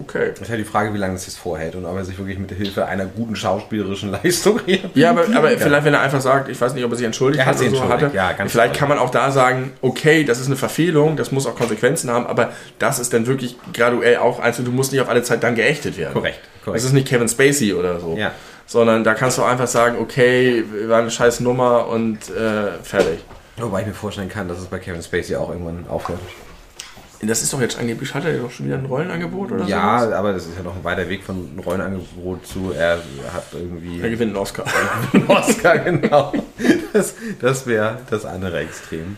okay. 0.00 0.30
Das 0.30 0.42
ist 0.42 0.48
ja 0.48 0.56
die 0.56 0.64
Frage, 0.64 0.92
wie 0.94 0.98
lange 0.98 1.14
es 1.14 1.26
jetzt 1.26 1.38
vorhält 1.38 1.74
und 1.74 1.84
ob 1.84 1.96
er 1.96 2.04
sich 2.04 2.18
wirklich 2.18 2.38
mit 2.38 2.50
der 2.50 2.56
Hilfe 2.56 2.86
einer 2.86 3.06
guten 3.06 3.36
schauspielerischen 3.36 4.10
Leistung 4.22 4.60
Ja, 4.94 5.10
aber, 5.10 5.26
aber 5.34 5.50
vielleicht, 5.50 5.84
wenn 5.84 5.94
er 5.94 6.00
einfach 6.00 6.20
sagt, 6.20 6.48
ich 6.48 6.60
weiß 6.60 6.74
nicht, 6.74 6.84
ob 6.84 6.90
er 6.90 6.96
sich 6.96 7.06
entschuldigt 7.06 7.40
Er 7.40 7.46
hat 7.46 7.58
sich 7.58 7.68
oder 7.70 7.78
so 7.78 7.88
hatte, 7.88 8.10
ja, 8.14 8.32
ganz 8.32 8.52
vielleicht 8.52 8.74
kann 8.74 8.88
man 8.88 8.98
auch 8.98 9.10
da 9.10 9.30
sagen, 9.30 9.72
okay, 9.80 10.24
das 10.24 10.40
ist 10.40 10.46
eine 10.46 10.56
Verfehlung, 10.56 11.16
das 11.16 11.32
muss 11.32 11.46
auch 11.46 11.54
Konsequenzen 11.54 12.10
haben, 12.10 12.26
aber 12.26 12.52
das 12.78 12.98
ist 12.98 13.12
dann 13.12 13.26
wirklich 13.26 13.56
graduell 13.72 14.16
auch 14.18 14.40
eins 14.40 14.58
und 14.58 14.64
du 14.64 14.72
musst 14.72 14.92
nicht 14.92 15.00
auf 15.00 15.08
alle 15.08 15.22
Zeit 15.22 15.42
dann 15.42 15.54
geächtet 15.54 15.96
werden. 15.96 16.14
Korrekt, 16.14 16.40
korrekt. 16.64 16.76
Das 16.78 16.84
ist 16.84 16.92
nicht 16.92 17.08
Kevin 17.08 17.28
Spacey 17.28 17.74
oder 17.74 18.00
so. 18.00 18.16
Ja. 18.16 18.32
Sondern 18.66 19.02
da 19.02 19.14
kannst 19.14 19.36
du 19.36 19.42
einfach 19.42 19.66
sagen, 19.66 19.96
okay, 20.00 20.64
war 20.86 21.00
eine 21.00 21.10
scheiß 21.10 21.40
Nummer 21.40 21.88
und 21.88 22.18
äh, 22.30 22.72
fertig. 22.82 23.18
Wobei 23.56 23.80
ich 23.80 23.86
mir 23.88 23.94
vorstellen 23.94 24.28
kann, 24.28 24.48
dass 24.48 24.58
es 24.58 24.66
bei 24.66 24.78
Kevin 24.78 25.02
Spacey 25.02 25.36
auch 25.36 25.50
irgendwann 25.50 25.86
aufhört. 25.88 26.20
Das 27.22 27.42
ist 27.42 27.52
doch 27.52 27.60
jetzt 27.60 27.78
angeblich, 27.78 28.14
hat 28.14 28.24
er 28.24 28.38
doch 28.38 28.50
schon 28.50 28.64
wieder 28.66 28.76
ein 28.76 28.86
Rollenangebot 28.86 29.52
oder 29.52 29.64
Ja, 29.66 30.00
sowas? 30.00 30.14
aber 30.14 30.32
das 30.32 30.46
ist 30.46 30.56
ja 30.56 30.62
noch 30.62 30.74
ein 30.74 30.84
weiter 30.84 31.06
Weg 31.08 31.22
von 31.22 31.36
einem 31.36 31.58
Rollenangebot 31.58 32.46
zu, 32.46 32.72
er 32.74 32.96
hat 33.34 33.44
irgendwie 33.52 34.00
Er 34.00 34.08
gewinnt 34.08 34.30
einen 34.30 34.36
Oscar. 34.42 34.64
einen 35.12 35.26
Oscar, 35.26 35.78
genau. 35.80 36.32
Das, 36.94 37.14
das 37.40 37.66
wäre 37.66 37.98
das 38.08 38.24
andere 38.24 38.60
Extrem. 38.60 39.16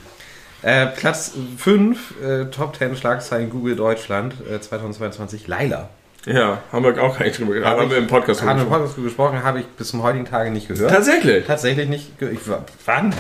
Äh, 0.63 0.87
Platz 0.87 1.33
5, 1.59 2.15
äh, 2.25 2.45
Top 2.47 2.75
10 2.77 2.97
Schlagzeilen 2.97 3.51
Google 3.51 3.77
Deutschland 3.77 4.35
äh, 4.53 4.61
2022, 4.61 5.47
Laila. 5.47 5.89
ja, 6.27 6.59
haben 6.73 6.85
wir 6.85 7.01
auch 7.03 7.17
gar 7.19 7.25
nicht 7.25 7.39
drüber 7.39 7.55
geredet. 7.55 7.69
Haben 7.69 7.89
wir 7.91 7.99
im 7.99 8.07
Podcast 8.09 8.43
Haben 8.43 8.59
wir 8.59 8.65
im 8.65 8.69
Podcast 8.69 8.97
gesprochen, 8.97 9.43
habe 9.45 9.61
ich 9.61 9.67
bis 9.67 9.89
zum 9.89 10.03
heutigen 10.03 10.25
Tage 10.25 10.51
nicht 10.51 10.67
gehört. 10.67 10.91
Tatsächlich. 10.91 11.47
Tatsächlich 11.47 11.89
nicht. 11.89 12.11
Ich, 12.21 12.41
wann? 12.87 13.15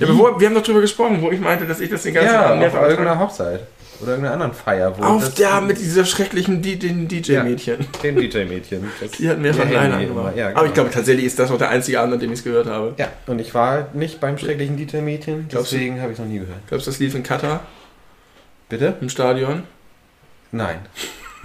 Ja, 0.00 0.06
aber 0.08 0.18
wo, 0.18 0.40
wir 0.40 0.46
haben 0.48 0.54
doch 0.54 0.62
drüber 0.62 0.80
gesprochen, 0.80 1.18
wo 1.20 1.30
ich 1.30 1.40
meinte, 1.40 1.66
dass 1.66 1.78
ich 1.80 1.90
das 1.90 2.02
den 2.02 2.14
ganzen 2.14 2.32
Ja, 2.34 2.46
Abend 2.46 2.64
auf 2.64 2.74
irgendeiner 2.74 3.18
Hochzeit. 3.18 3.60
Oder 4.00 4.10
irgendeiner 4.12 4.34
anderen 4.34 4.52
Feier. 4.52 4.96
Wo 4.96 5.02
Auf 5.02 5.34
der 5.34 5.60
mit 5.60 5.78
dieser 5.78 6.04
schrecklichen 6.04 6.62
D- 6.62 6.76
den 6.76 7.08
DJ-Mädchen. 7.08 7.86
Den 8.02 8.16
DJ-Mädchen. 8.16 8.84
Die 9.18 9.28
hat 9.28 9.38
mehrfach 9.40 9.64
ihr 9.68 9.74
Leila 9.74 9.94
Handy 9.96 10.06
gemacht. 10.06 10.32
immer. 10.34 10.36
Ja, 10.36 10.48
Aber 10.50 10.56
ich 10.56 10.62
genau. 10.62 10.74
glaube 10.74 10.90
tatsächlich 10.90 11.24
ist 11.26 11.38
das 11.38 11.50
noch 11.50 11.58
der 11.58 11.70
einzige 11.70 11.98
Abend, 12.00 12.14
an 12.14 12.20
dem 12.20 12.30
ich 12.32 12.38
es 12.38 12.44
gehört 12.44 12.66
habe. 12.68 12.94
Ja, 12.96 13.08
und 13.26 13.40
ich 13.40 13.52
war 13.54 13.88
nicht 13.94 14.20
beim 14.20 14.38
schrecklichen 14.38 14.76
DJ-Mädchen, 14.76 15.48
deswegen 15.52 16.00
habe 16.00 16.12
ich 16.12 16.18
es 16.18 16.24
noch 16.24 16.30
nie 16.30 16.38
gehört. 16.38 16.60
Glaubst 16.68 16.86
du, 16.86 16.90
das 16.92 17.00
lief 17.00 17.14
in 17.14 17.22
Katar 17.24 17.60
Bitte? 18.68 18.94
im 19.00 19.08
Stadion? 19.08 19.64
Nein. 20.52 20.78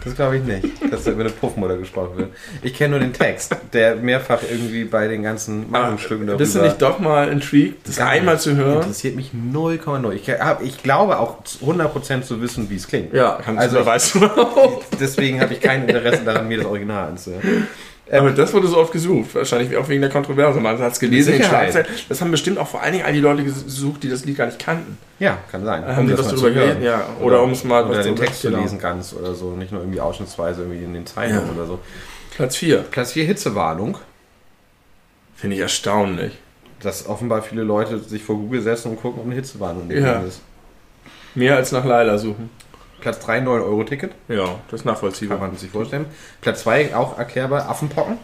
Das 0.03 0.15
glaube 0.15 0.37
ich 0.37 0.43
nicht, 0.43 0.67
dass 0.91 1.03
da 1.05 1.11
über 1.11 1.21
eine 1.21 1.29
Puffmutter 1.29 1.77
gesprochen 1.77 2.17
wird. 2.17 2.29
Ich 2.61 2.73
kenne 2.73 2.91
nur 2.91 2.99
den 2.99 3.13
Text, 3.13 3.55
der 3.71 3.95
mehrfach 3.95 4.39
irgendwie 4.49 4.83
bei 4.83 5.07
den 5.07 5.23
ganzen 5.23 5.69
Machungsstücken 5.71 6.27
darüber... 6.27 6.39
Bist 6.39 6.55
du 6.55 6.61
nicht 6.61 6.81
doch 6.81 6.99
mal 6.99 7.29
intrigued, 7.29 7.75
das 7.87 7.99
einmal 7.99 8.39
zu 8.39 8.55
hören? 8.55 8.77
Interessiert 8.81 9.15
mich 9.15 9.31
0,0. 9.33 10.11
Ich, 10.11 10.29
hab, 10.29 10.61
ich 10.63 10.83
glaube 10.83 11.19
auch 11.19 11.37
100% 11.65 12.23
zu 12.23 12.41
wissen, 12.41 12.69
wie 12.69 12.75
es 12.75 12.87
klingt. 12.87 13.13
Ja, 13.13 13.39
kannst 13.43 13.61
Also 13.61 13.75
du, 13.77 13.81
ich- 13.81 13.87
weißt 13.87 14.15
du 14.15 14.25
auch. 14.25 14.83
Deswegen 14.99 15.39
habe 15.41 15.53
ich 15.53 15.61
kein 15.61 15.87
Interesse 15.87 16.23
daran, 16.25 16.47
mir 16.47 16.57
das 16.57 16.65
Original 16.65 17.09
anzuhören. 17.09 17.67
Aber 18.11 18.31
das 18.31 18.53
wurde 18.53 18.67
so 18.67 18.77
oft 18.77 18.91
gesucht, 18.91 19.33
wahrscheinlich 19.33 19.75
auch 19.77 19.87
wegen 19.87 20.01
der 20.01 20.09
Kontroverse. 20.09 20.59
Man 20.59 20.77
hat 20.77 20.91
es 20.91 20.99
gelesen 20.99 21.35
in. 21.35 21.43
Schlagzeilen. 21.43 21.87
Das 22.09 22.19
haben 22.21 22.31
bestimmt 22.31 22.57
auch 22.59 22.67
vor 22.67 22.81
allen 22.81 22.91
Dingen 22.93 23.05
all 23.05 23.13
die 23.13 23.21
Leute 23.21 23.43
gesucht, 23.43 24.03
die 24.03 24.09
das 24.09 24.25
Lied 24.25 24.37
gar 24.37 24.45
nicht 24.45 24.59
kannten. 24.59 24.97
Ja, 25.19 25.37
kann 25.51 25.63
sein. 25.63 25.85
Haben 25.85 26.07
die 26.07 26.13
das 26.13 26.25
was 26.25 26.33
drüber 26.33 26.51
gelesen? 26.51 26.83
Ja, 26.83 27.07
oder 27.21 27.41
um 27.41 27.51
es 27.51 27.63
mal 27.63 27.85
Oder 27.85 28.03
den 28.03 28.15
Text 28.17 28.41
zu 28.41 28.49
genau. 28.49 28.61
lesen 28.61 28.77
ganz 28.77 29.13
oder 29.13 29.33
so, 29.33 29.51
nicht 29.51 29.71
nur 29.71 29.81
irgendwie 29.81 30.01
ausschnittsweise 30.01 30.63
irgendwie 30.63 30.83
in 30.83 30.93
den 30.93 31.05
Zeilen 31.05 31.33
Ja. 31.33 31.53
oder 31.55 31.65
so. 31.65 31.79
Platz 32.35 32.57
4. 32.57 32.79
Platz 32.91 33.13
4 33.13 33.23
Hitzewarnung. 33.25 33.97
Finde 35.35 35.55
ich 35.55 35.61
erstaunlich. 35.61 36.33
dass 36.81 37.07
offenbar 37.07 37.41
viele 37.41 37.63
Leute 37.63 37.99
sich 37.99 38.21
vor 38.21 38.35
Google 38.35 38.61
setzen 38.61 38.89
und 38.91 39.01
gucken, 39.01 39.21
ob 39.21 39.25
eine 39.25 39.35
Hitzewarnung 39.35 39.89
Ja. 39.89 40.19
ist. 40.19 40.41
Mehr 41.33 41.55
als 41.55 41.71
nach 41.71 41.85
Laila 41.85 42.17
suchen. 42.17 42.49
Platz 43.03 43.19
3, 43.19 43.39
9-Euro-Ticket. 43.39 44.11
Ja, 44.29 44.45
das 44.71 44.79
ist 44.79 44.85
Kann 44.85 44.93
nachvollziehbar. 44.93 45.37
man 45.37 45.57
sich 45.57 45.69
vorstellen. 45.69 46.05
Platz 46.39 46.61
2, 46.61 46.95
auch 46.95 47.19
erklärbar, 47.19 47.69
Affenpocken. 47.69 48.17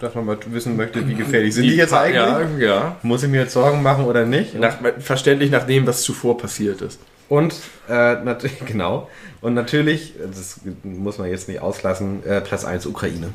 Dass 0.00 0.14
man 0.14 0.24
mal 0.24 0.38
wissen 0.46 0.74
möchte, 0.74 1.06
wie 1.06 1.14
gefährlich 1.14 1.54
sind 1.54 1.64
die 1.64 1.76
jetzt 1.76 1.92
eigentlich? 1.92 2.58
Ja, 2.58 2.66
ja. 2.66 2.96
Muss 3.02 3.22
ich 3.22 3.28
mir 3.28 3.42
jetzt 3.42 3.52
Sorgen 3.52 3.82
machen 3.82 4.06
oder 4.06 4.24
nicht? 4.24 4.54
Nach, 4.58 4.78
verständlich 4.98 5.50
nach 5.50 5.64
dem, 5.64 5.86
was 5.86 6.02
zuvor 6.02 6.38
passiert 6.38 6.80
ist. 6.80 6.98
Und 7.28 7.54
äh, 7.90 8.14
natürlich, 8.24 8.58
genau. 8.66 9.10
Und 9.42 9.52
natürlich, 9.52 10.14
das 10.18 10.60
muss 10.82 11.18
man 11.18 11.28
jetzt 11.28 11.46
nicht 11.48 11.60
auslassen, 11.60 12.24
äh, 12.24 12.40
Platz 12.40 12.64
1 12.64 12.86
Ukraine. 12.86 13.28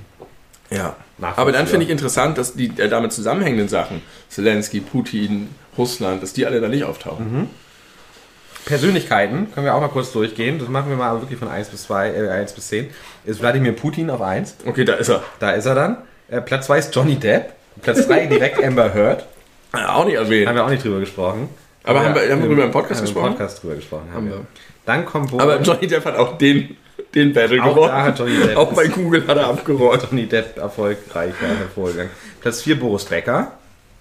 Ja. 0.72 0.96
Aber 1.22 1.52
dann 1.52 1.68
finde 1.68 1.86
ich 1.86 1.92
interessant, 1.92 2.40
dass 2.40 2.56
die 2.56 2.72
äh, 2.78 2.90
damit 2.90 3.14
zusammenhängenden 3.14 3.70
Sachen, 3.70 4.02
Zelensky, 4.30 4.82
Putin, 4.82 5.50
Russland, 5.78 6.24
dass 6.24 6.34
die 6.34 6.48
alle 6.48 6.60
da 6.60 6.68
nicht 6.68 6.84
auftauchen. 6.84 7.50
Persönlichkeiten, 8.68 9.52
können 9.54 9.66
wir 9.66 9.74
auch 9.74 9.82
mal 9.82 9.88
kurz 9.88 10.12
durchgehen. 10.12 10.60
Das 10.60 10.68
machen 10.68 10.90
wir 10.90 10.98
mal 10.98 11.20
wirklich 11.22 11.40
von 11.40 11.48
1 11.48 11.70
bis 11.70 11.84
2, 11.84 12.10
äh, 12.14 12.30
1 12.30 12.54
bis 12.54 12.68
10. 12.68 12.90
Ist 13.26 13.42
Wladimir 13.42 13.72
Putin 13.74 14.10
auf 14.10 14.22
1. 14.22 14.58
Okay, 14.66 14.86
da 14.86 14.94
ist 14.94 15.10
er. 15.10 15.24
Da 15.40 15.52
ist 15.52 15.66
er 15.66 15.76
dann. 15.76 15.98
Äh, 16.30 16.42
Platz 16.42 16.68
2 16.68 16.78
ist 16.80 16.96
Johnny 16.96 17.16
Depp. 17.16 17.54
Platz 17.82 18.06
3 18.08 18.26
direkt 18.28 18.64
Amber 18.64 18.94
Heard. 18.94 19.26
Auch 19.74 20.06
nicht 20.06 20.16
erwähnt. 20.16 20.48
Haben 20.48 20.56
wir 20.56 20.66
auch 20.66 20.70
nicht 20.70 20.84
drüber 20.84 21.00
gesprochen. 21.00 21.50
Aber 21.84 22.04
haben 22.04 22.14
wir- 22.16 22.30
haben 22.32 22.42
wir 22.42 22.50
drüber 22.50 22.66
im 22.66 22.72
Podcast 22.72 23.00
haben 23.02 23.08
wir 23.08 23.14
gesprochen? 23.14 23.28
Im 23.28 23.38
Podcast 23.38 23.64
drüber 23.64 23.76
gesprochen. 23.76 24.04
Haben 24.10 24.16
Haben 24.16 24.30
wir. 24.30 24.36
wir. 24.38 24.46
Dann 24.86 25.06
kommt 25.06 25.32
wohl 25.32 25.42
Aber 25.42 25.62
Johnny 25.62 25.88
Depp 25.88 26.06
hat 26.06 26.16
auch 26.18 26.38
den, 26.38 26.76
den 27.16 27.34
Battle 27.34 27.62
Auch 27.64 27.74
gewonnen. 27.76 27.92
da 27.92 28.04
hat 28.04 28.20
Johnny 28.20 28.32
Depp- 28.38 28.56
Auch 28.58 28.74
bei 28.74 28.88
Google 28.88 29.26
hat 29.28 29.38
er 29.38 29.48
abgeräumt. 29.48 30.08
Johnny 30.10 30.26
Depp 30.26 30.58
erfolgreicher 30.58 31.48
hervorgegangen. 31.60 32.12
Platz 32.42 32.62
4 32.62 32.80
Boris 32.80 33.06
Becker. 33.06 33.52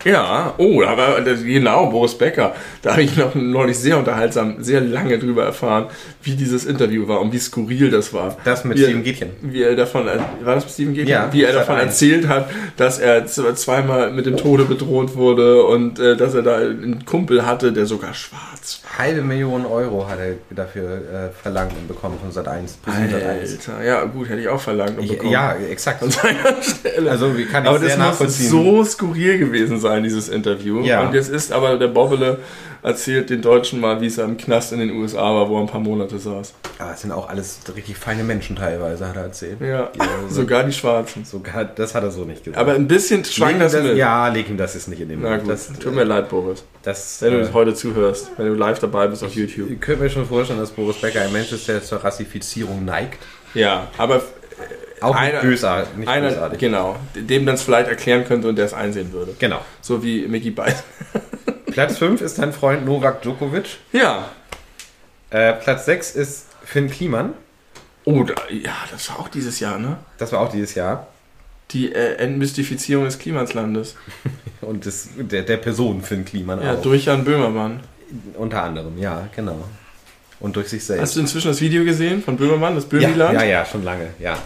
Ja, 0.04 0.54
oh, 0.58 0.82
aber 0.82 1.20
das, 1.20 1.42
genau, 1.42 1.86
Boris 1.86 2.16
Becker. 2.16 2.54
Da 2.82 2.92
habe 2.92 3.02
ich 3.02 3.16
noch 3.16 3.34
neulich 3.34 3.76
sehr 3.78 3.98
unterhaltsam, 3.98 4.62
sehr 4.62 4.80
lange 4.80 5.18
drüber 5.18 5.44
erfahren, 5.44 5.86
wie 6.22 6.36
dieses 6.36 6.64
Interview 6.64 7.08
war 7.08 7.20
und 7.20 7.32
wie 7.32 7.38
skurril 7.38 7.90
das 7.90 8.12
war. 8.12 8.36
Das 8.44 8.64
mit 8.64 8.78
wie 8.78 8.84
Steven 8.84 9.02
Gätchen. 9.02 9.30
Wie 9.42 9.62
er 9.62 9.74
davon, 9.74 10.06
war 10.06 10.54
das 10.54 10.64
mit 10.64 10.72
Steven 10.72 10.94
Gätchen? 10.94 11.08
Ja, 11.08 11.32
wie 11.32 11.42
er 11.42 11.52
davon 11.52 11.76
1. 11.76 11.86
erzählt 11.86 12.28
hat, 12.28 12.48
dass 12.76 12.98
er 12.98 13.26
zweimal 13.26 14.12
mit 14.12 14.26
dem 14.26 14.36
Tode 14.36 14.64
bedroht 14.64 15.16
wurde 15.16 15.64
und 15.64 15.98
äh, 15.98 16.16
dass 16.16 16.34
er 16.34 16.42
da 16.42 16.56
einen 16.58 17.04
Kumpel 17.04 17.44
hatte, 17.44 17.72
der 17.72 17.86
sogar 17.86 18.14
schwarz 18.14 18.82
war. 18.84 18.98
Halbe 18.98 19.22
Million 19.22 19.66
Euro 19.66 20.08
hat 20.08 20.18
er 20.20 20.34
dafür 20.54 20.90
äh, 20.90 21.42
verlangt 21.42 21.72
und 21.72 21.88
bekommen 21.88 22.18
von 22.20 22.30
Sat 22.30 22.48
1. 22.48 22.78
Alter, 22.86 23.82
ja 23.84 24.04
gut, 24.04 24.28
hätte 24.28 24.40
ich 24.40 24.48
auch 24.48 24.60
verlangt 24.60 24.98
und 24.98 25.08
bekommen. 25.08 25.30
Ja, 25.30 25.54
exakt. 25.54 26.02
An 26.02 26.10
seiner 26.10 26.62
Stelle. 26.62 27.10
Also 27.10 27.36
wie 27.36 27.44
kann 27.44 27.64
ich 27.64 27.68
aber 27.68 27.78
sehr 27.78 27.88
das 27.88 27.98
muss 27.98 28.06
nachvollziehen. 28.06 28.50
so 28.50 28.84
skurril 28.84 29.38
gewesen 29.38 29.78
sein, 29.78 29.85
dieses 30.02 30.28
Interview. 30.28 30.80
Ja. 30.82 31.02
Und 31.06 31.14
jetzt 31.14 31.28
ist 31.30 31.52
aber 31.52 31.76
der 31.78 31.88
Bobbele 31.88 32.38
erzählt 32.82 33.30
den 33.30 33.42
Deutschen 33.42 33.80
mal, 33.80 34.00
wie 34.00 34.06
es 34.06 34.18
am 34.18 34.36
Knast 34.36 34.72
in 34.72 34.78
den 34.78 34.90
USA 34.92 35.22
war, 35.34 35.48
wo 35.48 35.56
er 35.56 35.62
ein 35.62 35.66
paar 35.66 35.80
Monate 35.80 36.18
saß. 36.18 36.54
Aber 36.78 36.92
es 36.92 37.00
sind 37.00 37.10
auch 37.10 37.28
alles 37.28 37.58
richtig 37.74 37.96
feine 37.96 38.22
Menschen 38.22 38.54
teilweise, 38.54 39.08
hat 39.08 39.16
er 39.16 39.22
erzählt. 39.24 39.60
Ja, 39.60 39.90
Die, 39.94 39.98
äh, 39.98 40.04
so, 40.28 40.34
sogar 40.42 40.62
die 40.62 40.72
Schwarzen. 40.72 41.24
sogar, 41.24 41.64
das 41.64 41.94
hat 41.94 42.04
er 42.04 42.10
so 42.10 42.24
nicht 42.24 42.44
gesagt. 42.44 42.60
Aber 42.60 42.74
ein 42.74 42.86
bisschen 42.86 43.24
schwang 43.24 43.58
das 43.58 43.72
das, 43.72 43.82
mit. 43.82 43.96
Ja, 43.96 44.28
leg 44.28 44.48
ihm 44.48 44.56
das 44.56 44.74
jetzt 44.74 44.88
nicht 44.88 45.00
in 45.00 45.08
den 45.08 45.20
Na 45.22 45.30
Mund. 45.30 45.42
gut, 45.44 45.52
Das, 45.52 45.72
tut 45.72 45.94
mir 45.94 46.04
leid, 46.04 46.28
Boris. 46.28 46.62
das, 46.82 47.20
Wenn 47.22 47.32
du 47.32 47.38
äh, 47.38 47.42
das 47.42 47.52
heute 47.54 47.74
zuhörst, 47.74 48.30
wenn 48.36 48.46
du 48.46 48.54
live 48.54 48.78
dabei 48.78 49.08
bist 49.08 49.24
auf 49.24 49.34
YouTube. 49.34 49.70
Ich 49.70 49.80
könnte 49.80 50.02
mir 50.04 50.10
schon 50.10 50.26
vorstellen, 50.26 50.60
dass 50.60 50.70
Boris 50.70 50.96
Becker 51.00 51.22
ein 51.22 51.32
Mensch 51.32 51.50
ist, 51.52 51.66
der 51.66 51.82
zur 51.82 52.04
Rassifizierung 52.04 52.84
neigt. 52.84 53.18
Ja, 53.54 53.88
aber 53.96 54.20
Auch 55.06 55.14
nicht 55.20 55.32
Einer- 55.32 55.40
bösartig. 55.40 55.96
Nicht 55.96 56.08
einer, 56.08 56.28
bösartig. 56.28 56.58
genau, 56.58 56.96
dem 57.14 57.46
dann 57.46 57.54
es 57.56 57.62
vielleicht 57.62 57.88
erklären 57.88 58.24
könnte 58.24 58.48
und 58.48 58.56
der 58.56 58.64
es 58.66 58.74
einsehen 58.74 59.12
würde. 59.12 59.34
Genau. 59.38 59.60
So 59.80 60.02
wie 60.02 60.26
Mickey 60.26 60.50
Beiß. 60.50 60.82
Platz 61.72 61.98
5 61.98 62.20
ist 62.20 62.38
dein 62.38 62.52
Freund 62.52 62.84
Novak 62.86 63.22
Djokovic. 63.22 63.78
Ja. 63.92 64.30
Äh, 65.30 65.52
Platz 65.54 65.84
6 65.86 66.12
ist 66.16 66.46
Finn 66.64 66.90
Kliman. 66.90 67.32
Oh, 68.04 68.22
da, 68.22 68.34
ja, 68.50 68.72
das 68.92 69.10
war 69.10 69.18
auch 69.20 69.28
dieses 69.28 69.58
Jahr, 69.60 69.78
ne? 69.78 69.96
Das 70.18 70.32
war 70.32 70.40
auch 70.40 70.50
dieses 70.50 70.74
Jahr. 70.74 71.08
Die 71.72 71.92
äh, 71.92 72.14
Entmystifizierung 72.18 73.04
des 73.06 73.18
Klimaslandes. 73.18 73.96
Und 74.60 74.86
das, 74.86 75.08
der, 75.16 75.42
der 75.42 75.56
Person 75.56 76.00
Finn 76.02 76.24
Kliman 76.24 76.62
Ja, 76.62 76.74
auch. 76.74 76.82
durch 76.82 77.06
Jan 77.06 77.24
Böhmermann. 77.24 77.80
Unter 78.34 78.62
anderem, 78.62 78.96
ja, 78.98 79.28
genau. 79.34 79.64
Und 80.38 80.54
durch 80.54 80.68
sich 80.68 80.84
selbst. 80.84 81.02
Hast 81.02 81.16
du 81.16 81.20
inzwischen 81.20 81.48
das 81.48 81.60
Video 81.60 81.84
gesehen 81.84 82.22
von 82.22 82.36
Böhmermann, 82.36 82.76
das 82.76 82.84
ja, 82.84 82.90
Böhmiland? 82.90 83.34
ja, 83.34 83.44
ja, 83.44 83.64
schon 83.66 83.82
lange, 83.82 84.10
ja. 84.20 84.38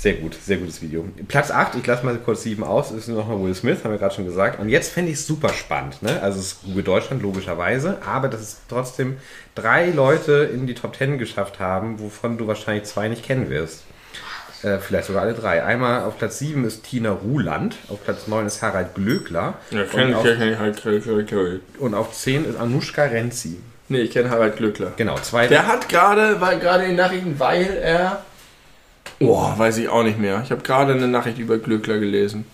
Sehr 0.00 0.14
gut, 0.14 0.34
sehr 0.42 0.56
gutes 0.56 0.80
Video. 0.80 1.04
Platz 1.28 1.50
8, 1.50 1.74
ich 1.74 1.86
lasse 1.86 2.06
mal 2.06 2.16
kurz 2.16 2.44
7 2.44 2.64
aus, 2.64 2.90
ist 2.90 3.08
nochmal 3.08 3.38
Will 3.42 3.54
Smith, 3.54 3.84
haben 3.84 3.90
wir 3.90 3.98
gerade 3.98 4.14
schon 4.14 4.24
gesagt. 4.24 4.58
Und 4.58 4.70
jetzt 4.70 4.90
fände 4.90 5.10
ich 5.10 5.18
es 5.18 5.26
super 5.26 5.50
spannend. 5.50 6.02
Ne? 6.02 6.22
Also 6.22 6.38
es 6.38 6.52
ist 6.52 6.62
Google 6.62 6.84
Deutschland, 6.84 7.20
logischerweise, 7.20 7.98
aber 8.06 8.28
dass 8.28 8.40
es 8.40 8.56
trotzdem 8.66 9.18
drei 9.54 9.90
Leute 9.90 10.48
in 10.54 10.66
die 10.66 10.72
Top 10.72 10.96
10 10.96 11.18
geschafft 11.18 11.60
haben, 11.60 12.00
wovon 12.00 12.38
du 12.38 12.46
wahrscheinlich 12.46 12.84
zwei 12.84 13.08
nicht 13.08 13.22
kennen 13.26 13.50
wirst. 13.50 13.82
Äh, 14.62 14.78
vielleicht 14.78 15.08
sogar 15.08 15.20
alle 15.20 15.34
drei. 15.34 15.62
Einmal 15.64 16.04
auf 16.04 16.16
Platz 16.16 16.38
7 16.38 16.64
ist 16.64 16.84
Tina 16.84 17.10
Ruland, 17.10 17.76
auf 17.90 18.02
Platz 18.02 18.26
9 18.26 18.46
ist 18.46 18.62
Harald 18.62 18.94
Glöckler 18.94 19.58
Ja, 19.70 19.82
und, 19.82 19.90
kenn 19.90 20.08
ich, 20.08 20.14
auf, 20.14 20.22
kenn 20.22 20.50
ich 20.50 20.58
halt. 20.58 20.82
kenn 20.82 20.96
ich, 20.96 21.04
kenn 21.26 21.60
ich. 21.74 21.78
und 21.78 21.92
auf 21.92 22.14
10 22.14 22.46
ist 22.46 22.58
Anushka 22.58 23.04
Renzi. 23.04 23.58
Nee, 23.90 24.02
ich 24.02 24.12
kenne 24.12 24.30
Harald 24.30 24.56
Glückler. 24.56 24.92
Genau, 24.96 25.16
zwei. 25.16 25.48
Der 25.48 25.66
hat 25.66 25.90
gerade, 25.90 26.40
war 26.40 26.56
gerade 26.56 26.84
in 26.84 26.90
den 26.90 26.96
Nachrichten, 26.96 27.38
weil 27.38 27.76
er. 27.82 28.24
Boah, 29.20 29.54
weiß 29.56 29.76
ich 29.78 29.88
auch 29.88 30.02
nicht 30.02 30.18
mehr. 30.18 30.40
Ich 30.44 30.50
habe 30.50 30.62
gerade 30.62 30.92
eine 30.94 31.06
Nachricht 31.06 31.38
über 31.38 31.58
Glückler 31.58 31.98
gelesen. 31.98 32.44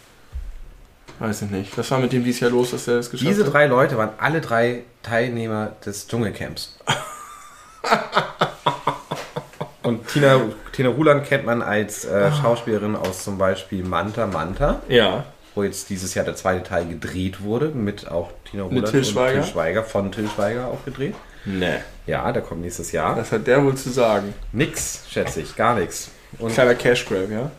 Weiß 1.21 1.41
ich 1.43 1.51
nicht. 1.51 1.79
Was 1.79 1.91
war 1.91 1.99
mit 2.01 2.13
dem 2.13 2.25
dieses 2.25 2.41
Jahr 2.41 2.51
los, 2.51 2.73
dass 2.73 2.87
er 2.89 2.97
das 2.97 3.09
geschafft 3.11 3.31
Diese 3.31 3.47
hat? 3.47 3.53
drei 3.55 3.67
Leute 3.67 3.97
waren 3.97 4.11
alle 4.19 4.41
drei 4.43 4.83
Teilnehmer 5.03 5.73
des 5.87 6.07
Dschungelcamps. 6.09 6.77
Und 9.83 10.07
Tina, 10.09 10.41
Tina 10.73 10.89
Ruland 10.89 11.25
kennt 11.25 11.47
man 11.47 11.63
als 11.63 12.05
äh, 12.05 12.33
Schauspielerin 12.33 12.97
aus 12.97 13.23
zum 13.23 13.39
Beispiel 13.39 13.85
Manta 13.85 14.27
Manta, 14.27 14.81
Ja. 14.89 15.25
wo 15.55 15.63
jetzt 15.63 15.89
dieses 15.91 16.15
Jahr 16.15 16.25
der 16.25 16.35
zweite 16.35 16.65
Teil 16.65 16.87
gedreht 16.87 17.41
wurde, 17.43 17.69
mit 17.69 18.09
auch 18.11 18.31
Tina 18.51 18.65
Ruland 18.65 18.89
Til 18.89 19.05
Schweiger? 19.05 19.37
und 19.39 19.43
Til 19.45 19.53
Schweiger, 19.53 19.85
von 19.85 20.11
Til 20.11 20.29
Schweiger 20.29 20.67
auch 20.67 20.85
gedreht. 20.85 21.15
Nee. 21.45 21.77
Ja, 22.09 22.33
der 22.33 22.43
kommt 22.43 22.63
nächstes 22.63 22.91
Jahr. 22.91 23.17
Was 23.17 23.31
hat 23.31 23.47
der 23.47 23.63
wohl 23.65 23.77
zu 23.77 23.91
sagen? 23.91 24.35
Nix, 24.53 25.05
schätze 25.09 25.41
ich, 25.41 25.55
gar 25.55 25.77
nichts. 25.77 26.11
Und 26.39 26.53
Kleiner 26.53 26.75
Cash 26.75 27.07
Grab, 27.07 27.31
ja? 27.31 27.51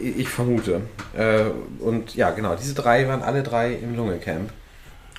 ich 0.00 0.28
vermute. 0.28 0.82
Äh, 1.16 1.44
und 1.80 2.14
ja, 2.14 2.30
genau, 2.30 2.54
diese 2.54 2.74
drei 2.74 3.08
waren 3.08 3.22
alle 3.22 3.42
drei 3.42 3.72
im 3.72 3.94
Dschungelcamp. 3.94 4.50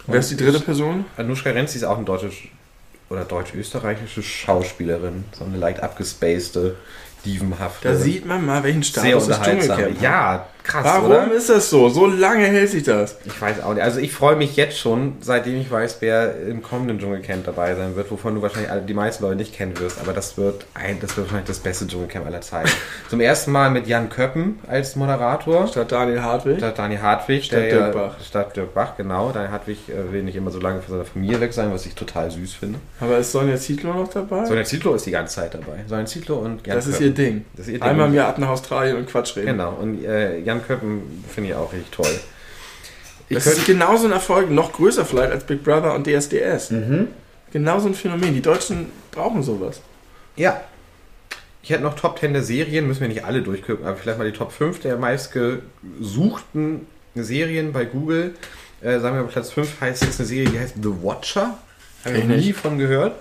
Wer 0.08 0.20
ist 0.20 0.32
die 0.32 0.38
dritte 0.38 0.60
Person? 0.60 1.06
Anushka 1.18 1.50
Renzi 1.50 1.78
ist 1.78 1.84
auch 1.84 1.98
eine 1.98 2.06
deutsche 2.06 2.30
oder 3.10 3.24
deutsch-österreichische 3.24 4.24
Schauspielerin. 4.24 5.26
So 5.38 5.46
eine 5.46 5.58
leicht 5.58 5.82
abgespacede, 5.82 6.76
dievenhafte. 7.24 7.88
Da 7.88 7.96
sieht 7.96 8.26
man 8.26 8.46
mal, 8.46 8.64
welchen 8.64 8.84
sehr 8.84 9.04
Status 9.04 9.28
das 9.28 9.38
unterhaltsam. 9.38 9.78
Dschungelcamp. 9.78 10.02
Ja, 10.02 10.48
krass, 10.66 10.84
Warum 10.84 11.12
oder? 11.12 11.32
ist 11.32 11.50
das 11.50 11.70
so? 11.70 11.90
So 11.90 12.06
lange 12.08 12.46
hält 12.46 12.70
sich 12.70 12.84
das. 12.84 13.18
Ich 13.26 13.40
weiß 13.40 13.62
auch 13.64 13.74
nicht. 13.74 13.84
Also 13.84 14.00
ich 14.00 14.12
freue 14.12 14.36
mich 14.36 14.56
jetzt 14.56 14.78
schon, 14.78 15.14
seitdem 15.22 15.56
ich 15.60 15.70
weiß, 15.70 15.98
wer 16.02 16.36
im 16.48 16.62
kommenden 16.62 17.00
Dschungelcamp 17.00 17.46
dabei 17.46 17.76
sein 17.76 17.96
wird, 17.96 18.12
wovon 18.12 18.36
du 18.36 18.42
wahrscheinlich 18.42 18.72
die 18.88 18.94
meisten 18.94 19.24
Leute 19.24 19.38
nicht 19.38 19.54
kennen 19.54 19.78
wirst, 19.80 20.00
aber 20.00 20.14
das 20.14 20.38
wird 20.38 20.66
ein, 20.74 21.00
das 21.00 21.16
wird 21.16 21.28
wahrscheinlich 21.28 21.48
das 21.48 21.60
beste 21.60 21.88
Dschungelcamp 21.88 22.26
aller 22.26 22.42
Zeiten. 22.42 22.70
Zum 23.10 23.20
ersten 23.22 23.52
Mal 23.52 23.70
mit 23.70 23.88
Jan 23.88 24.10
Köppen 24.10 24.60
als 24.68 24.96
Moderator. 24.96 25.68
Statt 25.68 25.92
Daniel 25.92 26.22
Hartwig. 26.22 26.58
Statt 26.58 26.78
Dani 26.78 26.98
Hartwig, 26.98 27.44
Statt 27.46 27.72
Dirk 27.72 27.94
Bach. 27.94 28.16
Statt 28.24 28.56
Dirk 28.56 28.74
Bach, 28.74 28.98
genau. 28.98 29.32
Dani 29.32 29.50
Hartwig 29.50 29.78
äh, 29.90 30.12
will 30.12 30.24
nicht 30.24 30.36
immer 30.36 30.52
so 30.52 30.60
lange 30.60 30.82
von 30.82 30.94
seiner 30.94 31.06
Familie 31.06 31.40
weg 31.40 31.54
sein, 31.54 31.72
was 31.72 31.86
ich 31.86 31.96
total 31.96 32.32
süß 32.32 32.54
finde. 32.56 32.80
Aber 33.00 33.18
ist 33.18 33.32
Sonja 33.32 33.56
Zietlow 33.58 33.94
noch 33.94 34.08
dabei? 34.08 34.46
Sonja 34.46 34.64
Zietlow 34.64 34.96
ist 34.96 35.06
die 35.06 35.12
ganze 35.12 35.36
Zeit 35.36 35.54
dabei. 35.54 35.84
Sonja 35.88 36.06
Zietlow 36.06 36.38
und 36.38 36.66
Jan 36.66 36.76
das 36.76 36.88
ist 36.88 36.94
Köppen. 37.00 37.08
ihr 37.08 37.14
Ding. 37.14 37.46
Das 37.56 37.68
ist 37.68 37.74
ihr 37.74 37.80
Ding. 37.80 37.90
Einmal 37.90 38.08
im 38.08 38.14
Jahr 38.16 38.30
ab 38.30 38.38
nach 38.40 38.50
Australien 38.50 38.98
und 38.98 39.08
Quatsch 39.08 39.36
reden. 39.36 39.48
Genau, 39.48 39.74
und 39.82 40.04
äh, 40.04 40.40
Jan 40.40 40.55
Köppen 40.64 41.24
finde 41.34 41.50
ich 41.52 41.56
auch 41.56 41.72
richtig 41.74 41.92
toll. 41.92 42.20
Ich 43.30 43.36
Das 43.38 43.48
ist 43.48 43.56
könnte, 43.56 43.72
genauso 43.74 44.06
ein 44.06 44.12
Erfolg, 44.12 44.52
noch 44.52 44.72
größer 44.74 45.06
vielleicht 45.06 45.32
als 45.32 45.44
Big 45.46 45.64
Brother 45.64 45.94
und 45.96 46.06
DSDS. 46.06 46.72
Mhm. 46.72 47.08
Genauso 47.52 47.88
ein 47.88 47.96
Phänomen. 47.96 48.34
Die 48.34 48.42
Deutschen 48.42 48.92
brauchen 49.12 49.44
sowas. 49.44 49.82
ja. 50.36 50.62
Ich 51.64 51.72
hätte 51.72 51.82
noch 51.82 51.96
Top 51.96 52.20
10 52.20 52.34
der 52.34 52.44
Serien, 52.44 52.86
müssen 52.86 53.02
wir 53.02 53.08
nicht 53.08 53.26
alle 53.26 53.42
durchgucken, 53.42 53.88
aber 53.88 53.98
vielleicht 53.98 54.20
mal 54.20 54.30
die 54.32 54.38
Top 54.38 54.52
5 54.52 54.82
der 54.82 54.98
meistgesuchten 54.98 56.86
Serien 57.16 57.74
bei 57.74 57.86
Google. 57.86 58.36
Äh, 58.82 59.00
sagen 59.00 59.16
wir 59.16 59.24
mal, 59.24 59.30
Platz 59.32 59.50
5 59.50 59.82
heißt 59.82 60.04
jetzt 60.04 60.20
eine 60.20 60.28
Serie, 60.28 60.50
die 60.52 60.60
heißt 60.60 60.76
The 60.76 60.90
Watcher. 61.02 61.58
Habe 62.04 62.18
ich 62.20 62.24
noch 62.26 62.36
nie 62.36 62.54
von 62.54 62.78
gehört. 62.78 63.16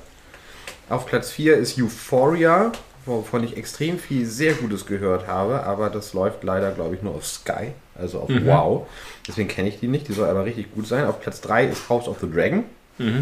Auf 0.91 1.07
Platz 1.07 1.31
4 1.31 1.57
ist 1.57 1.79
Euphoria, 1.81 2.73
wovon 3.07 3.45
ich 3.45 3.57
extrem 3.57 3.99
viel 3.99 4.27
sehr 4.27 4.55
Gutes 4.55 4.87
gehört 4.87 5.27
habe, 5.27 5.63
aber 5.65 5.91
das 5.91 6.13
läuft 6.15 6.43
leider, 6.45 6.71
glaube 6.73 6.95
ich, 6.95 7.03
nur 7.03 7.15
auf 7.15 7.27
Sky, 7.27 7.73
also 7.95 8.21
auf 8.21 8.29
Mhm. 8.29 8.47
Wow. 8.47 8.87
Deswegen 9.29 9.49
kenne 9.49 9.69
ich 9.69 9.81
die 9.81 9.89
nicht, 9.89 10.09
die 10.09 10.13
soll 10.13 10.29
aber 10.29 10.45
richtig 10.45 10.73
gut 10.75 10.87
sein. 10.87 11.05
Auf 11.07 11.21
Platz 11.21 11.41
3 11.41 11.67
ist 11.67 11.89
House 11.89 12.09
of 12.09 12.19
the 12.21 12.31
Dragon, 12.31 12.65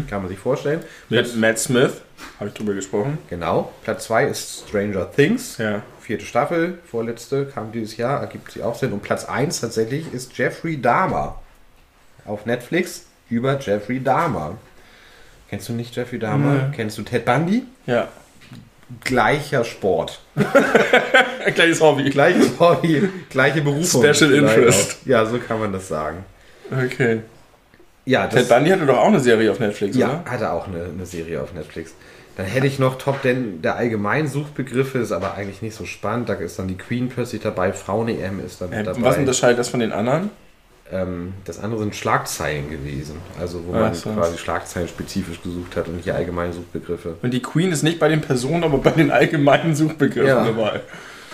kann 0.09 0.21
man 0.21 0.27
sich 0.29 0.37
vorstellen. 0.39 0.81
Platz, 1.09 1.31
Mit 1.31 1.37
Matt 1.41 1.59
Smith, 1.59 2.01
habe 2.39 2.49
ich 2.49 2.53
drüber 2.55 2.73
gesprochen. 2.73 3.17
genau. 3.29 3.71
Platz 3.83 4.05
2 4.05 4.25
ist 4.27 4.65
Stranger 4.69 5.11
Things, 5.11 5.57
Ja. 5.57 5.81
vierte 5.99 6.25
Staffel, 6.25 6.77
vorletzte, 6.85 7.45
kam 7.47 7.71
dieses 7.71 7.97
Jahr, 7.97 8.19
ergibt 8.21 8.51
sie 8.51 8.61
auch 8.63 8.75
Sinn. 8.75 8.93
Und 8.93 9.01
Platz 9.03 9.25
1 9.25 9.61
tatsächlich 9.61 10.13
ist 10.13 10.37
Jeffrey 10.37 10.79
Dahmer. 10.81 11.39
auf 12.25 12.45
Netflix 12.45 13.05
über 13.29 13.59
Jeffrey 13.59 14.01
Dahmer. 14.01 14.55
Kennst 15.49 15.67
du 15.67 15.73
nicht 15.73 15.93
Jeffrey 15.95 16.19
Dahmer? 16.19 16.53
Nee. 16.69 16.75
Kennst 16.75 16.97
du 16.97 17.01
Ted 17.03 17.25
Bundy? 17.25 17.63
Ja. 17.85 18.07
Gleicher 19.03 19.63
Sport. 19.63 20.21
Kleines 21.55 21.81
Hobby. 21.81 22.09
Gleiches 22.09 22.59
Hobby, 22.59 23.09
gleiche 23.29 23.61
Berufung. 23.61 24.03
Special 24.03 24.33
Interest. 24.33 24.97
Ja, 25.05 25.25
so 25.25 25.37
kann 25.39 25.59
man 25.59 25.71
das 25.73 25.87
sagen. 25.87 26.25
Okay. 26.71 27.21
Ja, 28.05 28.27
Ted 28.27 28.49
Bundy 28.49 28.69
hatte 28.71 28.85
doch 28.85 28.97
auch 28.97 29.07
eine 29.07 29.19
Serie 29.19 29.51
auf 29.51 29.59
Netflix, 29.59 29.95
ja 29.95 30.07
oder? 30.21 30.31
hatte 30.31 30.51
auch 30.51 30.67
eine, 30.67 30.85
eine 30.85 31.05
Serie 31.05 31.41
auf 31.41 31.53
Netflix. 31.53 31.93
Dann 32.35 32.45
hätte 32.47 32.65
ich 32.67 32.79
noch 32.79 32.97
Top 32.97 33.21
10 33.21 33.61
der 33.61 33.75
allgemeinen 33.75 34.27
Suchbegriffe, 34.27 34.97
ist 34.97 35.11
aber 35.11 35.35
eigentlich 35.35 35.61
nicht 35.61 35.75
so 35.75 35.85
spannend. 35.85 36.27
Da 36.29 36.33
ist 36.33 36.57
dann 36.59 36.67
die 36.67 36.77
Queen 36.77 37.07
plötzlich 37.09 37.41
dabei, 37.41 37.71
Frauen-EM 37.71 38.43
ist 38.45 38.59
dann 38.61 38.73
Äh, 38.73 38.83
dabei. 38.83 39.01
was 39.03 39.17
unterscheidet 39.17 39.59
das 39.59 39.69
von 39.69 39.79
den 39.79 39.91
anderen? 39.91 40.31
Ähm, 40.91 41.33
das 41.45 41.59
andere 41.59 41.81
sind 41.81 41.95
Schlagzeilen 41.95 42.69
gewesen. 42.69 43.15
Also 43.39 43.63
wo 43.65 43.73
Ach 43.73 43.79
man 43.79 43.93
so. 43.93 44.09
quasi 44.11 44.37
Schlagzeilen 44.37 44.87
spezifisch 44.87 45.41
gesucht 45.41 45.75
hat 45.75 45.87
und 45.87 45.95
nicht 45.95 46.05
die 46.05 46.11
allgemeinen 46.11 46.53
Suchbegriffe. 46.53 47.15
Und 47.21 47.31
die 47.33 47.41
Queen 47.41 47.71
ist 47.71 47.83
nicht 47.83 47.99
bei 47.99 48.09
den 48.09 48.21
Personen, 48.21 48.63
aber 48.63 48.77
bei 48.79 48.91
den 48.91 49.11
allgemeinen 49.11 49.75
Suchbegriffen 49.75 50.27
Ja. 50.27 50.45
dabei. 50.45 50.81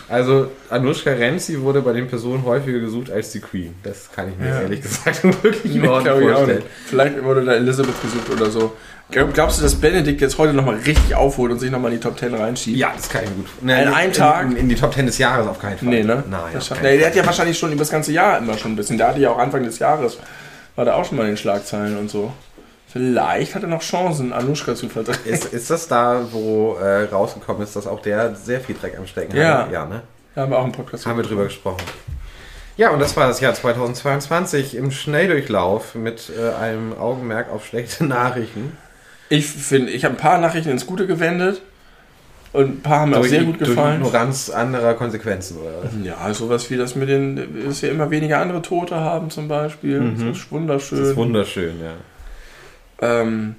Also 0.10 0.50
Anushka 0.70 1.12
Renzi 1.12 1.62
wurde 1.62 1.82
bei 1.82 1.94
den 1.94 2.08
Personen 2.08 2.44
häufiger 2.44 2.80
gesucht 2.80 3.12
als 3.12 3.32
die 3.32 3.40
Queen. 3.40 3.76
Das 3.84 4.10
kann 4.12 4.30
ich 4.30 4.38
mir 4.38 4.50
Ja. 4.50 4.62
ehrlich 4.62 4.82
gesagt 4.82 5.24
wirklich 5.44 5.74
Nee, 5.76 5.80
nicht 5.82 5.86
vorstellen. 5.88 6.64
Vielleicht 6.88 7.24
wurde 7.24 7.46
da 7.46 7.54
Elizabeth 7.54 8.02
gesucht 8.02 8.30
oder 8.32 8.50
so. 8.50 8.74
Glaub- 9.12 9.34
Glaubst 9.34 9.60
du, 9.60 9.64
dass 9.64 9.76
Benedikt 9.76 10.22
jetzt 10.22 10.38
heute 10.38 10.54
nochmal 10.54 10.76
richtig 10.78 11.16
aufholt 11.16 11.52
und 11.52 11.60
sich 11.60 11.72
nochmal 11.72 11.92
in 11.94 12.00
die 12.00 12.04
Top 12.04 12.18
10 12.20 12.34
reinschiebt? 12.34 12.78
Ja, 12.78 12.92
das 12.96 13.10
kann 13.10 13.24
ich 13.24 13.30
mir 13.30 13.36
gut. 13.38 13.48
Nee, 13.62 13.82
In 13.84 13.88
einem 13.90 14.14
Tag? 14.14 14.46
In, 14.50 14.56
in 14.56 14.70
die 14.70 14.76
Top 14.76 14.94
10 14.94 15.06
des 15.08 15.18
Jahres 15.20 15.48
auf 15.48 15.60
keinen 15.60 15.78
Fall. 15.78 15.88
Nee, 15.90 16.04
ne? 16.04 16.24
Nein, 16.30 16.42
Das 16.54 16.70
nee, 16.82 16.98
der 16.98 17.08
hat 17.08 17.16
ja 17.16 17.26
wahrscheinlich 17.26 17.58
schon 17.58 17.72
über 17.72 17.80
das 17.80 17.90
ganze 17.92 18.12
Jahr 18.12 18.38
immer 18.40 18.58
schon 18.58 18.74
ein 18.74 18.76
bisschen. 18.76 18.98
Der 18.98 19.08
hatte 19.10 19.20
ja 19.20 19.30
auch 19.32 19.38
Anfang 19.40 19.64
des 19.64 19.80
Jahres, 19.80 20.18
war 20.76 20.86
da 20.86 20.94
auch 20.96 21.06
schon 21.06 21.18
mal 21.18 21.24
in 21.24 21.30
den 21.30 21.38
Schlagzeilen 21.38 21.98
und 21.98 22.10
so. 22.10 22.32
Vielleicht 22.92 23.54
hat 23.56 23.62
er 23.64 23.70
noch 23.70 23.82
Chancen, 23.82 24.34
Anushka 24.34 24.74
zu 24.76 24.90
verdrängen. 24.90 25.20
Ist, 25.26 25.54
ist 25.54 25.70
das 25.70 25.88
da, 25.88 26.26
wo 26.32 26.76
äh, 26.76 27.04
rausgekommen 27.04 27.62
ist, 27.62 27.76
dass 27.76 27.86
auch 27.86 28.02
der 28.02 28.36
sehr 28.36 28.60
viel 28.62 28.76
Dreck 28.76 28.98
am 28.98 29.06
Stecken 29.06 29.36
Ja. 29.38 29.60
hatte? 29.60 29.74
Ja, 29.74 29.86
ne? 29.86 30.02
Da 30.34 30.42
haben 30.42 30.52
wir 30.52 30.58
auch 30.58 30.64
einen 30.64 30.72
Podcast 30.72 31.06
Haben 31.06 31.18
wir 31.18 31.24
drüber 31.24 31.44
gesprochen. 31.44 31.84
Ja, 32.78 32.92
und 32.92 33.00
das 33.00 33.16
war 33.18 33.28
das 33.28 33.42
Jahr 33.42 33.54
2022 33.54 34.76
im 34.76 34.90
Schnelldurchlauf 34.92 35.96
mit 35.96 36.32
äh, 36.36 36.54
einem 36.56 36.98
Augenmerk 36.98 37.52
auf 37.52 37.66
schlechte 37.66 38.06
Nachrichten. 38.06 38.78
Ich 39.28 39.46
finde, 39.48 39.92
ich 39.92 40.06
habe 40.06 40.16
ein 40.16 40.18
paar 40.18 40.40
Nachrichten 40.40 40.70
ins 40.70 40.88
Gute 40.88 41.06
gewendet 41.06 41.62
und 42.54 42.78
ein 42.80 42.82
paar 42.82 43.02
haben 43.02 43.12
mir 43.12 43.18
auch 43.20 43.24
sehr 43.26 43.44
gut 43.44 43.60
Durch 43.60 43.70
gefallen. 43.70 43.98
Ignoranz 44.02 44.50
anderer 44.50 44.96
Konsequenzen, 44.96 45.58
oder 45.58 45.84
was? 45.84 45.92
Ja, 46.04 46.34
sowas 46.34 46.70
wie 46.72 46.78
das 46.78 46.96
mit 46.96 47.10
den, 47.10 47.66
dass 47.68 47.82
wir 47.84 47.92
immer 47.92 48.10
weniger 48.10 48.40
andere 48.40 48.62
Tote 48.64 48.96
haben 48.96 49.30
zum 49.30 49.48
Beispiel. 49.48 50.00
Mhm. 50.00 50.30
Das 50.30 50.38
ist 50.38 50.52
wunderschön. 50.52 51.00
Das 51.00 51.10
ist 51.10 51.16
wunderschön, 51.16 51.80
ja. 51.82 51.92
Ähm, 53.02 53.56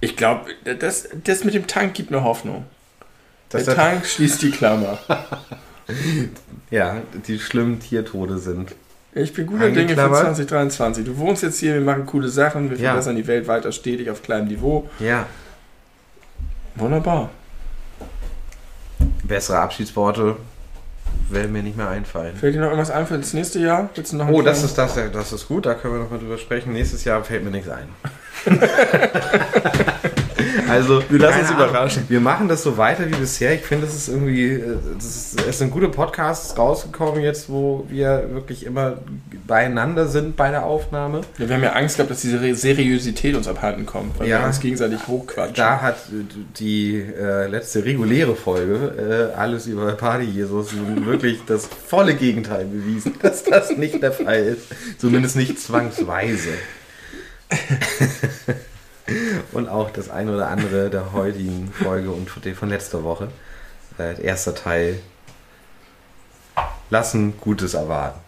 ich 0.00 0.16
glaube, 0.16 0.50
das, 0.78 1.08
das 1.24 1.44
mit 1.44 1.54
dem 1.54 1.66
Tank 1.66 1.94
gibt 1.94 2.10
mir 2.10 2.22
Hoffnung. 2.22 2.64
Dass 3.50 3.64
der 3.64 3.74
Tank 3.74 4.06
schließt 4.06 4.42
die 4.42 4.50
Klammer. 4.50 4.98
Ja, 6.70 6.96
die 7.26 7.38
schlimmen 7.38 7.80
Tiertode 7.80 8.36
sind. 8.36 8.74
Ich 9.14 9.32
bin 9.32 9.46
guter 9.46 9.70
Dinge 9.70 9.74
für 9.74 10.02
Angeklammert. 10.02 10.20
2023. 10.36 11.02
Du 11.06 11.16
wohnst 11.16 11.42
jetzt 11.42 11.58
hier, 11.60 11.72
wir 11.72 11.80
machen 11.80 12.04
coole 12.04 12.28
Sachen, 12.28 12.68
wir 12.68 12.76
Ja. 12.76 12.90
verbessern 12.90 13.16
die 13.16 13.26
Welt 13.26 13.48
weiter 13.48 13.72
stetig 13.72 14.10
auf 14.10 14.22
kleinem 14.22 14.48
Niveau. 14.48 14.88
Ja. 14.98 15.24
Wunderbar. 16.74 17.30
Bessere 19.24 19.60
Abschiedsworte 19.60 20.36
werden 21.30 21.52
mir 21.52 21.62
nicht 21.62 21.78
mehr 21.78 21.88
einfallen. 21.88 22.36
Fällt 22.36 22.54
dir 22.54 22.60
noch 22.60 22.66
irgendwas 22.66 22.90
ein 22.90 23.06
für 23.06 23.16
das 23.16 23.32
nächste 23.32 23.58
Jahr? 23.60 23.88
Oh, 24.30 24.42
das 24.42 24.62
ist 24.62 24.76
das, 24.76 24.94
das 25.12 25.32
ist 25.32 25.48
gut, 25.48 25.64
da 25.64 25.72
können 25.74 25.94
wir 25.94 26.00
noch 26.00 26.10
mal 26.10 26.18
drüber 26.18 26.36
sprechen. 26.36 26.74
Nächstes 26.74 27.04
Jahr 27.04 27.24
fällt 27.24 27.44
mir 27.44 27.50
nichts 27.50 27.70
ein. 27.70 27.88
also, 30.68 31.02
Wir 31.08 31.18
lassen 31.18 31.40
uns 31.40 31.50
Ahnung. 31.50 31.64
überraschen. 31.68 32.04
Wir 32.08 32.20
machen 32.20 32.48
das 32.48 32.62
so 32.62 32.76
weiter 32.76 33.06
wie 33.06 33.14
bisher. 33.14 33.54
Ich 33.54 33.62
finde, 33.62 33.86
es 33.86 33.94
ist 33.94 34.08
irgendwie, 34.08 34.52
äh, 34.52 34.76
das 34.96 35.06
ist, 35.06 35.46
es 35.48 35.58
sind 35.58 35.70
gute 35.70 35.88
Podcasts 35.88 36.56
rausgekommen 36.56 37.22
jetzt, 37.22 37.48
wo 37.50 37.86
wir 37.88 38.28
wirklich 38.32 38.66
immer 38.66 38.98
beieinander 39.46 40.06
sind 40.08 40.36
bei 40.36 40.50
der 40.50 40.64
Aufnahme. 40.64 41.22
Ja, 41.38 41.48
wir 41.48 41.56
haben 41.56 41.62
ja 41.62 41.72
Angst 41.72 41.96
gehabt, 41.96 42.10
dass 42.10 42.20
diese 42.20 42.54
Seriosität 42.54 43.34
uns 43.34 43.48
abhanden 43.48 43.86
kommt, 43.86 44.18
weil 44.18 44.28
Ja. 44.28 44.40
wir 44.40 44.46
uns 44.46 44.60
gegenseitig 44.60 45.06
hochquatschen. 45.06 45.54
Da 45.56 45.80
hat 45.80 45.96
äh, 46.10 46.24
die 46.58 46.96
äh, 46.96 47.46
letzte 47.46 47.84
reguläre 47.84 48.36
Folge, 48.36 49.30
äh, 49.34 49.38
alles 49.38 49.66
über 49.66 49.92
Party 49.92 50.24
Jesus, 50.24 50.68
wirklich 51.04 51.40
das 51.46 51.68
volle 51.86 52.14
Gegenteil 52.14 52.66
bewiesen, 52.66 53.14
dass 53.22 53.44
das 53.44 53.76
nicht 53.76 54.02
der 54.02 54.12
Fall 54.12 54.40
ist. 54.44 54.66
Zumindest 54.98 55.36
nicht 55.36 55.58
zwangsweise. 55.60 56.50
und 59.52 59.68
auch 59.68 59.90
das 59.90 60.10
eine 60.10 60.34
oder 60.34 60.48
andere 60.48 60.90
der 60.90 61.12
heutigen 61.12 61.72
Folge 61.72 62.10
und 62.10 62.28
von- 62.30 62.68
letzter 62.68 63.02
Woche, 63.04 63.28
äh, 63.98 64.20
erster 64.22 64.54
Teil, 64.54 65.00
lassen 66.90 67.38
Gutes 67.40 67.74
erwarten. 67.74 68.18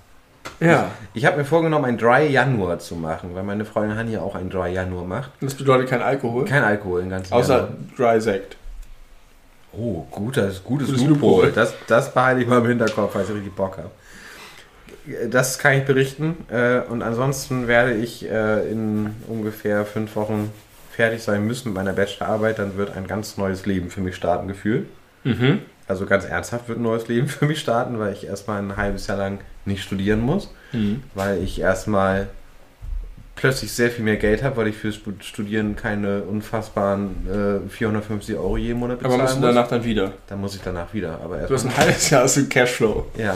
ja, 0.61 0.91
Ich 1.15 1.25
habe 1.27 1.39
mir 1.39 1.45
vorgenommen, 1.45 1.85
ein 1.87 1.99
Dry 1.99 2.27
Januar 2.29 2.79
zu 2.79 2.95
machen, 2.97 3.35
weil 3.35 3.43
meine 3.43 3.65
Freundin 3.65 3.97
Hanni 3.99 4.17
auch 4.17 4.35
ein 4.35 4.51
Dry 4.51 4.73
Januar 4.73 5.05
macht. 5.05 5.31
das 5.41 5.55
bedeutet 5.55 5.89
kein 5.89 6.03
Alkohol. 6.03 6.45
Kein 6.45 6.65
Alkohol 6.65 7.03
im 7.03 7.11
ganzen 7.11 7.33
außer 7.33 7.57
Januar. 7.57 7.77
Dry 8.15 8.21
Sekt. 8.21 8.57
Oh, 9.73 10.05
gutes, 10.11 10.65
gutes, 10.65 10.89
Gutes. 10.89 11.05
Loophole. 11.05 11.53
Das, 11.53 11.75
das 11.87 12.13
behalte 12.13 12.43
ich 12.43 12.49
mal 12.49 12.59
im 12.59 12.67
Hinterkopf, 12.67 13.13
falls 13.13 13.29
ich 13.29 13.37
richtig 13.37 13.55
Bock 13.55 13.79
habe. 13.79 13.91
Das 15.31 15.59
kann 15.59 15.75
ich 15.75 15.85
berichten. 15.85 16.37
äh, 16.51 16.81
Und 16.81 17.03
ansonsten 17.03 17.67
werde 17.69 17.95
ich 17.95 18.29
äh, 18.29 18.71
in 18.71 19.15
ungefähr 19.29 19.85
fünf 19.85 20.17
Wochen 20.17 20.51
fertig 20.93 21.23
sein 21.23 21.47
müssen 21.47 21.69
mit 21.69 21.77
meiner 21.77 21.93
Bachelorarbeit. 21.93 22.59
Dann 22.59 22.77
wird 22.77 22.97
ein 22.97 23.07
ganz 23.07 23.37
neues 23.37 23.67
Leben 23.67 23.91
für 23.91 24.01
mich 24.01 24.17
starten, 24.17 24.49
gefühlt. 24.49 24.87
Mhm. 25.25 25.61
Also 25.87 26.07
ganz 26.07 26.25
ernsthaft 26.25 26.69
wird 26.69 26.79
ein 26.79 26.83
neues 26.83 27.09
Leben 27.09 27.27
für 27.29 27.47
mich 27.47 27.61
starten, 27.61 27.99
weil 27.99 28.13
ich 28.13 28.27
erstmal 28.27 28.59
ein 28.63 28.77
halbes 28.77 29.07
Jahr 29.07 29.19
lang 29.19 29.39
nicht 29.65 29.83
studieren 29.83 30.21
muss. 30.21 30.53
Mhm. 30.73 31.03
Weil 31.15 31.43
ich 31.43 31.61
erstmal 31.61 32.29
plötzlich 33.37 33.73
sehr 33.73 33.91
viel 33.91 34.05
mehr 34.05 34.17
Geld 34.17 34.43
habe, 34.43 34.57
weil 34.59 34.67
ich 34.69 34.77
fürs 34.77 34.99
Studieren 35.21 35.75
keine 35.75 36.23
unfassbaren 36.23 37.63
äh, 37.67 37.71
450 37.71 38.37
Euro 38.37 38.57
jeden 38.59 38.79
Monat 38.79 38.99
Aber 38.99 39.09
bezahlen 39.09 39.23
musst 39.23 39.37
du 39.37 39.41
muss. 39.41 39.55
danach 39.55 39.69
dann 39.69 39.85
wieder. 39.85 40.13
Dann 40.29 40.41
muss 40.41 40.55
ich 40.55 40.61
danach 40.63 40.93
wieder. 40.93 41.19
Aber 41.25 41.39
Du 41.39 41.55
hast 41.55 41.65
ein 41.65 41.75
halbes 41.77 42.11
Jahr 42.11 42.25
hast 42.25 42.37
du 42.37 42.47
Cashflow. 42.47 43.07
Ja, 43.17 43.35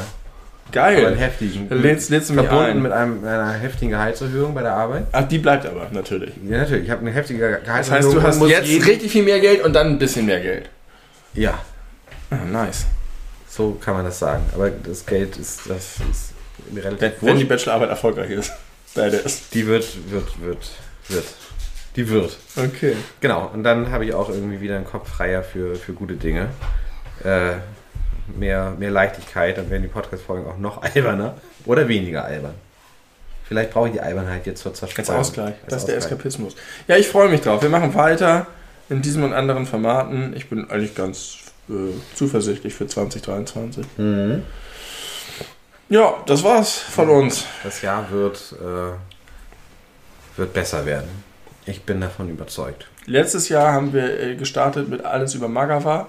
aber 0.73 0.87
einen 0.87 0.97
Geil. 1.05 1.17
heftigen. 1.17 1.69
Lädst, 1.71 2.11
lädst 2.11 2.31
du 2.31 2.35
mich 2.35 2.45
verbunden 2.47 2.71
ein. 2.79 2.83
mit 2.83 2.93
einem, 2.93 3.25
einer 3.25 3.53
heftigen 3.53 3.91
Gehaltserhöhung 3.93 4.55
bei 4.55 4.63
der 4.63 4.73
Arbeit. 4.75 5.07
Ach, 5.13 5.27
die 5.29 5.39
bleibt 5.39 5.67
aber, 5.67 5.89
natürlich. 5.93 6.33
Ja, 6.49 6.59
natürlich. 6.59 6.85
Ich 6.85 6.91
habe 6.91 7.01
eine 7.03 7.11
heftige 7.13 7.51
Das 7.51 7.63
Gehaltserhöhung. 7.65 8.23
heißt, 8.23 8.41
du 8.41 8.45
hast 8.47 8.49
jetzt 8.69 8.87
richtig 8.87 9.13
viel 9.13 9.23
mehr 9.25 9.41
Geld 9.41 9.63
und 9.63 9.73
dann 9.73 9.89
ein 9.89 9.99
bisschen 9.99 10.27
mehr 10.27 10.41
Geld. 10.41 10.69
Ja, 11.35 11.59
Ah, 12.31 12.37
nice. 12.51 12.87
so 13.49 13.73
kann 13.81 13.95
man 13.95 14.05
das 14.05 14.19
sagen. 14.19 14.43
Aber 14.55 14.71
das 14.71 15.05
Geld 15.07 15.37
ist, 15.37 15.61
das 15.69 15.97
ist 16.11 16.33
relativ 16.75 17.01
Wenn, 17.21 17.29
wenn 17.29 17.39
die. 17.39 17.45
Bachelorarbeit 17.45 17.91
erfolgreich 17.91 18.31
ist. 18.31 18.53
Badass. 18.95 19.49
Die 19.51 19.67
wird, 19.67 19.87
wird, 20.11 20.41
wird, 20.41 20.71
wird. 21.09 21.25
Die 21.97 22.09
wird. 22.09 22.37
Okay. 22.57 22.95
Genau. 23.21 23.51
Und 23.53 23.63
dann 23.63 23.91
habe 23.93 24.05
ich 24.05 24.15
auch 24.15 24.29
irgendwie 24.29 24.61
wieder 24.61 24.77
einen 24.77 24.85
Kopf 24.85 25.09
freier 25.09 25.43
für, 25.45 25.77
für 25.77 25.93
gute 25.93 26.15
Dinge. 26.15 26.49
Äh, 27.23 27.53
mehr, 28.29 28.75
mehr 28.79 28.91
Leichtigkeit. 28.91 29.59
Dann 29.59 29.71
werden 29.71 29.83
die 29.83 29.89
Podcast-Folgen 29.89 30.47
auch 30.47 30.59
noch 30.59 30.83
alberner. 30.95 31.35
Oder 31.65 31.89
weniger 31.89 32.25
albern. 32.25 32.55
Vielleicht 33.47 33.73
brauche 33.73 33.89
ich 33.89 33.93
die 33.95 34.01
Albernheit 34.01 34.47
jetzt 34.47 34.63
zur 34.63 34.73
Als 34.73 34.81
Zerstreuung. 34.81 35.21
Ausgleich. 35.21 35.55
Als 35.63 35.71
Das 35.71 35.83
ist 35.83 35.89
der. 35.89 35.97
Eskapismus. 35.97 36.57
Ja, 36.89 36.97
ich 36.97 37.09
freue 37.09 37.29
mich 37.29 37.43
drauf. 37.43 37.63
Wir 37.63 37.69
machen 37.69 37.95
weiter 37.95 38.47
in 38.89 39.03
diesem 39.03 39.23
und 39.25 39.33
anderen 39.35 39.67
Formaten. 39.67 40.35
Ich 40.37 40.49
bin 40.49 40.71
eigentlich 40.71 40.95
ganz 40.95 41.37
äh, 41.69 41.73
zuversichtlich 42.15 42.75
für 42.75 42.87
2023. 42.87 43.85
Mhm. 43.99 44.43
Ja, 45.91 46.15
das 46.27 46.43
war's 46.43 46.79
von 46.79 47.11
uns. 47.11 47.45
Das 47.63 47.83
Jahr 47.83 48.11
wird, 48.11 48.55
äh, 48.61 50.39
wird 50.39 50.53
besser 50.55 50.87
werden. 50.87 51.09
Ich 51.67 51.83
bin 51.83 52.01
davon 52.01 52.31
überzeugt. 52.31 52.87
Letztes 53.07 53.51
Jahr 53.51 53.73
haben 53.73 53.93
wir 53.93 54.21
äh, 54.21 54.37
gestartet 54.37 54.89
mit 54.89 55.05
alles 55.05 55.35
über 55.35 55.49
Magawa. 55.49 56.09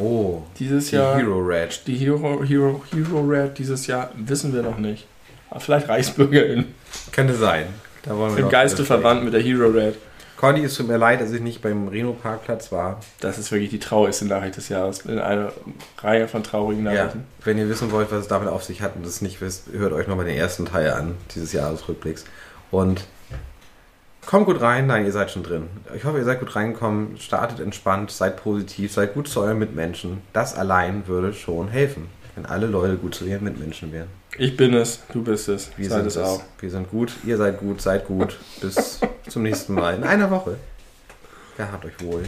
Oh, 0.00 0.42
Dieses 0.58 0.90
die 0.90 0.96
Jahr 0.96 1.16
Hero 1.18 1.38
Red. 1.38 1.86
die 1.86 1.96
Hero, 1.96 2.42
Hero, 2.44 2.82
Hero 2.92 3.20
Red 3.20 3.58
dieses 3.58 3.86
Jahr 3.86 4.10
wissen 4.16 4.52
wir 4.54 4.62
noch 4.62 4.78
nicht. 4.78 5.06
Aber 5.50 5.60
vielleicht 5.60 5.88
Reichsbürgerin. 5.88 6.66
Könnte 7.12 7.34
sein. 7.34 7.66
Da 8.04 8.16
wollen 8.16 8.36
wir 8.36 8.44
Im 8.44 8.50
Geiste 8.50 8.84
verwandt 8.84 9.24
mit 9.24 9.34
der 9.34 9.40
Hero 9.42 9.66
Red. 9.68 9.96
Conny, 10.36 10.64
es 10.64 10.74
tut 10.74 10.88
mir 10.88 10.96
leid, 10.96 11.20
dass 11.20 11.32
ich 11.32 11.42
nicht 11.42 11.60
beim 11.60 11.88
Reno-Parkplatz 11.88 12.72
war. 12.72 13.00
Das 13.20 13.36
ist 13.36 13.52
wirklich 13.52 13.68
die 13.68 13.78
traurigste 13.78 14.24
Nachricht 14.24 14.56
des 14.56 14.70
Jahres. 14.70 15.00
In 15.04 15.18
einer 15.18 15.52
Reihe 15.98 16.28
von 16.28 16.42
traurigen 16.42 16.86
Ja, 16.86 16.92
Nachrichten. 16.94 17.24
wenn 17.44 17.58
ihr 17.58 17.68
wissen 17.68 17.92
wollt, 17.92 18.10
was 18.10 18.20
es 18.22 18.28
damit 18.28 18.48
auf 18.48 18.64
sich 18.64 18.80
hat 18.80 18.96
und 18.96 19.04
es 19.04 19.20
nicht 19.20 19.42
wisst, 19.42 19.64
hört 19.72 19.92
euch 19.92 20.06
nochmal 20.06 20.24
den 20.24 20.36
ersten 20.38 20.64
Teil 20.64 20.92
an, 20.92 21.14
dieses 21.34 21.52
Jahresrückblicks. 21.52 22.24
Und 22.70 23.04
kommt 24.26 24.46
gut 24.46 24.60
rein, 24.60 24.86
nein, 24.86 25.04
ihr 25.04 25.12
seid 25.12 25.30
schon 25.30 25.42
drin. 25.42 25.68
Ich 25.94 26.04
hoffe, 26.04 26.18
ihr 26.18 26.24
seid 26.24 26.40
gut 26.40 26.54
reingekommen, 26.54 27.16
startet 27.18 27.60
entspannt, 27.60 28.10
seid 28.10 28.36
positiv, 28.42 28.92
seid 28.92 29.14
gut 29.14 29.28
zu 29.28 29.40
euren 29.40 29.58
Mitmenschen. 29.58 30.22
Das 30.32 30.54
allein 30.56 31.06
würde 31.06 31.32
schon 31.32 31.68
helfen. 31.68 32.08
Wenn 32.36 32.46
alle 32.46 32.66
Leute 32.66 32.96
gut 32.96 33.14
zu 33.14 33.24
ihren 33.24 33.42
Mitmenschen 33.42 33.92
wären. 33.92 34.06
Ich 34.38 34.56
bin 34.56 34.72
es, 34.74 35.00
du 35.12 35.22
bist 35.24 35.48
es. 35.48 35.70
Wir 35.76 35.88
Seid 35.88 35.98
sind 35.98 36.06
es 36.06 36.16
es. 36.16 36.22
auch. 36.22 36.42
Wir 36.60 36.70
sind 36.70 36.88
gut, 36.88 37.12
ihr 37.24 37.36
seid 37.36 37.58
gut, 37.58 37.80
seid 37.82 38.06
gut. 38.06 38.38
Bis 38.60 39.00
zum 39.28 39.42
nächsten 39.42 39.74
Mal. 39.74 39.96
In 39.96 40.04
einer 40.04 40.30
Woche. 40.30 40.56
Gehabt 41.56 41.84
euch 41.84 42.00
wohl. 42.00 42.22